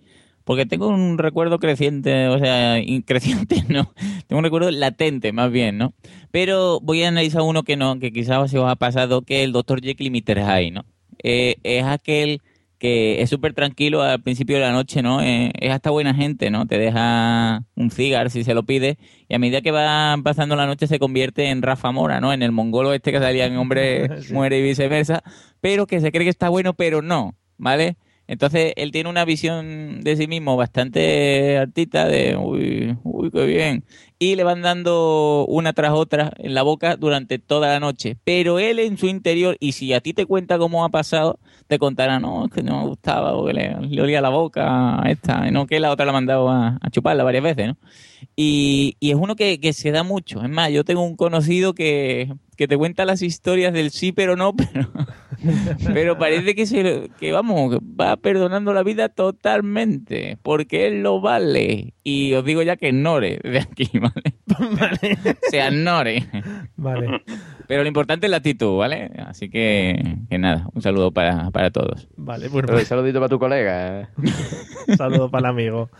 porque 0.45 0.66
tengo 0.66 0.88
un 0.88 1.18
recuerdo 1.18 1.59
creciente, 1.59 2.28
o 2.28 2.38
sea, 2.38 2.76
creciente, 3.07 3.64
no, 3.68 3.93
tengo 4.26 4.38
un 4.38 4.45
recuerdo 4.45 4.70
latente 4.70 5.32
más 5.32 5.51
bien, 5.51 5.78
¿no? 5.78 5.95
Pero 6.30 6.80
voy 6.80 7.03
a 7.03 7.09
analizar 7.09 7.43
uno 7.43 7.62
que 7.62 7.76
no, 7.76 7.99
que 7.99 8.12
quizás 8.12 8.51
se 8.51 8.59
os 8.59 8.70
ha 8.70 8.76
pasado, 8.76 9.22
que 9.22 9.40
es 9.40 9.45
el 9.45 9.53
Dr. 9.53 9.80
Jekyll 9.82 10.07
y 10.07 10.11
Mr. 10.11 10.38
Hyde, 10.38 10.70
¿no? 10.70 10.84
Eh, 11.22 11.57
es 11.62 11.84
aquel 11.84 12.40
que 12.82 13.22
es 13.22 13.30
súper 13.30 13.55
tranquilo 13.55 14.03
al 14.03 14.20
principio 14.22 14.57
de 14.57 14.62
la 14.62 14.72
noche, 14.72 15.03
¿no? 15.03 15.22
Eh, 15.22 15.53
es 15.61 15.70
hasta 15.70 15.90
buena 15.90 16.14
gente, 16.14 16.51
¿no? 16.51 16.66
Te 16.66 16.78
deja 16.78 17.62
un 17.76 17.93
cigar 17.93 18.28
si 18.28 18.43
se 18.43 18.55
lo 18.55 18.64
pide 18.64 18.99
y 19.28 19.36
a 19.36 19.38
medida 19.38 19.61
que 19.61 19.70
va 19.70 20.16
pasando 20.24 20.57
la 20.57 20.66
noche 20.66 20.88
se 20.88 20.99
convierte 20.99 21.51
en 21.51 21.62
Rafa 21.62 21.93
Mora, 21.93 22.20
¿no? 22.20 22.32
En 22.32 22.43
el 22.43 22.51
mongolo 22.51 22.93
este 22.93 23.12
que 23.12 23.20
salía 23.20 23.47
en 23.47 23.57
Hombre 23.57 24.09
Sí. 24.22 24.34
Muere 24.34 24.59
y 24.59 24.62
viceversa, 24.62 25.22
pero 25.61 25.86
que 25.86 26.01
se 26.01 26.11
cree 26.11 26.24
que 26.24 26.30
está 26.30 26.49
bueno, 26.49 26.74
pero 26.74 27.03
no, 27.03 27.36
¿vale? 27.57 27.97
Entonces 28.33 28.72
él 28.76 28.93
tiene 28.93 29.11
una 29.11 29.26
visión 29.26 30.01
de 30.01 30.16
sí 30.16 30.26
mismo 30.26 30.57
bastante 30.57 31.59
artista 31.59 32.07
de, 32.07 32.35
uy, 32.35 32.97
uy, 33.05 33.30
qué 33.30 33.45
bien. 33.45 33.85
Y 34.18 34.37
le 34.37 34.43
van 34.43 34.62
dando 34.62 35.45
una 35.49 35.74
tras 35.74 35.93
otra 35.93 36.33
en 36.39 36.55
la 36.55 36.62
boca 36.62 36.97
durante 36.97 37.39
toda 37.39 37.68
la 37.68 37.78
noche. 37.78 38.16
Pero 38.24 38.59
él 38.59 38.78
en 38.78 38.97
su 38.97 39.07
interior, 39.07 39.59
y 39.61 39.72
si 39.72 39.93
a 39.93 40.01
ti 40.01 40.14
te 40.14 40.24
cuenta 40.24 40.57
cómo 40.57 40.83
ha 40.83 40.89
pasado, 40.89 41.41
te 41.66 41.78
contará, 41.78 42.20
no, 42.20 42.47
es 42.47 42.51
que 42.53 42.62
no 42.62 42.80
me 42.80 42.89
gustaba, 42.89 43.35
porque 43.35 43.53
le, 43.53 43.76
le 43.87 44.01
olía 44.01 44.22
la 44.22 44.30
boca 44.30 45.03
a 45.03 45.11
esta, 45.11 45.51
no 45.51 45.66
que 45.66 45.78
la 45.78 45.91
otra 45.91 46.07
la 46.07 46.12
ha 46.12 46.14
mandado 46.14 46.49
a, 46.49 46.78
a 46.80 46.91
chuparla 46.91 47.24
varias 47.24 47.45
veces, 47.45 47.68
¿no? 47.68 47.76
Y, 48.35 48.97
y 48.99 49.11
es 49.11 49.16
uno 49.16 49.37
que, 49.37 49.61
que 49.61 49.74
se 49.74 49.91
da 49.91 50.05
mucho. 50.05 50.43
Es 50.43 50.49
más, 50.49 50.70
yo 50.70 50.85
tengo 50.85 51.03
un 51.03 51.16
conocido 51.16 51.74
que, 51.74 52.33
que 52.63 52.69
te 52.69 52.77
cuenta 52.77 53.05
las 53.05 53.23
historias 53.23 53.73
del 53.73 53.91
sí 53.91 54.13
pero 54.13 54.37
no, 54.37 54.55
pero, 54.57 54.89
pero 55.93 56.19
parece 56.19 56.55
que, 56.55 56.67
se, 56.67 57.11
que, 57.19 57.33
vamos, 57.33 57.77
va 57.79 58.17
perdonando 58.17 58.73
la 58.73 58.83
vida 58.83 59.09
totalmente, 59.09 60.39
porque 60.43 60.87
él 60.87 61.03
lo 61.03 61.21
vale. 61.21 61.95
Y 62.05 62.33
os 62.35 62.45
digo 62.45 62.63
ya 62.63 62.77
que 62.77 62.89
ignore 62.89 63.39
de 63.45 63.59
aquí, 63.59 63.91
¿vale? 63.99 64.37
Se 65.51 65.59
ignore. 65.67 66.25
Vale, 66.77 67.23
Pero 67.67 67.83
lo 67.83 67.89
importante 67.89 68.27
es 68.27 68.31
la 68.31 68.39
actitud, 68.39 68.77
¿vale? 68.79 69.11
Así 69.27 69.49
que, 69.51 70.17
que 70.31 70.39
nada, 70.39 70.69
un 70.75 70.83
saludo 70.83 71.11
para, 71.13 71.51
para 71.51 71.71
todos. 71.71 72.09
vale. 72.17 72.49
Bueno, 72.49 72.67
Pero 72.67 72.75
un 72.75 72.79
pues, 72.81 72.89
saludito 72.89 73.19
para 73.21 73.29
tu 73.29 73.39
colega. 73.39 74.11
un 74.89 74.97
saludo 74.97 75.31
para 75.31 75.49
el 75.49 75.51
amigo. 75.55 75.91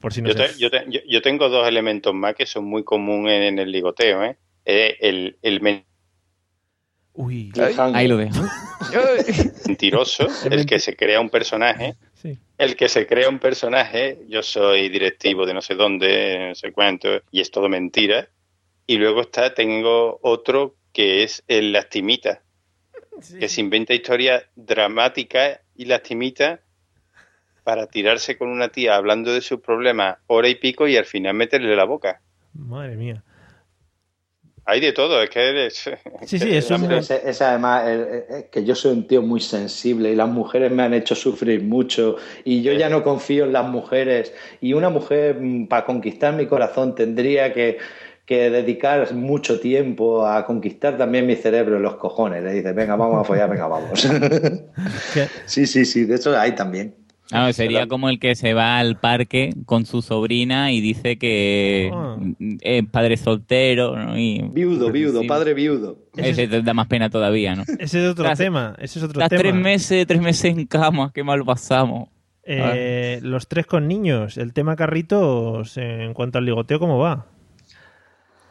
Por 0.00 0.12
si 0.12 0.22
no 0.22 0.28
Yo, 0.28 0.34
te- 0.36 0.58
yo 0.58 0.70
te- 0.70 0.84
yo- 0.88 1.00
yo 1.08 1.22
tengo 1.22 1.48
dos 1.48 1.66
elementos 1.66 2.14
más 2.14 2.34
que 2.34 2.46
son 2.46 2.64
muy 2.64 2.84
comunes 2.84 3.42
en 3.48 3.58
el 3.58 3.72
ligoteo, 3.72 4.22
¿eh? 4.24 4.36
Eh, 4.64 4.96
el, 5.00 5.38
el 5.42 5.60
men- 5.60 5.84
Uy, 7.18 7.50
Ahí 7.94 8.06
lo 8.06 8.16
dejo. 8.16 8.40
mentiroso, 9.66 10.28
el 10.48 10.64
que 10.66 10.78
se 10.78 10.94
crea 10.94 11.20
un 11.20 11.30
personaje, 11.30 11.96
sí. 12.14 12.38
el 12.58 12.76
que 12.76 12.88
se 12.88 13.08
crea 13.08 13.28
un 13.28 13.40
personaje, 13.40 14.20
yo 14.28 14.40
soy 14.40 14.88
directivo 14.88 15.44
de 15.44 15.52
no 15.52 15.60
sé 15.60 15.74
dónde, 15.74 16.50
no 16.50 16.54
sé 16.54 16.70
cuánto, 16.70 17.08
y 17.32 17.40
es 17.40 17.50
todo 17.50 17.68
mentira. 17.68 18.28
Y 18.86 18.98
luego 18.98 19.22
está, 19.22 19.52
tengo 19.52 20.20
otro 20.22 20.76
que 20.92 21.24
es 21.24 21.42
el 21.48 21.72
lastimita, 21.72 22.42
que 23.40 23.48
se 23.48 23.62
inventa 23.62 23.94
historias 23.94 24.44
dramáticas 24.54 25.58
y 25.74 25.86
lastimitas 25.86 26.60
para 27.64 27.88
tirarse 27.88 28.38
con 28.38 28.48
una 28.48 28.68
tía 28.68 28.94
hablando 28.94 29.34
de 29.34 29.40
sus 29.40 29.58
problemas 29.58 30.18
hora 30.28 30.48
y 30.48 30.54
pico 30.54 30.86
y 30.86 30.96
al 30.96 31.04
final 31.04 31.34
meterle 31.34 31.74
la 31.74 31.84
boca. 31.84 32.20
Madre 32.54 32.94
mía. 32.94 33.24
Hay 34.70 34.80
de 34.80 34.92
todo, 34.92 35.22
es 35.22 35.30
que 35.30 35.40
eres... 35.48 35.90
Sí, 36.26 36.38
sí, 36.38 36.54
es 36.54 36.70
un... 36.70 36.82
Pero 36.82 36.96
ese, 36.98 37.22
ese 37.24 37.42
además, 37.44 37.88
el- 37.88 38.00
el- 38.00 38.24
es 38.36 38.44
que 38.50 38.64
yo 38.64 38.74
soy 38.74 38.92
un 38.92 39.06
tío 39.06 39.22
muy 39.22 39.40
sensible 39.40 40.10
y 40.12 40.14
las 40.14 40.28
mujeres 40.28 40.70
me 40.70 40.82
han 40.82 40.92
hecho 40.92 41.14
sufrir 41.14 41.62
mucho 41.62 42.16
y 42.44 42.60
yo 42.60 42.72
ya 42.74 42.90
no 42.90 43.02
confío 43.02 43.44
en 43.46 43.54
las 43.54 43.66
mujeres 43.66 44.34
y 44.60 44.74
una 44.74 44.90
mujer 44.90 45.40
mm, 45.40 45.68
para 45.68 45.86
conquistar 45.86 46.34
mi 46.34 46.46
corazón 46.46 46.94
tendría 46.94 47.54
que, 47.54 47.78
que 48.26 48.50
dedicar 48.50 49.14
mucho 49.14 49.58
tiempo 49.58 50.26
a 50.26 50.44
conquistar 50.44 50.98
también 50.98 51.24
mi 51.26 51.36
cerebro 51.36 51.78
y 51.78 51.82
los 51.82 51.96
cojones. 51.96 52.42
Le 52.44 52.52
dices, 52.52 52.74
venga, 52.74 52.94
vamos 52.94 53.22
a 53.22 53.24
follar, 53.24 53.48
venga, 53.48 53.68
vamos. 53.68 54.06
¿Qué? 55.14 55.28
sí, 55.46 55.66
sí, 55.66 55.86
sí, 55.86 56.04
de 56.04 56.16
eso 56.16 56.38
hay 56.38 56.52
también. 56.54 56.94
Ah, 57.30 57.52
sería 57.52 57.86
como 57.86 58.08
el 58.08 58.18
que 58.18 58.34
se 58.34 58.54
va 58.54 58.78
al 58.78 58.98
parque 58.98 59.52
con 59.66 59.84
su 59.84 60.00
sobrina 60.00 60.72
y 60.72 60.80
dice 60.80 61.18
que 61.18 61.90
Ah. 61.92 62.16
es 62.62 62.86
padre 62.90 63.16
soltero. 63.18 63.96
¿no? 63.96 64.18
Y, 64.18 64.40
Viudo, 64.52 64.90
viudo, 64.90 65.20
Sí. 65.20 65.26
padre 65.28 65.52
viudo. 65.54 65.98
Ese 66.16 66.48
te 66.48 66.62
da 66.62 66.72
más 66.74 66.86
pena 66.86 67.10
todavía, 67.10 67.54
¿no? 67.54 67.64
Ese 67.78 68.02
es 68.04 68.10
otro 68.10 68.24
Tras- 68.24 68.38
tema. 68.38 68.74
Ese 68.78 68.98
es 68.98 69.04
otro 69.04 69.18
tema. 69.20 69.28
tres 69.28 69.54
meses, 69.54 70.06
tres 70.06 70.20
meses 70.22 70.46
en 70.56 70.66
cama, 70.66 71.10
qué 71.14 71.22
mal 71.22 71.44
pasamos. 71.44 72.08
Eh, 72.50 73.18
los 73.22 73.46
tres 73.46 73.66
con 73.66 73.86
niños. 73.88 74.38
El 74.38 74.54
tema 74.54 74.74
carritos, 74.74 75.76
eh, 75.76 76.04
en 76.04 76.14
cuanto 76.14 76.38
al 76.38 76.46
ligoteo, 76.46 76.78
¿cómo 76.78 76.96
va? 76.98 77.26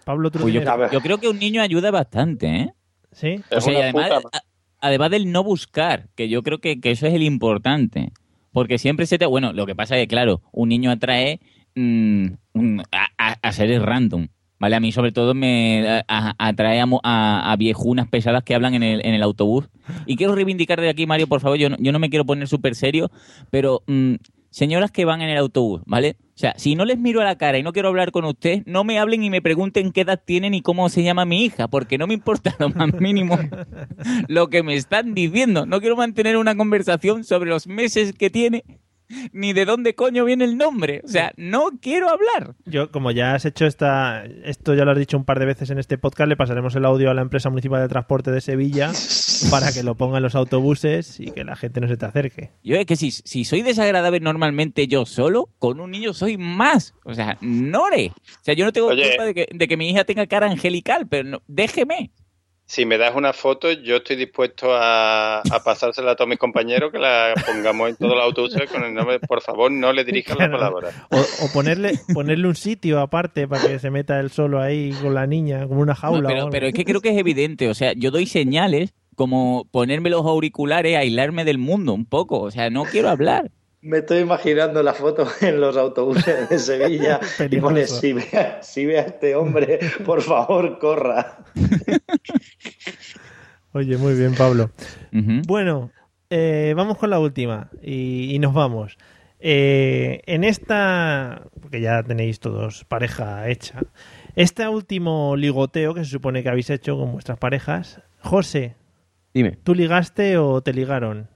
Pablo, 0.05 0.30
tú 0.32 0.39
Pues 0.39 0.53
yo, 0.53 1.01
creo 1.01 1.17
que 1.17 1.28
un 1.28 1.39
niño 1.39 1.61
ayuda 1.61 1.89
bastante, 1.91 2.47
¿eh? 2.47 2.73
¿Sí? 3.11 3.41
O 3.51 3.57
Es 3.57 3.63
sea, 3.63 3.73
y 3.73 3.82
además, 3.82 4.11
puta- 4.23 4.43
además 4.80 5.09
del 5.11 5.32
no 5.32 5.43
buscar, 5.43 6.07
que 6.15 6.30
yo 6.30 6.43
creo 6.43 6.59
que, 6.59 6.80
que 6.80 6.91
eso 6.91 7.07
es 7.07 7.13
el 7.15 7.23
importante. 7.23 8.11
Porque 8.58 8.80
siempre 8.80 9.05
se 9.05 9.20
te... 9.20 9.28
Bueno, 9.28 9.53
lo 9.53 9.68
que 9.68 9.76
pasa 9.76 9.95
es 9.97 10.01
que, 10.01 10.08
claro, 10.08 10.41
un 10.51 10.70
niño 10.70 10.89
atrae 10.89 11.39
mm, 11.76 12.26
a, 12.91 13.36
a- 13.39 13.51
seres 13.51 13.84
random. 13.84 14.30
¿Vale? 14.58 14.76
A 14.76 14.80
mí, 14.80 14.91
sobre 14.91 15.12
todo, 15.12 15.36
me 15.36 15.88
a- 16.08 16.34
atrae 16.39 16.82
a 16.82 17.55
viejunas 17.60 18.08
pesadas 18.08 18.41
que 18.41 18.55
hablan 18.55 18.74
en 18.74 18.82
el, 18.82 19.05
en 19.05 19.14
el 19.14 19.22
autobús. 19.22 19.70
Y 20.08 20.16
quiero 20.16 20.34
reivindicar 20.34 20.82
de 20.82 20.89
aquí, 20.89 21.05
Mario, 21.05 21.28
por 21.28 21.39
favor, 21.39 21.60
yo 21.60 21.70
no, 21.70 21.78
yo 21.80 21.91
no 21.91 21.99
me 21.99 22.10
quiero 22.10 22.26
poner 22.26 22.47
súper 22.47 22.74
serio, 22.74 23.12
pero 23.51 23.84
mm, 23.86 24.16
señoras 24.58 24.89
que 24.89 25.05
van 25.05 25.22
en 25.22 25.30
el 25.30 25.38
autobús, 25.38 25.82
¿vale? 25.86 26.18
O 26.20 26.39
sea, 26.39 26.55
si 26.58 26.74
no 26.74 26.84
les 26.84 26.97
miro 26.97 27.22
a 27.22 27.24
la 27.24 27.38
cara 27.38 27.60
y 27.60 27.64
no 27.64 27.74
quiero 27.74 27.89
hablar 27.89 28.12
con 28.12 28.26
usted, 28.26 28.64
no 28.66 28.84
me 28.84 28.97
hablen 28.97 29.24
y 29.24 29.30
me 29.30 29.39
pregunten 29.39 29.91
qué 29.91 30.01
edad 30.01 30.20
tienen 30.24 30.55
y 30.55 30.64
cómo 30.64 30.89
se 30.89 31.03
llama 31.03 31.26
mi 31.26 31.45
hija, 31.45 31.68
porque 31.68 31.99
no 31.99 32.08
me 32.08 32.16
importa 32.16 32.55
lo 32.58 32.70
más 32.70 32.91
mínimo 32.99 33.38
lo 34.28 34.49
que 34.49 34.64
me 34.64 34.74
están 34.74 35.14
diciendo. 35.14 35.68
No 35.68 35.80
quiero 35.80 35.95
mantener 35.95 36.38
una 36.38 36.58
conversación 36.58 37.24
sobre 37.24 37.51
los 37.51 37.68
meses 37.68 38.14
que 38.14 38.32
tiene 38.32 38.64
ni 39.32 39.53
de 39.53 39.66
dónde 39.66 39.95
coño 39.95 40.26
viene 40.26 40.45
el 40.45 40.58
nombre. 40.58 41.01
O 41.03 41.08
sea, 41.08 41.32
no 41.38 41.70
quiero 41.82 42.10
hablar. 42.10 42.55
Yo, 42.66 42.91
como 42.91 43.12
ya 43.12 43.36
has 43.36 43.45
hecho 43.45 43.66
esta, 43.66 44.26
esto 44.43 44.74
ya 44.74 44.86
lo 44.86 44.91
has 44.91 44.97
dicho 44.97 45.18
un 45.18 45.26
par 45.26 45.39
de 45.39 45.45
veces 45.45 45.70
en 45.70 45.80
este 45.80 45.97
podcast, 45.97 46.28
le 46.30 46.36
pasaremos 46.38 46.76
el 46.76 46.86
audio 46.86 47.10
a 47.10 47.14
la 47.14 47.22
empresa 47.22 47.49
municipal 47.49 47.82
de 47.82 47.88
transporte 47.88 48.32
de 48.32 48.41
Sevilla 48.41 48.91
para 49.51 49.72
que 49.72 49.84
lo 49.84 49.95
ponga 49.95 50.18
en 50.18 50.24
los 50.24 50.36
autobuses 50.36 51.20
y 51.20 51.32
que 51.32 51.43
la 51.43 51.55
gente 51.55 51.80
no 51.82 51.88
se 51.88 51.97
te 51.97 52.05
acerque. 52.05 52.51
Yo 52.64 52.76
es 52.76 52.86
que 52.86 52.95
si, 52.95 53.12
si 53.12 53.45
soy 53.45 53.62
desagradable 53.62 54.20
normalmente 54.20 54.88
yo 54.88 55.05
solo, 55.05 55.49
con 55.60 55.80
un 55.80 55.91
niño 55.91 56.14
soy 56.14 56.38
más. 56.38 56.93
O 57.03 57.14
sea, 57.14 57.38
nore. 57.41 58.12
O 58.16 58.43
sea, 58.43 58.53
yo 58.53 58.66
no 58.66 58.74
tengo 58.74 58.88
Oye. 58.88 59.10
culpa 59.10 59.26
de 59.26 59.34
que, 59.34 59.47
de 59.53 59.68
que 59.68 59.78
mi 59.78 59.89
hija 59.89 60.03
tenga 60.03 60.28
cara 60.28 60.47
angelical, 60.49 61.08
pero 61.08 61.24
no- 61.30 61.41
déjeme. 61.47 62.12
Si 62.70 62.86
me 62.86 62.97
das 62.97 63.16
una 63.16 63.32
foto, 63.32 63.71
yo 63.71 63.96
estoy 63.96 64.17
dispuesto 64.17 64.75
a, 64.75 65.39
a 65.39 65.63
pasársela 65.63 66.12
a 66.12 66.16
todos 66.17 66.28
mis 66.28 66.37
compañeros 66.37 66.91
que 66.91 67.00
la 67.00 67.33
pongamos 67.46 67.87
en 67.89 67.96
todos 67.96 68.13
los 68.16 68.21
autobuses 68.25 68.70
con 68.70 68.83
el 68.83 68.93
nombre. 68.93 69.21
Por 69.21 69.41
favor, 69.41 69.71
no 69.71 69.93
le 69.93 70.04
dirijas 70.04 70.37
la 70.37 70.50
Claro. 70.50 70.74
palabra. 70.75 71.08
O, 71.12 71.17
o 71.46 71.54
ponerle, 71.54 71.93
ponerle 72.13 72.46
un 72.46 72.55
sitio 72.55 73.00
aparte 73.00 73.47
para 73.47 73.66
que 73.66 73.79
se 73.79 73.89
meta 73.89 74.20
él 74.20 74.32
solo 74.32 74.62
ahí 74.62 74.91
con 75.01 75.13
la 75.13 75.25
niña, 75.25 75.66
como 75.66 75.79
una 75.79 75.93
No, 75.93 76.00
jaula. 76.00 76.28
o 76.28 76.28
pero, 76.28 76.37
algo. 76.39 76.50
pero 76.51 76.67
es 76.67 76.74
que 76.74 76.83
creo 76.83 77.00
que 77.00 77.09
es 77.12 77.17
evidente. 77.17 77.70
O 77.70 77.74
sea, 77.74 77.93
yo 77.96 78.12
doy 78.12 78.25
señales 78.25 78.93
como 79.16 79.66
ponerme 79.71 80.09
los 80.09 80.25
auriculares, 80.25 80.97
aislarme 80.97 81.46
del 81.46 81.59
mundo 81.59 81.93
un 81.93 82.05
poco. 82.05 82.41
O 82.41 82.51
sea, 82.51 82.70
no 82.70 82.83
quiero 82.83 83.08
hablar. 83.09 83.50
Me 83.88 84.00
estoy 84.00 84.20
imaginando 84.20 84.84
la 84.84 84.93
foto 84.93 85.26
en 85.42 85.62
los 85.62 85.78
autobuses 85.78 86.50
de 86.50 86.59
Sevilla 86.59 87.22
y 87.50 87.58
pone, 87.58 87.88
si 87.88 88.12
ve, 88.12 88.28
a, 88.38 88.62
si 88.62 88.86
ve 88.86 89.00
a 89.00 89.04
este 89.04 89.34
hombre, 89.34 89.80
por 90.05 90.22
favor, 90.22 90.78
corra. 90.78 91.38
Oye, 93.72 93.96
muy 93.97 94.14
bien, 94.16 94.36
Pablo. 94.36 94.72
Bueno, 95.47 95.92
eh, 96.30 96.74
vamos 96.76 96.97
con 96.97 97.12
la 97.12 97.20
última 97.20 97.70
y, 97.82 98.36
y 98.36 98.39
nos 98.39 98.54
vamos. 98.54 98.97
Eh, 99.39 100.20
en 100.26 100.43
esta, 100.43 101.43
porque 101.62 101.80
ya 101.80 102.04
tenéis 102.04 102.42
todos 102.42 102.84
pareja 102.84 103.47
hecha, 103.47 103.80
este 104.36 104.68
último 104.68 105.38
ligoteo 105.38 105.93
que 105.93 106.04
se 106.04 106.09
supone 106.12 106.43
que 106.43 106.50
habéis 106.50 106.70
hecho 106.72 106.97
con 106.97 107.14
vuestras 107.14 107.38
parejas, 107.38 108.01
José, 108.20 108.76
Dime. 109.34 109.58
¿tú 109.64 109.74
ligaste 109.74 110.38
o 110.38 110.62
te 110.62 110.74
ligaron? 110.74 111.30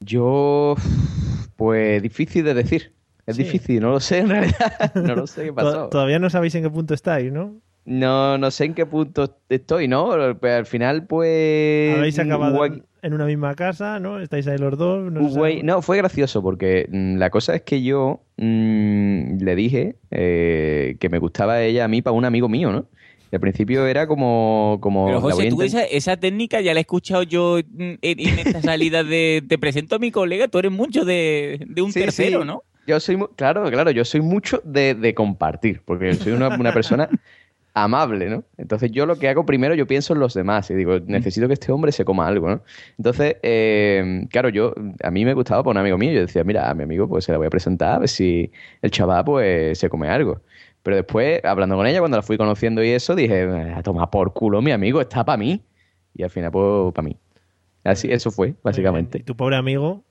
Yo, 0.00 0.76
pues 1.56 2.02
difícil 2.02 2.44
de 2.44 2.54
decir. 2.54 2.92
Es 3.26 3.34
Sí. 3.36 3.42
difícil, 3.42 3.80
no 3.80 3.90
lo 3.90 3.98
sé 4.00 4.18
en 4.18 4.28
realidad. 4.28 4.92
No 4.94 5.14
lo 5.16 5.26
sé 5.26 5.46
qué 5.46 5.52
pasó. 5.52 5.88
Todavía 5.88 6.18
no 6.20 6.30
sabéis 6.30 6.54
en 6.54 6.62
qué 6.62 6.70
punto 6.70 6.94
estáis, 6.94 7.32
¿no? 7.32 7.56
No, 7.84 8.36
no 8.38 8.50
sé 8.50 8.64
en 8.64 8.74
qué 8.74 8.84
punto 8.86 9.38
estoy, 9.48 9.86
¿no? 9.88 10.10
Pero 10.40 10.56
al 10.56 10.66
final, 10.66 11.06
pues. 11.06 11.96
Habéis 11.96 12.18
acabado 12.18 12.54
hubo- 12.56 12.66
en, 13.02 13.14
una 13.14 13.26
misma 13.26 13.54
casa, 13.54 14.00
¿no? 14.00 14.20
Estáis 14.20 14.46
ahí 14.48 14.58
los 14.58 14.76
dos. 14.76 15.10
No, 15.12 15.20
no, 15.62 15.82
fue 15.82 15.96
gracioso 15.96 16.42
porque 16.42 16.88
mm, 16.90 17.16
la 17.16 17.30
cosa 17.30 17.54
es 17.54 17.62
que 17.62 17.82
yo 17.82 18.22
mm, 18.36 19.38
le 19.42 19.54
dije 19.54 19.96
eh, 20.10 20.96
que 20.98 21.08
me 21.08 21.18
gustaba 21.18 21.62
ella 21.62 21.84
a 21.84 21.88
mí 21.88 22.02
para 22.02 22.12
un 22.14 22.24
amigo 22.24 22.48
mío, 22.48 22.72
¿no? 22.72 22.86
Y 23.30 23.34
al 23.34 23.40
principio 23.40 23.86
era 23.86 24.06
como... 24.06 24.78
como 24.80 25.06
Pero 25.06 25.20
José, 25.20 25.48
tú 25.48 25.62
esa, 25.62 25.82
esa 25.84 26.16
técnica 26.16 26.60
ya 26.60 26.74
la 26.74 26.80
he 26.80 26.82
escuchado 26.82 27.22
yo 27.24 27.58
en, 27.58 27.98
en 28.00 28.38
esta 28.38 28.62
salida 28.62 29.02
de 29.02 29.42
te 29.48 29.58
presento 29.58 29.96
a 29.96 29.98
mi 29.98 30.10
colega, 30.10 30.48
tú 30.48 30.58
eres 30.58 30.70
mucho 30.72 31.04
de, 31.04 31.60
de 31.66 31.82
un 31.82 31.92
Sí, 31.92 32.00
tercero, 32.00 32.42
sí. 32.42 32.46
¿no? 32.46 32.62
Yo 32.86 33.00
soy, 33.00 33.18
claro, 33.34 33.68
claro, 33.68 33.90
yo 33.90 34.04
soy 34.04 34.20
mucho 34.20 34.62
de, 34.64 34.94
de 34.94 35.12
compartir, 35.12 35.82
porque 35.84 36.14
soy 36.14 36.34
una, 36.34 36.48
una 36.56 36.72
persona 36.72 37.08
amable, 37.76 38.30
¿no? 38.30 38.42
Entonces 38.56 38.90
yo 38.90 39.04
lo 39.04 39.16
que 39.16 39.28
hago 39.28 39.44
primero, 39.44 39.74
yo 39.74 39.86
pienso 39.86 40.14
en 40.14 40.20
los 40.20 40.32
demás 40.32 40.70
y 40.70 40.74
digo, 40.74 40.98
necesito 41.00 41.46
que 41.46 41.52
este 41.52 41.70
hombre 41.70 41.92
se 41.92 42.06
coma 42.06 42.26
algo, 42.26 42.48
¿no? 42.48 42.62
Entonces, 42.96 43.36
eh, 43.42 44.26
claro, 44.30 44.48
yo, 44.48 44.72
a 45.02 45.10
mí 45.10 45.26
me 45.26 45.34
gustaba 45.34 45.62
por 45.62 45.72
un 45.72 45.76
amigo 45.76 45.98
mío, 45.98 46.12
yo 46.12 46.20
decía, 46.20 46.42
mira, 46.42 46.70
a 46.70 46.74
mi 46.74 46.84
amigo 46.84 47.06
pues 47.06 47.26
se 47.26 47.32
la 47.32 47.38
voy 47.38 47.48
a 47.48 47.50
presentar 47.50 47.96
a 47.96 47.98
ver 47.98 48.08
si 48.08 48.50
el 48.80 48.90
chaval 48.90 49.24
pues 49.26 49.78
se 49.78 49.90
come 49.90 50.08
algo. 50.08 50.40
Pero 50.82 50.96
después, 50.96 51.44
hablando 51.44 51.76
con 51.76 51.86
ella, 51.86 51.98
cuando 51.98 52.16
la 52.16 52.22
fui 52.22 52.38
conociendo 52.38 52.82
y 52.82 52.90
eso, 52.90 53.14
dije, 53.14 53.42
a 53.42 53.82
tomar 53.82 54.08
por 54.08 54.32
culo, 54.32 54.62
mi 54.62 54.70
amigo, 54.70 55.00
está 55.02 55.24
para 55.24 55.36
mí. 55.36 55.62
Y 56.14 56.22
al 56.22 56.30
final, 56.30 56.52
pues, 56.52 56.94
para 56.94 57.08
mí. 57.08 57.18
Así, 57.84 58.10
eso 58.10 58.30
fue, 58.30 58.54
básicamente. 58.62 59.18
Y 59.18 59.22
tu 59.22 59.36
pobre 59.36 59.56
amigo. 59.56 60.02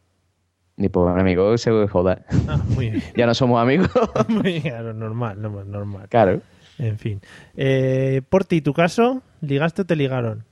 Mi 0.76 0.90
pobre 0.90 1.20
amigo 1.20 1.58
se 1.58 1.88
joda. 1.88 2.26
Ah, 2.48 2.58
muy 2.68 2.90
bien. 2.90 3.04
ya 3.16 3.26
no 3.26 3.34
somos 3.34 3.62
amigos. 3.62 3.90
Muy 4.28 4.62
claro, 4.62 4.94
normal, 4.94 5.42
no, 5.42 5.64
normal. 5.64 6.10
claro. 6.10 6.42
En 6.78 7.00
fin. 7.00 7.22
Eh, 7.56 8.22
por 8.30 8.46
ti, 8.46 8.62
tu 8.62 8.74
caso, 8.74 9.22
¿ligaste 9.42 9.84
o 9.84 9.86
te 9.86 9.96
ligaron? 9.96 10.46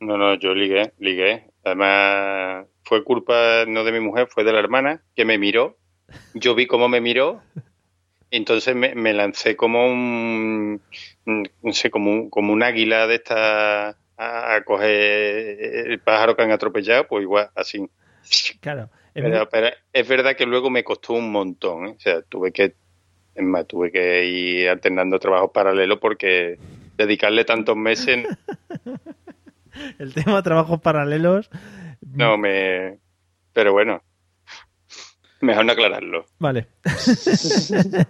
No, 0.00 0.16
no, 0.16 0.34
yo 0.34 0.54
ligué, 0.54 0.92
ligué. 0.98 1.50
Además, 1.64 2.66
fue 2.84 3.04
culpa 3.04 3.64
no 3.66 3.84
de 3.84 3.92
mi 3.92 4.00
mujer, 4.00 4.26
fue 4.28 4.44
de 4.44 4.52
la 4.52 4.58
hermana 4.58 5.02
que 5.14 5.24
me 5.24 5.38
miró. 5.38 5.78
Yo 6.34 6.54
vi 6.54 6.66
cómo 6.66 6.88
me 6.88 7.00
miró. 7.00 7.40
Entonces 8.30 8.74
me, 8.74 8.94
me 8.94 9.12
lancé 9.12 9.56
como 9.56 9.86
un, 9.86 10.80
no 11.26 11.72
sé, 11.72 11.90
como 11.90 12.10
un, 12.10 12.30
como 12.30 12.52
un 12.52 12.62
águila 12.62 13.06
de 13.06 13.16
esta 13.16 13.90
a, 14.16 14.54
a 14.54 14.64
coger 14.64 15.90
el 15.90 16.00
pájaro 16.00 16.34
que 16.34 16.42
han 16.42 16.50
atropellado, 16.50 17.06
pues 17.06 17.22
igual, 17.22 17.50
así. 17.54 17.86
Claro. 18.60 18.88
pero 19.14 19.68
es 19.92 20.08
verdad 20.08 20.36
que 20.36 20.46
luego 20.46 20.70
me 20.70 20.84
costó 20.84 21.14
un 21.14 21.30
montón, 21.30 21.86
¿eh? 21.86 21.94
O 21.96 22.00
sea, 22.00 22.22
tuve 22.22 22.52
que, 22.52 22.74
es 23.34 23.42
más, 23.42 23.66
tuve 23.66 23.90
que 23.90 24.24
ir 24.26 24.68
alternando 24.68 25.18
trabajos 25.18 25.50
paralelos 25.52 25.98
porque 25.98 26.58
dedicarle 26.96 27.44
tantos 27.44 27.76
meses 27.76 28.26
El 29.98 30.14
tema 30.14 30.36
de 30.36 30.42
trabajos 30.42 30.80
paralelos. 30.80 31.50
no 32.02 32.36
me... 32.36 32.98
Pero 33.52 33.72
bueno, 33.72 34.02
mejor 35.40 35.66
no 35.66 35.72
aclararlo. 35.72 36.24
Vale. 36.38 36.68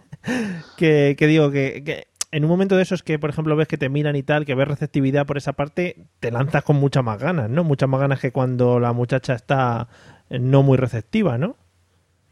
que, 0.76 1.16
que 1.18 1.26
digo 1.26 1.50
que, 1.50 1.82
que 1.84 2.06
en 2.30 2.44
un 2.44 2.50
momento 2.50 2.76
de 2.76 2.82
esos 2.82 3.02
que, 3.02 3.18
por 3.18 3.30
ejemplo, 3.30 3.56
ves 3.56 3.66
que 3.66 3.76
te 3.76 3.88
miran 3.88 4.14
y 4.14 4.22
tal, 4.22 4.46
que 4.46 4.54
ves 4.54 4.68
receptividad 4.68 5.26
por 5.26 5.36
esa 5.36 5.54
parte, 5.54 6.06
te 6.20 6.30
lanzas 6.30 6.62
con 6.62 6.76
muchas 6.76 7.02
más 7.02 7.18
ganas, 7.18 7.50
¿no? 7.50 7.64
Muchas 7.64 7.88
más 7.88 8.00
ganas 8.00 8.20
que 8.20 8.30
cuando 8.30 8.78
la 8.78 8.92
muchacha 8.92 9.34
está 9.34 9.88
no 10.30 10.62
muy 10.62 10.78
receptiva, 10.78 11.38
¿no? 11.38 11.56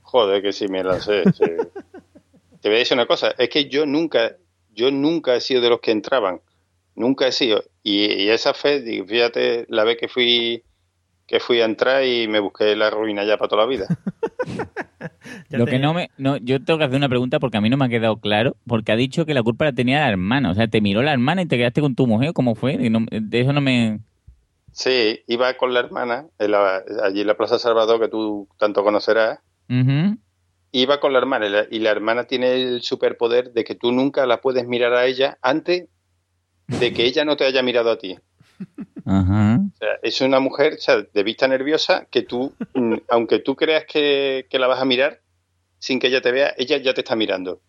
Joder, 0.02 0.42
que 0.42 0.52
sí 0.52 0.68
me 0.68 0.84
lancé. 0.84 1.24
sí. 1.32 1.44
Te 2.60 2.68
voy 2.68 2.76
a 2.76 2.78
decir 2.80 2.96
una 2.96 3.06
cosa, 3.06 3.34
es 3.38 3.48
que 3.48 3.68
yo 3.68 3.86
nunca, 3.86 4.36
yo 4.72 4.90
nunca 4.90 5.34
he 5.34 5.40
sido 5.40 5.60
de 5.60 5.70
los 5.70 5.80
que 5.80 5.90
entraban, 5.92 6.40
nunca 6.94 7.26
he 7.26 7.32
sido. 7.32 7.62
Y, 7.82 8.04
y 8.12 8.28
esa 8.30 8.54
fe, 8.54 8.82
fíjate, 9.06 9.66
la 9.68 9.84
vez 9.84 9.96
que 9.98 10.08
fui 10.08 10.62
que 11.26 11.38
fui 11.38 11.60
a 11.60 11.64
entrar 11.64 12.04
y 12.04 12.26
me 12.26 12.40
busqué 12.40 12.74
la 12.74 12.90
ruina 12.90 13.22
ya 13.24 13.36
para 13.36 13.48
toda 13.48 13.62
la 13.62 13.68
vida. 13.68 13.86
Lo 15.50 15.64
que 15.66 15.78
no 15.78 15.94
me, 15.94 16.10
no, 16.18 16.36
yo 16.38 16.62
tengo 16.62 16.78
que 16.78 16.84
hacer 16.84 16.96
una 16.96 17.08
pregunta 17.08 17.38
porque 17.38 17.56
a 17.56 17.60
mí 17.60 17.70
no 17.70 17.76
me 17.76 17.84
ha 17.84 17.88
quedado 17.88 18.16
claro, 18.18 18.56
porque 18.66 18.90
ha 18.92 18.96
dicho 18.96 19.24
que 19.26 19.34
la 19.34 19.42
culpa 19.42 19.64
la 19.64 19.72
tenía 19.72 20.00
la 20.00 20.08
hermana, 20.08 20.50
o 20.50 20.54
sea, 20.54 20.66
te 20.68 20.80
miró 20.80 21.02
la 21.02 21.12
hermana 21.12 21.42
y 21.42 21.46
te 21.46 21.56
quedaste 21.56 21.80
con 21.80 21.94
tu 21.94 22.06
mujer, 22.08 22.32
¿cómo 22.32 22.54
fue? 22.56 22.74
Y 22.74 22.90
no- 22.90 23.06
de 23.10 23.40
eso 23.40 23.52
no 23.52 23.60
me... 23.60 24.00
Sí, 24.72 25.20
iba 25.26 25.54
con 25.54 25.72
la 25.74 25.80
hermana, 25.80 26.26
en 26.38 26.50
la- 26.52 26.82
allí 27.04 27.20
en 27.20 27.26
la 27.26 27.36
Plaza 27.36 27.58
Salvador, 27.58 28.00
que 28.00 28.08
tú 28.08 28.48
tanto 28.58 28.82
conocerás, 28.82 29.38
Ujú. 29.68 30.16
Iba 30.72 31.00
con 31.00 31.12
la 31.12 31.18
hermana 31.18 31.46
y 31.46 31.50
la, 31.50 31.66
y 31.70 31.78
la 31.80 31.90
hermana 31.90 32.24
tiene 32.24 32.54
el 32.54 32.82
superpoder 32.82 33.52
de 33.52 33.64
que 33.64 33.74
tú 33.74 33.92
nunca 33.92 34.26
la 34.26 34.40
puedes 34.40 34.66
mirar 34.66 34.94
a 34.94 35.06
ella 35.06 35.38
antes 35.42 35.88
de 36.66 36.92
que 36.92 37.04
ella 37.04 37.24
no 37.24 37.36
te 37.36 37.44
haya 37.44 37.62
mirado 37.62 37.90
a 37.90 37.98
ti. 37.98 38.16
Ajá. 39.04 39.58
O 39.74 39.76
sea, 39.78 39.88
es 40.02 40.20
una 40.20 40.40
mujer 40.40 40.74
o 40.74 40.80
sea, 40.80 41.02
de 41.02 41.22
vista 41.22 41.48
nerviosa 41.48 42.06
que 42.10 42.22
tú, 42.22 42.52
mm, 42.74 42.94
aunque 43.08 43.40
tú 43.40 43.56
creas 43.56 43.84
que, 43.86 44.46
que 44.48 44.58
la 44.58 44.66
vas 44.66 44.80
a 44.80 44.84
mirar, 44.84 45.20
sin 45.78 45.98
que 45.98 46.08
ella 46.08 46.20
te 46.20 46.30
vea, 46.30 46.54
ella 46.56 46.76
ya 46.76 46.94
te 46.94 47.00
está 47.00 47.16
mirando. 47.16 47.60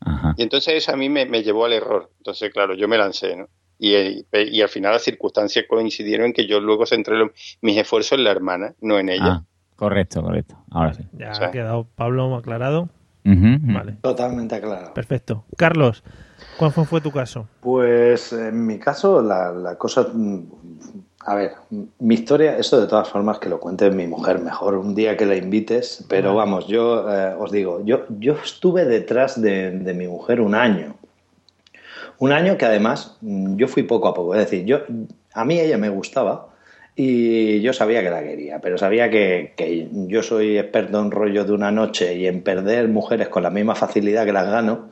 Ajá. 0.00 0.34
Y 0.36 0.42
entonces 0.42 0.74
eso 0.74 0.92
a 0.92 0.96
mí 0.96 1.08
me, 1.08 1.26
me 1.26 1.42
llevó 1.42 1.64
al 1.64 1.72
error. 1.72 2.10
Entonces, 2.18 2.52
claro, 2.52 2.74
yo 2.74 2.88
me 2.88 2.98
lancé, 2.98 3.36
¿no? 3.36 3.48
Y, 3.78 3.94
eh, 3.94 4.24
y 4.32 4.60
al 4.60 4.68
final 4.68 4.92
las 4.92 5.02
circunstancias 5.02 5.64
coincidieron 5.66 6.26
en 6.26 6.32
que 6.34 6.46
yo 6.46 6.60
luego 6.60 6.84
centré 6.84 7.16
mis 7.62 7.78
esfuerzos 7.78 8.18
en 8.18 8.24
la 8.24 8.30
hermana, 8.30 8.74
no 8.80 8.98
en 8.98 9.08
ella. 9.08 9.24
Ah, 9.24 9.44
correcto, 9.80 10.22
correcto. 10.22 10.54
Ahora 10.70 10.92
sí. 10.92 11.02
Ya 11.14 11.32
ha 11.32 11.50
quedado 11.50 11.86
Pablo 11.96 12.36
aclarado. 12.36 12.90
Vale, 13.24 13.96
Totalmente 14.02 14.54
aclarado. 14.54 14.92
perfecto. 14.94 15.44
Carlos, 15.56 16.04
¿cuál 16.58 16.70
fue, 16.72 16.84
fue 16.84 17.00
tu 17.00 17.10
caso? 17.10 17.46
Pues 17.60 18.32
en 18.32 18.66
mi 18.66 18.78
caso, 18.78 19.22
la, 19.22 19.50
la 19.52 19.76
cosa. 19.76 20.06
A 21.26 21.34
ver, 21.34 21.52
mi 21.98 22.14
historia, 22.14 22.56
eso 22.56 22.80
de 22.80 22.86
todas 22.86 23.08
formas 23.08 23.38
que 23.38 23.48
lo 23.48 23.58
cuente 23.60 23.90
mi 23.90 24.06
mujer 24.06 24.38
mejor 24.40 24.76
un 24.76 24.94
día 24.94 25.16
que 25.16 25.26
la 25.26 25.36
invites, 25.36 26.04
pero 26.08 26.34
vamos, 26.34 26.66
yo 26.66 27.10
eh, 27.10 27.34
os 27.38 27.50
digo, 27.52 27.82
yo, 27.84 28.06
yo 28.18 28.34
estuve 28.42 28.84
detrás 28.86 29.40
de, 29.40 29.70
de 29.70 29.94
mi 29.94 30.06
mujer 30.06 30.40
un 30.40 30.54
año. 30.54 30.94
Un 32.18 32.32
año 32.32 32.56
que 32.56 32.66
además 32.66 33.16
yo 33.22 33.66
fui 33.68 33.82
poco 33.82 34.08
a 34.08 34.14
poco, 34.14 34.34
es 34.34 34.40
decir, 34.40 34.64
yo, 34.64 34.78
a 35.34 35.44
mí 35.44 35.58
ella 35.58 35.76
me 35.78 35.88
gustaba 35.90 36.49
y 37.02 37.62
yo 37.62 37.72
sabía 37.72 38.02
que 38.02 38.10
la 38.10 38.22
quería, 38.22 38.58
pero 38.60 38.76
sabía 38.76 39.08
que, 39.08 39.54
que 39.56 39.88
yo 39.90 40.22
soy 40.22 40.58
experto 40.58 41.00
en 41.00 41.10
rollo 41.10 41.46
de 41.46 41.52
una 41.52 41.70
noche 41.70 42.14
y 42.14 42.26
en 42.26 42.42
perder 42.42 42.88
mujeres 42.88 43.30
con 43.30 43.42
la 43.42 43.48
misma 43.48 43.74
facilidad 43.74 44.26
que 44.26 44.34
las 44.34 44.46
gano, 44.46 44.90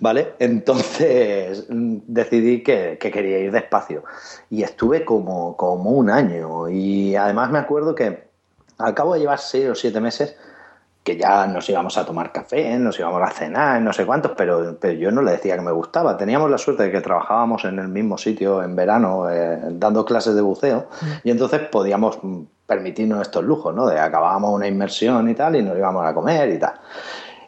¿vale? 0.00 0.32
Entonces 0.40 1.66
decidí 1.68 2.64
que, 2.64 2.98
que 2.98 3.12
quería 3.12 3.38
ir 3.38 3.52
despacio 3.52 4.02
y 4.50 4.64
estuve 4.64 5.04
como, 5.04 5.56
como 5.56 5.90
un 5.90 6.10
año 6.10 6.68
y 6.68 7.14
además 7.14 7.52
me 7.52 7.60
acuerdo 7.60 7.94
que 7.94 8.24
al 8.78 8.94
cabo 8.94 9.14
de 9.14 9.20
llevar 9.20 9.38
seis 9.38 9.68
o 9.68 9.76
siete 9.76 10.00
meses 10.00 10.36
que 11.04 11.18
ya 11.18 11.46
nos 11.46 11.68
íbamos 11.68 11.98
a 11.98 12.06
tomar 12.06 12.32
café, 12.32 12.78
nos 12.78 12.98
íbamos 12.98 13.20
a 13.22 13.30
cenar, 13.30 13.80
no 13.82 13.92
sé 13.92 14.06
cuántos, 14.06 14.32
pero, 14.34 14.78
pero 14.80 14.94
yo 14.94 15.10
no 15.10 15.20
le 15.20 15.32
decía 15.32 15.54
que 15.54 15.60
me 15.60 15.70
gustaba. 15.70 16.16
Teníamos 16.16 16.50
la 16.50 16.56
suerte 16.56 16.84
de 16.84 16.90
que 16.90 17.02
trabajábamos 17.02 17.66
en 17.66 17.78
el 17.78 17.88
mismo 17.88 18.16
sitio 18.16 18.62
en 18.62 18.74
verano, 18.74 19.28
eh, 19.30 19.60
dando 19.72 20.06
clases 20.06 20.34
de 20.34 20.40
buceo, 20.40 20.88
y 21.22 21.30
entonces 21.30 21.60
podíamos 21.70 22.18
permitirnos 22.66 23.20
estos 23.20 23.44
lujos, 23.44 23.74
¿no? 23.74 23.86
De 23.86 24.00
acabábamos 24.00 24.54
una 24.54 24.66
inmersión 24.66 25.28
y 25.28 25.34
tal, 25.34 25.56
y 25.56 25.62
nos 25.62 25.76
íbamos 25.76 26.06
a 26.06 26.14
comer 26.14 26.48
y 26.48 26.58
tal. 26.58 26.72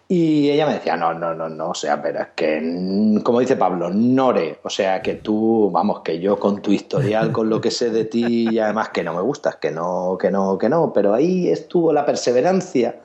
Y 0.06 0.50
ella 0.50 0.66
me 0.66 0.74
decía, 0.74 0.96
no, 0.98 1.14
no, 1.14 1.34
no, 1.34 1.48
no, 1.48 1.70
o 1.70 1.74
sea, 1.74 2.00
pero 2.00 2.20
que, 2.34 3.20
como 3.24 3.40
dice 3.40 3.56
Pablo, 3.56 3.88
Nore, 3.90 4.60
o 4.62 4.70
sea, 4.70 5.00
que 5.00 5.14
tú, 5.14 5.70
vamos, 5.72 6.00
que 6.00 6.20
yo 6.20 6.38
con 6.38 6.60
tu 6.60 6.72
historial, 6.72 7.32
con 7.32 7.48
lo 7.48 7.58
que 7.60 7.70
sé 7.70 7.88
de 7.90 8.04
ti, 8.04 8.50
y 8.50 8.58
además 8.58 8.90
que 8.90 9.02
no 9.02 9.14
me 9.14 9.22
gustas, 9.22 9.56
que 9.56 9.70
no, 9.70 10.18
que 10.20 10.30
no, 10.30 10.58
que 10.58 10.68
no, 10.68 10.92
pero 10.92 11.14
ahí 11.14 11.48
estuvo 11.48 11.92
la 11.92 12.04
perseverancia 12.04 12.96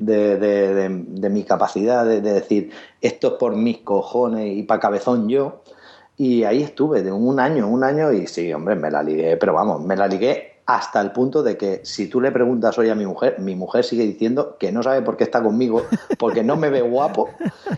De, 0.00 0.36
de- 0.38 1.30
mi 1.30 1.44
capacidad 1.44 2.04
de, 2.04 2.20
de 2.20 2.32
decir, 2.32 2.70
esto 3.00 3.28
es 3.28 3.32
por 3.34 3.54
mis 3.56 3.78
cojones 3.78 4.56
y 4.56 4.62
pa' 4.64 4.80
cabezón 4.80 5.28
yo, 5.28 5.62
y 6.16 6.44
ahí 6.44 6.62
estuve 6.62 7.02
de 7.02 7.12
un 7.12 7.40
año, 7.40 7.66
un 7.68 7.82
año, 7.84 8.12
y 8.12 8.26
sí, 8.26 8.52
hombre, 8.52 8.74
me 8.76 8.90
la 8.90 9.02
ligué, 9.02 9.36
pero 9.36 9.54
vamos, 9.54 9.80
me 9.82 9.96
la 9.96 10.06
ligué 10.06 10.50
hasta 10.66 11.00
el 11.00 11.10
punto 11.10 11.42
de 11.42 11.56
que 11.56 11.80
si 11.82 12.06
tú 12.08 12.20
le 12.20 12.30
preguntas 12.30 12.78
hoy 12.78 12.90
a 12.90 12.94
mi 12.94 13.04
mujer, 13.04 13.36
mi 13.40 13.56
mujer 13.56 13.82
sigue 13.84 14.04
diciendo 14.04 14.56
que 14.58 14.70
no 14.70 14.82
sabe 14.84 15.02
por 15.02 15.16
qué 15.16 15.24
está 15.24 15.42
conmigo, 15.42 15.82
porque 16.18 16.44
no 16.44 16.56
me 16.56 16.70
ve 16.70 16.80
guapo. 16.82 17.30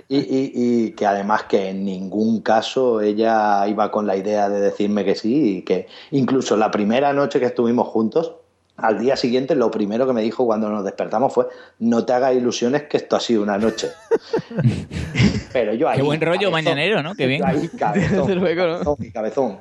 Y, 0.08 0.18
y- 0.18 0.52
y 0.54 0.90
que 0.92 1.06
además 1.06 1.44
que 1.44 1.70
en 1.70 1.84
ningún 1.86 2.42
caso 2.42 3.00
ella 3.00 3.66
iba 3.66 3.90
con 3.90 4.06
la 4.06 4.14
idea 4.16 4.50
de 4.50 4.60
decirme 4.60 5.04
que 5.06 5.14
sí 5.14 5.58
y 5.58 5.62
que 5.62 5.86
incluso 6.10 6.54
la 6.56 6.70
primera 6.70 7.14
noche 7.14 7.40
que 7.40 7.46
estuvimos 7.46 7.88
juntos, 7.88 8.34
al 8.82 8.98
día 8.98 9.16
siguiente 9.16 9.54
lo 9.54 9.70
primero 9.70 10.06
que 10.06 10.12
me 10.12 10.22
dijo 10.22 10.44
cuando 10.44 10.68
nos 10.68 10.84
despertamos 10.84 11.32
fue 11.32 11.46
no 11.78 12.04
te 12.04 12.12
hagas 12.12 12.34
ilusiones 12.34 12.82
que 12.84 12.98
esto 12.98 13.16
ha 13.16 13.20
sido 13.20 13.42
una 13.42 13.59
noche. 13.59 13.90
Pero 15.52 15.74
yo 15.74 15.88
ahí... 15.88 15.98
Qué 15.98 16.02
buen 16.02 16.20
rollo 16.20 16.50
cabezón, 16.50 16.52
mañanero, 16.52 17.02
¿no? 17.02 17.14
Qué 17.14 17.26
bien. 17.26 17.44
ahí, 17.44 17.68
cabezón, 17.78 18.26
Desde 18.26 18.34
luego, 18.34 18.66
¿no? 18.66 18.78
cabezón 18.78 18.96
y 19.00 19.10
cabezón. 19.10 19.60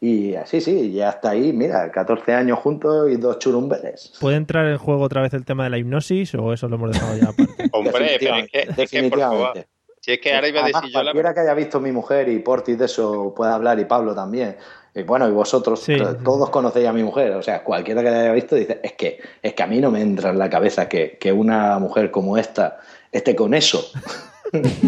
Y 0.00 0.34
así, 0.36 0.60
sí, 0.60 0.92
ya 0.92 1.08
hasta 1.08 1.30
ahí, 1.30 1.52
mira, 1.52 1.90
14 1.90 2.32
años 2.32 2.60
juntos 2.60 3.10
y 3.10 3.16
dos 3.16 3.38
churumbeles. 3.40 4.12
¿Puede 4.20 4.36
entrar 4.36 4.66
en 4.66 4.78
juego 4.78 5.02
otra 5.02 5.22
vez 5.22 5.34
el 5.34 5.44
tema 5.44 5.64
de 5.64 5.70
la 5.70 5.78
hipnosis 5.78 6.34
o 6.36 6.52
eso 6.52 6.68
lo 6.68 6.76
hemos 6.76 6.92
dejado 6.92 7.16
ya 7.16 7.28
aparte? 7.30 7.68
Hombre, 7.72 8.16
pero 8.20 8.36
es 8.36 8.50
que, 8.50 8.60
es 8.76 8.90
que, 8.90 9.02
por 9.08 9.18
favor, 9.18 9.54
Definitivamente. 9.54 9.68
Si 10.00 10.12
es 10.12 10.20
que 10.20 10.32
ahora 10.32 10.48
iba 10.48 10.60
a 10.60 10.62
Además, 10.62 10.82
decir 10.82 10.94
yo 10.94 10.98
la 10.98 11.04
cualquiera 11.12 11.34
que 11.34 11.40
haya 11.40 11.54
visto 11.54 11.80
mi 11.80 11.90
mujer 11.90 12.28
y 12.28 12.38
Portis 12.38 12.78
de 12.78 12.84
eso 12.84 13.34
puede 13.34 13.52
hablar 13.52 13.80
y 13.80 13.84
Pablo 13.84 14.14
también. 14.14 14.56
Y 14.98 15.02
bueno, 15.04 15.28
y 15.28 15.32
vosotros 15.32 15.80
Sí. 15.80 15.96
to- 15.96 16.16
todos 16.16 16.50
conocéis 16.50 16.86
a 16.88 16.92
mi 16.92 17.02
mujer, 17.02 17.32
o 17.32 17.42
sea, 17.42 17.62
cualquiera 17.64 18.02
que 18.02 18.10
la 18.10 18.20
haya 18.20 18.32
visto 18.32 18.56
dice, 18.56 18.80
es 18.82 18.92
que, 18.92 19.20
es 19.42 19.54
que 19.54 19.62
a 19.62 19.66
mí 19.66 19.78
no 19.80 19.90
me 19.90 20.00
entra 20.00 20.30
en 20.30 20.38
la 20.38 20.50
cabeza 20.50 20.88
que, 20.88 21.16
que 21.20 21.32
una 21.32 21.78
mujer 21.78 22.10
como 22.10 22.36
esta 22.38 22.78
esté 23.12 23.34
con 23.36 23.54
eso. 23.54 23.90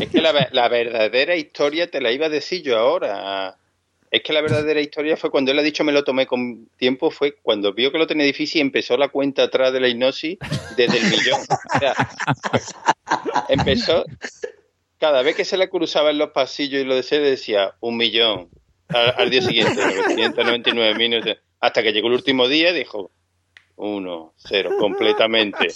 Es 0.01 0.09
que 0.09 0.23
la, 0.23 0.49
la 0.53 0.69
verdadera 0.69 1.37
historia 1.37 1.91
te 1.91 2.01
la 2.01 2.11
iba 2.11 2.27
a 2.27 2.31
decir 2.31 2.63
yo 2.63 2.79
ahora. 2.79 3.57
Es 4.11 4.23
que 4.23 4.33
la 4.33 4.41
verdadera 4.41 4.81
historia 4.81 5.19
fue 5.19 5.31
cuando 5.31 5.53
él 5.53 5.59
ha 5.59 5.63
dicho 5.63 5.85
me 5.85 5.93
lo 5.93 6.03
tomé 6.03 6.27
con 6.27 6.67
tiempo, 6.79 7.11
fue 7.11 7.35
cuando 7.43 7.75
vio 7.75 7.93
que 7.93 7.99
lo 7.99 8.07
tenía 8.07 8.25
difícil 8.25 8.59
y 8.61 8.63
empezó 8.63 8.97
la 8.97 9.09
cuenta 9.09 9.43
atrás 9.43 9.73
de 9.75 9.81
la 9.81 9.89
hipnosis 9.89 10.39
desde 10.79 10.97
el 10.99 11.05
millón. 11.11 11.41
O 11.75 11.79
sea, 11.79 11.95
empezó, 13.49 14.05
cada 14.99 15.23
vez 15.23 15.37
que 15.37 15.45
se 15.45 15.57
le 15.59 15.69
cruzaba 15.69 16.11
en 16.11 16.17
los 16.19 16.31
pasillos 16.31 16.81
y 16.81 16.85
lo 16.85 16.95
decía, 16.97 17.21
decía 17.21 17.75
un 17.81 17.97
millón. 17.99 18.49
Al, 18.93 19.31
día 19.31 19.43
siguiente, 19.43 19.75
999 19.75 20.95
minutos. 20.95 21.37
Hasta 21.61 21.83
que 21.83 21.93
llegó 21.93 22.09
el 22.09 22.15
último 22.15 22.49
día 22.49 22.73
dijo 22.73 23.11
uno, 23.77 24.35
cero, 24.37 24.71
completamente. 24.79 25.69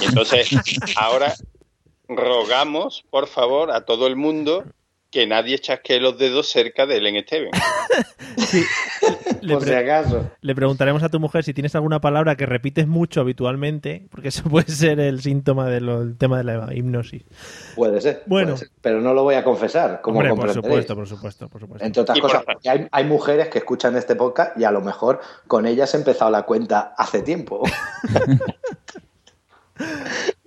Y 0.00 0.04
entonces, 0.04 0.48
ahora 0.96 1.34
rogamos, 2.08 3.04
por 3.10 3.26
favor, 3.26 3.70
a 3.70 3.84
todo 3.84 4.06
el 4.06 4.16
mundo 4.16 4.64
que 5.10 5.26
nadie 5.26 5.58
chasquee 5.58 6.00
los 6.00 6.18
dedos 6.18 6.48
cerca 6.48 6.86
de 6.86 6.96
Ellen 6.98 7.22
Steven. 7.22 7.50
Le, 9.40 9.54
Por 9.54 9.64
si 9.64 9.72
acaso. 9.72 10.30
le 10.40 10.54
preguntaremos 10.54 11.02
a 11.02 11.08
tu 11.08 11.20
mujer 11.20 11.44
si 11.44 11.54
tienes 11.54 11.74
alguna 11.74 12.00
palabra 12.00 12.36
que 12.36 12.44
repites 12.44 12.86
mucho 12.86 13.20
habitualmente, 13.20 14.06
porque 14.10 14.28
eso 14.28 14.42
puede 14.50 14.70
ser 14.70 15.00
el 15.00 15.20
síntoma 15.20 15.68
del 15.68 16.16
tema 16.18 16.38
de 16.38 16.44
la 16.44 16.74
hipnosis. 16.74 17.22
Puede 17.74 18.00
ser. 18.00 18.22
Bueno. 18.26 18.48
puede 18.48 18.58
ser. 18.58 18.68
Pero 18.80 19.00
no 19.00 19.14
lo 19.14 19.22
voy 19.22 19.36
a 19.36 19.44
confesar, 19.44 20.00
como 20.00 20.18
Hombre, 20.18 20.34
por 20.34 20.52
supuesto, 20.52 20.94
por 20.94 21.06
supuesto, 21.06 21.48
por 21.48 21.60
supuesto. 21.60 21.86
Entre 21.86 22.02
otras 22.02 22.18
cosas, 22.18 22.42
hay, 22.66 22.88
hay 22.90 23.04
mujeres 23.04 23.48
que 23.48 23.58
escuchan 23.58 23.96
este 23.96 24.16
podcast 24.16 24.58
y 24.58 24.64
a 24.64 24.70
lo 24.70 24.80
mejor 24.80 25.20
con 25.46 25.66
ellas 25.66 25.94
he 25.94 25.98
empezado 25.98 26.30
la 26.30 26.42
cuenta 26.42 26.94
hace 26.96 27.22
tiempo. 27.22 27.62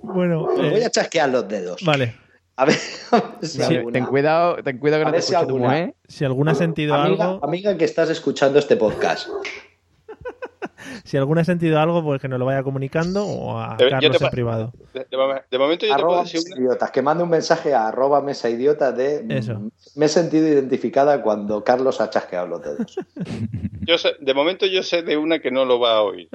Bueno, 0.02 0.46
voy 0.56 0.82
eh, 0.82 0.86
a 0.86 0.90
chasquear 0.90 1.30
los 1.30 1.48
dedos. 1.48 1.82
vale. 1.84 2.16
A 2.58 2.66
ver, 2.66 2.76
a 3.12 3.16
ver 3.16 3.24
si 3.42 3.58
Sí, 3.64 3.76
alguna- 3.76 3.94
ten 3.94 4.06
cuidado, 4.06 4.56
ten 4.64 4.78
cuidado 4.78 5.02
que 5.02 5.06
no 5.06 5.16
te 5.16 5.22
si 5.22 5.32
tu 5.34 5.38
alguna- 5.40 5.68
mujer. 5.68 5.96
Si 6.08 6.26
alguna 6.26 6.52
ha 6.52 6.56
sentido 6.56 6.96
amiga, 6.96 7.26
algo, 7.26 7.46
amiga 7.46 7.78
que 7.78 7.86
estás 7.86 8.10
escuchando 8.10 8.60
este 8.60 8.76
podcast. 8.78 9.30
si 11.06 11.18
alguna 11.18 11.42
ha 11.42 11.46
sentido 11.46 11.80
algo, 11.80 12.04
pues 12.04 12.22
que 12.22 12.28
nos 12.28 12.38
lo 12.38 12.46
vaya 12.46 12.62
comunicando 12.64 13.26
o 13.26 13.58
a 13.58 13.72
Yo 13.78 13.88
te 13.88 13.90
Carlos 13.90 14.22
en 14.22 14.30
privado. 14.30 14.74
De, 14.94 15.08
de 15.10 15.18
mom- 15.18 15.42
de 15.50 15.58
momento 15.58 15.86
yo 15.86 15.96
te 15.96 16.04
puedo 16.04 16.22
decir 16.24 16.40
mesa 16.42 16.54
una... 16.56 16.62
idiotas, 16.62 16.92
que 16.92 17.02
mande 17.02 17.24
un 17.24 17.30
mensaje 17.30 17.74
a 17.74 17.88
arroba 17.88 18.22
mesa 18.22 18.50
idiota 18.50 18.92
de 18.92 19.24
mm, 19.24 19.32
Eso. 19.32 19.72
me 19.96 20.06
he 20.06 20.10
sentido 20.10 20.48
identificada 20.48 21.22
cuando 21.24 21.64
Carlos 21.64 22.02
ha 22.02 22.10
chasqueado 22.10 22.48
los 22.48 22.62
dedos. 22.62 22.96
Yo 23.82 23.98
sé- 23.98 24.16
de 24.20 24.34
momento 24.36 24.68
yo 24.68 24.84
sé 24.84 25.02
de 25.02 25.18
una 25.18 25.40
que 25.40 25.50
no 25.50 25.66
lo 25.66 25.80
va 25.80 25.94
a 25.94 26.02
oír. 26.04 26.30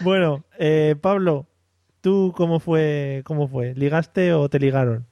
Bueno, 0.00 0.44
eh, 0.58 0.94
Pablo, 1.00 1.46
¿tú 2.00 2.32
cómo 2.36 2.60
fue, 2.60 3.22
cómo 3.24 3.48
fue? 3.48 3.74
¿Ligaste 3.74 4.32
o 4.32 4.48
te 4.48 4.58
ligaron? 4.58 5.06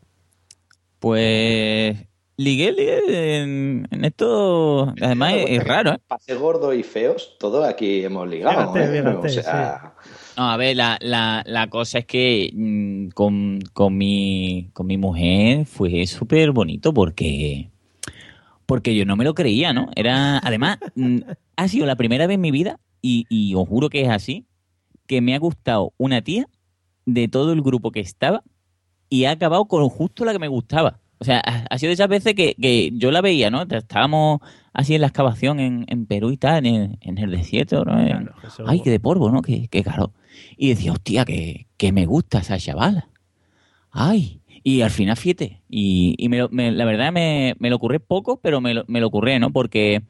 Pues 0.99 1.97
ligué, 2.37 2.73
ligué 2.73 3.39
en, 3.39 3.89
en 3.91 4.05
esto. 4.05 4.95
Además 5.01 5.35
es, 5.35 5.45
es 5.51 5.65
raro, 5.65 5.93
¿eh? 5.95 5.99
Para 6.07 6.21
ser 6.21 6.39
gordo 6.39 6.73
y 6.73 6.83
feos, 6.83 7.37
todos 7.39 7.67
aquí 7.67 8.05
hemos 8.05 8.29
ligado. 8.29 8.73
Fíjate, 8.73 8.85
¿eh? 8.85 9.03
fíjate, 9.03 9.27
o 9.27 9.29
sea, 9.43 9.95
No, 10.37 10.51
a 10.51 10.57
ver, 10.57 10.77
la, 10.77 10.99
la, 11.01 11.43
la 11.47 11.69
cosa 11.69 11.99
es 12.01 12.07
que 12.07 12.51
mm, 12.55 13.09
con, 13.11 13.61
con, 13.73 13.97
mi, 13.97 14.71
con 14.73 14.87
mi 14.87 14.97
mujer 14.99 15.67
fue 15.67 16.07
súper 16.07 16.53
bonito 16.53 16.93
porque, 16.95 17.71
porque 18.67 18.95
yo 18.97 19.05
no 19.05 19.17
me 19.17 19.25
lo 19.25 19.35
creía, 19.35 19.73
¿no? 19.73 19.91
Era, 19.97 20.39
además, 20.39 20.79
mm, 20.95 21.19
ha 21.57 21.69
sido 21.69 21.87
la 21.87 21.97
primera 21.97 22.27
vez 22.27 22.37
en 22.37 22.41
mi 22.41 22.51
vida, 22.51 22.81
y, 23.03 23.27
y 23.29 23.55
os 23.55 23.69
juro 23.69 23.89
que 23.91 24.03
es 24.03 24.09
así, 24.09 24.47
que 25.07 25.21
me 25.21 25.35
ha 25.35 25.39
gustado 25.39 25.93
una 25.99 26.23
tía 26.23 26.49
de 27.07 27.29
todo 27.29 27.53
el 27.53 27.63
grupo 27.63 27.91
que 27.93 28.01
estaba 28.01 28.43
y 29.09 29.25
ha 29.25 29.31
acabado 29.33 29.65
con 29.67 29.89
justo 29.89 30.25
la 30.25 30.33
que 30.33 30.39
me 30.39 30.49
gustaba. 30.49 31.01
O 31.19 31.25
sea, 31.25 31.39
ha, 31.41 31.79
sido 31.79 31.89
de 31.89 31.95
esas 31.95 32.09
veces 32.09 32.35
que, 32.35 32.55
que 32.61 32.91
yo 32.93 33.11
la 33.11 33.23
veía, 33.23 33.51
¿no? 33.51 33.63
Estábamos 33.63 34.41
así 34.75 34.95
en 34.97 35.01
la 35.01 35.07
excavación 35.07 35.61
en, 35.61 35.87
en 35.89 36.05
Perú 36.05 36.31
y 36.31 36.37
tal, 36.37 36.67
en 36.67 36.75
el, 36.75 36.99
en 37.01 37.17
el 37.17 37.31
desierto, 37.31 37.87
¿no? 37.87 37.95
Claro, 37.95 38.35
Ay, 38.67 38.81
que 38.81 38.91
de 38.91 39.01
polvo, 39.01 39.31
¿no? 39.31 39.41
Que, 39.41 39.69
que 39.69 39.83
caro. 39.83 40.13
Y 40.59 40.69
decía, 40.69 40.93
hostia, 40.93 41.25
que, 41.25 41.69
que 41.79 41.91
me 41.93 42.05
gusta 42.05 42.41
esa 42.41 42.59
chavala. 42.59 43.09
Ay. 43.91 44.41
Y 44.63 44.83
al 44.83 44.91
final, 44.91 45.17
fíjate. 45.17 45.63
Y, 45.71 46.15
y 46.19 46.29
me 46.29 46.39
lo- 46.39 46.49
me- 46.51 46.73
la 46.73 46.85
verdad 46.85 47.13
me, 47.13 47.55
me 47.61 47.71
lo 47.71 47.77
ocurre 47.77 48.01
poco, 48.01 48.39
pero 48.43 48.61
me 48.61 48.75
lo, 48.75 48.85
me 48.89 49.01
lo 49.01 49.07
ocurre, 49.07 49.39
¿no? 49.39 49.51
Porque 49.53 50.03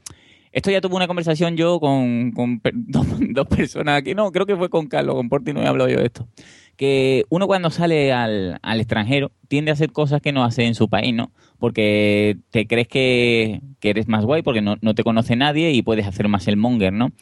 esto 0.51 0.71
ya 0.71 0.81
tuve 0.81 0.97
una 0.97 1.07
conversación 1.07 1.57
yo 1.57 1.79
con, 1.79 2.33
con 2.33 2.59
per- 2.61 2.73
dos, 2.77 3.07
dos 3.31 3.47
personas 3.47 3.99
aquí. 3.99 4.15
No, 4.15 4.33
creo 4.33 4.47
que 4.47 4.57
fue 4.57 4.71
con 4.71 4.87
Carlos, 4.89 5.15
con 5.15 5.29
Porti 5.29 5.53
no 5.53 5.63
he 5.63 5.67
hablado 5.67 5.89
yo 5.91 5.99
de 6.01 6.07
esto. 6.07 6.27
Que 6.77 7.25
uno 7.31 7.47
cuando 7.47 7.71
sale 7.71 8.13
al, 8.13 8.59
al 8.63 8.81
extranjero 8.81 9.33
tiende 9.49 9.71
a 9.71 9.75
hacer 9.75 9.93
cosas 9.93 10.21
que 10.21 10.33
no 10.33 10.45
hace 10.45 10.65
en 10.65 10.75
su 10.75 10.89
país, 10.89 11.15
¿no? 11.15 11.31
Porque 11.59 12.37
te 12.51 12.67
crees 12.67 12.89
que, 12.89 13.61
que 13.81 13.91
eres 13.91 14.09
más 14.09 14.25
guay 14.25 14.43
porque 14.43 14.61
no, 14.61 14.77
no 14.81 14.95
te 14.95 15.03
conoce 15.03 15.37
nadie 15.37 15.73
y 15.73 15.83
puedes 15.83 16.07
hacer 16.07 16.29
más 16.29 16.49
el 16.49 16.57
monger, 16.57 16.93
¿no? 16.93 17.13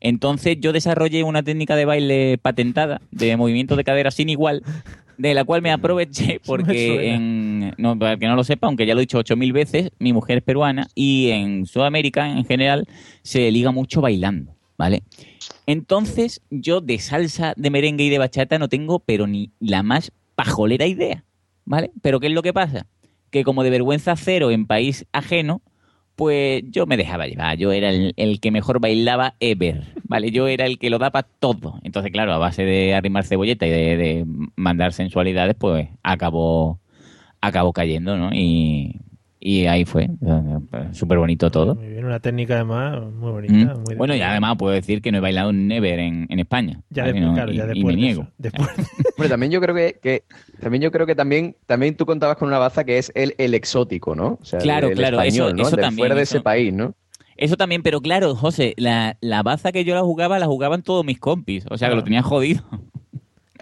Entonces 0.00 0.58
yo 0.60 0.72
desarrollé 0.72 1.22
una 1.22 1.42
técnica 1.42 1.76
de 1.76 1.84
baile 1.84 2.38
patentada, 2.38 3.00
de 3.10 3.36
movimiento 3.36 3.76
de 3.76 3.84
cadera 3.84 4.10
sin 4.10 4.30
igual, 4.30 4.62
de 5.18 5.34
la 5.34 5.44
cual 5.44 5.62
me 5.62 5.70
aproveché 5.70 6.40
porque 6.46 7.12
en, 7.12 7.74
no, 7.78 7.98
para 7.98 8.14
el 8.14 8.18
que 8.18 8.26
no 8.26 8.36
lo 8.36 8.44
sepa, 8.44 8.66
aunque 8.66 8.86
ya 8.86 8.94
lo 8.94 9.00
he 9.00 9.02
dicho 9.02 9.18
ocho 9.18 9.36
mil 9.36 9.52
veces, 9.52 9.90
mi 9.98 10.12
mujer 10.12 10.38
es 10.38 10.44
peruana 10.44 10.88
y 10.94 11.30
en 11.30 11.66
Sudamérica 11.66 12.28
en 12.28 12.44
general 12.44 12.86
se 13.22 13.50
liga 13.50 13.70
mucho 13.70 14.00
bailando, 14.00 14.56
¿vale? 14.76 15.02
Entonces 15.66 16.40
yo 16.50 16.80
de 16.80 16.98
salsa, 16.98 17.54
de 17.56 17.70
merengue 17.70 18.04
y 18.04 18.10
de 18.10 18.18
bachata 18.18 18.58
no 18.58 18.68
tengo 18.68 19.00
pero 19.00 19.26
ni 19.26 19.50
la 19.60 19.82
más 19.82 20.12
pajolera 20.34 20.86
idea, 20.86 21.24
¿vale? 21.64 21.90
Pero 22.02 22.20
¿qué 22.20 22.26
es 22.26 22.32
lo 22.32 22.42
que 22.42 22.52
pasa? 22.52 22.86
Que 23.30 23.44
como 23.44 23.62
de 23.62 23.70
vergüenza 23.70 24.16
cero 24.16 24.50
en 24.50 24.66
país 24.66 25.06
ajeno, 25.12 25.62
pues 26.16 26.62
yo 26.68 26.86
me 26.86 26.96
dejaba 26.96 27.26
llevar, 27.26 27.56
yo 27.56 27.72
era 27.72 27.90
el, 27.90 28.12
el 28.16 28.40
que 28.40 28.50
mejor 28.50 28.80
bailaba 28.80 29.34
ever, 29.40 29.94
¿vale? 30.04 30.30
Yo 30.30 30.46
era 30.46 30.66
el 30.66 30.78
que 30.78 30.90
lo 30.90 30.98
daba 30.98 31.22
todo. 31.22 31.78
Entonces, 31.82 32.12
claro, 32.12 32.32
a 32.32 32.38
base 32.38 32.64
de 32.64 32.94
arrimar 32.94 33.24
cebolleta 33.24 33.66
y 33.66 33.70
de, 33.70 34.26
mandar 34.56 34.92
sensualidades, 34.92 35.56
pues 35.58 35.88
acabó, 36.02 36.80
acabó 37.40 37.72
cayendo, 37.72 38.16
¿no? 38.16 38.30
Y, 38.32 39.00
y 39.44 39.66
ahí 39.66 39.84
fue, 39.84 40.08
súper 40.92 41.18
bonito 41.18 41.50
todo. 41.50 41.74
Muy 41.74 41.88
bien, 41.88 42.04
una 42.04 42.20
técnica 42.20 42.54
además 42.54 43.02
muy 43.12 43.32
bonita. 43.32 43.74
Mm. 43.74 43.82
muy 43.82 43.94
Bueno, 43.96 44.14
y 44.14 44.20
además 44.20 44.56
puedo 44.56 44.72
decir 44.72 45.02
que 45.02 45.10
no 45.10 45.18
he 45.18 45.20
bailado 45.20 45.52
never 45.52 45.98
en, 45.98 46.26
en 46.28 46.38
España. 46.38 46.80
Ya 46.90 47.04
después, 47.04 47.24
No, 47.24 47.34
claro, 47.34 47.52
y, 47.52 47.56
ya 47.56 47.64
y 47.64 47.66
después 47.68 47.84
me 47.84 47.90
de 47.92 47.96
niego. 47.96 48.28
Después- 48.38 48.68
Hombre, 49.16 49.28
también 49.28 49.50
yo 49.50 49.60
creo 49.60 49.74
que, 49.74 49.98
que- 50.00 50.22
también 50.60 50.82
yo 50.82 50.92
creo 50.92 51.06
que 51.06 51.16
también, 51.16 51.56
también 51.66 51.96
tú 51.96 52.06
contabas 52.06 52.36
con 52.36 52.46
una 52.48 52.58
baza 52.58 52.84
que 52.84 52.98
es 52.98 53.10
el, 53.16 53.34
el 53.38 53.54
exótico, 53.54 54.14
¿no? 54.14 54.38
O 54.40 54.44
sea, 54.44 54.60
Claro, 54.60 54.88
el 54.88 54.94
claro, 54.94 55.20
español, 55.20 55.48
eso- 55.48 55.56
¿no? 55.56 55.62
eso 55.68 55.76
también, 55.76 55.98
fuera 55.98 56.14
de 56.14 56.22
eso- 56.22 56.36
ese 56.36 56.42
país, 56.44 56.72
¿no? 56.72 56.94
Eso 57.36 57.56
también, 57.56 57.82
pero 57.82 58.00
claro, 58.00 58.36
José, 58.36 58.74
la, 58.76 59.16
la 59.20 59.42
baza 59.42 59.72
que 59.72 59.84
yo 59.84 59.94
la 59.96 60.02
jugaba, 60.02 60.38
la 60.38 60.46
jugaban 60.46 60.82
todos 60.82 61.04
mis 61.04 61.18
compis. 61.18 61.64
O 61.70 61.76
sea, 61.78 61.88
que 61.88 61.96
lo 61.96 62.04
tenían 62.04 62.22
jodido. 62.22 62.62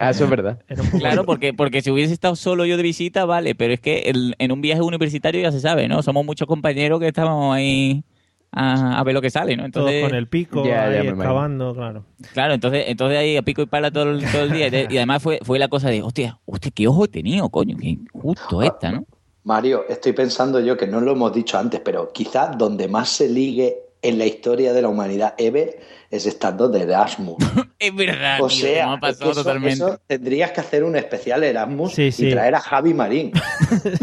Ah, 0.01 0.09
eso 0.11 0.23
es 0.23 0.29
verdad. 0.29 0.59
Claro, 0.99 1.23
porque, 1.25 1.53
porque 1.53 1.81
si 1.81 1.91
hubiese 1.91 2.13
estado 2.13 2.35
solo 2.35 2.65
yo 2.65 2.75
de 2.77 2.83
visita, 2.83 3.25
vale, 3.25 3.55
pero 3.55 3.73
es 3.73 3.79
que 3.79 3.99
el- 4.07 4.35
en 4.39 4.51
un 4.51 4.61
viaje 4.61 4.81
universitario 4.81 5.41
ya 5.41 5.51
se 5.51 5.59
sabe, 5.59 5.87
¿no? 5.87 6.01
Somos 6.01 6.25
muchos 6.25 6.47
compañeros 6.47 6.99
que 6.99 7.07
estamos 7.07 7.55
ahí 7.55 8.03
a, 8.51 8.99
a 8.99 9.03
ver 9.03 9.13
lo 9.13 9.21
que 9.21 9.29
sale, 9.29 9.55
¿no? 9.55 9.63
Todos 9.63 9.89
Entonces, 9.91 10.03
con 10.03 10.15
el 10.15 10.27
pico, 10.27 10.65
Ya, 10.65 10.83
ahí 10.85 11.07
excavando, 11.07 11.73
claro. 11.75 12.03
claro, 12.33 12.53
entonces, 12.53 12.85
entonces 12.87 13.17
ahí 13.17 13.37
a 13.37 13.41
pico 13.43 13.61
y 13.61 13.65
pala 13.67 13.91
todo 13.91 14.11
el, 14.11 14.21
todo 14.31 14.43
el 14.43 14.51
día. 14.51 14.67
Y, 14.67 14.69
de- 14.71 14.87
y 14.89 14.97
además 14.97 15.21
fue, 15.21 15.39
fue 15.43 15.59
la 15.59 15.67
cosa 15.67 15.89
de, 15.89 16.01
hostia, 16.01 16.39
hostia, 16.45 16.71
qué 16.73 16.87
ojo 16.87 17.05
he 17.05 17.07
tenido, 17.07 17.47
coño, 17.49 17.77
que 17.77 17.99
justo 18.11 18.61
esta, 18.61 18.91
¿no? 18.91 19.05
Mario, 19.43 19.85
estoy 19.89 20.13
pensando 20.13 20.59
yo 20.59 20.77
que 20.77 20.85
no 20.87 21.01
lo 21.01 21.13
hemos 21.13 21.33
dicho 21.33 21.57
antes, 21.57 21.79
pero 21.83 22.11
quizá 22.11 22.47
donde 22.47 22.87
más 22.87 23.09
se 23.09 23.27
ligue 23.29 23.77
en 24.01 24.17
la 24.17 24.25
historia 24.25 24.73
de 24.73 24.81
la 24.81 24.87
humanidad 24.87 25.33
ever 25.37 25.79
es 26.09 26.25
estando 26.25 26.67
de 26.69 26.81
Erasmus. 26.83 27.37
Es 27.81 27.95
verdad, 27.95 28.39
O 28.41 28.47
tío, 28.47 28.57
sea, 28.67 28.85
me 28.85 28.91
ha 28.91 28.95
es 28.95 28.99
que 28.99 29.07
pasado 29.07 29.31
eso- 29.31 29.39
totalmente. 29.43 29.73
eso 29.73 29.99
tendrías 30.05 30.51
que 30.51 30.59
hacer 30.61 30.83
un 30.83 30.95
especial 30.95 31.43
Erasmus 31.43 31.93
Sí, 31.93 32.11
sí. 32.11 32.27
y 32.27 32.31
traer 32.31 32.53
a 32.53 32.59
Javi 32.59 32.93
Marín. 32.93 33.31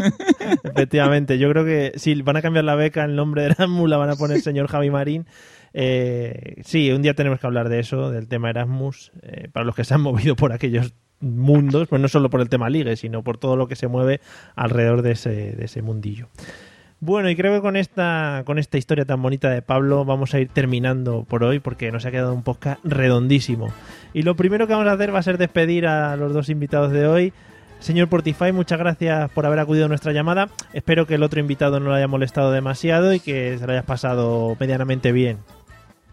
Efectivamente, 0.63 1.37
yo 1.37 1.49
creo 1.49 1.65
que 1.65 1.93
si 1.95 2.21
van 2.21 2.37
a 2.37 2.41
cambiar 2.41 2.65
la 2.65 2.75
beca, 2.75 3.03
el 3.05 3.15
nombre 3.15 3.43
de 3.43 3.47
Erasmus 3.51 3.89
la 3.89 3.97
van 3.97 4.09
a 4.09 4.15
poner 4.15 4.41
señor 4.41 4.67
Javi 4.67 4.89
Marín. 4.89 5.25
Eh, 5.73 6.55
sí, 6.63 6.91
un 6.91 7.01
día 7.01 7.13
tenemos 7.13 7.39
que 7.39 7.47
hablar 7.47 7.69
de 7.69 7.79
eso, 7.79 8.09
del 8.11 8.27
tema 8.27 8.49
Erasmus, 8.49 9.11
eh, 9.21 9.47
para 9.51 9.65
los 9.65 9.75
que 9.75 9.83
se 9.83 9.93
han 9.93 10.01
movido 10.01 10.35
por 10.35 10.51
aquellos 10.51 10.93
mundos, 11.21 11.87
pues 11.89 12.01
no 12.01 12.07
solo 12.07 12.29
por 12.29 12.41
el 12.41 12.49
tema 12.49 12.69
ligue, 12.69 12.95
sino 12.95 13.23
por 13.23 13.37
todo 13.37 13.55
lo 13.55 13.67
que 13.67 13.75
se 13.75 13.87
mueve 13.87 14.21
alrededor 14.55 15.01
de 15.01 15.11
ese, 15.11 15.29
de 15.53 15.65
ese 15.65 15.81
mundillo. 15.81 16.27
Bueno, 17.01 17.29
y 17.29 17.35
creo 17.35 17.53
que 17.53 17.61
con 17.61 17.77
esta, 17.77 18.43
con 18.45 18.59
esta 18.59 18.77
historia 18.77 19.05
tan 19.05 19.21
bonita 19.21 19.49
de 19.49 19.61
Pablo 19.61 20.03
vamos 20.03 20.33
a 20.33 20.39
ir 20.39 20.49
terminando 20.49 21.23
por 21.23 21.45
hoy 21.45 21.59
porque 21.59 21.91
nos 21.91 22.05
ha 22.05 22.11
quedado 22.11 22.33
un 22.33 22.43
podcast 22.43 22.83
redondísimo. 22.83 23.73
Y 24.13 24.23
lo 24.23 24.35
primero 24.35 24.67
que 24.67 24.73
vamos 24.73 24.87
a 24.87 24.93
hacer 24.93 25.13
va 25.13 25.19
a 25.19 25.23
ser 25.23 25.37
despedir 25.37 25.87
a 25.87 26.17
los 26.17 26.33
dos 26.33 26.49
invitados 26.49 26.91
de 26.91 27.07
hoy. 27.07 27.33
Señor 27.79 28.09
Portify, 28.09 28.51
muchas 28.51 28.77
gracias 28.77 29.31
por 29.31 29.45
haber 29.45 29.59
acudido 29.59 29.85
a 29.85 29.87
nuestra 29.87 30.11
llamada. 30.11 30.49
Espero 30.73 31.07
que 31.07 31.15
el 31.15 31.23
otro 31.23 31.39
invitado 31.39 31.79
no 31.79 31.87
lo 31.87 31.95
haya 31.95 32.09
molestado 32.09 32.51
demasiado 32.51 33.13
y 33.13 33.21
que 33.21 33.57
se 33.57 33.65
lo 33.65 33.71
hayas 33.71 33.85
pasado 33.85 34.57
medianamente 34.59 35.13
bien. 35.13 35.37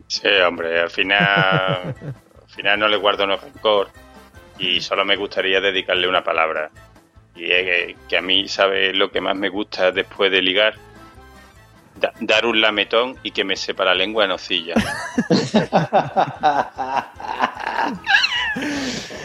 Sí, 0.06 0.28
hombre, 0.46 0.80
al 0.80 0.90
final, 0.90 1.18
al 1.96 2.48
final 2.54 2.78
no 2.78 2.86
le 2.86 2.96
guardo 2.96 3.26
no 3.26 3.36
rencor 3.36 3.88
y 4.60 4.80
solo 4.80 5.04
me 5.04 5.16
gustaría 5.16 5.60
dedicarle 5.60 6.08
una 6.08 6.22
palabra. 6.22 6.70
Y 7.36 7.50
es 7.52 7.94
que, 8.08 8.16
a 8.16 8.22
mí, 8.22 8.48
¿sabe 8.48 8.92
lo 8.94 9.10
que 9.10 9.20
más 9.20 9.36
me 9.36 9.48
gusta 9.48 9.92
después 9.92 10.30
de 10.32 10.40
ligar? 10.42 10.74
Da- 12.00 12.12
dar 12.20 12.44
un 12.46 12.60
lametón 12.60 13.16
y 13.22 13.30
que 13.30 13.44
me 13.44 13.56
sepa 13.56 13.84
la 13.84 13.94
lengua 13.94 14.24
en 14.24 14.30
nocilla. 14.30 14.74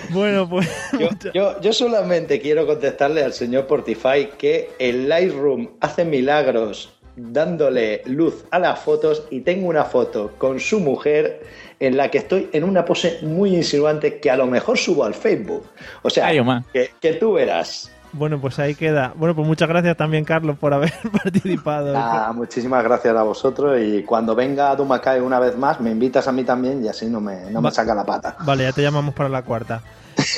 Bueno, 0.09 0.47
pues 0.49 0.69
Yo, 0.99 1.07
yo, 1.33 1.61
yo 1.61 1.71
solamente 1.73 2.41
quiero 2.41 2.65
contestarle 2.67 3.23
al 3.23 3.31
señor 3.33 3.65
Portify 3.65 4.29
que 4.37 4.71
el 4.77 5.07
Lightroom 5.07 5.69
hace 5.79 6.03
milagros 6.03 6.93
dándole 7.15 8.01
luz 8.05 8.43
a 8.51 8.59
las 8.59 8.79
fotos 8.79 9.23
y 9.29 9.41
tengo 9.41 9.67
una 9.69 9.85
foto 9.85 10.31
con 10.37 10.59
su 10.59 10.79
mujer 10.79 11.41
en 11.79 11.95
la 11.97 12.11
que 12.11 12.17
estoy 12.19 12.49
en 12.51 12.63
una 12.63 12.83
pose 12.85 13.19
muy 13.21 13.55
insinuante 13.55 14.19
que 14.19 14.29
a 14.29 14.35
lo 14.35 14.47
mejor 14.47 14.77
subo 14.77 15.03
al 15.05 15.13
Facebook. 15.13 15.65
O 16.01 16.09
sea, 16.09 16.27
Ay, 16.27 16.39
Omar. 16.39 16.63
que, 16.73 16.91
que 16.99 17.13
tú 17.13 17.33
verás. 17.33 17.91
Bueno, 18.13 18.39
pues 18.39 18.59
ahí 18.59 18.75
queda. 18.75 19.13
Bueno, 19.15 19.35
pues 19.35 19.47
muchas 19.47 19.69
gracias 19.69 19.95
también, 19.95 20.25
Carlos, 20.25 20.57
por 20.57 20.73
haber 20.73 20.93
participado. 21.23 21.93
Ah, 21.95 22.31
muchísimas 22.35 22.83
gracias 22.83 23.15
a 23.15 23.23
vosotros 23.23 23.79
y 23.81 24.03
cuando 24.03 24.35
venga 24.35 24.71
a 24.71 24.75
Dumacay 24.75 25.19
una 25.19 25.39
vez 25.39 25.57
más 25.57 25.79
me 25.79 25.91
invitas 25.91 26.27
a 26.27 26.31
mí 26.31 26.43
también 26.43 26.83
y 26.83 26.87
así 26.87 27.07
no 27.07 27.21
me, 27.21 27.49
no 27.51 27.61
me 27.61 27.71
saca 27.71 27.95
la 27.95 28.05
pata. 28.05 28.35
Vale, 28.41 28.63
ya 28.63 28.71
te 28.73 28.81
llamamos 28.81 29.13
para 29.13 29.29
la 29.29 29.43
cuarta. 29.43 29.81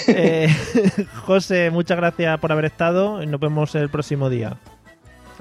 Eh, 0.07 0.47
José, 1.25 1.69
muchas 1.71 1.97
gracias 1.97 2.39
por 2.39 2.51
haber 2.51 2.65
estado. 2.65 3.25
Nos 3.25 3.39
vemos 3.39 3.75
el 3.75 3.89
próximo 3.89 4.29
día. 4.29 4.57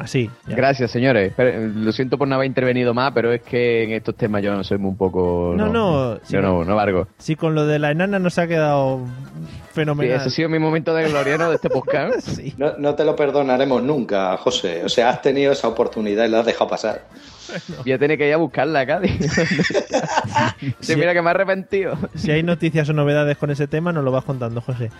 Así. 0.03 0.31
ya. 0.47 0.57
Gracias, 0.57 0.91
señores. 0.91 1.33
Pero, 1.37 1.69
lo 1.69 1.93
siento 1.93 2.19
por 2.19 2.27
no 2.29 2.35
haber 2.35 2.47
intervenido 2.47 2.93
más, 2.95 3.13
pero 3.13 3.33
es 3.33 3.41
que 3.43 3.85
en 3.85 3.93
estos 3.93 4.17
temas 4.17 4.43
yo 4.43 4.55
no 4.55 4.65
soy 4.65 4.79
un 4.79 4.97
poco... 4.97 5.55
No, 5.57 5.69
no, 5.69 6.17
sí, 6.25 6.35
yo 6.35 6.43
no, 6.43 6.65
no 6.65 6.75
valgo. 6.77 7.07
Sí, 7.19 7.37
con 7.37 7.55
lo 7.55 7.67
de 7.67 7.79
la 7.79 7.91
enana 7.91 8.19
nos 8.19 8.39
ha 8.39 8.47
quedado 8.47 9.01
Sí, 9.05 9.75
fenomenal. 9.75 10.17
ese 10.17 10.29
ha 10.29 10.31
sido 10.31 10.49
mi 10.49 10.59
momento 10.59 10.95
de 10.95 11.09
gloriano 11.09 11.49
de 11.49 11.57
este 11.57 11.71
podcast. 11.71 12.29
Sí. 12.33 12.55
No, 12.57 12.73
no 12.79 12.95
te 12.95 13.05
lo 13.05 13.15
perdonaremos 13.15 13.83
nunca, 13.83 14.37
José. 14.39 14.85
O 14.85 14.89
sea, 14.89 15.11
has 15.11 15.23
tenido 15.23 15.53
esa 15.53 15.69
oportunidad 15.69 16.25
y 16.25 16.29
la 16.29 16.41
has 16.41 16.47
dejado 16.47 16.69
pasar. 16.71 17.03
Voy 17.83 17.93
a 17.93 17.99
tener 17.99 18.19
que 18.19 18.29
ir 18.29 18.35
a 18.35 18.37
buscarla, 18.37 18.87
Cádiz. 18.87 19.13
sí, 20.81 20.97
mira 20.97 21.13
que 21.13 21.23
me 21.23 21.29
he 21.29 21.31
arrepentido. 21.31 21.97
Si 22.15 22.31
hay 22.31 22.43
noticias 22.43 22.89
o 22.89 22.93
novedades 22.93 23.37
con 23.37 23.51
ese 23.51 23.67
tema, 23.67 23.93
nos 23.93 24.05
lo 24.05 24.13
vas 24.13 24.25
contando, 24.25 24.61
José. 24.61 24.91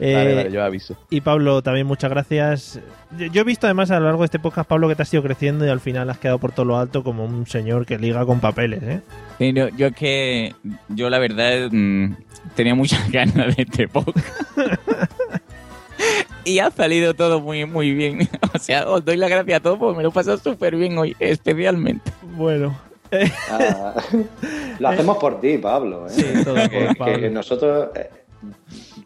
Eh, 0.00 0.14
Vale, 0.14 0.34
vale, 0.34 0.52
yo 0.52 0.64
aviso. 0.64 0.96
Y 1.10 1.20
Pablo, 1.20 1.62
también 1.62 1.86
muchas 1.86 2.10
gracias. 2.10 2.80
Yo, 3.18 3.26
yo 3.26 3.42
he 3.42 3.44
visto 3.44 3.66
además 3.66 3.90
a 3.90 4.00
lo 4.00 4.06
largo 4.06 4.20
de 4.22 4.26
este 4.26 4.38
podcast, 4.38 4.68
Pablo, 4.68 4.88
que 4.88 4.96
te 4.96 5.02
has 5.02 5.14
ido 5.14 5.22
creciendo 5.22 5.66
y 5.66 5.68
al 5.68 5.80
final 5.80 6.10
has 6.10 6.18
quedado 6.18 6.38
por 6.38 6.52
todo 6.52 6.66
lo 6.66 6.78
alto 6.78 7.04
como 7.04 7.24
un 7.24 7.46
señor 7.46 7.86
que 7.86 7.98
liga 7.98 8.24
con 8.24 8.40
papeles, 8.40 8.82
¿eh? 8.82 9.00
Sí, 9.38 9.52
no, 9.52 9.68
yo 9.68 9.88
es 9.88 9.94
que, 9.94 10.54
yo 10.88 11.10
la 11.10 11.18
verdad, 11.18 11.68
mm, 11.70 12.14
tenía 12.54 12.74
muchas 12.74 13.10
ganas 13.12 13.56
de 13.56 13.62
este 13.62 13.88
podcast. 13.88 14.26
y 16.44 16.58
ha 16.58 16.70
salido 16.70 17.14
todo 17.14 17.40
muy, 17.40 17.64
muy 17.66 17.92
bien. 17.92 18.28
o 18.54 18.58
sea, 18.58 18.88
os 18.88 19.04
doy 19.04 19.16
las 19.16 19.30
gracias 19.30 19.58
a 19.58 19.62
todos 19.62 19.78
porque 19.78 19.96
me 19.96 20.02
lo 20.02 20.10
he 20.10 20.12
pasado 20.12 20.38
súper 20.38 20.76
bien 20.76 20.96
hoy, 20.98 21.16
especialmente. 21.18 22.10
Bueno. 22.36 22.78
Ah, 23.50 23.94
lo 24.78 24.88
hacemos 24.88 25.18
por 25.18 25.40
ti, 25.40 25.58
Pablo. 25.58 26.06
¿eh? 26.06 26.10
Sí, 26.10 26.44
todo 26.44 26.54
por 26.54 26.70
que, 26.70 26.94
Pablo. 26.96 27.20
que 27.20 27.30
nosotros. 27.30 27.88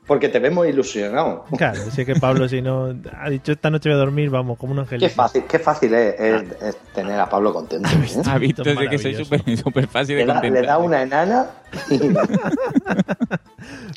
Porque 0.06 0.28
te 0.28 0.38
vemos 0.38 0.68
ilusionado. 0.68 1.44
Claro, 1.56 1.80
si 1.90 2.02
es 2.02 2.06
que 2.06 2.14
Pablo, 2.14 2.48
si 2.48 2.62
no 2.62 2.94
ha 3.18 3.28
dicho 3.28 3.50
esta 3.52 3.70
noche 3.70 3.88
voy 3.88 3.96
a 3.96 3.98
dormir, 3.98 4.30
vamos, 4.30 4.56
como 4.58 4.72
un 4.72 4.78
angelito. 4.78 5.08
Qué 5.08 5.12
fácil, 5.14 5.44
qué 5.48 5.58
fácil 5.58 5.94
es, 5.94 6.20
es- 6.20 6.62
es 6.62 6.76
tener 6.94 7.18
a 7.18 7.28
Pablo 7.28 7.52
contento. 7.52 7.88
¿eh? 7.88 8.22
Ha 8.26 8.38
visto 8.38 8.62
Esto 8.62 8.70
es 8.70 8.78
de 8.78 8.88
que 8.88 8.98
soy 8.98 9.14
súper 9.16 9.42
súper 9.58 9.88
fácil 9.88 10.14
Le 10.16 10.22
de 10.22 10.26
da, 10.28 10.34
contentar. 10.34 10.60
le 10.62 10.66
da 10.68 10.78
una 10.78 11.02
enana 11.02 11.46
y 11.90 11.98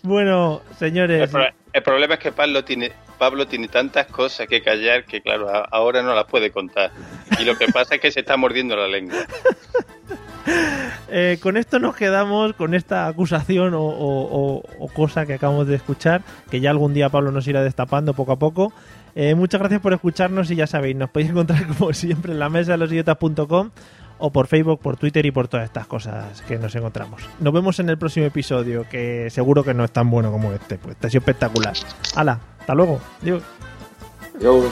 Bueno, 0.03 0.61
El, 0.72 0.77
señores, 0.77 1.30
pro- 1.30 1.44
el 1.73 1.84
problema 1.84 2.15
es 2.15 2.19
que 2.19 2.31
Pablo 2.31 2.64
tiene, 2.64 2.91
Pablo 3.18 3.48
tiene 3.48 3.68
tantas 3.68 4.07
cosas 4.07 4.48
que 4.48 4.61
callar 4.61 5.06
que, 5.06 5.22
claro, 5.22 5.48
ahora 5.72 6.02
no 6.02 6.14
las 6.15 6.26
puede 6.26 6.52
contar. 6.52 6.91
Y 7.40 7.44
lo 7.44 7.57
que 7.57 7.68
pasa 7.68 7.95
es 7.95 8.02
que 8.02 8.11
se 8.11 8.22
está 8.22 8.38
mordiendo 8.38 8.76
la 8.76 8.88
lengua. 8.88 9.18
eh, 11.10 11.38
con 11.42 11.58
esto 11.58 11.80
nos 11.80 11.96
quedamos, 11.96 12.54
con 12.54 12.74
esta 12.74 13.08
acusación 13.08 13.74
o, 13.76 14.64
cosa 14.94 15.26
que 15.26 15.34
acabamos 15.34 15.68
de 15.68 15.76
escuchar, 15.76 16.22
que 16.50 16.60
ya 16.60 16.72
algún 16.72 16.94
día 16.94 17.10
Pablo 17.10 17.32
nos 17.32 17.48
irá 17.48 17.64
destapando 17.64 18.14
poco 18.14 18.34
a 18.34 18.40
poco. 18.40 18.74
Eh, 19.16 19.36
muchas 19.36 19.60
gracias 19.60 19.82
por 19.82 19.94
escucharnos 19.94 20.50
y 20.52 20.56
ya 20.56 20.68
sabéis, 20.68 20.96
nos 20.96 21.10
podéis 21.10 21.32
encontrar 21.32 21.66
como 21.78 21.94
siempre 21.94 22.32
en 22.32 22.40
la 22.40 22.50
mesa 22.50 22.74
de 22.74 22.78
los 22.78 22.92
idiotas.com 22.92 23.72
o 24.20 24.32
por 24.32 24.48
Facebook, 24.48 24.80
por 24.82 24.98
Twitter 24.98 25.26
y 25.26 25.32
por 25.32 25.48
todas 25.48 25.66
estas 25.66 25.88
cosas 25.88 26.42
que 26.42 26.58
nos 26.58 26.76
encontramos. 26.76 27.22
Nos 27.40 27.54
vemos 27.54 27.80
en 27.80 27.90
el 27.90 27.98
próximo 27.98 28.26
episodio, 28.26 28.86
que 28.90 29.30
seguro 29.30 29.64
que 29.64 29.74
no 29.74 29.86
es 29.86 29.92
tan 29.92 30.10
bueno 30.10 30.32
como 30.32 30.52
este, 30.52 30.78
pues 30.78 30.98
ha 31.02 31.10
sido 31.10 31.20
espectacular. 31.20 31.74
¡Hala! 32.16 32.40
¡Hasta 32.60 32.76
luego! 32.76 33.00
Adiós. 33.22 33.42
yo. 34.42 34.72